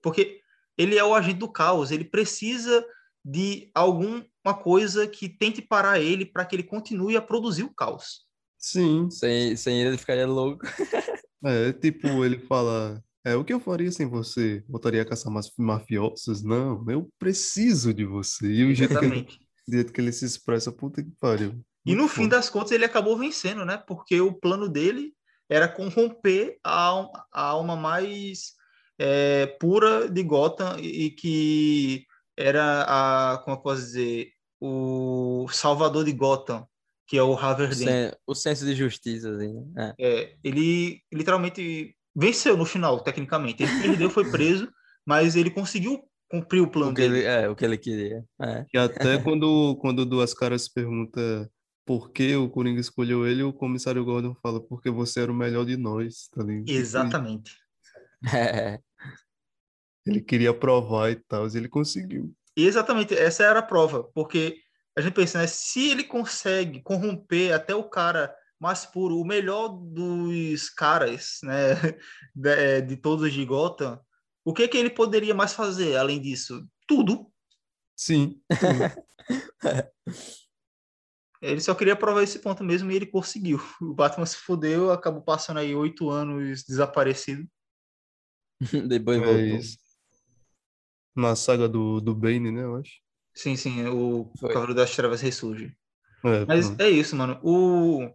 Porque 0.02 0.42
ele 0.78 0.98
é 0.98 1.04
o 1.04 1.14
agente 1.14 1.40
do 1.40 1.52
caos, 1.52 1.92
ele 1.92 2.04
precisa 2.06 2.86
de 3.24 3.70
alguma 3.74 4.26
coisa 4.62 5.08
que 5.08 5.30
tente 5.30 5.62
parar 5.62 6.00
ele 6.00 6.26
para 6.26 6.46
que 6.46 6.56
ele 6.56 6.64
continue 6.64 7.16
a 7.16 7.22
produzir 7.22 7.64
o 7.64 7.74
caos. 7.74 8.26
Sim. 8.58 9.10
Sem, 9.10 9.56
sem 9.56 9.80
ele, 9.80 9.90
ele 9.90 9.98
ficaria 9.98 10.28
louco. 10.28 10.66
É, 11.46 11.74
tipo, 11.74 12.24
ele 12.24 12.40
fala 12.40 13.04
É 13.26 13.36
o 13.36 13.44
que 13.44 13.54
eu 13.54 13.60
faria 13.60 13.92
sem 13.92 14.06
você? 14.08 14.64
Voltaria 14.68 15.02
a 15.02 15.06
caçar 15.06 15.32
mais 15.32 15.52
mafiosos? 15.58 16.42
Não, 16.44 16.86
eu 16.90 17.10
preciso 17.20 17.94
de 17.94 18.06
você. 18.06 18.46
E 18.48 18.64
o 18.66 18.74
jeito 18.74 18.98
que, 19.00 19.06
ele, 19.06 19.28
jeito 19.68 19.94
que 19.94 20.02
ele 20.02 20.12
se 20.12 20.26
expressa, 20.26 20.72
puta 20.72 21.02
que 21.04 21.12
pariu. 21.20 21.62
E 21.86 21.96
no 21.96 22.08
fim 22.08 22.28
das 22.28 22.50
contas 22.50 22.72
ele 22.72 22.86
acabou 22.86 23.18
vencendo, 23.18 23.66
né? 23.66 23.78
Porque 23.78 24.20
o 24.22 24.34
plano 24.34 24.70
dele 24.70 25.14
era 25.50 25.68
corromper 25.68 26.58
a, 26.64 27.06
a 27.32 27.44
alma 27.44 27.76
mais 27.76 28.54
é, 29.00 29.48
pura 29.60 30.10
de 30.10 30.24
Gotham 30.24 30.78
e, 30.80 31.06
e 31.06 31.12
que 31.12 32.06
era 32.38 32.84
a, 33.34 33.38
como 33.40 33.58
eu 33.58 33.62
posso 33.62 33.82
dizer, 33.82 34.30
o 34.62 35.46
salvador 35.52 36.06
de 36.06 36.14
Gotham, 36.14 36.66
que 37.06 37.18
é 37.18 37.24
o 37.24 37.34
Harvey 37.34 37.68
Dent. 37.76 38.14
o 38.26 38.34
senso 38.34 38.66
de 38.66 38.74
justiça, 38.74 39.30
assim, 39.36 39.54
né? 39.74 39.94
É, 40.00 40.36
ele 40.44 41.02
literalmente 41.14 41.96
venceu 42.16 42.56
no 42.56 42.66
final, 42.66 43.02
tecnicamente. 43.02 43.62
Ele 43.64 43.82
perdeu, 43.82 44.10
foi 44.10 44.30
preso, 44.32 44.72
mas 45.06 45.36
ele 45.36 45.52
conseguiu 45.52 46.02
cumprir 46.30 46.62
o 46.62 46.66
É. 46.66 46.70
plano 46.70 46.92
O 46.92 46.96
que 46.96 47.02
dele. 47.02 47.20
ele, 47.20 47.28
é, 47.28 47.50
o 47.50 47.56
que 47.56 47.66
ele 47.66 47.78
queria. 47.78 48.24
É. 48.42 48.66
E 48.74 48.78
até 48.78 49.18
quando, 49.18 49.76
quando 49.82 50.00
o 50.00 50.06
Duas 50.06 50.34
Caras 50.34 50.68
pergunta 50.70 51.50
por 51.86 52.12
que 52.12 52.36
o 52.36 52.50
Coringa 52.50 52.80
escolheu 52.80 53.28
ele, 53.28 53.44
o 53.44 53.54
comissário 53.54 54.04
Gordon 54.04 54.36
fala, 54.36 54.62
porque 54.62 54.90
você 54.90 55.22
era 55.22 55.32
o 55.32 55.36
melhor 55.36 55.66
de 55.66 55.78
nós, 55.78 56.28
tá 56.30 56.44
ligado? 56.44 56.66
Tipo, 56.66 56.80
Exatamente. 56.80 57.58
É. 58.34 58.80
Ele 60.06 60.22
queria 60.22 60.54
provar 60.54 61.12
e 61.12 61.16
tal, 61.16 61.48
e 61.48 61.58
ele 61.58 61.68
conseguiu. 61.68 62.34
E 62.56 62.66
exatamente, 62.66 63.14
essa 63.14 63.44
era 63.44 63.60
a 63.60 63.64
prova, 63.64 64.04
porque 64.14 64.58
a 64.96 65.02
gente 65.02 65.14
pensa, 65.14 65.40
né, 65.40 65.48
se 65.48 65.90
ele 65.90 66.04
consegue 66.04 66.82
corromper 66.82 67.54
até 67.54 67.74
o 67.74 67.90
cara 67.90 68.34
mais 68.60 68.86
puro, 68.86 69.18
o 69.18 69.26
melhor 69.26 69.70
dos 69.70 70.70
caras, 70.70 71.40
né, 71.44 71.76
de, 72.36 72.82
de 72.82 72.98
todos 72.98 73.34
de 73.34 73.44
Gotham, 73.44 74.00
o 74.46 74.54
que 74.54 74.68
que 74.68 74.78
ele 74.78 74.90
poderia 74.90 75.34
mais 75.34 75.54
fazer 75.54 75.98
além 75.98 76.22
disso? 76.22 76.66
Tudo. 76.88 77.32
Sim. 77.96 78.42
Ele 81.44 81.60
só 81.60 81.76
queria 81.76 81.96
provar 81.96 82.24
esse 82.24 82.40
ponto 82.40 82.64
mesmo 82.64 82.90
e 82.90 82.96
ele 82.96 83.06
conseguiu. 83.06 83.60
O 83.82 83.94
Batman 83.94 84.26
se 84.26 84.38
fudeu, 84.38 84.92
acabou 84.92 85.22
passando 85.22 85.60
aí 85.60 85.76
oito 85.76 86.10
anos 86.10 86.64
desaparecido. 86.64 87.46
Depois 88.88 89.22
É 89.22 89.26
voltou. 89.26 89.60
isso. 89.60 89.78
Na 91.16 91.36
saga 91.36 91.68
do, 91.68 92.00
do 92.00 92.16
Bane, 92.16 92.50
né, 92.50 92.64
eu 92.64 92.78
acho. 92.78 92.94
Sim, 93.36 93.56
sim, 93.56 93.86
o 93.88 94.32
Foi. 94.40 94.50
Cavaleiro 94.50 94.74
das 94.74 94.96
Trevas 94.96 95.22
ressurge. 95.22 95.76
É, 96.24 96.46
Mas 96.46 96.68
pronto. 96.68 96.82
é 96.82 96.90
isso, 96.90 97.16
mano. 97.16 97.40
O 97.44 98.10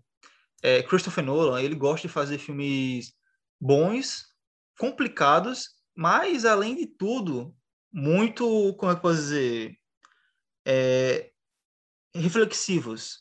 é, 0.62 0.82
Christopher 0.82 1.22
Nolan, 1.22 1.60
ele 1.60 1.74
gosta 1.74 2.08
de 2.08 2.12
fazer 2.12 2.38
filmes 2.38 3.12
bons, 3.60 4.26
complicados, 4.78 5.68
mas 5.94 6.44
além 6.44 6.76
de 6.76 6.86
tudo, 6.86 7.54
muito, 7.92 8.74
como 8.78 8.90
é 8.90 8.94
que 8.94 8.98
eu 8.98 9.02
posso 9.02 9.16
dizer, 9.16 9.76
é, 10.64 11.27
reflexivos. 12.14 13.18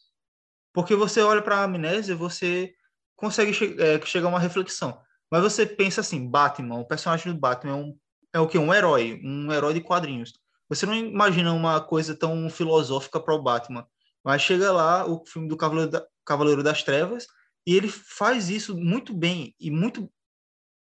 Porque 0.73 0.95
você 0.95 1.21
olha 1.21 1.41
para 1.41 1.57
a 1.57 1.63
amnésia, 1.63 2.15
você 2.15 2.73
consegue 3.15 3.53
che 3.53 3.75
é, 3.79 4.03
chegar 4.05 4.27
a 4.27 4.29
uma 4.29 4.39
reflexão. 4.39 5.01
Mas 5.31 5.41
você 5.41 5.65
pensa 5.65 6.01
assim, 6.01 6.29
Batman, 6.29 6.79
o 6.79 6.87
personagem 6.87 7.33
do 7.33 7.39
Batman 7.39 7.71
é, 7.71 7.75
um, 7.75 7.97
é 8.33 8.39
o 8.39 8.47
que? 8.47 8.57
Um 8.57 8.73
herói, 8.73 9.19
um 9.23 9.51
herói 9.51 9.73
de 9.73 9.81
quadrinhos. 9.81 10.33
Você 10.69 10.85
não 10.85 10.93
imagina 10.93 11.53
uma 11.53 11.81
coisa 11.81 12.15
tão 12.15 12.49
filosófica 12.49 13.19
para 13.19 13.33
o 13.33 13.41
Batman. 13.41 13.87
Mas 14.23 14.41
chega 14.41 14.71
lá 14.71 15.05
o 15.05 15.25
filme 15.25 15.47
do 15.47 15.57
Cavaleiro, 15.57 15.91
da, 15.91 16.05
Cavaleiro 16.25 16.61
das 16.61 16.83
Trevas 16.83 17.27
e 17.65 17.75
ele 17.75 17.87
faz 17.87 18.49
isso 18.49 18.77
muito 18.77 19.13
bem 19.13 19.55
e 19.59 19.71
muito 19.71 20.11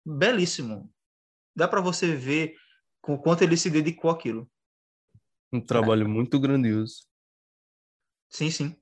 belíssimo. 0.06 0.92
Dá 1.56 1.68
para 1.68 1.82
você 1.82 2.16
ver 2.16 2.56
com 3.02 3.18
quanto 3.18 3.44
ele 3.44 3.58
se 3.58 3.70
dedicou 3.70 4.10
àquilo. 4.10 4.50
Um 5.52 5.62
trabalho 5.62 6.08
muito 6.08 6.40
grandioso. 6.40 7.06
Sim, 8.36 8.52
sim. 8.52 8.76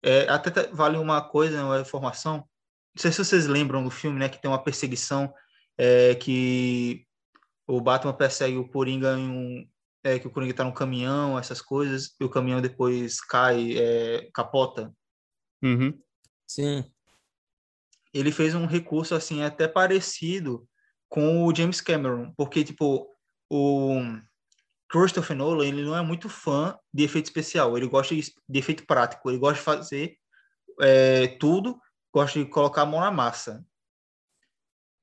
É, 0.00 0.28
até 0.28 0.48
tá- 0.48 0.68
vale 0.72 0.96
uma 0.96 1.20
coisa, 1.20 1.64
uma 1.64 1.80
informação. 1.80 2.36
Não 2.94 3.00
sei 3.00 3.10
se 3.10 3.24
vocês 3.24 3.46
lembram 3.48 3.82
do 3.82 3.90
filme, 3.90 4.16
né? 4.16 4.28
Que 4.28 4.40
tem 4.40 4.48
uma 4.48 4.62
perseguição 4.62 5.34
é, 5.76 6.14
que 6.14 7.04
o 7.66 7.80
Batman 7.80 8.12
persegue 8.12 8.56
o 8.56 8.68
Coringa 8.68 9.18
em 9.18 9.28
um. 9.28 9.68
É, 10.04 10.18
que 10.20 10.26
o 10.26 10.30
Coringa 10.30 10.54
tá 10.54 10.62
num 10.64 10.72
caminhão, 10.72 11.36
essas 11.38 11.60
coisas, 11.60 12.14
e 12.20 12.24
o 12.24 12.28
caminhão 12.28 12.60
depois 12.60 13.20
cai, 13.20 13.76
é, 13.76 14.30
capota. 14.32 14.92
Uhum. 15.62 16.00
Sim. 16.46 16.84
Ele 18.14 18.30
fez 18.30 18.54
um 18.54 18.66
recurso 18.66 19.14
assim 19.14 19.42
até 19.42 19.66
parecido 19.66 20.68
com 21.08 21.44
o 21.44 21.54
James 21.54 21.80
Cameron, 21.80 22.32
porque 22.36 22.64
tipo 22.64 23.08
o 23.50 24.00
Christopher 24.92 25.34
Nolan 25.36 25.64
ele 25.66 25.82
não 25.82 25.96
é 25.96 26.02
muito 26.02 26.28
fã 26.28 26.78
de 26.92 27.02
efeito 27.04 27.26
especial, 27.26 27.76
ele 27.78 27.88
gosta 27.88 28.14
de, 28.14 28.20
de 28.48 28.58
efeito 28.58 28.84
prático, 28.86 29.30
ele 29.30 29.38
gosta 29.38 29.58
de 29.58 29.64
fazer 29.64 30.16
é, 30.80 31.28
tudo, 31.38 31.80
gosta 32.12 32.38
de 32.38 32.44
colocar 32.46 32.82
a 32.82 32.86
mão 32.86 33.00
na 33.00 33.10
massa. 33.10 33.64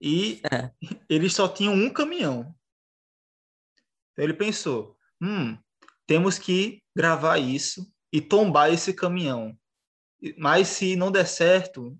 E 0.01 0.41
É. 0.51 0.71
eles 1.09 1.33
só 1.33 1.47
tinham 1.47 1.73
um 1.73 1.89
caminhão. 1.89 2.55
Então 4.13 4.23
ele 4.23 4.33
pensou, 4.33 4.95
hum, 5.21 5.57
temos 6.07 6.37
que 6.37 6.81
gravar 6.95 7.37
isso 7.37 7.91
e 8.13 8.21
tombar 8.21 8.71
esse 8.71 8.93
caminhão. 8.93 9.57
Mas 10.37 10.67
se 10.67 10.95
não 10.95 11.11
der 11.11 11.25
certo, 11.27 11.97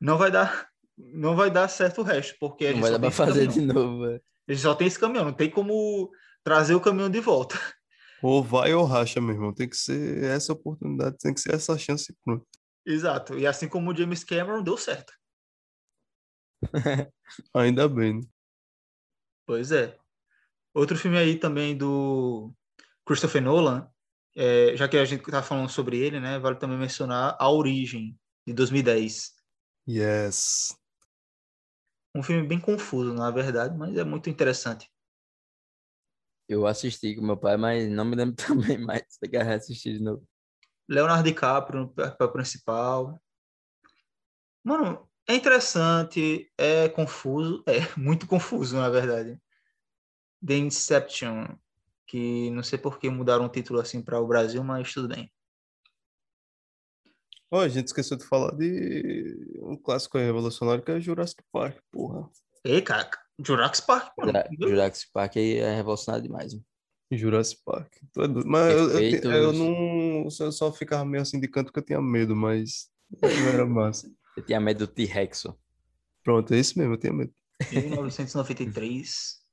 não 0.00 0.16
vai 0.18 0.30
dar, 0.30 0.68
não 0.96 1.34
vai 1.34 1.50
dar 1.50 1.68
certo 1.68 2.00
o 2.02 2.04
resto, 2.04 2.36
porque 2.38 2.72
Não 2.72 2.80
vai 2.80 2.98
dar 2.98 3.08
esse 3.08 3.16
fazer 3.16 3.46
caminhão. 3.48 3.66
de 3.66 3.72
novo. 3.72 4.06
é. 4.06 4.20
Gente 4.48 4.60
só 4.62 4.74
tem 4.74 4.86
esse 4.86 4.98
caminhão, 4.98 5.24
não 5.24 5.32
tem 5.32 5.50
como 5.50 6.10
trazer 6.46 6.76
o 6.76 6.80
caminhão 6.80 7.10
de 7.10 7.18
volta. 7.18 7.56
Ou 8.22 8.42
vai 8.42 8.72
ou 8.72 8.84
racha, 8.84 9.20
meu 9.20 9.34
irmão. 9.34 9.52
Tem 9.52 9.68
que 9.68 9.76
ser 9.76 10.24
essa 10.24 10.52
oportunidade, 10.52 11.18
tem 11.18 11.34
que 11.34 11.40
ser 11.40 11.54
essa 11.54 11.76
chance. 11.76 12.16
Pronto. 12.24 12.46
Exato. 12.84 13.38
E 13.38 13.46
assim 13.46 13.68
como 13.68 13.90
o 13.90 13.96
James 13.96 14.24
Cameron 14.24 14.62
deu 14.62 14.76
certo. 14.76 15.12
Ainda 17.54 17.88
bem. 17.88 18.20
né? 18.20 18.20
Pois 19.46 19.70
é. 19.70 19.98
Outro 20.72 20.96
filme 20.96 21.18
aí 21.18 21.38
também 21.38 21.76
do 21.76 22.52
Christopher 23.04 23.42
Nolan, 23.42 23.90
é, 24.34 24.74
já 24.76 24.88
que 24.88 24.96
a 24.96 25.04
gente 25.04 25.22
tá 25.24 25.42
falando 25.42 25.68
sobre 25.68 25.98
ele, 25.98 26.18
né, 26.18 26.38
vale 26.38 26.56
também 26.56 26.78
mencionar 26.78 27.36
A 27.38 27.50
Origem, 27.50 28.18
de 28.46 28.54
2010. 28.54 29.34
Yes. 29.88 30.74
Um 32.14 32.22
filme 32.22 32.46
bem 32.46 32.58
confuso, 32.58 33.12
na 33.12 33.30
verdade, 33.30 33.76
mas 33.76 33.96
é 33.96 34.04
muito 34.04 34.30
interessante. 34.30 34.90
Eu 36.48 36.66
assisti 36.66 37.14
com 37.16 37.22
meu 37.22 37.36
pai, 37.36 37.56
mas 37.56 37.88
não 37.88 38.04
me 38.04 38.14
lembro 38.14 38.36
também 38.36 38.78
mais. 38.78 39.02
Tem 39.20 39.30
que 39.30 39.38
reassistir 39.38 39.94
de 39.94 40.02
novo. 40.02 40.26
Leonardo 40.88 41.24
DiCaprio 41.24 41.80
no 41.80 41.88
papel 41.88 42.32
principal. 42.32 43.20
Mano, 44.62 45.08
é 45.28 45.34
interessante, 45.34 46.52
é 46.56 46.88
confuso, 46.88 47.62
é 47.66 47.78
muito 47.98 48.26
confuso, 48.26 48.76
na 48.76 48.88
verdade. 48.88 49.40
The 50.44 50.56
Inception, 50.56 51.56
que 52.06 52.50
não 52.50 52.62
sei 52.62 52.78
por 52.78 52.98
que 52.98 53.10
mudaram 53.10 53.46
o 53.46 53.48
título 53.48 53.80
assim 53.80 54.00
para 54.00 54.20
o 54.20 54.26
Brasil, 54.26 54.62
mas 54.62 54.92
tudo 54.92 55.08
bem. 55.08 55.32
Ó, 57.50 57.60
a 57.60 57.68
gente 57.68 57.86
esqueceu 57.86 58.16
de 58.16 58.26
falar 58.26 58.54
de 58.56 59.58
um 59.62 59.76
clássico 59.76 60.18
revolucionário 60.18 60.84
que 60.84 60.90
é 60.90 61.00
Jurassic 61.00 61.42
Park, 61.52 61.78
porra. 61.90 62.28
Ei, 62.64 62.82
cara, 62.82 63.08
Jurassic 63.44 63.86
Park, 63.86 64.12
mano. 64.18 64.32
Jura- 64.32 64.48
Jurassic 64.68 65.10
Park 65.12 65.36
aí 65.36 65.56
é 65.58 65.74
revolucionário 65.76 66.22
demais. 66.26 66.52
mano. 66.54 66.64
Jurassic 67.12 67.60
Park. 67.64 67.92
Mas 68.44 68.72
eu, 68.74 68.90
eu, 68.90 68.98
Efeitos. 69.00 69.30
eu 69.30 69.52
não. 69.52 70.30
Só, 70.30 70.50
só 70.50 70.72
ficava 70.72 71.04
meio 71.04 71.22
assim 71.22 71.38
de 71.38 71.46
canto 71.48 71.66
porque 71.66 71.80
eu 71.80 71.84
tinha 71.84 72.02
medo, 72.02 72.34
mas 72.34 72.88
não 73.22 73.48
era 73.48 73.64
massa. 73.66 74.10
Eu 74.36 74.44
tinha 74.44 74.58
medo 74.60 74.86
do 74.86 74.92
T-Rex. 74.92 75.44
Pronto, 76.24 76.52
é 76.52 76.58
isso 76.58 76.78
mesmo, 76.78 76.94
eu 76.94 76.98
tinha 76.98 77.12
medo. 77.12 77.32
1993. 77.70 79.44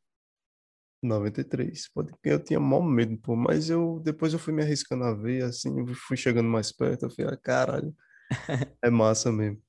93, 1.04 1.90
pode 1.94 2.14
que 2.14 2.30
eu 2.30 2.42
tinha 2.42 2.60
mal 2.60 2.82
medo, 2.82 3.18
pô, 3.18 3.36
mas 3.36 3.70
eu 3.70 4.00
depois 4.04 4.32
eu 4.32 4.40
fui 4.40 4.54
me 4.54 4.64
arriscando 4.64 5.04
a 5.04 5.14
ver, 5.14 5.44
assim, 5.44 5.78
eu 5.78 5.88
fui 5.96 6.16
chegando 6.16 6.48
mais 6.48 6.72
perto, 6.72 7.04
eu 7.06 7.10
falei, 7.10 7.34
ah, 7.34 7.38
caralho, 7.38 7.94
é 8.82 8.90
massa 8.90 9.30
mesmo. 9.32 9.62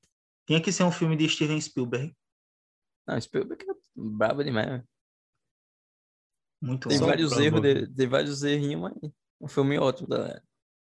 Tinha 0.46 0.60
que 0.62 0.70
ser 0.70 0.84
um 0.84 0.92
filme 0.92 1.16
de 1.16 1.28
Steven 1.28 1.60
Spielberg. 1.60 2.14
Não, 3.06 3.20
Spielberg 3.20 3.64
é 3.68 3.74
brabo 3.94 4.42
demais. 4.42 4.66
mano. 4.66 4.88
Muito 6.60 6.88
Tem 6.88 6.98
bom. 6.98 7.06
Vários 7.06 7.32
erros, 7.32 7.60
de, 7.60 7.86
tem 7.94 8.08
vários 8.08 8.42
errinhos, 8.42 8.80
mas 8.80 9.12
um 9.40 9.48
filme 9.48 9.78
ótimo, 9.78 10.08
galera. 10.08 10.42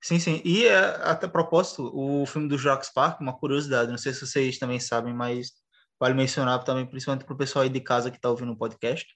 Sim, 0.03 0.19
sim. 0.19 0.41
E 0.45 0.65
é, 0.65 0.77
até 0.77 1.25
a 1.25 1.29
propósito, 1.29 1.89
o 1.95 2.25
filme 2.25 2.47
do 2.47 2.57
Jurassic 2.57 2.93
Park, 2.93 3.21
uma 3.21 3.35
curiosidade, 3.35 3.89
não 3.89 3.97
sei 3.97 4.13
se 4.13 4.27
vocês 4.27 4.59
também 4.59 4.79
sabem, 4.79 5.13
mas 5.13 5.53
vale 5.99 6.13
mencionar 6.13 6.63
também, 6.63 6.85
principalmente 6.85 7.25
para 7.25 7.33
o 7.33 7.37
pessoal 7.37 7.63
aí 7.63 7.69
de 7.69 7.79
casa 7.79 8.11
que 8.11 8.17
está 8.17 8.29
ouvindo 8.29 8.51
o 8.51 8.57
podcast. 8.57 9.07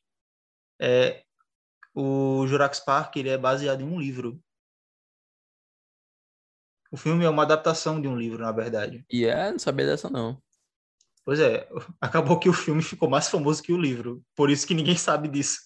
É, 0.82 1.24
o 1.94 2.48
Jurassic 2.48 2.86
Park 2.86 3.18
ele 3.18 3.30
é 3.30 3.38
baseado 3.38 3.82
em 3.82 3.86
um 3.86 4.00
livro. 4.00 4.42
O 6.92 6.98
filme 6.98 7.26
é 7.26 7.30
uma 7.30 7.44
adaptação 7.44 8.02
de 8.02 8.08
um 8.08 8.18
livro, 8.18 8.42
na 8.42 8.52
verdade. 8.52 9.06
E 9.12 9.26
é, 9.26 9.52
não 9.52 9.60
sabia 9.60 9.86
dessa 9.86 10.10
não. 10.10 10.42
Pois 11.28 11.42
é, 11.42 11.68
acabou 12.00 12.40
que 12.40 12.48
o 12.48 12.54
filme 12.54 12.82
ficou 12.82 13.10
mais 13.10 13.28
famoso 13.28 13.62
que 13.62 13.74
o 13.74 13.78
livro. 13.78 14.24
Por 14.34 14.50
isso 14.50 14.66
que 14.66 14.74
ninguém 14.74 14.96
sabe 14.96 15.28
disso. 15.28 15.60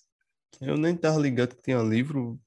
Eu 0.59 0.75
nem 0.75 0.97
tava 0.97 1.19
ligado 1.19 1.55
que 1.55 1.61
tinha 1.61 1.77
livro. 1.83 2.41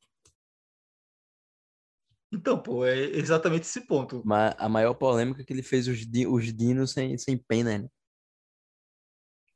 Então, 2.32 2.60
pô, 2.60 2.84
é 2.84 2.98
exatamente 2.98 3.62
esse 3.62 3.86
ponto. 3.86 4.20
Mas 4.24 4.52
a 4.58 4.68
maior 4.68 4.94
polêmica 4.94 5.42
é 5.42 5.44
que 5.44 5.52
ele 5.52 5.62
fez 5.62 5.86
os, 5.86 5.98
di- 6.04 6.26
os 6.26 6.52
dinos 6.52 6.90
sem, 6.90 7.16
sem 7.16 7.38
pena, 7.38 7.78
né? 7.78 7.88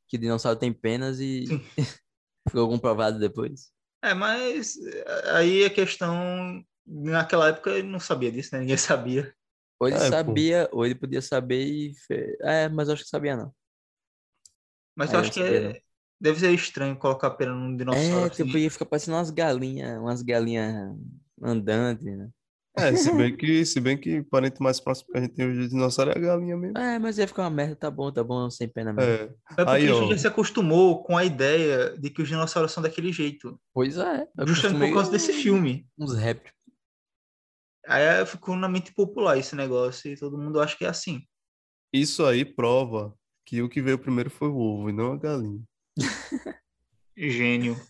Que 0.06 0.16
dinossauro 0.16 0.56
tem 0.56 0.72
penas 0.72 1.18
e 1.18 1.47
ficou 2.48 2.68
comprovado 2.68 3.18
depois. 3.18 3.72
É, 4.05 4.14
mas 4.14 4.76
eh, 4.76 5.30
aí 5.32 5.64
a 5.64 5.70
questão. 5.70 6.62
Naquela 6.86 7.48
época 7.48 7.70
ele 7.70 7.89
não 7.89 7.98
sabia 7.98 8.30
disso, 8.30 8.51
né? 8.55 8.60
Ninguém 8.60 8.76
sabia. 8.78 9.35
Ou 9.81 9.89
ele 9.89 9.97
É, 9.97 10.01
pô. 10.01 10.09
sabia, 10.09 10.69
ou 10.73 10.85
ele 10.85 10.95
podia 10.95 11.23
saber 11.23 11.65
e. 11.65 11.95
Fe... 11.95 12.37
É, 12.43 12.69
mas 12.69 12.89
eu 12.89 12.95
acho 12.95 13.05
que 13.05 13.09
sabia 13.11 13.37
não. 13.37 13.53
Mas 14.97 15.11
Aí 15.11 15.17
eu 15.17 15.21
acho 15.21 15.33
que 15.33 15.41
é- 15.41 15.81
deve 16.21 16.41
ser 16.41 16.53
estranho 16.53 16.97
colocar 16.97 17.31
pena 17.31 17.55
num 17.55 17.77
dinossauro. 17.77 18.27
É, 18.27 18.31
tipo, 18.31 18.49
assim. 18.51 18.59
ia 18.59 18.71
ficar 18.71 18.87
parecendo 18.87 19.17
umas 19.17 19.31
galinhas, 19.31 20.01
umas 20.01 20.23
galinhas 20.23 20.97
andantes, 21.41 22.05
né? 22.05 22.29
É, 22.77 22.95
se 22.95 23.13
bem 23.13 23.37
que, 23.37 23.65
se 23.67 23.81
bem 23.81 23.99
que 23.99 24.21
o 24.21 24.25
parente 24.25 24.63
mais 24.63 24.79
próximo 24.79 25.11
que 25.11 25.19
a 25.19 25.21
gente 25.21 25.35
tem 25.35 25.47
hoje 25.49 25.63
de 25.63 25.69
dinossauro 25.69 26.13
é 26.13 26.17
a 26.17 26.21
galinha 26.21 26.57
mesmo. 26.57 26.79
É, 26.79 26.97
mas 26.99 27.19
ia 27.19 27.27
ficar 27.27 27.43
uma 27.43 27.51
merda, 27.51 27.75
tá 27.75 27.91
bom, 27.91 28.13
tá 28.13 28.23
bom, 28.23 28.49
sem 28.51 28.69
pena 28.69 28.93
mesmo. 28.93 29.11
É. 29.11 29.23
É 29.25 29.29
porque 29.65 29.71
Aí, 29.71 29.89
a 29.89 29.95
ó. 29.95 30.01
gente 30.01 30.11
já 30.13 30.19
se 30.19 30.27
acostumou 30.29 31.03
com 31.03 31.17
a 31.17 31.25
ideia 31.25 31.97
de 31.99 32.09
que 32.09 32.23
os 32.23 32.29
dinossauros 32.29 32.71
são 32.71 32.83
daquele 32.83 33.13
jeito. 33.13 33.61
Pois 33.75 33.97
é, 33.97 34.29
eu 34.39 34.47
Justamente 34.47 34.91
por 34.91 34.95
causa 34.95 35.11
desse 35.11 35.33
filme. 35.33 35.89
uns 35.99 36.15
répteis. 36.15 36.55
Aí 37.89 38.27
ficou 38.27 38.55
na 38.55 38.69
mente 38.69 38.93
popular 38.93 39.39
esse 39.39 39.56
negócio 39.56 40.12
e 40.12 40.16
todo 40.16 40.36
mundo 40.36 40.60
acha 40.60 40.77
que 40.77 40.85
é 40.85 40.89
assim. 40.89 41.23
Isso 41.90 42.24
aí 42.27 42.44
prova 42.44 43.16
que 43.47 43.62
o 43.62 43.69
que 43.69 43.81
veio 43.81 43.98
primeiro 43.98 44.28
foi 44.28 44.48
o 44.48 44.59
ovo 44.59 44.90
e 44.90 44.93
não 44.93 45.12
a 45.12 45.16
galinha. 45.16 45.62
Gênio. 47.16 47.81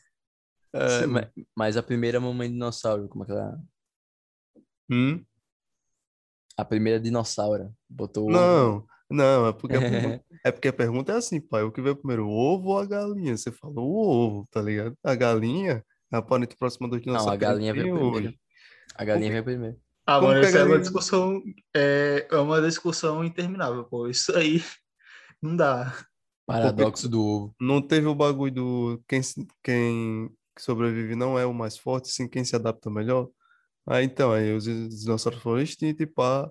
É, 0.73 1.01
Sim. 1.01 1.07
ma- 1.09 1.29
mas 1.57 1.77
a 1.77 1.83
primeira 1.83 2.21
mamãe 2.21 2.49
dinossauro, 2.49 3.09
como 3.09 3.25
é 3.25 3.27
que 3.27 3.33
ela... 3.33 3.61
Hum? 4.89 5.25
A 6.57 6.65
primeira 6.65 7.01
dinossauro 7.01 7.75
botou. 7.89 8.31
Não, 8.31 8.87
não, 9.11 9.49
é 9.49 9.53
porque, 9.53 9.77
a 9.77 9.81
pergunta, 9.81 10.25
é 10.45 10.53
porque 10.53 10.69
a 10.69 10.73
pergunta 10.73 11.13
é 11.13 11.17
assim, 11.17 11.41
pai, 11.41 11.65
o 11.65 11.73
que 11.73 11.83
veio 11.83 11.97
primeiro, 11.97 12.27
o 12.29 12.31
ovo 12.31 12.69
ou 12.69 12.79
a 12.79 12.87
galinha? 12.87 13.37
Você 13.37 13.51
falou 13.51 13.91
o 13.91 13.97
ovo, 13.99 14.49
tá 14.51 14.63
ligado? 14.63 14.97
A 15.03 15.15
galinha 15.17 15.85
é 16.13 16.17
a 16.17 16.23
parente 16.23 16.57
próxima 16.57 16.87
dos 16.89 16.99
Não, 16.99 17.05
dinossauros. 17.05 17.35
a 17.35 17.37
galinha 17.37 17.75
veio 17.75 17.95
primeiro. 17.95 18.17
hoje. 18.17 18.41
A 18.95 19.05
galinha 19.05 19.31
veio 19.31 19.45
primeiro. 19.45 19.88
Ah, 20.09 20.21
Como 20.21 20.29
mano, 20.29 20.41
isso 20.41 20.57
é 20.57 20.65
uma 20.65 20.79
discussão. 20.79 21.43
É, 21.77 22.27
é 22.31 22.37
uma 22.39 22.63
discussão 22.63 23.23
interminável, 23.23 23.85
pô. 23.85 24.09
Isso 24.09 24.35
aí 24.35 24.63
não 25.43 25.55
dá. 25.55 25.95
Paradoxo 26.47 27.07
do 27.11 27.23
ovo. 27.23 27.55
Não 27.61 27.83
teve 27.83 28.07
o 28.07 28.15
bagulho 28.15 28.55
do 28.55 29.05
quem, 29.07 29.21
quem 29.63 30.31
sobrevive 30.59 31.15
não 31.15 31.39
é 31.39 31.45
o 31.45 31.53
mais 31.53 31.77
forte, 31.77 32.09
sim 32.09 32.27
quem 32.27 32.43
se 32.43 32.57
adapta 32.57 32.89
melhor. 32.89 33.29
Aí 33.87 34.07
então, 34.07 34.33
aí 34.33 34.51
os 34.55 34.65
dinossauros 34.65 35.43
foram 35.43 35.61
extintos 35.61 36.01
e 36.01 36.07
pá. 36.07 36.51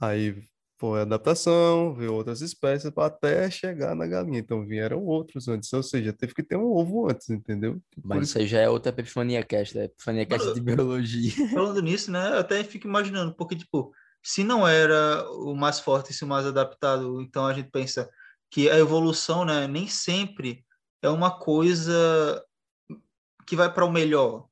Aí 0.00 0.40
foi 0.76 1.00
adaptação, 1.02 1.94
veio 1.94 2.12
outras 2.14 2.40
espécies 2.40 2.90
para 2.90 3.06
até 3.06 3.50
chegar 3.50 3.94
na 3.94 4.06
galinha. 4.06 4.38
Então 4.38 4.66
vieram 4.66 5.04
outros 5.04 5.46
antes, 5.48 5.72
ou 5.72 5.82
seja, 5.82 6.12
teve 6.12 6.34
que 6.34 6.42
ter 6.42 6.56
um 6.56 6.66
ovo 6.72 7.08
antes, 7.10 7.30
entendeu? 7.30 7.80
Mas 8.02 8.28
isso 8.28 8.38
aí 8.38 8.46
já 8.46 8.60
é 8.60 8.68
outra 8.68 8.90
Epifania 8.90 9.42
Cast, 9.44 9.78
é 9.78 9.84
Epifania 9.84 10.26
Cast 10.26 10.52
de 10.52 10.60
biologia. 10.60 11.30
Falando 11.54 11.80
nisso, 11.80 12.10
né? 12.10 12.30
Eu 12.30 12.38
até 12.38 12.62
fico 12.64 12.86
imaginando, 12.88 13.34
porque, 13.34 13.54
tipo, 13.56 13.92
se 14.22 14.42
não 14.42 14.66
era 14.66 15.24
o 15.32 15.54
mais 15.54 15.78
forte, 15.80 16.12
se 16.12 16.24
o 16.24 16.26
mais 16.26 16.46
adaptado, 16.46 17.20
então 17.20 17.46
a 17.46 17.52
gente 17.52 17.70
pensa 17.70 18.08
que 18.50 18.68
a 18.70 18.78
evolução, 18.78 19.44
né, 19.44 19.66
nem 19.66 19.86
sempre 19.88 20.64
é 21.02 21.08
uma 21.08 21.38
coisa 21.38 22.42
que 23.46 23.54
vai 23.56 23.72
para 23.72 23.84
o 23.84 23.92
melhor 23.92 24.46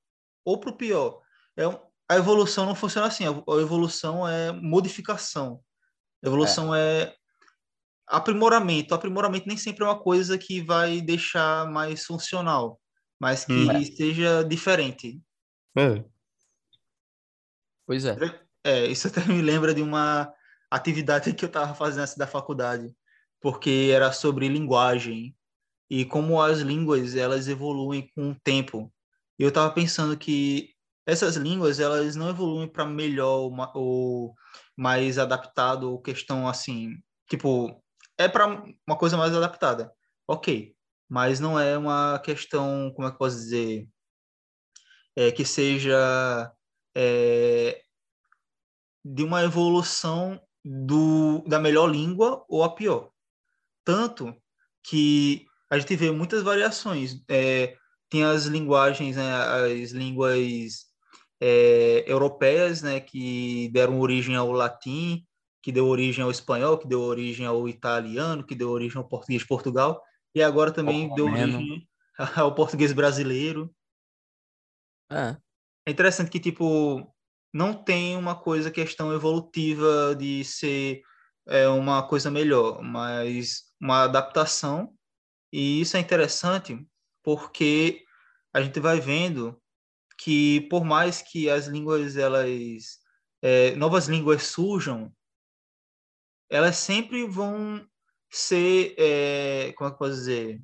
ou 0.44 0.58
para 0.58 0.70
o 0.70 0.76
pior. 0.76 1.20
É 1.56 1.66
um- 1.66 1.78
a 2.08 2.16
evolução 2.16 2.66
não 2.66 2.74
funciona 2.74 3.06
assim. 3.06 3.24
A 3.24 3.30
a 3.30 3.60
evolução 3.60 4.28
é 4.28 4.52
modificação. 4.52 5.60
A 6.22 6.26
evolução 6.26 6.74
é. 6.74 7.14
aprimoramento. 8.06 8.94
Aprimoramento 8.94 9.48
nem 9.48 9.56
sempre 9.56 9.84
é 9.84 9.86
uma 9.86 9.98
coisa 9.98 10.36
que 10.38 10.60
vai 10.60 11.00
deixar 11.00 11.70
mais 11.70 12.04
funcional, 12.04 12.80
mas 13.18 13.44
que 13.44 13.52
Hum. 13.52 13.84
seja 13.96 14.42
diferente. 14.44 15.20
É. 15.76 16.04
Pois 17.86 18.04
é. 18.04 18.16
É, 18.64 18.86
isso 18.86 19.08
até 19.08 19.20
me 19.26 19.42
lembra 19.42 19.74
de 19.74 19.82
uma 19.82 20.32
atividade 20.70 21.32
que 21.34 21.44
eu 21.44 21.48
estava 21.48 21.74
fazendo 21.74 22.02
antes 22.02 22.16
da 22.16 22.26
faculdade, 22.26 22.94
porque 23.40 23.90
era 23.92 24.12
sobre 24.12 24.48
linguagem 24.48 25.36
e 25.90 26.04
como 26.04 26.40
as 26.40 26.60
línguas 26.60 27.16
elas 27.16 27.48
evoluem 27.48 28.08
com 28.14 28.30
o 28.30 28.36
tempo. 28.42 28.92
E 29.38 29.42
eu 29.42 29.48
estava 29.48 29.70
pensando 29.72 30.16
que 30.16 30.70
essas 31.06 31.36
línguas 31.36 31.80
elas 31.80 32.14
não 32.14 32.30
evoluem 32.30 32.68
para 32.68 32.86
melhor 32.86 33.50
ou 33.74 34.34
mais 34.76 35.18
adaptado 35.18 35.90
ou 35.90 36.00
questão 36.00 36.48
assim, 36.48 36.96
tipo, 37.28 37.82
é 38.18 38.28
para 38.28 38.46
uma 38.86 38.96
coisa 38.96 39.16
mais 39.16 39.34
adaptada. 39.34 39.92
OK, 40.26 40.74
mas 41.08 41.40
não 41.40 41.58
é 41.58 41.76
uma 41.76 42.18
questão, 42.20 42.92
como 42.94 43.06
é 43.06 43.10
que 43.10 43.14
eu 43.14 43.18
posso 43.18 43.36
dizer, 43.36 43.88
é 45.16 45.30
que 45.30 45.44
seja 45.44 46.50
é, 46.94 47.82
de 49.04 49.22
uma 49.22 49.42
evolução 49.42 50.40
do, 50.64 51.42
da 51.46 51.58
melhor 51.58 51.86
língua 51.90 52.44
ou 52.48 52.62
a 52.62 52.74
pior. 52.74 53.10
Tanto 53.84 54.34
que 54.82 55.46
a 55.68 55.78
gente 55.78 55.96
vê 55.96 56.10
muitas 56.10 56.42
variações. 56.42 57.22
É, 57.28 57.76
tem 58.08 58.24
as 58.24 58.44
linguagens, 58.44 59.16
né, 59.16 59.34
as 59.34 59.90
línguas 59.90 60.91
é, 61.44 62.04
europeias, 62.06 62.82
né, 62.82 63.00
que 63.00 63.68
deram 63.72 63.98
origem 63.98 64.36
ao 64.36 64.52
latim, 64.52 65.26
que 65.60 65.72
deu 65.72 65.88
origem 65.88 66.22
ao 66.22 66.30
espanhol, 66.30 66.78
que 66.78 66.86
deu 66.86 67.00
origem 67.00 67.44
ao 67.44 67.68
italiano, 67.68 68.44
que 68.46 68.54
deu 68.54 68.70
origem 68.70 68.98
ao 68.98 69.08
português 69.08 69.42
de 69.42 69.48
Portugal, 69.48 70.00
e 70.32 70.40
agora 70.40 70.70
também 70.70 71.12
deu 71.16 71.26
romeno. 71.26 71.56
origem 71.56 71.88
ao 72.36 72.54
português 72.54 72.92
brasileiro. 72.92 73.74
É. 75.10 75.36
É 75.84 75.90
interessante 75.90 76.30
que, 76.30 76.38
tipo, 76.38 77.12
não 77.52 77.74
tem 77.74 78.16
uma 78.16 78.36
coisa, 78.36 78.70
questão 78.70 79.12
evolutiva 79.12 80.14
de 80.14 80.44
ser 80.44 81.02
é, 81.48 81.66
uma 81.66 82.06
coisa 82.06 82.30
melhor, 82.30 82.80
mas 82.82 83.64
uma 83.80 84.04
adaptação. 84.04 84.94
E 85.52 85.80
isso 85.80 85.96
é 85.96 86.00
interessante 86.00 86.86
porque 87.20 88.04
a 88.54 88.62
gente 88.62 88.78
vai 88.78 89.00
vendo 89.00 89.60
que, 90.22 90.60
por 90.62 90.84
mais 90.84 91.20
que 91.20 91.50
as 91.50 91.66
línguas, 91.66 92.16
elas, 92.16 92.98
é, 93.42 93.74
novas 93.74 94.06
línguas 94.06 94.44
surjam, 94.44 95.12
elas 96.48 96.76
sempre 96.76 97.26
vão 97.26 97.84
ser, 98.30 98.94
é, 98.98 99.72
como 99.72 99.88
é 99.88 99.90
que 99.90 99.94
eu 99.94 99.98
posso 99.98 100.14
dizer? 100.14 100.62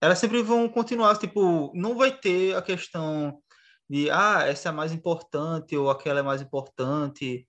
Elas 0.00 0.18
sempre 0.18 0.42
vão 0.42 0.68
continuar, 0.68 1.18
tipo, 1.18 1.70
não 1.74 1.96
vai 1.96 2.16
ter 2.16 2.56
a 2.56 2.62
questão 2.62 3.40
de 3.88 4.10
ah, 4.10 4.42
essa 4.46 4.70
é 4.70 4.72
mais 4.72 4.92
importante 4.92 5.76
ou 5.76 5.90
aquela 5.90 6.20
é 6.20 6.22
mais 6.22 6.40
importante. 6.40 7.46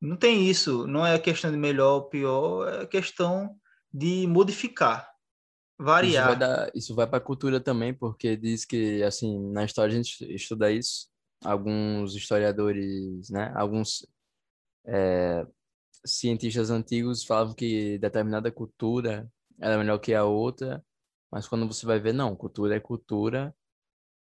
Não 0.00 0.16
tem 0.16 0.48
isso. 0.48 0.86
Não 0.86 1.06
é 1.06 1.18
questão 1.18 1.50
de 1.50 1.56
melhor 1.56 1.94
ou 1.94 2.08
pior, 2.08 2.82
é 2.82 2.86
questão 2.86 3.56
de 3.92 4.26
modificar, 4.26 5.08
Isso 5.78 5.86
vai 5.86 5.92
variar. 6.02 6.38
dar, 6.38 6.70
isso 6.74 6.94
vai 6.94 7.06
para 7.06 7.18
a 7.18 7.20
cultura 7.20 7.60
também, 7.60 7.92
porque 7.92 8.36
diz 8.36 8.64
que, 8.64 9.02
assim, 9.02 9.50
na 9.50 9.64
história 9.64 9.92
a 9.92 9.96
gente 9.96 10.24
estuda 10.32 10.70
isso. 10.70 11.08
Alguns 11.42 12.14
historiadores, 12.14 13.28
né? 13.30 13.52
Alguns 13.56 14.06
é, 14.86 15.46
cientistas 16.04 16.70
antigos 16.70 17.24
falavam 17.24 17.54
que 17.54 17.98
determinada 17.98 18.50
cultura 18.52 19.28
era 19.60 19.76
melhor 19.78 19.98
que 19.98 20.14
a 20.14 20.24
outra, 20.24 20.84
mas 21.30 21.48
quando 21.48 21.66
você 21.66 21.84
vai 21.84 21.98
ver, 21.98 22.12
não, 22.12 22.36
cultura 22.36 22.76
é 22.76 22.80
cultura 22.80 23.54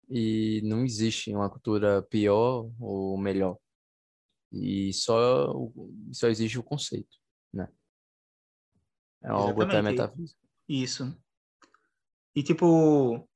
e 0.10 0.62
não 0.64 0.84
existe 0.84 1.34
uma 1.34 1.50
cultura 1.50 2.02
pior 2.02 2.70
ou 2.80 3.18
melhor. 3.18 3.58
E 4.52 4.94
só, 4.94 5.54
só 6.12 6.28
existe 6.28 6.60
o 6.60 6.64
conceito, 6.64 7.18
né? 7.52 7.68
É 9.24 9.30
algo 9.30 9.62
até 9.62 9.82
metafísico. 9.82 10.40
Isso. 10.68 11.16
E, 12.36 12.42
tipo, 12.42 13.28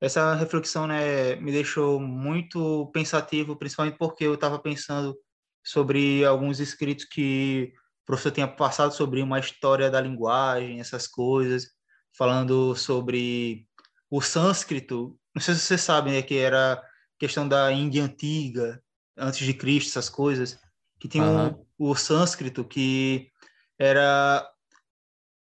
essa 0.00 0.34
reflexão, 0.34 0.86
né, 0.86 1.36
me 1.36 1.52
deixou 1.52 2.00
muito 2.00 2.90
pensativo, 2.92 3.56
principalmente 3.56 3.98
porque 3.98 4.24
eu 4.24 4.34
estava 4.34 4.58
pensando 4.58 5.16
sobre 5.64 6.24
alguns 6.24 6.58
escritos 6.58 7.04
que 7.04 7.72
o 8.02 8.06
professor 8.06 8.32
tinha 8.32 8.48
passado 8.48 8.92
sobre 8.92 9.22
uma 9.22 9.38
história 9.38 9.90
da 9.90 10.00
linguagem, 10.00 10.80
essas 10.80 11.06
coisas, 11.06 11.70
falando 12.16 12.74
sobre 12.74 13.66
o 14.10 14.20
sânscrito. 14.20 15.16
Não 15.34 15.40
sei 15.40 15.54
se 15.54 15.60
vocês 15.60 15.80
sabem, 15.80 16.14
né, 16.14 16.22
que 16.22 16.36
era 16.36 16.82
questão 17.18 17.46
da 17.46 17.70
Índia 17.70 18.02
antiga, 18.02 18.82
antes 19.16 19.44
de 19.46 19.54
Cristo, 19.54 19.90
essas 19.90 20.08
coisas, 20.08 20.58
que 20.98 21.06
tinha 21.08 21.22
um- 21.22 21.46
Aham. 21.46 21.58
o 21.78 21.94
sânscrito 21.94 22.64
que 22.64 23.30
era 23.78 24.50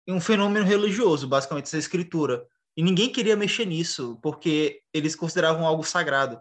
um 0.07 0.19
fenômeno 0.19 0.65
religioso, 0.65 1.27
basicamente, 1.27 1.65
essa 1.65 1.77
escritura. 1.77 2.45
E 2.77 2.83
ninguém 2.83 3.11
queria 3.11 3.35
mexer 3.35 3.65
nisso, 3.65 4.19
porque 4.21 4.83
eles 4.93 5.15
consideravam 5.15 5.65
algo 5.65 5.83
sagrado. 5.83 6.39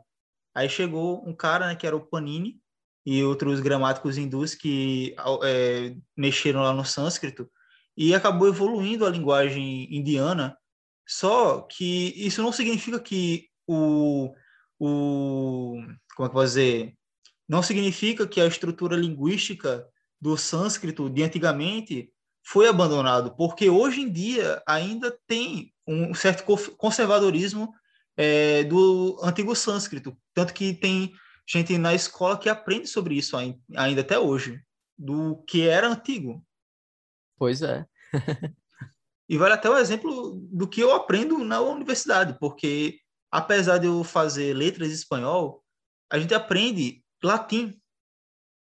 Aí 0.54 0.68
chegou 0.68 1.26
um 1.26 1.34
cara, 1.34 1.68
né, 1.68 1.74
que 1.74 1.86
era 1.86 1.96
o 1.96 2.06
Panini, 2.06 2.60
e 3.06 3.24
outros 3.24 3.60
gramáticos 3.60 4.18
hindus 4.18 4.54
que 4.54 5.16
é, 5.44 5.96
mexeram 6.14 6.60
lá 6.60 6.74
no 6.74 6.84
sânscrito, 6.84 7.50
e 7.96 8.14
acabou 8.14 8.48
evoluindo 8.48 9.06
a 9.06 9.10
linguagem 9.10 9.88
indiana. 9.90 10.58
Só 11.08 11.62
que 11.62 12.12
isso 12.16 12.42
não 12.42 12.52
significa 12.52 13.00
que 13.00 13.48
o, 13.66 14.34
o 14.78 15.76
como 16.14 16.26
é 16.26 16.28
que 16.28 16.30
eu 16.30 16.32
vou 16.32 16.44
dizer? 16.44 16.94
Não 17.48 17.62
significa 17.62 18.26
que 18.26 18.40
a 18.40 18.46
estrutura 18.46 18.94
linguística 18.96 19.88
do 20.20 20.36
sânscrito 20.36 21.08
de 21.08 21.22
antigamente 21.22 22.12
foi 22.44 22.68
abandonado, 22.68 23.34
porque 23.36 23.70
hoje 23.70 24.02
em 24.02 24.12
dia 24.12 24.62
ainda 24.66 25.16
tem 25.26 25.72
um 25.86 26.14
certo 26.14 26.44
conservadorismo 26.76 27.72
é, 28.16 28.64
do 28.64 29.18
antigo 29.22 29.54
sânscrito, 29.54 30.16
tanto 30.34 30.54
que 30.54 30.74
tem 30.74 31.12
gente 31.46 31.78
na 31.78 31.94
escola 31.94 32.38
que 32.38 32.48
aprende 32.48 32.88
sobre 32.88 33.14
isso 33.14 33.36
ainda 33.36 34.00
até 34.00 34.18
hoje, 34.18 34.60
do 34.98 35.36
que 35.46 35.68
era 35.68 35.88
antigo. 35.88 36.44
Pois 37.38 37.62
é. 37.62 37.86
e 39.28 39.36
vale 39.36 39.54
até 39.54 39.70
o 39.70 39.76
exemplo 39.76 40.40
do 40.50 40.66
que 40.66 40.80
eu 40.80 40.92
aprendo 40.94 41.38
na 41.38 41.60
universidade, 41.60 42.36
porque 42.40 42.98
apesar 43.30 43.78
de 43.78 43.86
eu 43.86 44.02
fazer 44.02 44.54
letras 44.54 44.88
em 44.88 44.94
espanhol, 44.94 45.62
a 46.10 46.18
gente 46.18 46.34
aprende 46.34 47.04
latim. 47.22 47.78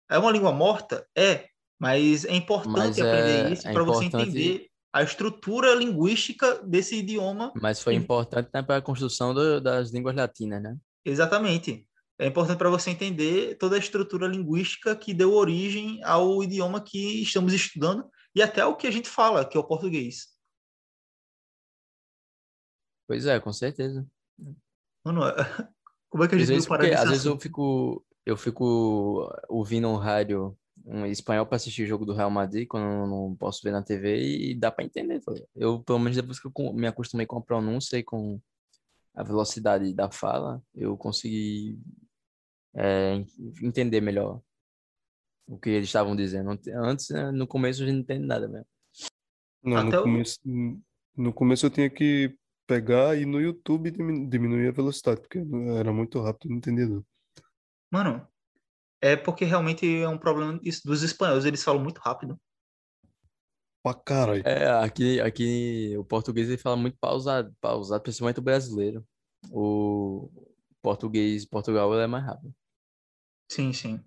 É 0.09 0.17
uma 0.17 0.31
língua 0.31 0.51
morta? 0.51 1.07
É, 1.15 1.47
mas 1.79 2.25
é 2.25 2.35
importante 2.35 2.77
mas 2.77 2.99
aprender 2.99 3.45
é, 3.45 3.53
isso 3.53 3.67
é 3.67 3.73
para 3.73 3.83
você 3.83 4.05
entender 4.05 4.69
a 4.93 5.01
estrutura 5.01 5.73
linguística 5.73 6.63
desse 6.63 6.97
idioma. 6.97 7.51
Mas 7.59 7.81
foi 7.81 7.95
importante 7.95 8.49
né, 8.53 8.61
para 8.61 8.77
a 8.77 8.81
construção 8.81 9.33
do, 9.33 9.59
das 9.59 9.89
línguas 9.89 10.15
latinas, 10.15 10.61
né? 10.61 10.77
Exatamente. 11.03 11.87
É 12.19 12.27
importante 12.27 12.59
para 12.59 12.69
você 12.69 12.91
entender 12.91 13.57
toda 13.57 13.75
a 13.75 13.79
estrutura 13.79 14.27
linguística 14.27 14.95
que 14.95 15.13
deu 15.13 15.33
origem 15.33 15.99
ao 16.03 16.43
idioma 16.43 16.79
que 16.79 17.23
estamos 17.23 17.53
estudando 17.53 18.07
e 18.35 18.41
até 18.41 18.61
ao 18.61 18.77
que 18.77 18.85
a 18.85 18.91
gente 18.91 19.09
fala, 19.09 19.43
que 19.43 19.57
é 19.57 19.59
o 19.59 19.63
português. 19.63 20.27
Pois 23.07 23.25
é, 23.25 23.39
com 23.39 23.51
certeza. 23.51 24.07
Mano, 25.03 25.21
como 26.07 26.23
é 26.23 26.27
que 26.27 26.35
a 26.35 26.37
gente 26.37 26.43
às 26.43 26.49
vezes, 26.49 26.67
porque, 26.67 26.91
Às 26.91 27.09
vezes 27.09 27.25
eu 27.25 27.39
fico, 27.39 28.05
eu 28.23 28.37
fico 28.37 29.27
ouvindo 29.49 29.87
um 29.87 29.97
rádio 29.97 30.55
um 30.85 31.05
espanhol 31.05 31.45
para 31.45 31.55
assistir 31.55 31.83
o 31.83 31.87
jogo 31.87 32.05
do 32.05 32.13
Real 32.13 32.29
Madrid 32.29 32.67
quando 32.67 32.83
eu 32.83 33.07
não 33.07 33.35
posso 33.35 33.61
ver 33.63 33.71
na 33.71 33.81
TV 33.81 34.51
e 34.51 34.55
dá 34.55 34.71
para 34.71 34.83
entender. 34.83 35.21
Tá 35.21 35.33
eu, 35.55 35.81
pelo 35.81 35.99
menos 35.99 36.15
depois 36.15 36.39
que 36.39 36.47
eu 36.47 36.73
me 36.73 36.87
acostumei 36.87 37.25
com 37.25 37.37
a 37.37 37.41
pronúncia 37.41 37.97
e 37.97 38.03
com 38.03 38.39
a 39.15 39.23
velocidade 39.23 39.93
da 39.93 40.11
fala, 40.11 40.61
eu 40.73 40.97
consegui 40.97 41.79
é, 42.75 43.23
entender 43.61 44.01
melhor 44.01 44.41
o 45.47 45.57
que 45.57 45.69
eles 45.69 45.87
estavam 45.87 46.15
dizendo. 46.15 46.57
Antes, 46.75 47.09
né, 47.09 47.31
no 47.31 47.47
começo, 47.47 47.83
a 47.83 47.85
gente 47.85 47.95
não 47.95 48.01
entende 48.01 48.25
nada 48.25 48.47
mesmo. 48.47 48.67
Não, 49.63 49.83
no, 49.83 50.03
começo, 50.03 50.39
no 51.15 51.33
começo 51.33 51.65
eu 51.65 51.69
tinha 51.69 51.89
que 51.89 52.35
pegar 52.67 53.17
e 53.17 53.25
no 53.25 53.39
YouTube 53.39 53.91
diminuir 53.91 54.67
a 54.67 54.71
velocidade, 54.71 55.21
porque 55.21 55.39
era 55.77 55.93
muito 55.93 56.19
rápido, 56.19 56.49
não 56.49 56.57
entendia. 56.57 57.01
Mano, 57.91 58.27
é 59.03 59.17
porque 59.17 59.43
realmente 59.43 59.85
é 60.01 60.07
um 60.07 60.17
problema 60.17 60.57
dos 60.85 61.03
espanhóis, 61.03 61.43
eles 61.43 61.61
falam 61.61 61.83
muito 61.83 61.99
rápido. 61.99 62.39
Pra 63.83 63.93
caralho. 63.93 64.41
É, 64.47 64.71
aqui, 64.81 65.19
aqui 65.19 65.93
o 65.97 66.05
português 66.05 66.47
ele 66.47 66.57
fala 66.57 66.77
muito 66.77 66.97
pausado, 66.97 67.53
pausado, 67.59 68.01
principalmente 68.01 68.39
o 68.39 68.41
brasileiro. 68.41 69.05
O 69.51 70.31
português 70.81 71.45
Portugal 71.45 71.93
é 71.99 72.07
mais 72.07 72.23
rápido. 72.23 72.55
Sim, 73.51 73.73
sim. 73.73 74.01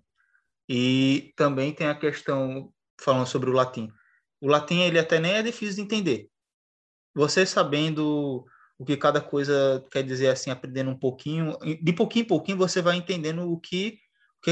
E 0.67 1.31
também 1.37 1.71
tem 1.71 1.85
a 1.85 1.95
questão, 1.95 2.73
falando 2.99 3.27
sobre 3.27 3.51
o 3.51 3.53
latim. 3.53 3.91
O 4.41 4.47
latim, 4.47 4.79
ele 4.79 4.97
até 4.97 5.19
nem 5.19 5.33
é 5.33 5.43
difícil 5.43 5.75
de 5.75 5.81
entender. 5.81 6.31
Você 7.13 7.45
sabendo 7.45 8.47
o 8.79 8.83
que 8.83 8.97
cada 8.97 9.21
coisa 9.21 9.85
quer 9.91 10.01
dizer, 10.01 10.29
assim, 10.29 10.49
aprendendo 10.49 10.89
um 10.89 10.97
pouquinho, 10.97 11.55
de 11.59 11.93
pouquinho 11.93 12.23
em 12.23 12.27
pouquinho 12.27 12.57
você 12.57 12.81
vai 12.81 12.95
entendendo 12.95 13.43
o 13.51 13.59
que 13.59 13.99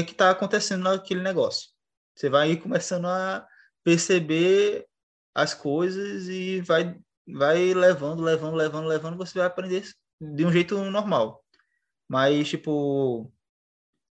que 0.04 0.12
está 0.12 0.30
acontecendo 0.30 0.84
naquele 0.84 1.22
negócio. 1.22 1.70
Você 2.14 2.28
vai 2.28 2.56
começando 2.56 3.06
a 3.06 3.46
perceber 3.84 4.86
as 5.34 5.54
coisas 5.54 6.28
e 6.28 6.60
vai, 6.62 6.98
vai 7.26 7.74
levando, 7.74 8.22
levando, 8.22 8.56
levando, 8.56 8.88
levando, 8.88 9.16
você 9.16 9.38
vai 9.38 9.46
aprender 9.46 9.84
de 10.20 10.44
um 10.44 10.52
jeito 10.52 10.76
normal. 10.90 11.44
Mas, 12.08 12.48
tipo, 12.48 13.30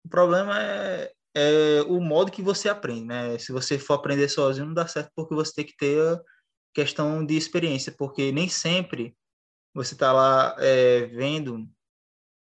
o 0.04 0.08
problema 0.08 0.60
é, 0.60 1.12
é 1.34 1.82
o 1.88 2.00
modo 2.00 2.30
que 2.30 2.42
você 2.42 2.68
aprende, 2.68 3.06
né? 3.06 3.38
Se 3.38 3.52
você 3.52 3.78
for 3.78 3.94
aprender 3.94 4.28
sozinho, 4.28 4.66
não 4.66 4.74
dá 4.74 4.86
certo 4.86 5.10
porque 5.14 5.34
você 5.34 5.52
tem 5.54 5.64
que 5.64 5.76
ter 5.76 6.20
questão 6.74 7.24
de 7.24 7.36
experiência, 7.36 7.92
porque 7.96 8.32
nem 8.32 8.48
sempre 8.48 9.16
você 9.72 9.94
está 9.94 10.12
lá 10.12 10.56
é, 10.58 11.06
vendo 11.06 11.68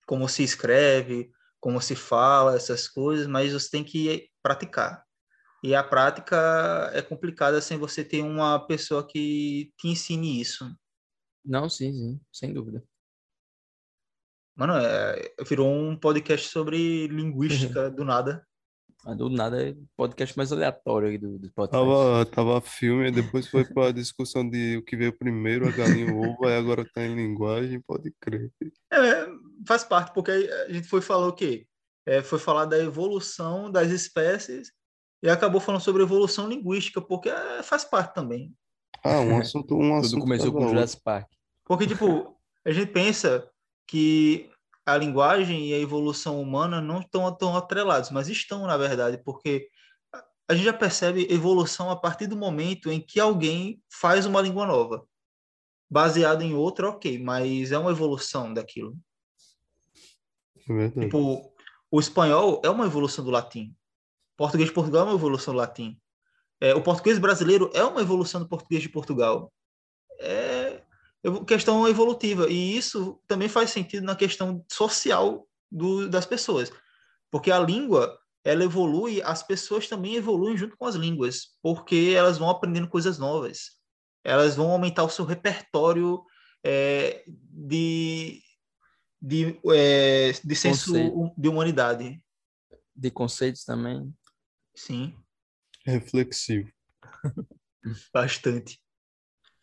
como 0.06 0.28
se 0.28 0.42
escreve, 0.42 1.30
como 1.60 1.80
se 1.80 1.94
fala, 1.94 2.56
essas 2.56 2.88
coisas, 2.88 3.26
mas 3.26 3.52
você 3.52 3.70
tem 3.70 3.84
que 3.84 4.28
praticar. 4.42 5.04
E 5.62 5.74
a 5.74 5.82
prática 5.82 6.90
é 6.94 7.02
complicada 7.02 7.60
sem 7.60 7.76
você 7.76 8.04
ter 8.04 8.22
uma 8.22 8.64
pessoa 8.66 9.06
que 9.06 9.72
te 9.76 9.88
ensine 9.88 10.40
isso. 10.40 10.64
Não, 11.44 11.68
sim, 11.68 11.92
sim, 11.92 12.20
sem 12.32 12.52
dúvida. 12.52 12.82
Mano, 14.54 14.74
é, 14.74 15.34
virou 15.46 15.68
um 15.68 15.96
podcast 15.96 16.48
sobre 16.48 17.06
linguística 17.08 17.90
do 17.90 18.04
nada. 18.04 18.46
Do 19.14 19.28
nada 19.30 19.62
é 19.62 19.74
podcast 19.96 20.36
mais 20.36 20.52
aleatório 20.52 21.18
do, 21.18 21.38
do 21.38 21.50
podcast. 21.52 21.70
Tava, 21.70 22.26
tava 22.26 22.60
filme, 22.60 23.10
depois 23.10 23.46
foi 23.46 23.64
para 23.64 23.88
a 23.88 23.92
discussão 23.92 24.48
de 24.48 24.76
o 24.76 24.82
que 24.82 24.96
veio 24.96 25.16
primeiro, 25.16 25.66
a 25.66 25.70
galinha 25.70 26.14
ovo, 26.14 26.46
aí 26.46 26.56
agora 26.56 26.88
tá 26.92 27.02
em 27.04 27.14
linguagem, 27.14 27.80
pode 27.80 28.12
crer. 28.20 28.50
É, 28.92 29.26
faz 29.66 29.84
parte, 29.84 30.12
porque 30.12 30.30
a 30.30 30.72
gente 30.72 30.88
foi 30.88 31.00
falar 31.00 31.26
o 31.26 31.32
quê? 31.32 31.66
É, 32.06 32.22
foi 32.22 32.38
falar 32.38 32.64
da 32.64 32.78
evolução 32.78 33.70
das 33.70 33.90
espécies 33.90 34.72
e 35.22 35.28
acabou 35.28 35.60
falando 35.60 35.80
sobre 35.80 36.02
evolução 36.02 36.48
linguística, 36.48 37.00
porque 37.00 37.28
é, 37.28 37.62
faz 37.62 37.84
parte 37.84 38.14
também. 38.14 38.54
Ah, 39.02 39.20
um 39.20 39.38
assunto, 39.38 39.74
um 39.74 39.94
assunto. 39.96 40.10
Tudo 40.10 40.22
começou 40.22 40.52
com 40.52 40.64
o 40.64 40.68
Jurassic 40.68 41.02
Park. 41.02 41.28
Porque, 41.64 41.86
tipo, 41.86 42.36
a 42.64 42.72
gente 42.72 42.92
pensa 42.92 43.48
que 43.86 44.50
a 44.88 44.96
linguagem 44.96 45.68
e 45.68 45.74
a 45.74 45.78
evolução 45.78 46.40
humana 46.40 46.80
não 46.80 47.00
estão 47.00 47.30
tão 47.36 47.54
atrelados, 47.54 48.10
mas 48.10 48.26
estão, 48.28 48.66
na 48.66 48.76
verdade, 48.76 49.18
porque 49.22 49.68
a 50.48 50.54
gente 50.54 50.64
já 50.64 50.72
percebe 50.72 51.30
evolução 51.30 51.90
a 51.90 51.96
partir 51.96 52.26
do 52.26 52.36
momento 52.36 52.90
em 52.90 52.98
que 52.98 53.20
alguém 53.20 53.82
faz 53.92 54.24
uma 54.24 54.40
língua 54.40 54.66
nova. 54.66 55.06
Baseado 55.90 56.40
em 56.40 56.54
outra, 56.54 56.88
ok, 56.88 57.18
mas 57.18 57.70
é 57.70 57.78
uma 57.78 57.90
evolução 57.90 58.54
daquilo. 58.54 58.96
É 60.70 60.88
tipo, 60.88 61.52
o 61.90 62.00
espanhol 62.00 62.62
é 62.64 62.70
uma 62.70 62.86
evolução 62.86 63.22
do 63.22 63.30
latim. 63.30 63.74
O 64.34 64.38
português 64.38 64.70
de 64.70 64.74
Portugal 64.74 65.02
é 65.02 65.10
uma 65.10 65.18
evolução 65.18 65.52
do 65.52 65.58
latim. 65.58 66.00
É, 66.60 66.74
o 66.74 66.82
português 66.82 67.18
brasileiro 67.18 67.70
é 67.74 67.84
uma 67.84 68.00
evolução 68.00 68.40
do 68.40 68.48
português 68.48 68.82
de 68.82 68.88
Portugal. 68.88 69.52
É 70.18 70.82
questão 71.46 71.86
evolutiva. 71.88 72.48
E 72.48 72.76
isso 72.76 73.20
também 73.26 73.48
faz 73.48 73.70
sentido 73.70 74.04
na 74.04 74.16
questão 74.16 74.64
social 74.70 75.46
do, 75.70 76.08
das 76.08 76.26
pessoas. 76.26 76.72
Porque 77.30 77.50
a 77.50 77.58
língua, 77.58 78.18
ela 78.44 78.64
evolui, 78.64 79.20
as 79.22 79.42
pessoas 79.42 79.88
também 79.88 80.14
evoluem 80.14 80.56
junto 80.56 80.76
com 80.76 80.86
as 80.86 80.94
línguas, 80.94 81.56
porque 81.62 82.14
elas 82.16 82.38
vão 82.38 82.48
aprendendo 82.48 82.88
coisas 82.88 83.18
novas. 83.18 83.78
Elas 84.24 84.56
vão 84.56 84.70
aumentar 84.70 85.04
o 85.04 85.10
seu 85.10 85.24
repertório 85.24 86.22
é, 86.64 87.24
de, 87.26 88.42
de, 89.20 89.60
é, 89.72 90.32
de 90.32 90.56
senso 90.56 90.92
Conceito. 90.92 91.34
de 91.36 91.48
humanidade. 91.48 92.22
De 92.94 93.10
conceitos 93.10 93.64
também. 93.64 94.12
Sim. 94.74 95.14
Reflexivo. 95.84 96.70
Bastante 98.12 98.80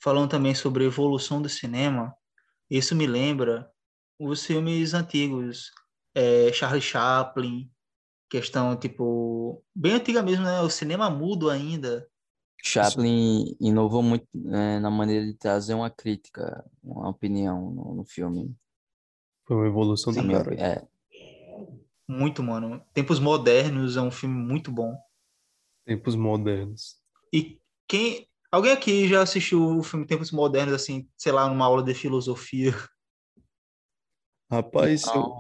falando 0.06 0.30
também 0.30 0.53
sobre 0.53 0.84
a 0.84 0.88
evolução 0.88 1.41
do 1.41 1.49
cinema, 1.49 2.15
isso 2.69 2.95
me 2.95 3.07
lembra 3.07 3.68
os 4.19 4.45
filmes 4.45 4.94
antigos, 4.94 5.72
é, 6.14 6.53
Charlie 6.53 6.80
Chaplin, 6.80 7.72
questão 8.30 8.77
tipo 8.77 9.64
bem 9.76 9.94
antiga 9.94 10.22
mesmo, 10.22 10.45
né? 10.45 10.61
O 10.61 10.69
cinema 10.69 11.10
mudo 11.10 11.49
ainda. 11.49 12.07
Chaplin 12.64 13.57
inovou 13.60 14.03
muito 14.03 14.27
né, 14.32 14.80
na 14.80 14.91
maneira 14.91 15.26
de 15.26 15.34
trazer 15.34 15.73
uma 15.73 15.90
crítica, 15.90 16.64
uma 16.84 17.10
opinião 17.10 17.72
no, 17.72 17.95
no 17.95 18.06
filme. 18.06 18.56
Foi 19.48 19.57
uma 19.57 19.68
evolução 19.68 20.14
Sim, 20.14 20.27
do 20.27 20.32
cara. 20.34 20.53
É. 20.53 20.88
Muito, 22.07 22.44
mano. 22.44 22.80
Tempos 22.94 23.19
Modernos 23.19 23.98
é 23.98 24.02
um 24.02 24.11
filme 24.11 24.36
muito 24.36 24.72
bom. 24.72 24.95
Tempos 25.84 26.15
Modernos. 26.15 27.02
E 27.34 27.60
quem 27.88 28.27
Alguém 28.56 28.72
aqui 28.72 29.06
já 29.06 29.22
assistiu 29.22 29.61
o 29.61 29.84
filme 29.84 30.07
Tempos 30.07 30.32
Modernos, 30.32 30.73
assim, 30.73 31.10
sei 31.18 31.34
lá, 31.34 31.49
numa 31.49 31.65
aula 31.65 31.84
de 31.84 31.94
filosofia? 31.94 32.72
Rapaz, 34.49 35.03
eu, 35.14 35.34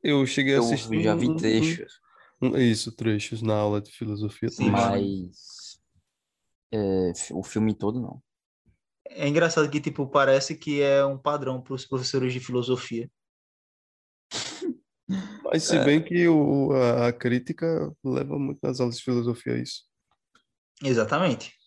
eu 0.00 0.26
cheguei 0.28 0.54
a 0.54 0.58
eu 0.58 0.62
assistir 0.62 1.02
já 1.02 1.12
vi 1.16 1.34
trechos, 1.34 1.98
isso, 2.54 2.94
trechos 2.94 3.42
na 3.42 3.56
aula 3.56 3.80
de 3.80 3.90
filosofia 3.90 4.48
Sim, 4.48 4.70
mas 4.70 5.80
é, 6.72 7.12
o 7.32 7.42
filme 7.42 7.74
todo 7.74 8.00
não. 8.00 8.22
É 9.08 9.26
engraçado 9.26 9.68
que, 9.68 9.80
tipo, 9.80 10.06
parece 10.06 10.56
que 10.56 10.80
é 10.80 11.04
um 11.04 11.18
padrão 11.18 11.60
para 11.60 11.74
os 11.74 11.84
professores 11.84 12.32
de 12.32 12.38
filosofia. 12.38 13.10
Mas 15.42 15.64
se 15.64 15.74
É. 15.74 15.84
bem 15.84 16.00
que 16.00 16.28
o, 16.28 16.70
a, 16.74 17.08
a 17.08 17.12
crítica 17.12 17.92
leva 18.04 18.38
muito 18.38 18.60
nas 18.62 18.78
aulas 18.78 18.98
de 18.98 19.02
filosofia 19.02 19.54
a 19.54 19.58
isso. 19.58 19.82
Exatamente. 20.80 21.60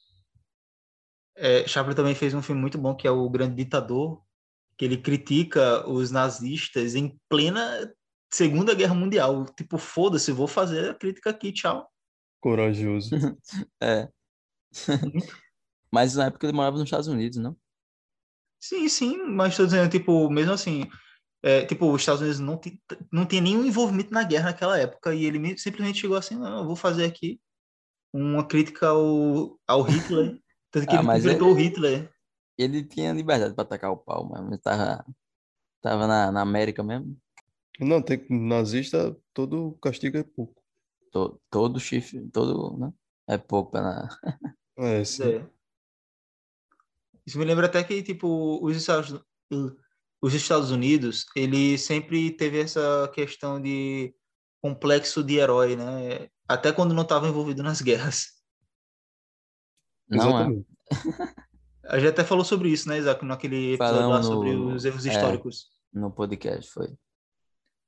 É, 1.35 1.67
Chaplin 1.67 1.95
também 1.95 2.15
fez 2.15 2.33
um 2.33 2.41
filme 2.41 2.61
muito 2.61 2.77
bom 2.77 2.95
que 2.95 3.07
é 3.07 3.11
O 3.11 3.29
Grande 3.29 3.55
Ditador, 3.55 4.21
que 4.77 4.85
ele 4.85 4.97
critica 4.97 5.87
os 5.89 6.11
nazistas 6.11 6.95
em 6.95 7.19
plena 7.29 7.93
Segunda 8.31 8.73
Guerra 8.73 8.93
Mundial. 8.95 9.45
Tipo, 9.55 9.77
foda-se, 9.77 10.31
vou 10.31 10.47
fazer 10.47 10.89
a 10.89 10.93
crítica 10.93 11.29
aqui, 11.29 11.51
tchau. 11.51 11.89
Corajoso. 12.41 13.09
É. 13.81 14.09
Mas 15.91 16.15
na 16.15 16.25
época 16.25 16.45
ele 16.45 16.55
morava 16.55 16.77
nos 16.77 16.85
Estados 16.85 17.07
Unidos, 17.07 17.37
não? 17.37 17.55
Sim, 18.59 18.89
sim, 18.89 19.17
mas 19.27 19.51
estou 19.51 19.65
dizendo, 19.65 19.89
tipo, 19.89 20.27
mesmo 20.29 20.51
assim, 20.53 20.89
é, 21.43 21.65
tipo, 21.65 21.91
os 21.91 22.01
Estados 22.01 22.21
Unidos 22.21 22.39
não, 22.39 22.59
não 23.11 23.25
tinha 23.25 23.41
nenhum 23.41 23.63
envolvimento 23.65 24.11
na 24.11 24.23
guerra 24.23 24.45
naquela 24.45 24.77
época 24.79 25.13
e 25.13 25.25
ele 25.25 25.37
me- 25.39 25.57
simplesmente 25.57 25.99
chegou 25.99 26.17
assim, 26.17 26.35
não, 26.35 26.59
eu 26.59 26.65
vou 26.65 26.75
fazer 26.75 27.05
aqui 27.05 27.39
uma 28.13 28.47
crítica 28.47 28.87
ao, 28.89 29.59
ao 29.67 29.83
Hitler, 29.83 30.39
tanto 30.75 30.87
que 30.87 30.95
Ah, 30.95 30.99
ele 30.99 31.07
mas 31.07 31.23
completou 31.23 31.47
o 31.47 31.51
ele- 31.57 31.63
Hitler. 31.63 32.13
Ele 32.57 32.83
tinha 32.83 33.13
liberdade 33.13 33.53
para 33.53 33.63
atacar 33.63 33.91
o 33.91 33.97
pau, 33.97 34.27
mas 34.29 34.45
ele 34.47 34.57
tava, 34.57 35.05
tava 35.81 36.05
na, 36.07 36.31
na 36.31 36.41
América 36.41 36.83
mesmo. 36.83 37.17
Não, 37.79 38.01
tem 38.01 38.25
nazista, 38.29 39.15
todo 39.33 39.77
castigo 39.81 40.17
é 40.17 40.23
pouco. 40.23 40.61
To- 41.11 41.39
todo 41.49 41.79
chifre, 41.79 42.29
todo, 42.29 42.77
né? 42.77 42.93
É 43.27 43.37
pouco 43.37 43.71
pra 43.71 43.81
na... 43.81 44.09
É, 44.77 44.97
é. 45.01 45.45
Isso 47.25 47.39
me 47.39 47.45
lembra 47.45 47.65
até 47.67 47.81
que, 47.83 48.03
tipo, 48.03 48.59
os 48.61 48.75
Estados, 48.75 49.17
os 50.21 50.33
Estados 50.33 50.69
Unidos, 50.71 51.25
ele 51.35 51.77
sempre 51.77 52.31
teve 52.31 52.59
essa 52.59 53.09
questão 53.13 53.61
de 53.61 54.13
complexo 54.61 55.23
de 55.23 55.35
herói, 55.37 55.75
né? 55.77 56.29
Até 56.47 56.71
quando 56.73 56.93
não 56.93 57.03
estava 57.03 57.27
envolvido 57.29 57.63
nas 57.63 57.81
guerras. 57.81 58.34
Não, 60.09 60.19
é. 60.39 60.43
Exatamente. 60.43 60.67
A 61.87 61.99
gente 61.99 62.09
até 62.09 62.23
falou 62.23 62.43
sobre 62.43 62.69
isso, 62.69 62.89
né, 62.89 62.97
Isaac, 62.97 63.23
naquele 63.23 63.73
episódio 63.75 63.95
lá 63.95 64.01
Falamos 64.21 64.25
sobre 64.25 64.53
no- 64.53 64.73
os 64.73 64.85
erros 64.85 65.05
é. 65.05 65.09
históricos. 65.09 65.67
no 65.93 66.11
podcast 66.11 66.71
foi. 66.71 66.87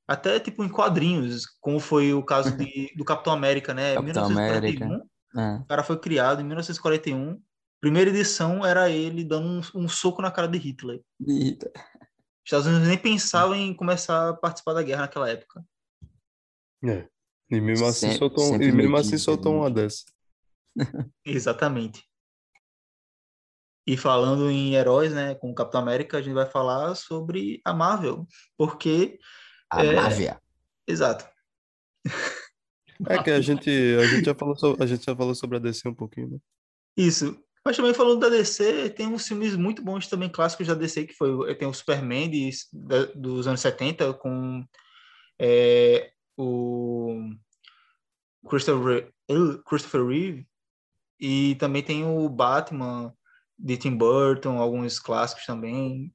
Até, 0.07 0.39
tipo, 0.39 0.63
em 0.63 0.69
quadrinhos, 0.69 1.45
como 1.59 1.79
foi 1.79 2.13
o 2.13 2.23
caso 2.23 2.55
de, 2.55 2.93
do 2.95 3.03
Capitão 3.03 3.33
América, 3.33 3.73
né? 3.73 3.95
Capitão 3.95 4.29
1941, 4.29 5.01
É. 5.41 5.55
o 5.57 5.65
cara 5.65 5.83
foi 5.83 5.97
criado 5.99 6.41
em 6.41 6.45
1941. 6.45 7.41
Primeira 7.81 8.09
edição 8.11 8.63
era 8.65 8.89
ele 8.89 9.23
dando 9.23 9.47
um, 9.75 9.83
um 9.83 9.89
soco 9.89 10.21
na 10.21 10.29
cara 10.31 10.47
de 10.47 10.57
Hitler. 10.59 11.01
E- 11.27 11.57
Os 11.59 11.69
Estados 12.45 12.67
Unidos 12.67 12.87
nem 12.87 12.97
pensavam 12.99 13.55
em 13.55 13.73
começar 13.73 14.29
a 14.29 14.33
participar 14.33 14.73
da 14.73 14.83
guerra 14.83 15.01
naquela 15.01 15.27
época. 15.29 15.65
É. 16.85 17.07
E 17.49 17.59
mesmo 17.59 17.85
assim 17.87 18.01
Sempre- 18.11 18.17
soltou, 18.19 18.43
sempre 18.45 18.67
e 18.67 18.71
mesmo 18.71 18.95
assim 18.95 19.17
soltou 19.17 19.55
uma 19.57 19.71
dessa. 19.71 20.03
Exatamente. 21.25 22.06
E 23.87 23.95
falando 23.95 24.51
em 24.51 24.75
heróis, 24.75 25.13
né, 25.13 25.33
com 25.35 25.49
o 25.49 25.55
Capitão 25.55 25.79
América, 25.81 26.17
a 26.17 26.21
gente 26.21 26.33
vai 26.33 26.45
falar 26.45 26.93
sobre 26.95 27.61
a 27.63 27.73
Marvel, 27.73 28.27
porque, 28.57 29.17
A 29.71 29.83
É. 29.85 29.95
Marvel. 29.95 30.37
exato, 30.87 31.25
É 33.07 33.21
que 33.23 33.29
a 33.29 33.39
gente, 33.41 33.69
a 33.69 34.05
gente 34.07 34.25
já 34.25 34.35
falou 34.35 34.55
sobre, 34.57 34.83
a 34.83 34.87
gente 34.87 35.05
já 35.05 35.15
falou 35.15 35.33
sobre 35.35 35.57
a 35.57 35.59
DC 35.59 35.87
um 35.87 35.93
pouquinho, 35.95 36.31
né? 36.31 36.37
isso. 36.97 37.37
Mas 37.63 37.75
também 37.75 37.93
falando 37.93 38.19
da 38.21 38.29
DC, 38.29 38.89
tem 38.91 39.07
uns 39.07 39.27
filmes 39.27 39.55
muito 39.55 39.81
bons 39.83 40.07
também 40.07 40.29
clássicos 40.29 40.67
da 40.67 40.73
DC, 40.73 41.05
que 41.05 41.13
foi 41.13 41.53
tem 41.55 41.67
o 41.67 41.73
Superman 41.73 42.29
de, 42.29 42.49
da- 42.73 43.05
dos 43.13 43.45
anos 43.45 43.59
70 43.59 44.13
com 44.13 44.65
é, 45.39 46.11
o 46.37 47.29
Christopher, 48.49 49.11
Christopher 49.67 50.05
Reeve 50.07 50.47
e 51.19 51.55
também 51.55 51.83
tem 51.83 52.05
o 52.05 52.27
Batman 52.29 53.13
de 53.57 53.77
Tim 53.77 53.95
Burton, 53.97 54.57
alguns 54.59 54.99
clássicos 54.99 55.45
também. 55.45 56.13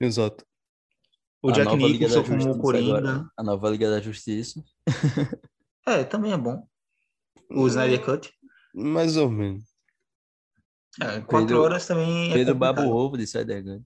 Exato. 0.00 0.44
O 1.42 1.50
A 1.50 1.52
Jack 1.52 1.76
Nicholson 1.76 2.22
como 2.24 2.40
Justiça 2.40 2.58
Coringa. 2.58 2.98
agora. 2.98 3.28
A 3.36 3.42
nova 3.42 3.68
Liga 3.70 3.90
da 3.90 4.00
Justiça. 4.00 4.62
É, 5.86 6.02
também 6.02 6.32
é 6.32 6.36
bom. 6.38 6.66
O 7.50 7.66
Snyder 7.68 8.02
Cut. 8.02 8.32
Mais 8.74 9.18
ou 9.18 9.28
menos. 9.28 9.64
É, 10.98 11.20
quatro 11.20 11.46
Pedro- 11.48 11.60
horas 11.62 11.86
também 11.86 12.30
é 12.30 12.32
Pedro 12.32 12.54
complicado. 12.54 12.76
Babo 12.76 12.88
Ovo 12.96 13.18
de 13.18 13.24
Snyder 13.24 13.62
Cut. 13.62 13.84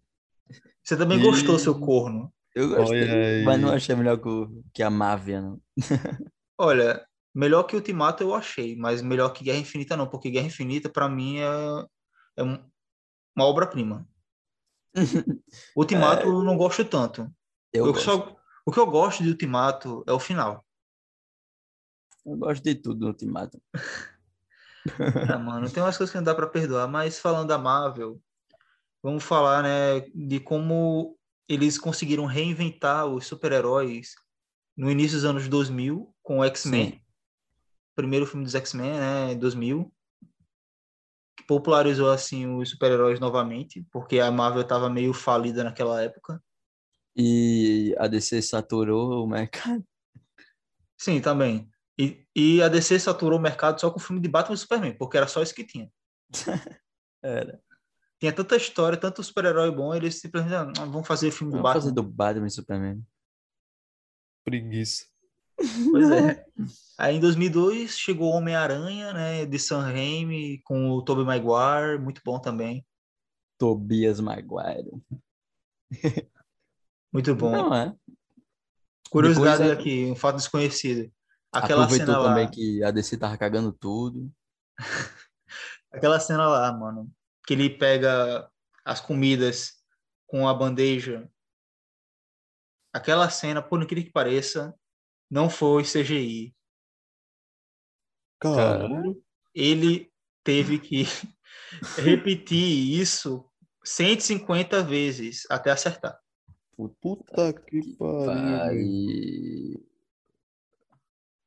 Você 0.80 0.96
também 0.96 1.18
E- 1.18 1.22
gostou, 1.24 1.58
seu 1.58 1.76
corno. 1.80 2.32
Eu 2.54 2.68
gostei, 2.68 3.02
Olha 3.02 3.44
mas 3.44 3.60
não 3.60 3.72
achei 3.72 3.96
melhor 3.96 4.16
que, 4.18 4.28
o- 4.28 4.62
que 4.72 4.80
a 4.80 4.88
Marvel, 4.90 5.42
não. 5.42 5.60
Olha, 6.56 7.04
melhor 7.34 7.64
que 7.64 7.74
Ultimato 7.74 8.22
eu 8.22 8.32
achei, 8.32 8.76
mas 8.76 9.02
melhor 9.02 9.30
que 9.30 9.42
Guerra 9.42 9.58
Infinita 9.58 9.96
não, 9.96 10.06
porque 10.08 10.30
Guerra 10.30 10.46
Infinita 10.46 10.88
pra 10.88 11.08
mim 11.08 11.38
é, 11.38 11.48
é 12.39 12.43
um- 12.44 12.70
uma 13.36 13.44
obra-prima. 13.47 14.09
Ultimato 15.77 16.27
eu 16.27 16.43
não 16.43 16.56
gosto 16.56 16.85
tanto. 16.85 17.23
Eu, 17.73 17.86
Eu 17.86 17.93
gosto. 17.93 18.05
só- 18.05 18.36
o 18.66 18.73
que 18.73 18.78
eu 18.81 18.86
gosto 18.86 19.23
de 19.23 19.28
Ultimato 19.31 20.02
é 20.06 20.12
o 20.12 20.20
final. 20.20 20.65
Eu 22.24 22.36
gosto 22.36 22.62
de 22.62 22.74
tudo 22.74 23.01
no 23.01 23.06
Ultimato. 23.09 23.60
Ah, 25.31 25.39
mano, 25.39 25.70
tem 25.70 25.82
umas 25.82 25.97
coisas 25.97 26.10
que 26.10 26.16
não 26.19 26.24
dá 26.24 26.35
pra 26.35 26.47
perdoar, 26.47 26.89
mas 26.89 27.19
falando 27.19 27.48
da 27.48 27.59
Marvel, 27.59 28.20
vamos 29.02 29.23
falar, 29.24 29.62
né, 29.62 30.01
de 30.15 30.40
como 30.40 31.19
eles 31.48 31.78
conseguiram 31.78 32.24
reinventar 32.27 33.06
os 33.06 33.27
super-heróis 33.27 34.15
no 34.77 34.90
início 34.90 35.16
dos 35.16 35.24
anos 35.24 35.48
2000 35.48 36.15
com 36.23 36.39
o 36.39 36.44
X-Men. 36.44 37.02
Primeiro 37.94 38.27
filme 38.27 38.44
dos 38.44 38.55
X-Men, 38.55 38.93
né, 38.98 39.35
2000. 39.35 39.93
Popularizou, 41.48 42.10
assim, 42.10 42.46
os 42.46 42.68
super-heróis 42.70 43.18
novamente, 43.18 43.82
porque 43.90 44.20
a 44.20 44.30
Marvel 44.30 44.60
estava 44.60 44.90
meio 44.90 45.14
falida 45.14 45.64
naquela 45.64 46.02
época. 46.02 46.40
E 47.16 47.94
a 47.98 48.06
DC 48.06 48.42
saturou 48.42 49.24
o 49.24 49.26
mercado. 49.26 49.82
Sim, 50.96 51.22
também. 51.22 51.68
E, 51.98 52.24
e 52.36 52.62
a 52.62 52.68
DC 52.68 53.00
saturou 53.00 53.38
o 53.38 53.42
mercado 53.42 53.80
só 53.80 53.90
com 53.90 53.98
o 53.98 54.02
filme 54.02 54.20
de 54.20 54.28
Batman 54.28 54.54
e 54.54 54.58
Superman, 54.58 54.96
porque 54.96 55.16
era 55.16 55.26
só 55.26 55.42
isso 55.42 55.54
que 55.54 55.64
tinha. 55.64 55.90
Era. 57.24 57.60
Tinha 58.20 58.32
tanta 58.32 58.54
história, 58.56 58.98
tanto 58.98 59.22
super-herói 59.22 59.70
bom, 59.70 59.94
eles 59.94 60.20
simplesmente, 60.20 60.54
ah, 60.54 60.84
vamos 60.84 61.08
fazer 61.08 61.30
filme 61.30 61.50
do 61.52 61.56
Vamos 61.56 61.64
Batman. 61.64 61.80
fazer 61.80 61.94
do 61.94 62.02
Batman 62.02 62.46
e 62.46 62.50
Superman. 62.50 63.06
Preguiça. 64.44 65.07
Pois 65.90 66.10
é. 66.10 66.44
Aí 66.97 67.16
em 67.16 67.20
2002 67.20 67.98
chegou 67.98 68.32
Homem-Aranha, 68.32 69.12
né, 69.12 69.47
de 69.47 69.59
Sam 69.59 69.82
Raimi, 69.82 70.60
com 70.62 70.90
o 70.90 71.02
Tobey 71.02 71.24
Maguire, 71.24 71.98
muito 71.98 72.20
bom 72.24 72.39
também. 72.39 72.85
Tobias 73.59 74.20
Maguire. 74.20 74.90
Muito 77.12 77.35
bom. 77.35 77.51
Não, 77.51 77.74
é. 77.74 77.94
Curiosidade 79.10 79.62
Depois, 79.62 79.78
é- 79.78 79.80
aqui, 79.80 80.05
um 80.10 80.16
fato 80.16 80.36
desconhecido. 80.36 81.10
Aquela 81.52 81.85
Aproveitou 81.85 82.14
cena 82.14 82.18
lá, 82.18 82.28
também 82.28 82.51
que 82.51 82.85
a 82.85 82.90
DC 82.90 83.16
tava 83.16 83.39
cagando 83.39 83.72
tudo. 83.72 84.30
aquela 85.90 86.20
cena 86.20 86.47
lá, 86.47 86.70
mano, 86.72 87.10
que 87.47 87.55
ele 87.55 87.70
pega 87.70 88.48
as 88.85 89.01
comidas 89.01 89.82
com 90.26 90.47
a 90.47 90.52
bandeja. 90.52 91.28
Aquela 92.93 93.30
cena, 93.30 93.62
por 93.62 93.82
incrível 93.82 94.06
que 94.06 94.12
pareça, 94.12 94.77
não 95.30 95.48
foi 95.50 95.82
CGI. 95.84 96.55
Caralho. 98.40 99.22
Ele 99.55 100.10
teve 100.44 100.78
que 100.78 101.02
repetir 101.98 103.00
isso 103.00 103.44
150 103.84 104.82
vezes 104.82 105.46
até 105.50 105.70
acertar. 105.70 106.18
Puta 107.00 107.52
que 107.52 107.96
pariu. 107.96 109.84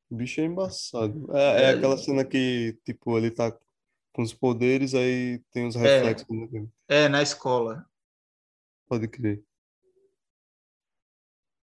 O 0.10 0.16
bicho 0.16 0.42
é 0.42 0.44
embaçado. 0.46 1.34
É, 1.34 1.64
é 1.64 1.70
aquela 1.70 1.98
cena 1.98 2.26
que, 2.26 2.78
tipo, 2.84 3.18
ele 3.18 3.32
tá 3.32 3.58
com 4.12 4.22
os 4.24 4.34
poderes, 4.34 4.94
aí 4.94 5.40
tem 5.52 5.66
os 5.66 5.76
É. 5.78 5.80
reflexos. 5.80 6.28
né? 6.52 6.68
É, 6.90 7.08
na 7.08 7.22
escola. 7.22 7.86
Pode 8.90 9.08
crer. 9.08 9.42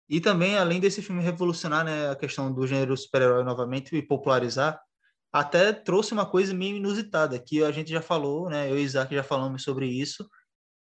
E 0.09 0.21
também, 0.21 0.57
além 0.57 0.79
desse 0.79 1.01
filme 1.01 1.21
revolucionar 1.21 1.83
né, 1.83 2.09
a 2.09 2.15
questão 2.15 2.53
do 2.53 2.65
gênero 2.65 2.95
super-herói 2.95 3.43
novamente 3.43 3.95
e 3.95 4.01
popularizar, 4.01 4.79
até 5.31 5.73
trouxe 5.73 6.13
uma 6.13 6.25
coisa 6.25 6.53
meio 6.53 6.77
inusitada, 6.77 7.37
que 7.37 7.63
a 7.63 7.71
gente 7.71 7.91
já 7.91 8.01
falou, 8.01 8.49
né? 8.49 8.71
Eu 8.71 8.77
e 8.79 8.83
Isaac 8.83 9.13
já 9.13 9.23
falamos 9.23 9.63
sobre 9.63 9.85
isso 9.85 10.27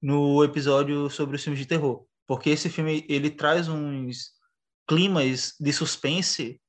no 0.02 0.44
episódio 0.44 1.08
sobre 1.08 1.36
os 1.36 1.42
filmes 1.42 1.58
de 1.58 1.66
terror. 1.66 2.04
Porque 2.26 2.50
esse 2.50 2.68
filme, 2.68 3.06
ele 3.08 3.30
traz 3.30 3.68
uns 3.68 4.32
climas 4.86 5.54
de 5.58 5.72
suspense 5.72 6.60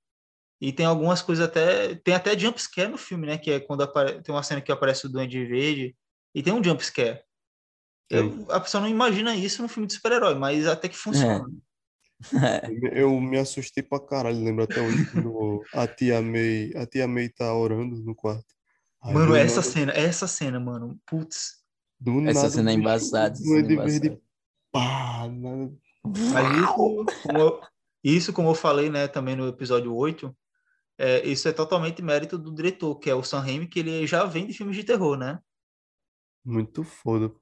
e 0.61 0.71
tem 0.71 0.85
algumas 0.85 1.21
coisas 1.21 1.45
até... 1.45 1.95
Tem 1.95 2.13
até 2.13 2.37
jump 2.37 2.61
scare 2.61 2.89
no 2.89 2.97
filme, 2.97 3.27
né? 3.27 3.37
Que 3.37 3.51
é 3.51 3.59
quando 3.59 3.81
apare... 3.81 4.21
tem 4.21 4.33
uma 4.33 4.43
cena 4.43 4.61
que 4.61 4.71
aparece 4.71 5.05
o 5.05 5.09
Duende 5.09 5.45
Verde 5.45 5.95
e 6.33 6.41
tem 6.41 6.53
um 6.53 6.63
jump 6.63 6.83
scare. 6.83 7.21
Eu, 8.09 8.45
a 8.49 8.59
pessoa 8.59 8.81
não 8.81 8.89
imagina 8.89 9.35
isso 9.35 9.61
no 9.61 9.67
filme 9.67 9.87
de 9.87 9.93
super-herói, 9.93 10.35
mas 10.35 10.65
até 10.67 10.87
que 10.87 10.97
funciona. 10.97 11.45
É. 11.45 11.64
Eu 12.93 13.19
me 13.19 13.37
assustei 13.37 13.83
pra 13.83 13.99
caralho, 13.99 14.43
lembro 14.43 14.63
até 14.63 14.81
hoje 14.81 15.05
quando 15.11 15.63
a 15.73 15.87
tia 15.87 16.21
May, 16.21 16.71
a 16.75 16.85
tia 16.85 17.07
May 17.07 17.29
tá 17.29 17.53
orando 17.53 17.97
no 17.97 18.15
quarto. 18.15 18.45
Aí 19.01 19.13
mano, 19.13 19.35
essa 19.35 19.57
nada... 19.57 19.69
cena, 19.69 19.91
essa 19.93 20.27
cena, 20.27 20.59
mano, 20.59 20.99
putz. 21.05 21.63
Do 21.99 22.21
essa 22.21 22.41
nada, 22.41 22.49
cena 22.49 22.71
é 22.71 22.73
embaçada. 22.73 23.35
Duende 23.39 23.75
verde, 23.75 24.21
pá, 24.71 25.27
nada... 25.29 25.71
Isso 26.13 26.73
como, 26.73 27.05
eu, 27.39 27.61
isso, 28.03 28.33
como 28.33 28.49
eu 28.49 28.55
falei, 28.55 28.89
né, 28.89 29.07
também 29.07 29.35
no 29.35 29.47
episódio 29.47 29.93
8, 29.95 30.35
é, 30.97 31.25
isso 31.27 31.47
é 31.47 31.51
totalmente 31.51 32.01
mérito 32.01 32.37
do 32.37 32.53
diretor, 32.53 32.97
que 32.99 33.09
é 33.09 33.15
o 33.15 33.23
Sam 33.23 33.39
Raimi, 33.39 33.67
que 33.67 33.79
ele 33.79 34.05
já 34.07 34.23
vem 34.25 34.45
de 34.45 34.53
filmes 34.53 34.75
de 34.75 34.83
terror, 34.83 35.17
né? 35.17 35.39
Muito 36.43 36.83
foda, 36.83 37.29
pô. 37.29 37.39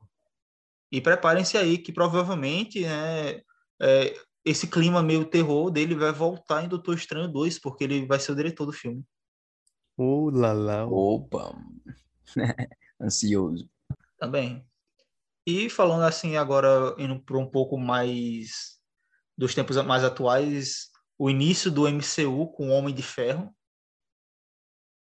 E 0.92 1.02
preparem-se 1.02 1.58
aí 1.58 1.78
que 1.78 1.92
provavelmente 1.92 2.82
né, 2.82 3.42
é, 3.82 4.16
esse 4.46 4.68
clima 4.68 5.02
meio 5.02 5.26
terror 5.26 5.72
dele 5.72 5.96
vai 5.96 6.12
voltar 6.12 6.64
em 6.64 6.68
Doutor 6.68 6.96
Estranho 6.96 7.32
2, 7.32 7.60
porque 7.60 7.84
ele 7.84 8.06
vai 8.06 8.20
ser 8.20 8.32
o 8.32 8.36
diretor 8.36 8.66
do 8.66 8.74
filme. 8.74 9.06
Oh, 9.98 10.30
lá, 10.30 10.52
lá. 10.52 10.86
Opa! 10.86 11.56
Ansioso. 13.00 13.70
Também. 14.18 14.66
E 15.46 15.70
falando 15.70 16.04
assim, 16.04 16.38
agora 16.38 16.96
indo 16.98 17.22
para 17.22 17.38
um 17.38 17.50
pouco 17.50 17.78
mais 17.78 18.80
dos 19.38 19.54
tempos 19.54 19.76
mais 19.84 20.04
atuais, 20.04 20.90
o 21.18 21.30
início 21.30 21.72
do 21.72 21.88
MCU 21.88 22.48
com 22.54 22.70
o 22.70 22.72
Homem 22.72 22.94
de 22.94 23.04
Ferro, 23.04 23.54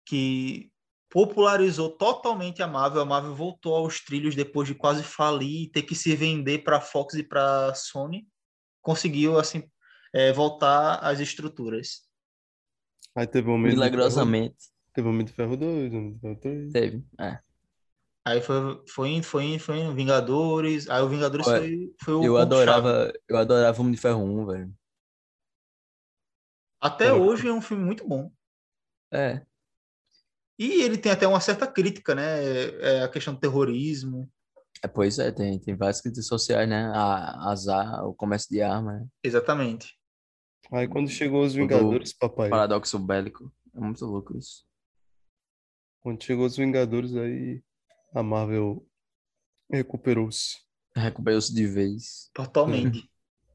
que 0.05 0.71
popularizou 1.09 1.89
totalmente 1.89 2.63
a 2.63 2.67
Marvel. 2.67 3.01
A 3.01 3.05
Marvel 3.05 3.35
voltou 3.35 3.75
aos 3.75 3.99
trilhos 3.99 4.35
depois 4.35 4.67
de 4.67 4.75
quase 4.75 5.03
falir 5.03 5.63
e 5.63 5.69
ter 5.69 5.83
que 5.83 5.95
se 5.95 6.15
vender 6.15 6.63
para 6.63 6.77
a 6.77 6.81
Fox 6.81 7.15
e 7.15 7.23
para 7.23 7.67
a 7.67 7.75
Sony. 7.75 8.27
Conseguiu 8.81 9.37
assim 9.37 9.69
é, 10.13 10.31
voltar 10.33 10.95
às 10.97 11.19
estruturas. 11.19 12.01
Aí 13.15 13.27
teve 13.27 13.49
um 13.49 13.53
momento 13.53 13.73
Milagrosamente. 13.73 14.57
Teve 14.93 15.07
um 15.07 15.11
momento 15.11 15.27
de 15.27 15.33
Ferro 15.33 15.55
2, 15.55 15.93
um 15.93 16.13
de 16.13 16.19
Ferro 16.19 16.35
3. 16.37 16.71
Teve, 16.71 17.05
é. 17.19 17.39
Aí 18.23 18.41
foi, 18.41 18.83
foi, 18.87 19.21
foi, 19.23 19.59
foi 19.59 19.93
Vingadores. 19.93 20.89
Aí 20.89 21.01
o 21.01 21.09
Vingadores 21.09 21.47
Olha, 21.47 21.59
foi, 21.59 21.95
foi 22.03 22.13
o. 22.13 22.23
Eu 22.23 22.37
adorava, 22.37 23.11
eu 23.27 23.37
adorava 23.37 23.81
Homem 23.81 23.93
de 23.93 23.99
Ferro 23.99 24.23
1, 24.23 24.45
velho. 24.45 24.73
Até 26.79 27.13
hoje 27.13 27.47
é 27.47 27.53
um 27.53 27.61
filme 27.61 27.83
muito 27.83 28.07
bom. 28.07 28.31
É. 29.11 29.45
E 30.57 30.81
ele 30.81 30.97
tem 30.97 31.11
até 31.11 31.27
uma 31.27 31.39
certa 31.39 31.65
crítica, 31.65 32.13
né? 32.13 32.43
É 32.79 33.03
a 33.03 33.09
questão 33.09 33.33
do 33.33 33.39
terrorismo. 33.39 34.31
É, 34.83 34.87
pois 34.87 35.19
é, 35.19 35.31
tem, 35.31 35.59
tem 35.59 35.75
várias 35.75 36.01
críticas 36.01 36.25
sociais, 36.25 36.67
né? 36.67 36.91
A, 36.93 37.51
azar, 37.51 38.03
o 38.05 38.15
comércio 38.15 38.49
de 38.49 38.61
arma. 38.61 38.93
Né? 38.93 39.07
Exatamente. 39.23 39.95
Aí 40.71 40.87
quando 40.87 41.09
chegou 41.09 41.43
os 41.43 41.53
Vingadores, 41.53 42.13
papai. 42.13 42.49
Paradoxo 42.49 42.97
bélico. 42.97 43.51
É 43.75 43.79
muito 43.79 44.03
louco 44.05 44.37
isso. 44.37 44.65
Quando 46.01 46.23
chegou 46.23 46.45
os 46.45 46.57
Vingadores, 46.57 47.15
aí 47.15 47.61
a 48.13 48.23
Marvel 48.23 48.85
recuperou-se. 49.71 50.57
Recuperou-se 50.95 51.53
de 51.53 51.67
vez. 51.67 52.29
Totalmente. 52.33 53.07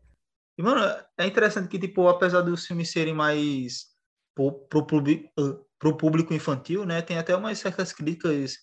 e, 0.59 0.63
mano, 0.63 0.81
é 1.19 1.27
interessante 1.27 1.69
que, 1.69 1.79
tipo, 1.79 2.07
apesar 2.07 2.43
dos 2.43 2.67
filmes 2.67 2.91
serem 2.91 3.15
mais 3.15 3.87
pro, 4.35 4.53
pro, 4.69 4.85
para 4.87 5.89
o 5.89 5.97
público 5.97 6.33
infantil, 6.33 6.87
né? 6.87 7.03
Tem 7.03 7.19
até 7.19 7.35
umas 7.35 7.59
certas 7.59 7.93
críticas 7.93 8.59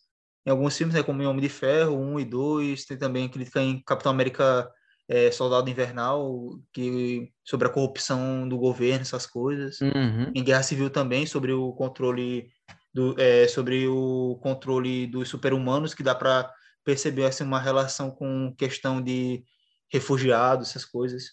em 0.45 0.49
alguns 0.49 0.77
filmes, 0.77 0.95
né? 0.95 1.03
Como 1.03 1.21
em 1.21 1.25
Homem 1.25 1.41
de 1.41 1.49
Ferro 1.49 1.97
1 1.97 2.19
e 2.19 2.25
2, 2.25 2.85
tem 2.85 2.97
também 2.97 3.29
crítica 3.29 3.61
em 3.61 3.81
Capitão 3.83 4.11
América 4.11 4.69
é, 5.07 5.31
Soldado 5.31 5.69
Invernal, 5.69 6.59
que 6.71 7.31
sobre 7.43 7.67
a 7.67 7.71
corrupção 7.71 8.47
do 8.47 8.57
governo, 8.57 9.01
essas 9.01 9.25
coisas. 9.25 9.79
Uhum. 9.81 10.31
Em 10.33 10.43
Guerra 10.43 10.63
Civil 10.63 10.89
também, 10.89 11.25
sobre 11.25 11.51
o 11.53 11.73
controle 11.73 12.49
do, 12.93 13.19
é, 13.19 13.47
sobre 13.47 13.87
o 13.87 14.39
controle 14.41 15.07
dos 15.07 15.29
super-humanos, 15.29 15.93
que 15.93 16.03
dá 16.03 16.13
para 16.13 16.51
perceber 16.83 17.25
assim, 17.25 17.43
uma 17.43 17.59
relação 17.59 18.11
com 18.11 18.53
questão 18.57 19.01
de 19.01 19.43
refugiados, 19.91 20.69
essas 20.69 20.85
coisas. 20.85 21.31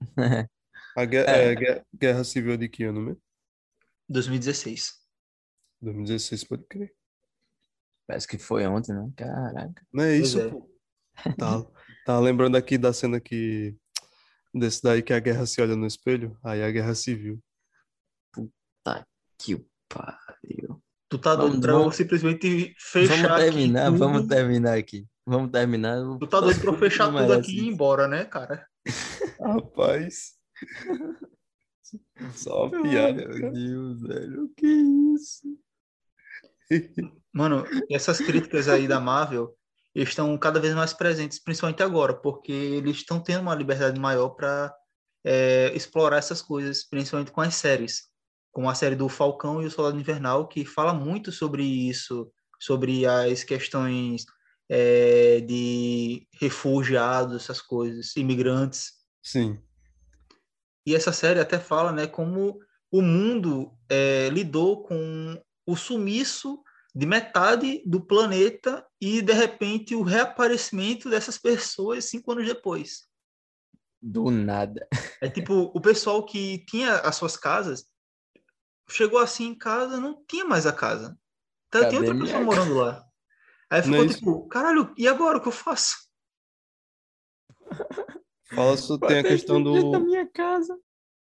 a 0.96 1.04
guerra, 1.04 1.36
é. 1.36 1.52
É, 1.52 1.84
guerra 1.94 2.24
Civil 2.24 2.56
de 2.56 2.68
que 2.68 2.84
ano 2.84 3.00
mesmo? 3.00 3.22
2016. 4.08 4.94
2016, 5.80 6.44
pode 6.44 6.64
crer. 6.64 6.94
Parece 8.10 8.26
que 8.26 8.36
foi 8.36 8.66
ontem, 8.66 8.92
né? 8.92 9.08
Caraca. 9.16 9.86
Não 9.92 10.02
é 10.02 10.16
isso, 10.16 10.40
é. 10.40 10.48
pô. 10.48 10.68
Tá, 11.38 11.64
tá 12.04 12.18
lembrando 12.18 12.56
aqui 12.56 12.76
da 12.76 12.92
cena 12.92 13.20
que. 13.20 13.76
Desse 14.52 14.82
daí 14.82 15.00
que 15.00 15.12
a 15.12 15.20
guerra 15.20 15.46
se 15.46 15.62
olha 15.62 15.76
no 15.76 15.86
espelho, 15.86 16.36
aí 16.42 16.60
a 16.60 16.70
guerra 16.72 16.92
civil. 16.96 17.38
Puta 18.32 19.06
que 19.38 19.64
pariu. 19.88 20.82
Tu 21.08 21.18
tá 21.18 21.36
doido 21.36 21.60
pra 21.60 21.72
eu 21.72 21.92
simplesmente 21.92 22.74
fechar 22.80 23.28
Vamos 23.28 23.44
terminar, 23.44 23.88
aqui 23.88 23.98
vamos 23.98 24.26
terminar 24.26 24.76
aqui. 24.76 25.06
Vamos 25.24 25.50
terminar. 25.52 26.18
Tu 26.18 26.26
tá 26.26 26.40
doido 26.40 26.60
pra 26.60 26.70
eu 26.70 26.78
fechar 26.78 27.12
tudo 27.12 27.32
aqui 27.32 27.52
e 27.52 27.60
ir 27.60 27.68
embora, 27.68 28.08
né, 28.08 28.24
cara? 28.24 28.66
Rapaz. 29.40 30.32
Só 32.34 32.66
uma 32.66 32.82
piada. 32.82 33.28
Meu 33.28 33.52
Deus, 33.52 34.02
velho. 34.02 34.44
O 34.46 34.48
que 34.48 34.66
é 34.66 35.14
isso? 35.14 35.60
Mano, 37.32 37.64
essas 37.90 38.18
críticas 38.18 38.68
aí 38.68 38.88
da 38.88 39.00
Marvel 39.00 39.54
estão 39.94 40.36
cada 40.38 40.60
vez 40.60 40.74
mais 40.74 40.92
presentes, 40.92 41.42
principalmente 41.42 41.82
agora, 41.82 42.14
porque 42.14 42.52
eles 42.52 42.98
estão 42.98 43.20
tendo 43.20 43.42
uma 43.42 43.54
liberdade 43.54 43.98
maior 43.98 44.30
para 44.30 44.74
é, 45.24 45.72
explorar 45.74 46.18
essas 46.18 46.40
coisas, 46.40 46.84
principalmente 46.84 47.32
com 47.32 47.40
as 47.40 47.54
séries, 47.54 48.04
como 48.52 48.68
a 48.68 48.74
série 48.74 48.96
do 48.96 49.08
Falcão 49.08 49.62
e 49.62 49.66
o 49.66 49.70
Soldado 49.70 49.98
Invernal, 49.98 50.48
que 50.48 50.64
fala 50.64 50.92
muito 50.92 51.30
sobre 51.32 51.62
isso, 51.62 52.30
sobre 52.58 53.06
as 53.06 53.44
questões 53.44 54.24
é, 54.68 55.40
de 55.40 56.26
refugiados, 56.40 57.42
essas 57.42 57.60
coisas, 57.60 58.16
imigrantes. 58.16 58.92
Sim. 59.22 59.60
E 60.86 60.94
essa 60.94 61.12
série 61.12 61.40
até 61.40 61.58
fala, 61.58 61.92
né, 61.92 62.06
como 62.06 62.58
o 62.90 63.02
mundo 63.02 63.72
é, 63.88 64.28
lidou 64.30 64.82
com 64.82 65.40
o 65.70 65.76
sumiço 65.76 66.62
de 66.94 67.06
metade 67.06 67.82
do 67.86 68.04
planeta 68.04 68.84
e 69.00 69.22
de 69.22 69.32
repente 69.32 69.94
o 69.94 70.02
reaparecimento 70.02 71.08
dessas 71.08 71.38
pessoas 71.38 72.06
cinco 72.06 72.32
anos 72.32 72.46
depois. 72.46 73.08
Do 74.02 74.30
nada. 74.30 74.88
É 75.20 75.28
tipo 75.28 75.70
o 75.74 75.80
pessoal 75.80 76.24
que 76.24 76.64
tinha 76.66 76.96
as 76.96 77.16
suas 77.16 77.36
casas 77.36 77.84
chegou 78.88 79.20
assim 79.20 79.46
em 79.48 79.54
casa, 79.54 80.00
não 80.00 80.24
tinha 80.26 80.44
mais 80.44 80.66
a 80.66 80.72
casa. 80.72 81.16
Então, 81.68 81.88
tinha 81.88 82.00
outra 82.00 82.18
pessoa 82.18 82.42
morando 82.42 82.74
lá. 82.74 83.04
Aí 83.70 83.82
ficou 83.82 84.04
Mas... 84.04 84.16
tipo, 84.16 84.48
caralho, 84.48 84.92
e 84.98 85.06
agora 85.06 85.38
o 85.38 85.40
que 85.40 85.46
eu 85.46 85.52
faço? 85.52 85.94
Fala 88.52 88.76
só 88.76 88.98
tem 88.98 89.18
a 89.18 89.22
questão 89.22 89.62
do. 89.62 89.92
Da 89.92 90.00
minha 90.00 90.28
casa. 90.28 90.76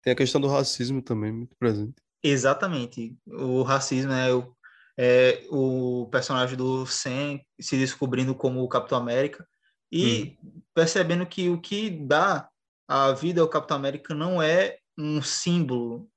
Tem 0.01 0.13
a 0.13 0.15
questão 0.15 0.41
do 0.41 0.47
racismo 0.47 1.03
também, 1.03 1.31
muito 1.31 1.55
presente. 1.55 2.01
Exatamente. 2.23 3.15
O 3.27 3.63
racismo 3.63 4.11
é 4.11 4.33
o, 4.33 4.55
é 4.97 5.45
o 5.49 6.07
personagem 6.11 6.55
do 6.57 6.85
Sam 6.85 7.39
se 7.59 7.77
descobrindo 7.77 8.35
como 8.35 8.61
o 8.61 8.69
Capitão 8.69 8.97
América 8.97 9.47
e 9.91 10.37
hum. 10.43 10.61
percebendo 10.73 11.25
que 11.25 11.49
o 11.49 11.59
que 11.59 11.89
dá 11.89 12.49
a 12.87 13.11
vida 13.11 13.41
ao 13.41 13.49
Capitão 13.49 13.77
América 13.77 14.13
não 14.13 14.41
é 14.41 14.77
um 14.97 15.21
símbolo, 15.21 16.09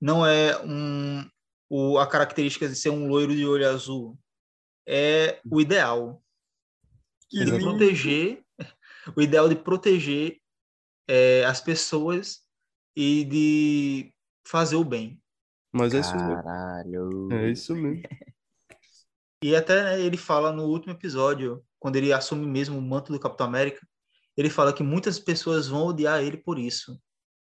não 0.00 0.26
é 0.26 0.60
um, 0.62 1.28
o, 1.68 1.98
a 1.98 2.06
característica 2.06 2.68
de 2.68 2.74
ser 2.74 2.90
um 2.90 3.08
loiro 3.08 3.34
de 3.34 3.46
olho 3.46 3.68
azul. 3.68 4.18
É 4.86 5.40
o 5.48 5.60
ideal. 5.60 6.22
de 7.30 7.58
proteger, 7.58 8.44
o 9.16 9.22
ideal 9.22 9.48
de 9.48 9.56
proteger 9.56 10.38
é, 11.08 11.44
as 11.44 11.60
pessoas 11.60 12.40
e 12.96 13.24
de 13.24 14.14
fazer 14.46 14.76
o 14.76 14.84
bem. 14.84 15.21
Mas 15.72 15.94
é 15.94 16.00
isso 16.00 16.14
mesmo. 16.14 17.32
É 17.32 17.50
isso 17.50 17.74
mesmo. 17.74 18.02
E 19.42 19.56
até 19.56 19.82
né, 19.82 20.00
ele 20.00 20.16
fala 20.16 20.52
no 20.52 20.64
último 20.64 20.92
episódio, 20.92 21.64
quando 21.78 21.96
ele 21.96 22.12
assume 22.12 22.46
mesmo 22.46 22.78
o 22.78 22.82
manto 22.82 23.12
do 23.12 23.18
Capitão 23.18 23.46
América, 23.46 23.86
ele 24.36 24.48
fala 24.48 24.72
que 24.72 24.82
muitas 24.82 25.18
pessoas 25.18 25.66
vão 25.66 25.86
odiar 25.86 26.22
ele 26.22 26.36
por 26.36 26.58
isso. 26.58 27.00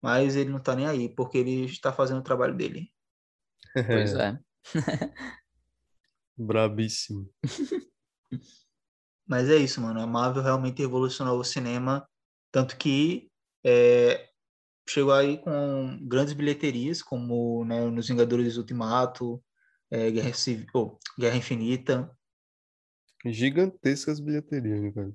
Mas 0.01 0.35
ele 0.35 0.49
não 0.49 0.59
tá 0.59 0.75
nem 0.75 0.85
aí, 0.85 1.09
porque 1.13 1.37
ele 1.37 1.65
está 1.65 1.93
fazendo 1.93 2.19
o 2.19 2.23
trabalho 2.23 2.55
dele. 2.55 2.91
Pois 3.87 4.13
é. 4.15 4.37
Brabíssimo. 6.37 7.29
Mas 9.25 9.49
é 9.49 9.57
isso, 9.57 9.81
mano. 9.81 10.01
A 10.01 10.07
Marvel 10.07 10.41
realmente 10.41 10.81
revolucionou 10.81 11.39
o 11.39 11.43
cinema, 11.43 12.07
tanto 12.51 12.77
que 12.77 13.29
é, 13.63 14.29
chegou 14.87 15.13
aí 15.13 15.37
com 15.37 15.99
grandes 16.07 16.33
bilheterias, 16.33 17.01
como 17.01 17.65
né, 17.65 17.85
nos 17.85 18.07
Vingadores 18.07 18.57
Ultimato, 18.57 19.43
é, 19.91 20.09
Guerra, 20.11 20.33
Civil, 20.33 20.67
oh, 20.73 20.97
Guerra 21.19 21.37
Infinita. 21.37 22.11
Gigantescas 23.25 24.19
bilheterias, 24.19 24.81
né, 24.81 24.91
cara? 24.91 25.13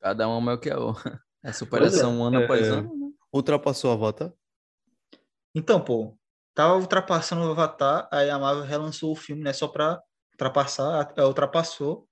Cada 0.00 0.28
um 0.28 0.38
é 0.38 0.40
maior 0.40 0.58
que 0.58 0.70
a 0.70 0.78
outra. 0.78 1.20
É 1.42 1.54
superação 1.54 2.22
ano 2.22 2.42
É, 2.42 2.44
após 2.44 2.66
é. 2.66 2.70
ano, 2.70 2.94
né? 2.94 3.12
Ultrapassou 3.32 3.90
o 3.90 3.94
Avatar? 3.94 4.30
Então, 5.54 5.82
pô, 5.82 6.14
tava 6.54 6.76
ultrapassando 6.76 7.46
o 7.46 7.50
Avatar, 7.50 8.06
aí 8.12 8.28
a 8.28 8.38
Marvel 8.38 8.64
relançou 8.64 9.10
o 9.10 9.16
filme, 9.16 9.42
né, 9.42 9.54
só 9.54 9.66
pra 9.66 10.02
ultrapassar, 10.32 11.14
é, 11.16 11.24
ultrapassou. 11.24 12.06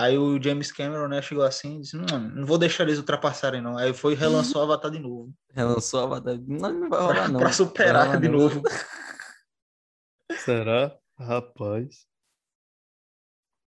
Aí 0.00 0.16
o 0.16 0.42
James 0.42 0.72
Cameron, 0.72 1.08
né, 1.08 1.20
chegou 1.20 1.44
assim 1.44 1.76
e 1.76 1.80
disse, 1.82 1.96
não, 1.96 2.18
não 2.18 2.46
vou 2.46 2.56
deixar 2.56 2.84
eles 2.84 2.98
ultrapassarem, 2.98 3.60
não. 3.60 3.76
Aí 3.76 3.92
foi 3.92 4.14
e 4.14 4.16
relançou 4.16 4.60
o 4.62 4.64
Avatar 4.64 4.90
de 4.90 4.98
novo. 4.98 5.32
Relançou 5.52 6.00
a 6.00 6.04
Avatar. 6.04 6.38
Não, 6.46 6.72
não 6.72 6.88
vai 6.88 7.00
rolar, 7.00 7.14
Pra, 7.14 7.28
não. 7.28 7.40
pra 7.40 7.52
superar 7.52 8.06
rolar, 8.06 8.20
de 8.20 8.28
não. 8.28 8.38
novo. 8.38 8.62
Será? 10.44 10.96
Rapaz. 11.18 12.06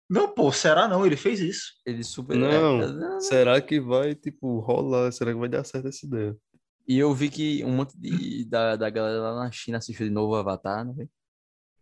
Não, 0.08 0.28
pô, 0.28 0.52
será 0.52 0.86
não? 0.86 1.06
Ele 1.06 1.16
fez 1.16 1.40
isso. 1.40 1.72
Ele 1.86 2.04
super. 2.04 2.36
Não. 2.36 3.16
é, 3.16 3.20
Será 3.20 3.60
que 3.62 3.80
vai, 3.80 4.14
tipo, 4.14 4.60
rolar? 4.60 5.10
Será 5.10 5.32
que 5.32 5.38
vai 5.38 5.48
dar 5.48 5.64
certo 5.64 5.88
essa 5.88 6.04
ideia? 6.04 6.36
E 6.86 6.98
eu 6.98 7.14
vi 7.14 7.30
que 7.30 7.64
um 7.64 7.70
monte 7.76 7.98
de, 7.98 8.44
da, 8.44 8.76
da 8.76 8.90
galera 8.90 9.18
lá 9.20 9.44
na 9.44 9.50
China 9.50 9.78
assistiu 9.78 10.06
de 10.06 10.12
novo 10.12 10.34
o 10.34 10.36
Avatar, 10.36 10.84
né? 10.84 11.08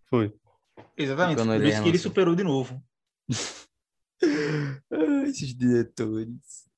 Foi. 0.08 0.32
Exatamente. 0.96 1.38
Quando 1.38 1.48
Por 1.48 1.54
ele 1.56 1.70
isso 1.70 1.82
que 1.82 1.88
ele 1.88 1.98
superou 1.98 2.34
de 2.36 2.44
novo. 2.44 2.80
Esses 5.26 5.54
diretores. 5.56 6.68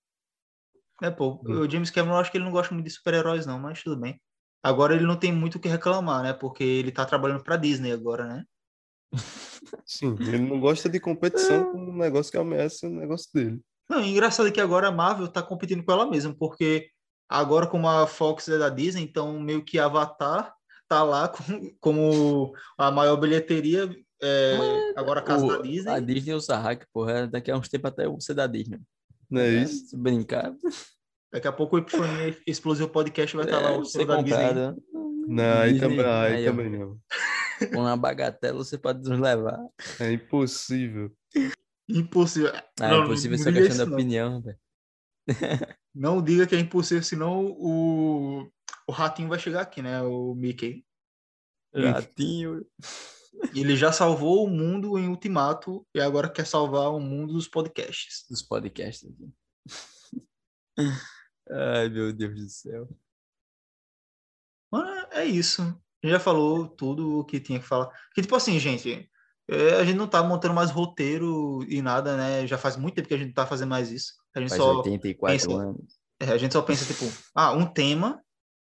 É, 1.02 1.10
pô, 1.10 1.40
Hum. 1.44 1.60
o 1.60 1.70
James 1.70 1.90
Cameron, 1.90 2.14
eu 2.14 2.20
acho 2.20 2.30
que 2.30 2.36
ele 2.38 2.44
não 2.44 2.52
gosta 2.52 2.72
muito 2.72 2.86
de 2.86 2.92
super-heróis, 2.92 3.44
não, 3.46 3.58
mas 3.58 3.82
tudo 3.82 4.00
bem. 4.00 4.20
Agora 4.62 4.94
ele 4.94 5.04
não 5.04 5.16
tem 5.18 5.32
muito 5.32 5.56
o 5.56 5.60
que 5.60 5.68
reclamar, 5.68 6.22
né? 6.22 6.32
Porque 6.32 6.62
ele 6.62 6.92
tá 6.92 7.04
trabalhando 7.04 7.42
pra 7.42 7.56
Disney 7.56 7.90
agora, 7.90 8.24
né? 8.26 8.44
Sim, 9.84 10.14
ele 10.20 10.38
não 10.38 10.60
gosta 10.60 10.88
de 10.88 11.00
competição 11.00 11.64
com 11.64 11.78
um 11.90 11.96
negócio 11.96 12.30
que 12.30 12.38
ameaça 12.38 12.86
o 12.86 12.90
negócio 12.90 13.28
dele. 13.34 13.60
Não, 13.90 14.00
e 14.00 14.10
engraçado 14.10 14.48
é 14.48 14.52
que 14.52 14.60
agora 14.60 14.88
a 14.88 14.92
Marvel 14.92 15.28
tá 15.28 15.42
competindo 15.42 15.84
com 15.84 15.92
ela 15.92 16.08
mesma, 16.08 16.34
porque 16.34 16.88
agora, 17.28 17.66
como 17.66 17.88
a 17.88 18.06
Fox 18.06 18.48
é 18.48 18.56
da 18.58 18.68
Disney, 18.68 19.02
então 19.02 19.40
meio 19.40 19.64
que 19.64 19.78
Avatar 19.78 20.54
tá 20.88 21.02
lá 21.02 21.28
com- 21.28 21.74
como 21.80 22.54
a 22.78 22.90
maior 22.90 23.16
bilheteria, 23.16 23.90
é, 24.22 24.92
agora 24.96 25.20
a 25.20 25.22
casa 25.22 25.44
O- 25.44 25.48
da 25.48 25.54
A 25.58 25.62
Disney. 25.62 26.00
Disney 26.00 26.32
e 26.32 26.34
o 26.34 26.40
Sarrak, 26.40 26.86
porra, 26.92 27.26
daqui 27.26 27.50
a 27.50 27.56
uns 27.56 27.68
tempos 27.68 27.88
até 27.90 28.04
eu 28.06 28.12
vou 28.12 28.20
ser 28.20 28.34
da 28.34 28.46
Disney. 28.46 28.78
Não 29.30 29.40
é 29.40 29.48
isso? 29.62 29.88
Se 29.88 29.96
brincar, 29.96 30.54
Daqui 31.32 31.48
a 31.48 31.52
pouco 31.52 31.76
o 31.76 31.78
Epifania 31.78 32.36
Explosivo 32.46 32.90
Podcast 32.90 33.34
vai 33.34 33.46
estar 33.46 33.58
lá 33.60 33.70
é, 33.72 33.78
o 33.78 33.84
ser 33.86 34.04
da 34.04 34.20
Disney. 34.20 34.38
comprado. 34.46 34.82
Não, 35.28 35.60
aí 35.60 35.72
Disney, 35.72 35.88
também, 35.88 36.04
aí 36.06 36.34
aí, 36.34 36.44
também 36.44 36.70
não. 36.70 36.98
Com 37.72 37.80
uma 37.80 37.96
bagatela 37.96 38.58
você 38.58 38.76
pode 38.76 39.08
nos 39.08 39.18
levar. 39.18 39.58
É 39.98 40.12
impossível. 40.12 41.10
Impossível. 41.88 42.50
Ah, 42.80 42.88
Não, 42.88 43.04
é 43.04 43.06
possível 43.06 43.38
não 43.38 43.42
essa 43.42 43.52
questão 43.52 43.76
isso, 43.76 43.86
da 43.86 43.92
opinião, 43.94 44.42
velho. 44.42 44.58
Não 45.94 46.20
diga 46.22 46.46
que 46.46 46.54
é 46.54 46.58
impossível, 46.58 47.02
senão 47.02 47.46
o, 47.46 48.48
o 48.86 48.92
ratinho 48.92 49.28
vai 49.28 49.38
chegar 49.38 49.62
aqui, 49.62 49.80
né? 49.80 50.02
O 50.02 50.34
Mickey. 50.34 50.84
Ratinho. 51.74 52.66
Ele 53.54 53.76
já 53.76 53.90
salvou 53.92 54.44
o 54.44 54.50
mundo 54.50 54.98
em 54.98 55.08
Ultimato 55.08 55.86
e 55.94 56.00
agora 56.00 56.28
quer 56.30 56.46
salvar 56.46 56.90
o 56.92 57.00
mundo 57.00 57.32
dos 57.32 57.48
podcasts. 57.48 58.24
dos 58.28 58.42
podcasts. 58.42 59.10
Ai, 61.50 61.88
meu 61.88 62.12
Deus 62.12 62.34
do 62.40 62.48
céu. 62.48 62.88
Mano, 64.72 65.06
é 65.10 65.24
isso. 65.24 65.62
A 65.62 66.06
gente 66.06 66.12
já 66.12 66.20
falou 66.20 66.66
tudo 66.68 67.18
o 67.20 67.24
que 67.24 67.40
tinha 67.40 67.58
que 67.60 67.66
falar. 67.66 67.90
Que 68.14 68.22
tipo 68.22 68.34
assim, 68.34 68.58
gente, 68.58 69.08
é, 69.48 69.76
a 69.76 69.84
gente 69.84 69.96
não 69.96 70.08
tá 70.08 70.22
montando 70.22 70.54
mais 70.54 70.70
roteiro 70.70 71.62
e 71.68 71.82
nada, 71.82 72.16
né? 72.16 72.46
Já 72.46 72.56
faz 72.56 72.76
muito 72.76 72.94
tempo 72.94 73.08
que 73.08 73.14
a 73.14 73.18
gente 73.18 73.28
não 73.28 73.34
tá 73.34 73.46
fazendo 73.46 73.68
mais 73.70 73.90
isso. 73.90 74.14
A 74.34 74.40
gente, 74.40 74.50
Faz 74.50 74.62
só, 74.62 74.76
84 74.78 75.48
pensa- 75.48 75.60
anos. 75.62 75.98
é, 76.20 76.30
a 76.32 76.38
gente 76.38 76.52
só 76.52 76.62
pensa, 76.62 76.86
tipo, 76.86 77.04
ah, 77.34 77.52
um 77.52 77.66
tema. 77.66 78.22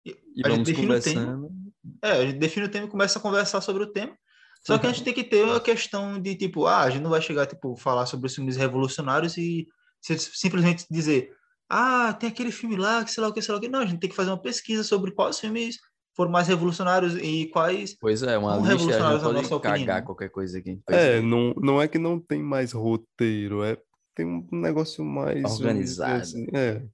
E 0.06 0.12
a 0.12 0.50
gente 0.50 0.50
vamos 0.50 0.64
define 0.68 0.92
o 0.96 1.02
tema. 1.02 1.26
conversando. 1.36 1.64
É, 2.02 2.12
a 2.12 2.26
gente 2.26 2.38
define 2.40 2.66
o 2.66 2.70
tema 2.72 2.88
e 2.88 2.90
começa 2.90 3.18
a 3.18 3.22
conversar 3.22 3.62
sobre 3.62 3.84
o 3.84 3.92
tema. 3.92 4.18
Só 4.66 4.78
que 4.78 4.88
a 4.88 4.90
gente 4.92 5.04
tem 5.04 5.14
que 5.14 5.24
ter 5.24 5.48
a 5.50 5.60
questão 5.60 6.20
de, 6.22 6.36
tipo, 6.36 6.66
ah, 6.66 6.84
a 6.84 6.90
gente 6.90 7.02
não 7.04 7.10
vai 7.10 7.22
chegar, 7.22 7.46
tipo, 7.46 7.76
falar 7.76 8.06
sobre 8.06 8.28
os 8.28 8.36
filmes 8.36 8.56
revolucionários 8.56 9.38
e 9.38 9.68
si- 10.02 10.18
simplesmente 10.18 10.86
dizer, 10.90 11.32
ah, 11.70 12.14
tem 12.14 12.30
aquele 12.30 12.52
filme 12.52 12.76
lá, 12.78 13.04
que 13.04 13.12
sei 13.12 13.22
lá 13.22 13.30
o 13.30 13.34
que, 13.34 13.42
sei 13.42 13.52
lá 13.52 13.58
o 13.58 13.62
que. 13.62 13.68
Não, 13.68 13.80
a 13.80 13.86
gente 13.86 14.00
tem 14.00 14.10
que 14.10 14.16
fazer 14.16 14.30
uma 14.30 14.42
pesquisa 14.42 14.84
sobre 14.84 15.12
quais 15.12 15.40
filmes 15.40 15.78
foram 16.16 16.32
mais 16.32 16.48
revolucionários 16.48 17.16
e 17.18 17.48
quais. 17.48 17.98
Pois 18.00 18.24
é, 18.24 18.38
uma 18.38 18.56
lista, 18.56 18.70
a 18.70 18.78
gente 18.78 18.88
revolucionários 18.88 19.50
pode 19.50 19.62
cagar 19.62 19.76
opinião. 19.80 20.06
qualquer 20.06 20.30
coisa 20.30 20.60
aqui. 20.60 20.80
É, 20.90 21.22
não, 21.22 21.54
não 21.58 21.82
é 21.82 21.88
que 21.88 21.98
não 21.98 22.20
tem 22.20 22.42
mais 22.42 22.72
roteiro, 22.72 23.64
é 23.64 23.78
tem 24.16 24.26
um 24.26 24.48
negócio 24.52 25.04
mais 25.04 25.44
Organizado. 25.44 26.22
assim, 26.22 26.46
é, 26.54 26.86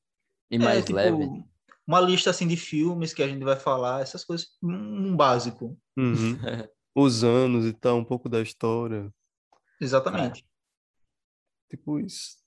E 0.50 0.56
é, 0.56 0.58
mais 0.60 0.86
tipo, 0.86 0.96
leve. 0.96 1.28
Uma 1.86 2.00
lista, 2.00 2.30
assim, 2.30 2.48
de 2.48 2.56
filmes 2.56 3.14
que 3.14 3.22
a 3.24 3.28
gente 3.28 3.44
vai 3.44 3.56
falar, 3.56 4.02
essas 4.02 4.24
coisas, 4.24 4.48
um, 4.64 5.10
um 5.10 5.16
básico. 5.16 5.78
uhum. 5.98 6.38
Os 6.96 7.24
anos 7.24 7.66
e 7.66 7.74
tal, 7.74 7.98
um 7.98 8.06
pouco 8.06 8.28
da 8.28 8.42
história, 8.42 9.14
Exatamente. 9.80 10.46
tipo 11.70 12.00
isso. 12.00 12.38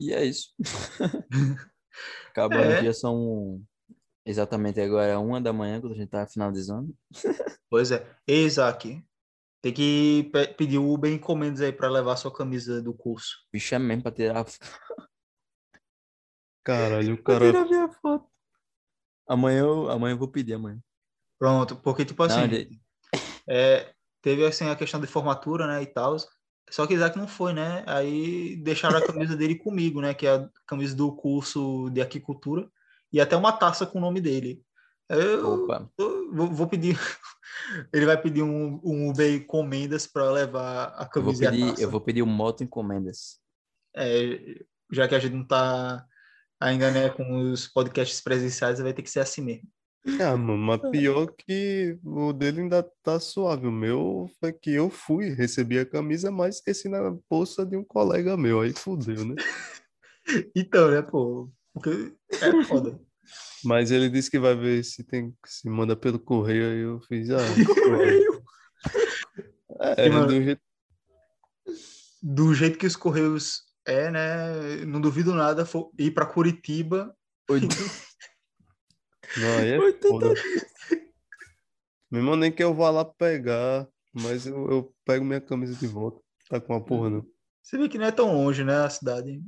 E 0.00 0.12
é 0.12 0.24
isso. 0.24 0.54
Acabando 2.28 2.72
É. 2.72 2.78
aqui, 2.78 2.92
são 2.94 3.62
exatamente 4.24 4.80
agora 4.80 5.18
uma 5.20 5.40
da 5.40 5.52
manhã, 5.52 5.80
quando 5.80 5.92
a 5.94 5.96
gente 5.96 6.08
tá 6.10 6.26
finalizando. 6.26 6.94
Pois 7.70 7.90
é. 7.90 8.16
Ei, 8.26 8.44
Isaac, 8.44 9.04
tem 9.60 9.72
que 9.74 10.30
pe- 10.32 10.54
pedir 10.54 10.78
o 10.78 10.92
Uber 10.92 11.12
Encomendas 11.12 11.60
aí 11.60 11.72
para 11.72 11.90
levar 11.90 12.14
sua 12.16 12.32
camisa 12.32 12.80
do 12.80 12.94
curso. 12.94 13.44
Bicho 13.52 13.74
é 13.74 13.78
mesmo 13.80 14.02
pra 14.04 14.12
tirar, 14.12 14.44
Caralho, 16.62 17.14
o 17.14 17.22
cara 17.22 17.46
tirar 17.46 17.64
minha 17.64 17.88
foto. 17.88 18.30
Amanhã 19.26 19.60
eu, 19.60 19.90
amanhã 19.90 20.14
eu 20.14 20.18
vou 20.18 20.28
pedir, 20.30 20.54
amanhã. 20.54 20.80
Pronto, 21.38 21.76
porque, 21.76 22.04
tipo 22.04 22.22
assim, 22.22 22.46
Não, 22.46 23.18
é, 23.48 23.92
teve 24.22 24.44
assim 24.46 24.68
a 24.68 24.76
questão 24.76 25.00
de 25.00 25.06
formatura, 25.06 25.66
né, 25.66 25.82
e 25.82 25.86
tal. 25.86 26.16
Só 26.70 26.86
que 26.86 26.94
Isaac 26.94 27.16
não 27.16 27.28
foi, 27.28 27.52
né? 27.52 27.84
Aí 27.86 28.56
deixaram 28.56 28.98
a 28.98 29.06
camisa 29.06 29.36
dele 29.36 29.54
comigo, 29.54 30.00
né? 30.00 30.14
Que 30.14 30.26
é 30.26 30.34
a 30.34 30.48
camisa 30.66 30.96
do 30.96 31.14
curso 31.14 31.90
de 31.90 32.00
aquicultura 32.00 32.68
e 33.12 33.20
até 33.20 33.36
uma 33.36 33.52
taça 33.52 33.86
com 33.86 33.98
o 33.98 34.00
nome 34.00 34.20
dele. 34.20 34.62
Eu, 35.08 35.64
Opa, 35.64 35.88
eu 35.98 36.34
vou, 36.34 36.50
vou 36.50 36.66
pedir. 36.66 36.98
Ele 37.92 38.06
vai 38.06 38.20
pedir 38.20 38.42
um, 38.42 38.80
um 38.82 39.10
Uber 39.10 39.32
encomendas 39.32 40.06
para 40.06 40.30
levar 40.30 40.86
a 40.96 41.08
eu 41.14 41.22
vou 41.22 41.32
camisa 41.32 41.44
e 41.44 41.46
a 41.46 41.50
pedir, 41.50 41.82
eu 41.82 41.90
vou 41.90 42.00
pedir 42.00 42.22
um 42.22 42.26
moto 42.26 42.64
encomendas. 42.64 43.38
É, 43.94 44.64
já 44.90 45.06
que 45.06 45.14
a 45.14 45.18
gente 45.18 45.34
não 45.34 45.46
tá 45.46 46.04
ainda, 46.58 46.90
né, 46.90 47.10
com 47.10 47.52
os 47.52 47.68
podcasts 47.68 48.20
presenciais, 48.20 48.80
vai 48.80 48.92
ter 48.92 49.02
que 49.02 49.10
ser 49.10 49.20
assim 49.20 49.42
mesmo. 49.42 49.68
Ah, 50.20 50.36
mano, 50.36 50.58
mas 50.58 50.80
pior 50.90 51.26
que 51.26 51.98
o 52.04 52.32
dele 52.32 52.60
ainda 52.60 52.82
tá 53.02 53.18
suave. 53.18 53.66
O 53.66 53.72
meu 53.72 54.30
foi 54.38 54.52
que 54.52 54.70
eu 54.70 54.90
fui, 54.90 55.30
recebi 55.30 55.78
a 55.78 55.86
camisa, 55.86 56.30
mas 56.30 56.56
esqueci 56.56 56.88
na 56.88 57.16
bolsa 57.28 57.64
de 57.64 57.76
um 57.76 57.84
colega 57.84 58.36
meu. 58.36 58.60
Aí 58.60 58.72
fudeu, 58.72 59.24
né? 59.24 59.34
Então, 60.56 60.90
né, 60.90 61.02
pô, 61.02 61.50
é 62.32 62.64
foda. 62.64 62.98
Mas 63.62 63.90
ele 63.90 64.08
disse 64.08 64.30
que 64.30 64.38
vai 64.38 64.56
ver 64.56 64.82
se 64.82 65.04
tem, 65.04 65.36
se 65.44 65.68
manda 65.68 65.94
pelo 65.94 66.18
correio. 66.18 66.64
Aí 66.64 66.78
eu 66.78 66.98
fiz, 67.02 67.28
ah, 67.28 67.36
é, 69.98 70.06
E, 70.06 70.08
mano, 70.08 70.28
do 70.28 70.42
jeito 70.42 70.62
do 72.24 72.54
jeito 72.54 72.78
que 72.78 72.86
os 72.86 72.96
Correios 72.96 73.64
é, 73.86 74.10
né? 74.10 74.84
Não 74.86 74.98
duvido 74.98 75.34
nada 75.34 75.68
ir 75.98 76.10
para 76.10 76.24
Curitiba. 76.24 77.14
Não, 79.36 79.58
aí 79.58 79.70
é 79.70 79.78
80 79.78 80.08
foda. 80.08 80.34
Mesmo 82.10 82.36
nem 82.36 82.52
que 82.52 82.62
eu 82.62 82.74
vá 82.74 82.90
lá 82.90 83.04
pegar, 83.04 83.88
mas 84.12 84.46
eu, 84.46 84.70
eu 84.70 84.94
pego 85.04 85.24
minha 85.24 85.40
camisa 85.40 85.74
de 85.74 85.86
volta. 85.86 86.20
Tá 86.48 86.60
com 86.60 86.72
uma 86.72 86.84
porra, 86.84 87.10
não. 87.10 87.26
Você 87.62 87.78
vê 87.78 87.88
que 87.88 87.98
não 87.98 88.06
é 88.06 88.12
tão 88.12 88.32
longe, 88.34 88.62
né? 88.62 88.76
A 88.76 88.90
cidade. 88.90 89.42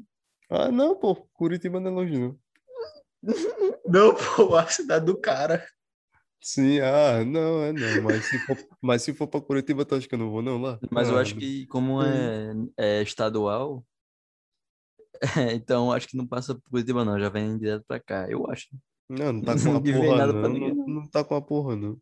Ah, 0.51 0.71
não, 0.71 0.97
pô. 0.97 1.15
Curitiba 1.35 1.79
não 1.79 1.91
é 1.91 1.95
longe, 1.95 2.19
não. 2.19 2.39
Não, 3.89 4.15
pô, 4.15 4.57
a 4.57 4.67
cidade 4.67 5.07
do 5.07 5.17
cara. 5.17 5.65
Sim, 6.41 6.81
ah, 6.81 7.25
não, 7.25 7.63
é 7.63 7.73
não. 7.73 8.03
Mas 8.03 8.25
se 8.25 8.39
for, 8.45 8.57
mas 8.83 9.03
se 9.03 9.15
for 9.15 9.29
pra 9.29 9.41
Curitiba, 9.41 9.85
tu 9.85 9.95
acha 9.95 10.09
que 10.09 10.15
eu 10.15 10.19
não 10.19 10.31
vou, 10.31 10.43
não, 10.43 10.61
lá? 10.61 10.79
Mas 10.91 11.09
eu 11.09 11.17
Ah, 11.17 11.21
acho 11.21 11.37
que 11.37 11.67
como 11.67 12.03
é, 12.03 12.53
é 12.77 13.03
estadual, 13.03 13.85
então 15.55 15.93
acho 15.93 16.09
que 16.09 16.17
não 16.17 16.27
passa 16.27 16.55
por 16.55 16.71
Curitiba 16.71 17.05
não, 17.05 17.19
já 17.19 17.29
vem 17.29 17.57
direto 17.59 17.85
pra 17.87 18.01
cá, 18.01 18.27
eu 18.31 18.49
acho. 18.51 18.69
Não, 19.11 19.33
não 19.33 19.43
tá 19.43 19.55
com 19.55 19.71
uma 19.71 19.81
porra, 19.81 20.27
não. 20.27 20.49
Não, 20.51 20.87
não 20.89 21.07
tá 21.07 21.25
com 21.25 21.35
uma 21.35 21.43
porra, 21.43 21.77
não. 21.77 21.97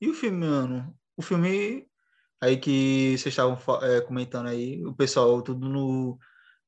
E 0.00 0.08
o 0.08 0.14
filme, 0.14 0.44
mano? 0.44 0.92
O 1.16 1.22
filme 1.22 1.86
aí 2.40 2.56
que 2.56 3.16
vocês 3.16 3.26
estavam 3.26 3.56
é, 3.82 4.00
comentando 4.00 4.48
aí, 4.48 4.84
o 4.84 4.92
pessoal 4.92 5.40
tudo 5.40 5.68
no, 5.68 6.18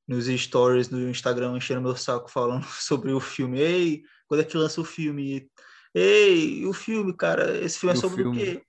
nos 0.06 0.27
stories 0.27 0.89
do 0.89 1.09
Instagram 1.09 1.56
enchendo 1.56 1.82
meu 1.82 1.97
saco 1.97 2.31
falando 2.31 2.64
sobre 2.81 3.12
o 3.12 3.20
filme. 3.20 3.60
Ei, 3.60 4.02
quando 4.28 4.40
é 4.40 4.44
que 4.44 4.56
lança 4.56 4.81
o 4.81 4.85
filme? 4.85 5.51
Ei, 5.94 6.60
e 6.60 6.66
o 6.66 6.73
filme, 6.73 7.14
cara? 7.16 7.59
Esse 7.59 7.81
filme 7.81 7.94
é 7.94 7.98
o 7.98 8.01
sobre 8.01 8.23
filme? 8.23 8.36
o 8.36 8.40
quê? 8.40 8.62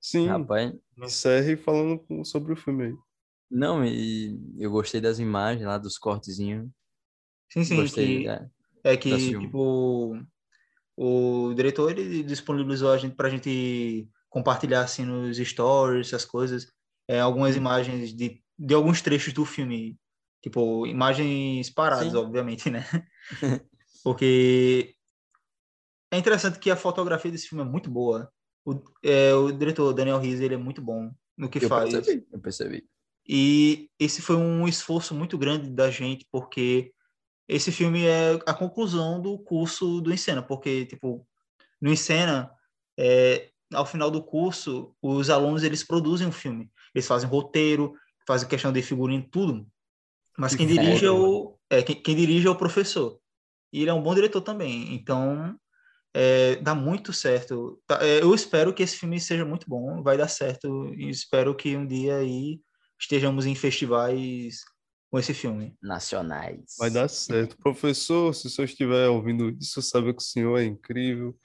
Sim, 0.00 0.26
Rapaz, 0.26 0.72
encerre 0.98 1.56
falando 1.56 2.04
sobre 2.24 2.52
o 2.52 2.56
filme 2.56 2.86
aí. 2.86 2.94
não, 3.50 3.84
e 3.84 4.38
eu 4.58 4.70
gostei 4.70 5.00
das 5.00 5.18
imagens 5.18 5.66
lá, 5.66 5.78
dos 5.78 5.96
cortezinhos. 5.96 6.68
Sim, 7.54 7.64
sim, 7.64 7.76
Gostei, 7.76 8.20
que 8.20 8.26
né? 8.26 8.50
é 8.82 8.96
que 8.96 9.30
tipo 9.38 10.18
o 10.96 11.52
diretor 11.54 11.90
ele 11.90 12.22
disponibilizou 12.22 12.90
a 12.92 12.98
gente 12.98 13.14
pra 13.16 13.28
gente 13.30 14.08
compartilhar 14.28 14.82
assim 14.82 15.04
nos 15.04 15.36
stories, 15.38 16.08
essas 16.08 16.24
coisas, 16.24 16.66
é, 17.08 17.20
algumas 17.20 17.54
Hum. 17.54 17.58
imagens 17.58 18.14
de, 18.14 18.42
de 18.58 18.74
alguns 18.74 19.00
trechos 19.00 19.32
do 19.32 19.44
filme, 19.44 19.98
tipo 20.42 20.86
imagens 20.86 21.70
paradas, 21.70 22.12
Sim. 22.12 22.18
obviamente, 22.18 22.70
né? 22.70 22.84
Porque 24.02 24.94
é 26.10 26.18
interessante 26.18 26.58
que 26.58 26.70
a 26.70 26.76
fotografia 26.76 27.30
desse 27.30 27.48
filme 27.48 27.64
é 27.64 27.66
muito 27.66 27.90
boa. 27.90 28.30
O, 28.64 28.80
é, 29.02 29.34
o 29.34 29.52
diretor 29.52 29.92
Daniel 29.92 30.18
Riz, 30.18 30.40
ele 30.40 30.54
é 30.54 30.58
muito 30.58 30.80
bom 30.80 31.10
no 31.36 31.48
que 31.48 31.60
Eu 31.60 31.68
faz. 31.68 31.92
percebi, 31.92 32.26
eu 32.32 32.40
percebi. 32.40 32.88
E 33.26 33.88
esse 33.98 34.22
foi 34.22 34.36
um 34.36 34.68
esforço 34.68 35.14
muito 35.14 35.36
grande 35.36 35.70
da 35.70 35.90
gente, 35.90 36.26
porque 36.30 36.93
esse 37.48 37.70
filme 37.70 38.04
é 38.06 38.38
a 38.46 38.54
conclusão 38.54 39.20
do 39.20 39.38
curso 39.38 40.00
do 40.00 40.12
Encena, 40.12 40.42
porque, 40.42 40.86
tipo, 40.86 41.26
no 41.80 41.92
Encena, 41.92 42.50
é, 42.98 43.50
ao 43.72 43.84
final 43.84 44.10
do 44.10 44.22
curso, 44.22 44.94
os 45.02 45.28
alunos, 45.28 45.62
eles 45.62 45.84
produzem 45.84 46.26
um 46.26 46.32
filme. 46.32 46.70
Eles 46.94 47.06
fazem 47.06 47.28
roteiro, 47.28 47.94
fazem 48.26 48.48
questão 48.48 48.72
de 48.72 48.82
figurino, 48.82 49.28
tudo. 49.30 49.66
Mas 50.38 50.52
Que 50.52 50.58
quem 50.58 50.66
dirige 50.66 51.04
é 51.04 51.10
o, 51.10 51.56
é, 51.68 51.82
quem, 51.82 51.96
quem 51.96 52.16
dirige 52.16 52.46
é 52.46 52.50
o 52.50 52.56
professor. 52.56 53.18
E 53.72 53.82
ele 53.82 53.90
é 53.90 53.94
um 53.94 54.02
bom 54.02 54.14
diretor 54.14 54.40
também. 54.40 54.94
Então, 54.94 55.58
é, 56.14 56.56
dá 56.56 56.74
muito 56.74 57.12
certo. 57.12 57.80
Tá, 57.86 57.98
é, 58.00 58.22
eu 58.22 58.34
espero 58.34 58.72
que 58.72 58.82
esse 58.82 58.96
filme 58.96 59.20
seja 59.20 59.44
muito 59.44 59.68
bom, 59.68 60.02
vai 60.02 60.16
dar 60.16 60.28
certo. 60.28 60.94
E 60.94 61.10
espero 61.10 61.54
que 61.54 61.76
um 61.76 61.86
dia 61.86 62.16
aí 62.16 62.60
estejamos 62.98 63.44
em 63.44 63.54
festivais 63.54 64.60
com 65.14 65.18
esse 65.20 65.32
filme. 65.32 65.78
Nacionais. 65.80 66.74
Vai 66.76 66.90
dar 66.90 67.06
certo. 67.06 67.56
Professor, 67.58 68.34
se 68.34 68.48
o 68.48 68.50
senhor 68.50 68.66
estiver 68.66 69.08
ouvindo 69.08 69.48
isso, 69.60 69.80
sabe 69.80 70.12
que 70.12 70.20
o 70.20 70.24
senhor 70.24 70.58
é 70.58 70.64
incrível. 70.64 71.38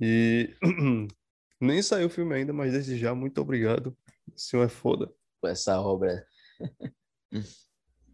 E 0.00 0.54
nem 1.60 1.82
saiu 1.82 2.06
o 2.06 2.10
filme 2.10 2.36
ainda, 2.36 2.52
mas 2.52 2.70
desde 2.70 2.96
já, 2.96 3.12
muito 3.12 3.40
obrigado. 3.40 3.96
O 4.32 4.38
senhor 4.38 4.62
é 4.62 4.68
foda. 4.68 5.12
por 5.40 5.50
essa 5.50 5.80
obra. 5.80 6.24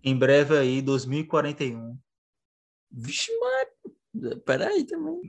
Em 0.02 0.16
breve 0.16 0.56
aí, 0.56 0.80
2041. 0.80 1.98
Vixe, 2.90 3.30
mano. 3.38 4.40
Peraí 4.46 4.82
também. 4.86 5.20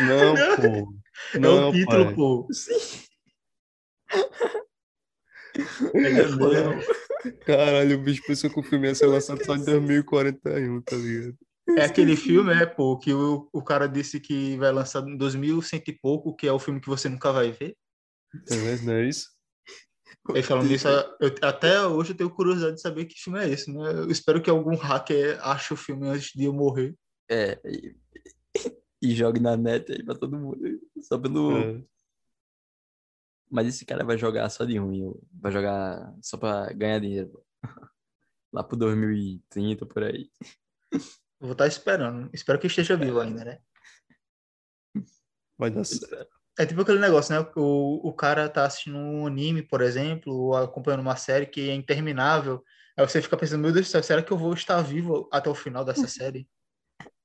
Não, 0.00 0.34
pô. 0.58 1.38
Não, 1.38 1.58
é 1.58 1.66
o 1.66 1.72
título, 1.72 2.04
pai. 2.06 2.14
pô. 2.16 2.48
Sim. 2.50 3.06
É 5.94 6.10
mesmo. 6.10 6.40
Caralho, 7.46 7.96
o 7.96 8.02
bicho 8.02 8.22
pensou 8.26 8.50
que 8.50 8.60
o 8.60 8.62
filme 8.62 8.88
ia 8.88 8.94
ser 8.94 9.06
lançado 9.06 9.44
só 9.44 9.54
em 9.54 9.64
2041, 9.64 10.82
tá 10.82 10.96
ligado? 10.96 11.36
É 11.78 11.84
aquele 11.84 12.16
filme, 12.16 12.52
é, 12.52 12.66
pô, 12.66 12.98
que 12.98 13.12
o, 13.12 13.48
o 13.52 13.62
cara 13.62 13.86
disse 13.86 14.18
que 14.18 14.56
vai 14.56 14.72
lançar 14.72 15.06
em 15.06 15.16
2100 15.16 15.82
e 15.86 15.92
pouco, 15.92 16.34
que 16.34 16.46
é 16.46 16.52
o 16.52 16.58
filme 16.58 16.80
que 16.80 16.88
você 16.88 17.08
nunca 17.08 17.32
vai 17.32 17.52
ver. 17.52 17.76
Tá 18.48 18.56
vendo? 18.56 18.82
Não 18.84 18.94
é 18.94 19.08
isso? 19.08 19.28
Aí 20.34 20.42
falando 20.42 20.68
nisso, 20.68 20.88
eu, 20.88 21.34
até 21.42 21.84
hoje 21.86 22.12
eu 22.12 22.16
tenho 22.16 22.30
curiosidade 22.30 22.76
de 22.76 22.80
saber 22.80 23.06
que 23.06 23.20
filme 23.20 23.40
é 23.40 23.48
esse, 23.48 23.72
né? 23.72 23.92
Eu 23.92 24.10
espero 24.10 24.40
que 24.40 24.50
algum 24.50 24.76
hacker 24.76 25.38
ache 25.42 25.72
o 25.72 25.76
filme 25.76 26.08
antes 26.08 26.30
de 26.34 26.44
eu 26.44 26.52
morrer. 26.52 26.94
É, 27.28 27.58
e, 27.64 27.96
e 29.02 29.14
jogue 29.14 29.40
na 29.40 29.56
net 29.56 29.90
aí 29.90 30.02
pra 30.04 30.14
todo 30.14 30.38
mundo. 30.38 30.58
Só 31.00 31.18
pelo. 31.18 31.58
É. 31.58 31.82
Mas 33.52 33.66
esse 33.66 33.84
cara 33.84 34.02
vai 34.02 34.16
jogar 34.16 34.48
só 34.48 34.64
de 34.64 34.78
ruim. 34.78 35.12
Vai 35.30 35.52
jogar 35.52 36.16
só 36.22 36.38
pra 36.38 36.72
ganhar 36.72 36.98
dinheiro. 36.98 37.44
Lá 38.50 38.64
pro 38.64 38.78
2030, 38.78 39.84
por 39.84 40.04
aí. 40.04 40.30
Vou 41.38 41.52
estar 41.52 41.66
esperando. 41.66 42.30
Espero 42.32 42.58
que 42.58 42.66
esteja 42.66 42.96
vivo 42.96 43.20
ainda, 43.20 43.44
né? 43.44 43.58
Vai 45.58 45.70
dar 45.70 45.84
certo. 45.84 46.34
É 46.58 46.64
tipo 46.64 46.80
aquele 46.80 46.98
negócio, 46.98 47.34
né? 47.34 47.46
O, 47.54 48.08
o 48.08 48.12
cara 48.14 48.48
tá 48.48 48.64
assistindo 48.64 48.96
um 48.96 49.26
anime, 49.26 49.62
por 49.62 49.82
exemplo, 49.82 50.34
ou 50.34 50.56
acompanhando 50.56 51.00
uma 51.00 51.16
série 51.16 51.44
que 51.44 51.68
é 51.68 51.74
interminável. 51.74 52.64
Aí 52.96 53.06
você 53.06 53.20
fica 53.20 53.36
pensando, 53.36 53.60
meu 53.60 53.72
Deus 53.72 53.86
do 53.86 53.90
céu, 53.90 54.02
será 54.02 54.22
que 54.22 54.32
eu 54.32 54.38
vou 54.38 54.54
estar 54.54 54.80
vivo 54.80 55.28
até 55.30 55.50
o 55.50 55.54
final 55.54 55.84
dessa 55.84 56.08
série? 56.08 56.48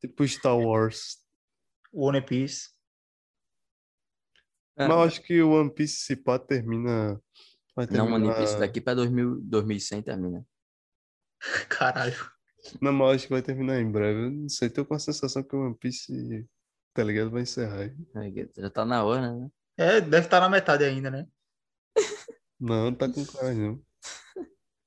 Tipo 0.02 0.28
Star 0.28 0.58
Wars. 0.58 1.26
One 1.94 2.22
Piece. 2.22 2.77
É, 4.78 4.88
Mas 4.88 4.98
eu 4.98 5.04
acho 5.04 5.22
que 5.24 5.42
o 5.42 5.52
One 5.52 5.74
Piece, 5.74 5.98
se 5.98 6.16
pá, 6.16 6.38
termina. 6.38 7.20
Vai 7.76 7.88
não, 7.88 8.10
mano, 8.10 8.26
terminar... 8.26 8.44
isso 8.44 8.60
daqui 8.60 8.80
pra 8.80 8.94
2000, 8.94 9.42
2100 9.42 10.02
termina. 10.04 10.46
Caralho. 11.70 12.16
Não, 12.82 12.94
mas 12.94 13.08
eu 13.08 13.16
acho 13.16 13.24
que 13.26 13.34
vai 13.34 13.42
terminar 13.42 13.80
em 13.80 13.92
breve. 13.92 14.26
Eu 14.26 14.32
não 14.32 14.50
sei, 14.50 14.70
tô 14.70 14.86
com 14.86 14.94
a 14.94 15.00
sensação 15.00 15.44
que 15.44 15.56
o 15.56 15.66
One 15.66 15.78
Piece, 15.78 16.48
tá 16.94 17.04
ligado? 17.04 17.32
Vai 17.32 17.42
encerrar. 17.42 17.92
aí. 18.16 18.40
É, 18.40 18.62
Já 18.62 18.70
tá 18.70 18.86
na 18.86 19.04
hora, 19.04 19.34
né? 19.34 19.50
É, 19.78 20.02
deve 20.02 20.26
estar 20.26 20.40
na 20.40 20.50
metade 20.50 20.84
ainda, 20.84 21.10
né? 21.10 21.28
Não, 22.60 22.94
tá 22.94 23.08
com 23.08 23.26
cara 23.26 23.54
não. 23.54 23.82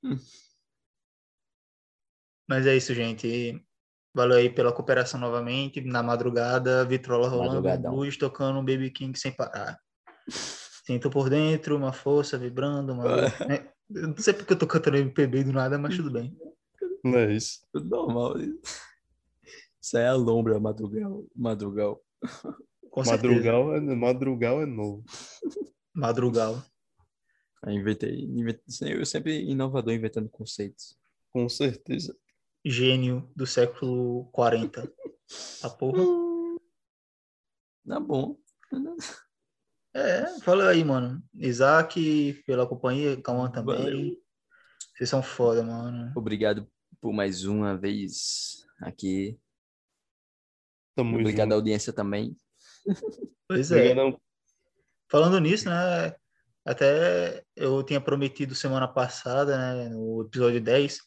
Mas 2.48 2.66
é 2.66 2.76
isso, 2.76 2.92
gente. 2.92 3.64
Valeu 4.14 4.38
aí 4.38 4.50
pela 4.50 4.72
cooperação 4.72 5.20
novamente. 5.20 5.80
Na 5.80 6.02
madrugada, 6.02 6.84
vitrola 6.84 7.28
rolando, 7.28 7.90
luz 7.90 8.16
tocando 8.16 8.58
um 8.58 8.64
Baby 8.64 8.90
King 8.90 9.18
sem 9.18 9.32
parar. 9.32 9.78
Sinto 10.84 11.10
por 11.10 11.30
dentro 11.30 11.76
uma 11.76 11.92
força 11.92 12.36
vibrando, 12.36 12.92
uma... 12.92 13.04
né? 13.46 13.70
Eu 13.88 14.08
não 14.08 14.16
sei 14.16 14.34
porque 14.34 14.52
eu 14.52 14.58
tô 14.58 14.66
cantando 14.66 14.96
MPB 14.96 15.44
do 15.44 15.52
nada, 15.52 15.78
mas 15.78 15.96
tudo 15.96 16.10
bem. 16.10 16.36
Não 17.04 17.18
é 17.18 17.32
isso. 17.32 17.60
Tudo 17.72 17.88
normal. 17.88 18.34
Isso 19.80 19.96
aí 19.96 20.04
é 20.04 20.08
a 20.08 20.14
lombra, 20.14 20.58
madrugal. 20.60 21.24
Madrugal. 21.34 22.00
Com 22.90 23.04
certeza. 23.04 23.34
Madrugal 23.34 23.74
é, 23.76 23.80
madrugal 23.80 24.62
é 24.62 24.66
novo. 24.66 25.04
Madrugal. 25.94 26.62
Aí 27.62 27.74
inventei, 27.74 28.22
inventei. 28.22 28.94
Eu 28.94 29.06
sempre 29.06 29.42
inovador 29.42 29.92
inventando 29.92 30.28
conceitos. 30.28 30.98
Com 31.32 31.48
certeza. 31.48 32.16
Gênio 32.64 33.30
do 33.34 33.46
século 33.46 34.26
40. 34.32 34.92
A 35.62 35.70
porra. 35.70 36.02
Tá 37.86 37.98
bom. 37.98 38.36
É, 39.94 40.38
valeu 40.44 40.68
aí, 40.68 40.84
mano. 40.84 41.22
Isaac, 41.34 42.42
pela 42.46 42.66
companhia, 42.66 43.20
Calma 43.20 43.50
também. 43.50 43.76
Valeu. 43.76 44.22
Vocês 44.94 45.08
são 45.10 45.22
foda, 45.22 45.62
mano. 45.62 46.12
Obrigado 46.14 46.70
por 47.00 47.12
mais 47.12 47.44
uma 47.44 47.76
vez 47.76 48.66
aqui. 48.80 49.38
Tamo 50.94 51.18
Obrigado 51.18 51.40
à 51.40 51.44
junto. 51.44 51.54
audiência 51.54 51.92
também. 51.92 52.36
Pois 53.48 53.72
é. 53.72 53.76
Obrigadão. 53.76 54.20
Falando 55.10 55.40
nisso, 55.40 55.68
né? 55.68 56.14
Até 56.64 57.44
eu 57.56 57.82
tinha 57.82 58.00
prometido 58.00 58.54
semana 58.54 58.86
passada, 58.86 59.56
né, 59.56 59.88
no 59.88 60.22
episódio 60.22 60.60
10, 60.60 61.00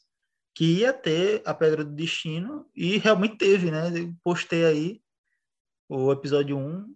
que 0.53 0.79
ia 0.79 0.93
ter 0.93 1.41
a 1.45 1.53
Pedra 1.53 1.83
do 1.83 1.91
Destino, 1.91 2.69
e 2.75 2.97
realmente 2.97 3.37
teve, 3.37 3.71
né? 3.71 3.89
Eu 3.97 4.13
postei 4.23 4.65
aí 4.65 5.01
o 5.89 6.11
episódio 6.11 6.57
1, 6.57 6.95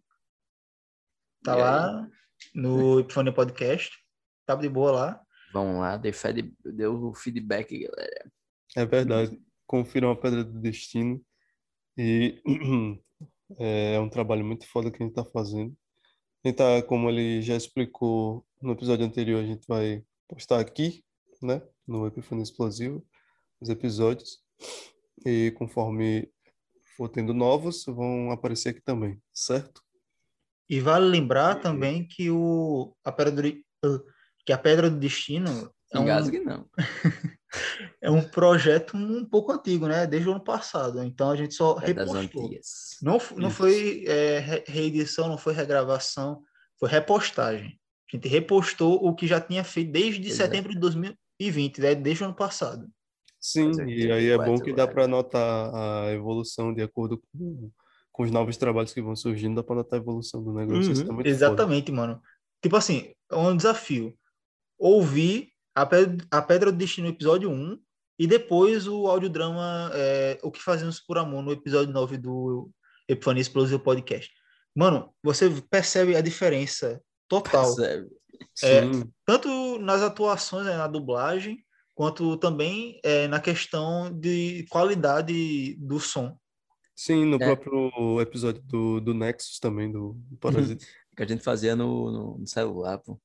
tá 1.43 1.57
E 1.57 1.61
lá 1.61 2.09
no 2.53 2.99
Epifania 3.01 3.33
Podcast, 3.33 3.97
tava 4.45 4.61
de 4.61 4.69
boa 4.69 4.91
lá. 4.91 5.21
Vamos 5.53 5.79
lá, 5.79 5.97
deu 5.97 6.93
o 7.03 7.13
feedback, 7.15 7.79
galera. 7.79 8.31
É 8.75 8.85
verdade. 8.85 9.41
Confiram 9.65 10.11
a 10.11 10.15
Pedra 10.15 10.43
do 10.43 10.59
Destino. 10.59 11.23
E 11.97 12.41
é 13.57 13.99
um 13.99 14.09
trabalho 14.09 14.45
muito 14.45 14.67
foda 14.67 14.91
que 14.91 15.01
a 15.01 15.05
gente 15.05 15.15
tá 15.15 15.25
fazendo. 15.25 15.75
A 16.43 16.47
gente 16.47 16.57
tá, 16.57 16.83
como 16.83 17.09
ele 17.09 17.41
já 17.41 17.55
explicou 17.55 18.45
no 18.61 18.73
episódio 18.73 19.05
anterior, 19.05 19.41
a 19.41 19.45
gente 19.45 19.65
vai 19.67 20.03
postar 20.27 20.59
aqui, 20.59 21.03
né? 21.41 21.61
No 21.87 22.05
Epifania 22.05 22.43
Explosivo, 22.43 23.05
os 23.59 23.69
episódios. 23.69 24.39
E 25.25 25.51
conforme 25.57 26.31
for 26.95 27.09
tendo 27.09 27.33
novos, 27.33 27.85
vão 27.85 28.31
aparecer 28.31 28.69
aqui 28.69 28.81
também, 28.81 29.21
certo? 29.33 29.81
E 30.69 30.79
vale 30.79 31.05
lembrar 31.05 31.55
também 31.55 32.05
que, 32.05 32.29
o, 32.29 32.95
a 33.03 33.11
pedra 33.11 33.41
do, 33.81 34.05
que 34.45 34.53
a 34.53 34.57
Pedra 34.57 34.89
do 34.89 34.97
Destino 34.97 35.71
é 35.93 35.99
um, 35.99 36.03
Engasgue 36.03 36.39
não. 36.39 36.69
é 38.01 38.11
um 38.11 38.21
projeto 38.21 38.95
um 38.95 39.25
pouco 39.25 39.51
antigo, 39.51 39.87
né? 39.87 40.07
Desde 40.07 40.27
o 40.27 40.31
ano 40.31 40.43
passado. 40.43 41.03
Então 41.03 41.31
a 41.31 41.35
gente 41.35 41.53
só 41.53 41.77
É 41.81 41.87
repostou. 41.87 42.49
Não, 43.01 43.17
não 43.35 43.49
Isso. 43.49 43.57
foi 43.57 44.05
é, 44.07 44.39
re- 44.39 44.63
reedição, 44.67 45.27
não 45.27 45.37
foi 45.37 45.53
regravação, 45.53 46.41
foi 46.79 46.89
repostagem. 46.89 47.79
A 48.11 48.15
gente 48.15 48.27
repostou 48.27 49.05
o 49.05 49.13
que 49.13 49.27
já 49.27 49.41
tinha 49.41 49.63
feito 49.63 49.91
desde 49.91 50.29
é. 50.29 50.33
setembro 50.33 50.73
de 50.73 50.79
2020, 50.79 51.81
né? 51.81 51.95
Desde 51.95 52.23
o 52.23 52.27
ano 52.27 52.35
passado. 52.35 52.87
Sim, 53.39 53.67
Fazer 53.67 53.87
e 53.87 54.11
aí 54.11 54.29
é 54.29 54.37
bom 54.37 54.53
84 54.53 54.65
que 54.65 54.73
dá 54.73 54.87
para 54.87 55.07
notar 55.07 55.73
a 55.73 56.11
evolução 56.11 56.73
de 56.73 56.81
acordo 56.81 57.21
com, 57.31 57.71
com 58.11 58.23
os 58.23 58.31
novos 58.31 58.57
trabalhos 58.57 58.93
que 58.93 59.01
vão 59.01 59.15
surgindo, 59.15 59.55
dá 59.55 59.63
para 59.63 59.75
notar 59.75 59.99
a 59.99 60.01
evolução 60.01 60.43
do 60.43 60.53
negócio. 60.53 60.91
É 60.91 60.95
muito 60.95 61.05
foda. 61.05 61.29
Exatamente, 61.29 61.91
mano. 61.91 62.21
Tipo 62.61 62.75
assim, 62.75 63.13
é 63.31 63.35
um 63.35 63.55
desafio. 63.55 64.17
Ouvir 64.77 65.49
a 65.75 65.85
Pedra, 65.85 66.25
a 66.31 66.41
Pedra 66.41 66.71
do 66.71 66.77
Destino, 66.77 67.07
episódio 67.07 67.49
1, 67.49 67.79
e 68.19 68.25
depois 68.25 68.87
o 68.87 69.07
audiodrama 69.07 69.91
é, 69.93 70.39
O 70.41 70.51
que 70.51 70.61
Fazemos 70.61 70.99
por 70.99 71.17
Amor, 71.17 71.43
no 71.43 71.51
episódio 71.51 71.93
9 71.93 72.17
do 72.17 72.69
Epifania 73.07 73.41
Explosive 73.41 73.81
Podcast. 73.81 74.31
Mano, 74.75 75.13
você 75.23 75.49
percebe 75.69 76.15
a 76.15 76.21
diferença 76.21 77.01
total. 77.27 77.75
Percebe? 77.75 78.09
É, 78.63 78.81
tanto 79.25 79.77
nas 79.79 80.01
atuações, 80.01 80.65
né, 80.65 80.77
na 80.77 80.87
dublagem, 80.87 81.63
quanto 81.97 82.37
também 82.37 82.99
é, 83.03 83.27
na 83.27 83.39
questão 83.39 84.13
de 84.13 84.67
qualidade 84.69 85.73
do 85.79 85.99
som. 85.99 86.37
sim, 86.95 87.25
no 87.25 87.37
É. 87.37 87.39
próprio 87.39 88.21
episódio 88.21 88.61
do, 88.61 88.99
do 89.01 89.15
Nexus 89.15 89.57
também, 89.59 89.91
do, 89.91 90.13
do 90.29 90.37
Parasita. 90.37 90.85
Que 91.15 91.23
a 91.23 91.27
gente 91.27 91.43
fazia 91.43 91.75
no, 91.75 92.11
no- 92.11 92.37
no 92.37 92.45
celular, 92.47 92.99
pô. 92.99 93.19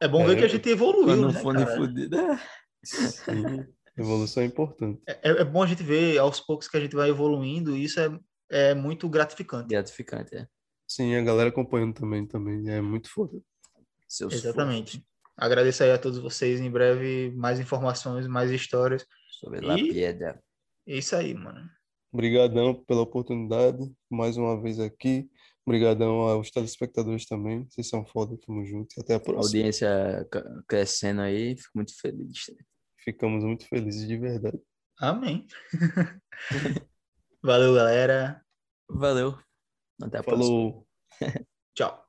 É 0.00 0.08
bom 0.08 0.22
É, 0.22 0.26
ver 0.26 0.38
que 0.38 0.44
a 0.44 0.48
gente 0.48 0.68
evoluiu, 0.68 1.04
Quando 1.06 1.32
né, 1.32 1.40
fone 1.40 1.64
cara? 1.64 1.76
fudido. 1.76 2.16
é. 2.18 2.40
Sim, 2.84 3.64
evolução 3.96 4.42
é 4.42 4.46
importante. 4.46 5.00
É, 5.06 5.30
é 5.30 5.44
bom 5.44 5.62
a 5.62 5.66
gente 5.68 5.84
ver 5.84 6.18
aos 6.18 6.40
poucos 6.40 6.66
que 6.66 6.76
a 6.76 6.80
gente 6.80 6.96
vai 6.96 7.10
evoluindo, 7.10 7.76
e 7.76 7.84
isso 7.84 8.00
é, 8.00 8.18
é 8.50 8.74
muito 8.74 9.08
gratificante. 9.08 9.68
Gratificante, 9.68 10.34
é. 10.34 10.48
Sim, 10.88 11.14
a 11.14 11.22
galera 11.22 11.50
acompanhando 11.50 11.94
também, 11.94 12.26
também 12.26 12.68
é 12.68 12.80
muito 12.80 13.08
foda. 13.08 13.40
Seus 14.08 14.34
Exatamente. 14.34 15.06
Agradeço 15.36 15.82
aí 15.82 15.90
a 15.90 15.98
todos 15.98 16.18
vocês. 16.18 16.60
Em 16.60 16.70
breve, 16.70 17.30
mais 17.34 17.58
informações, 17.58 18.26
mais 18.26 18.50
histórias. 18.50 19.04
Sobre 19.40 19.60
La 19.60 19.78
E- 19.78 19.88
Piedra. 19.92 20.42
É 20.86 20.96
isso 20.98 21.14
aí, 21.16 21.34
mano. 21.34 21.68
Obrigadão 22.12 22.74
pela 22.84 23.00
oportunidade, 23.02 23.78
mais 24.10 24.36
uma 24.36 24.60
vez 24.60 24.78
aqui. 24.78 25.28
Obrigadão 25.64 26.22
aos 26.28 26.50
telespectadores 26.50 27.24
também. 27.24 27.64
Vocês 27.70 27.88
são 27.88 28.04
foda, 28.04 28.36
tamo 28.44 28.64
junto. 28.66 29.00
Até 29.00 29.14
a 29.14 29.20
próxima. 29.20 29.44
Audiência 29.46 30.26
ca- 30.30 30.62
crescendo 30.68 31.20
aí, 31.22 31.56
fico 31.56 31.70
muito 31.76 31.92
feliz. 31.98 32.50
Ficamos 32.98 33.42
muito 33.44 33.66
felizes 33.66 34.06
de 34.06 34.18
verdade. 34.18 34.60
Amém. 34.98 35.46
Valeu, 37.42 37.74
galera. 37.74 38.44
Valeu. 38.88 39.38
Até 40.02 40.18
a 40.18 40.22
próxima. 40.22 40.46
Falou. 40.46 40.86
Tchau. 41.74 42.04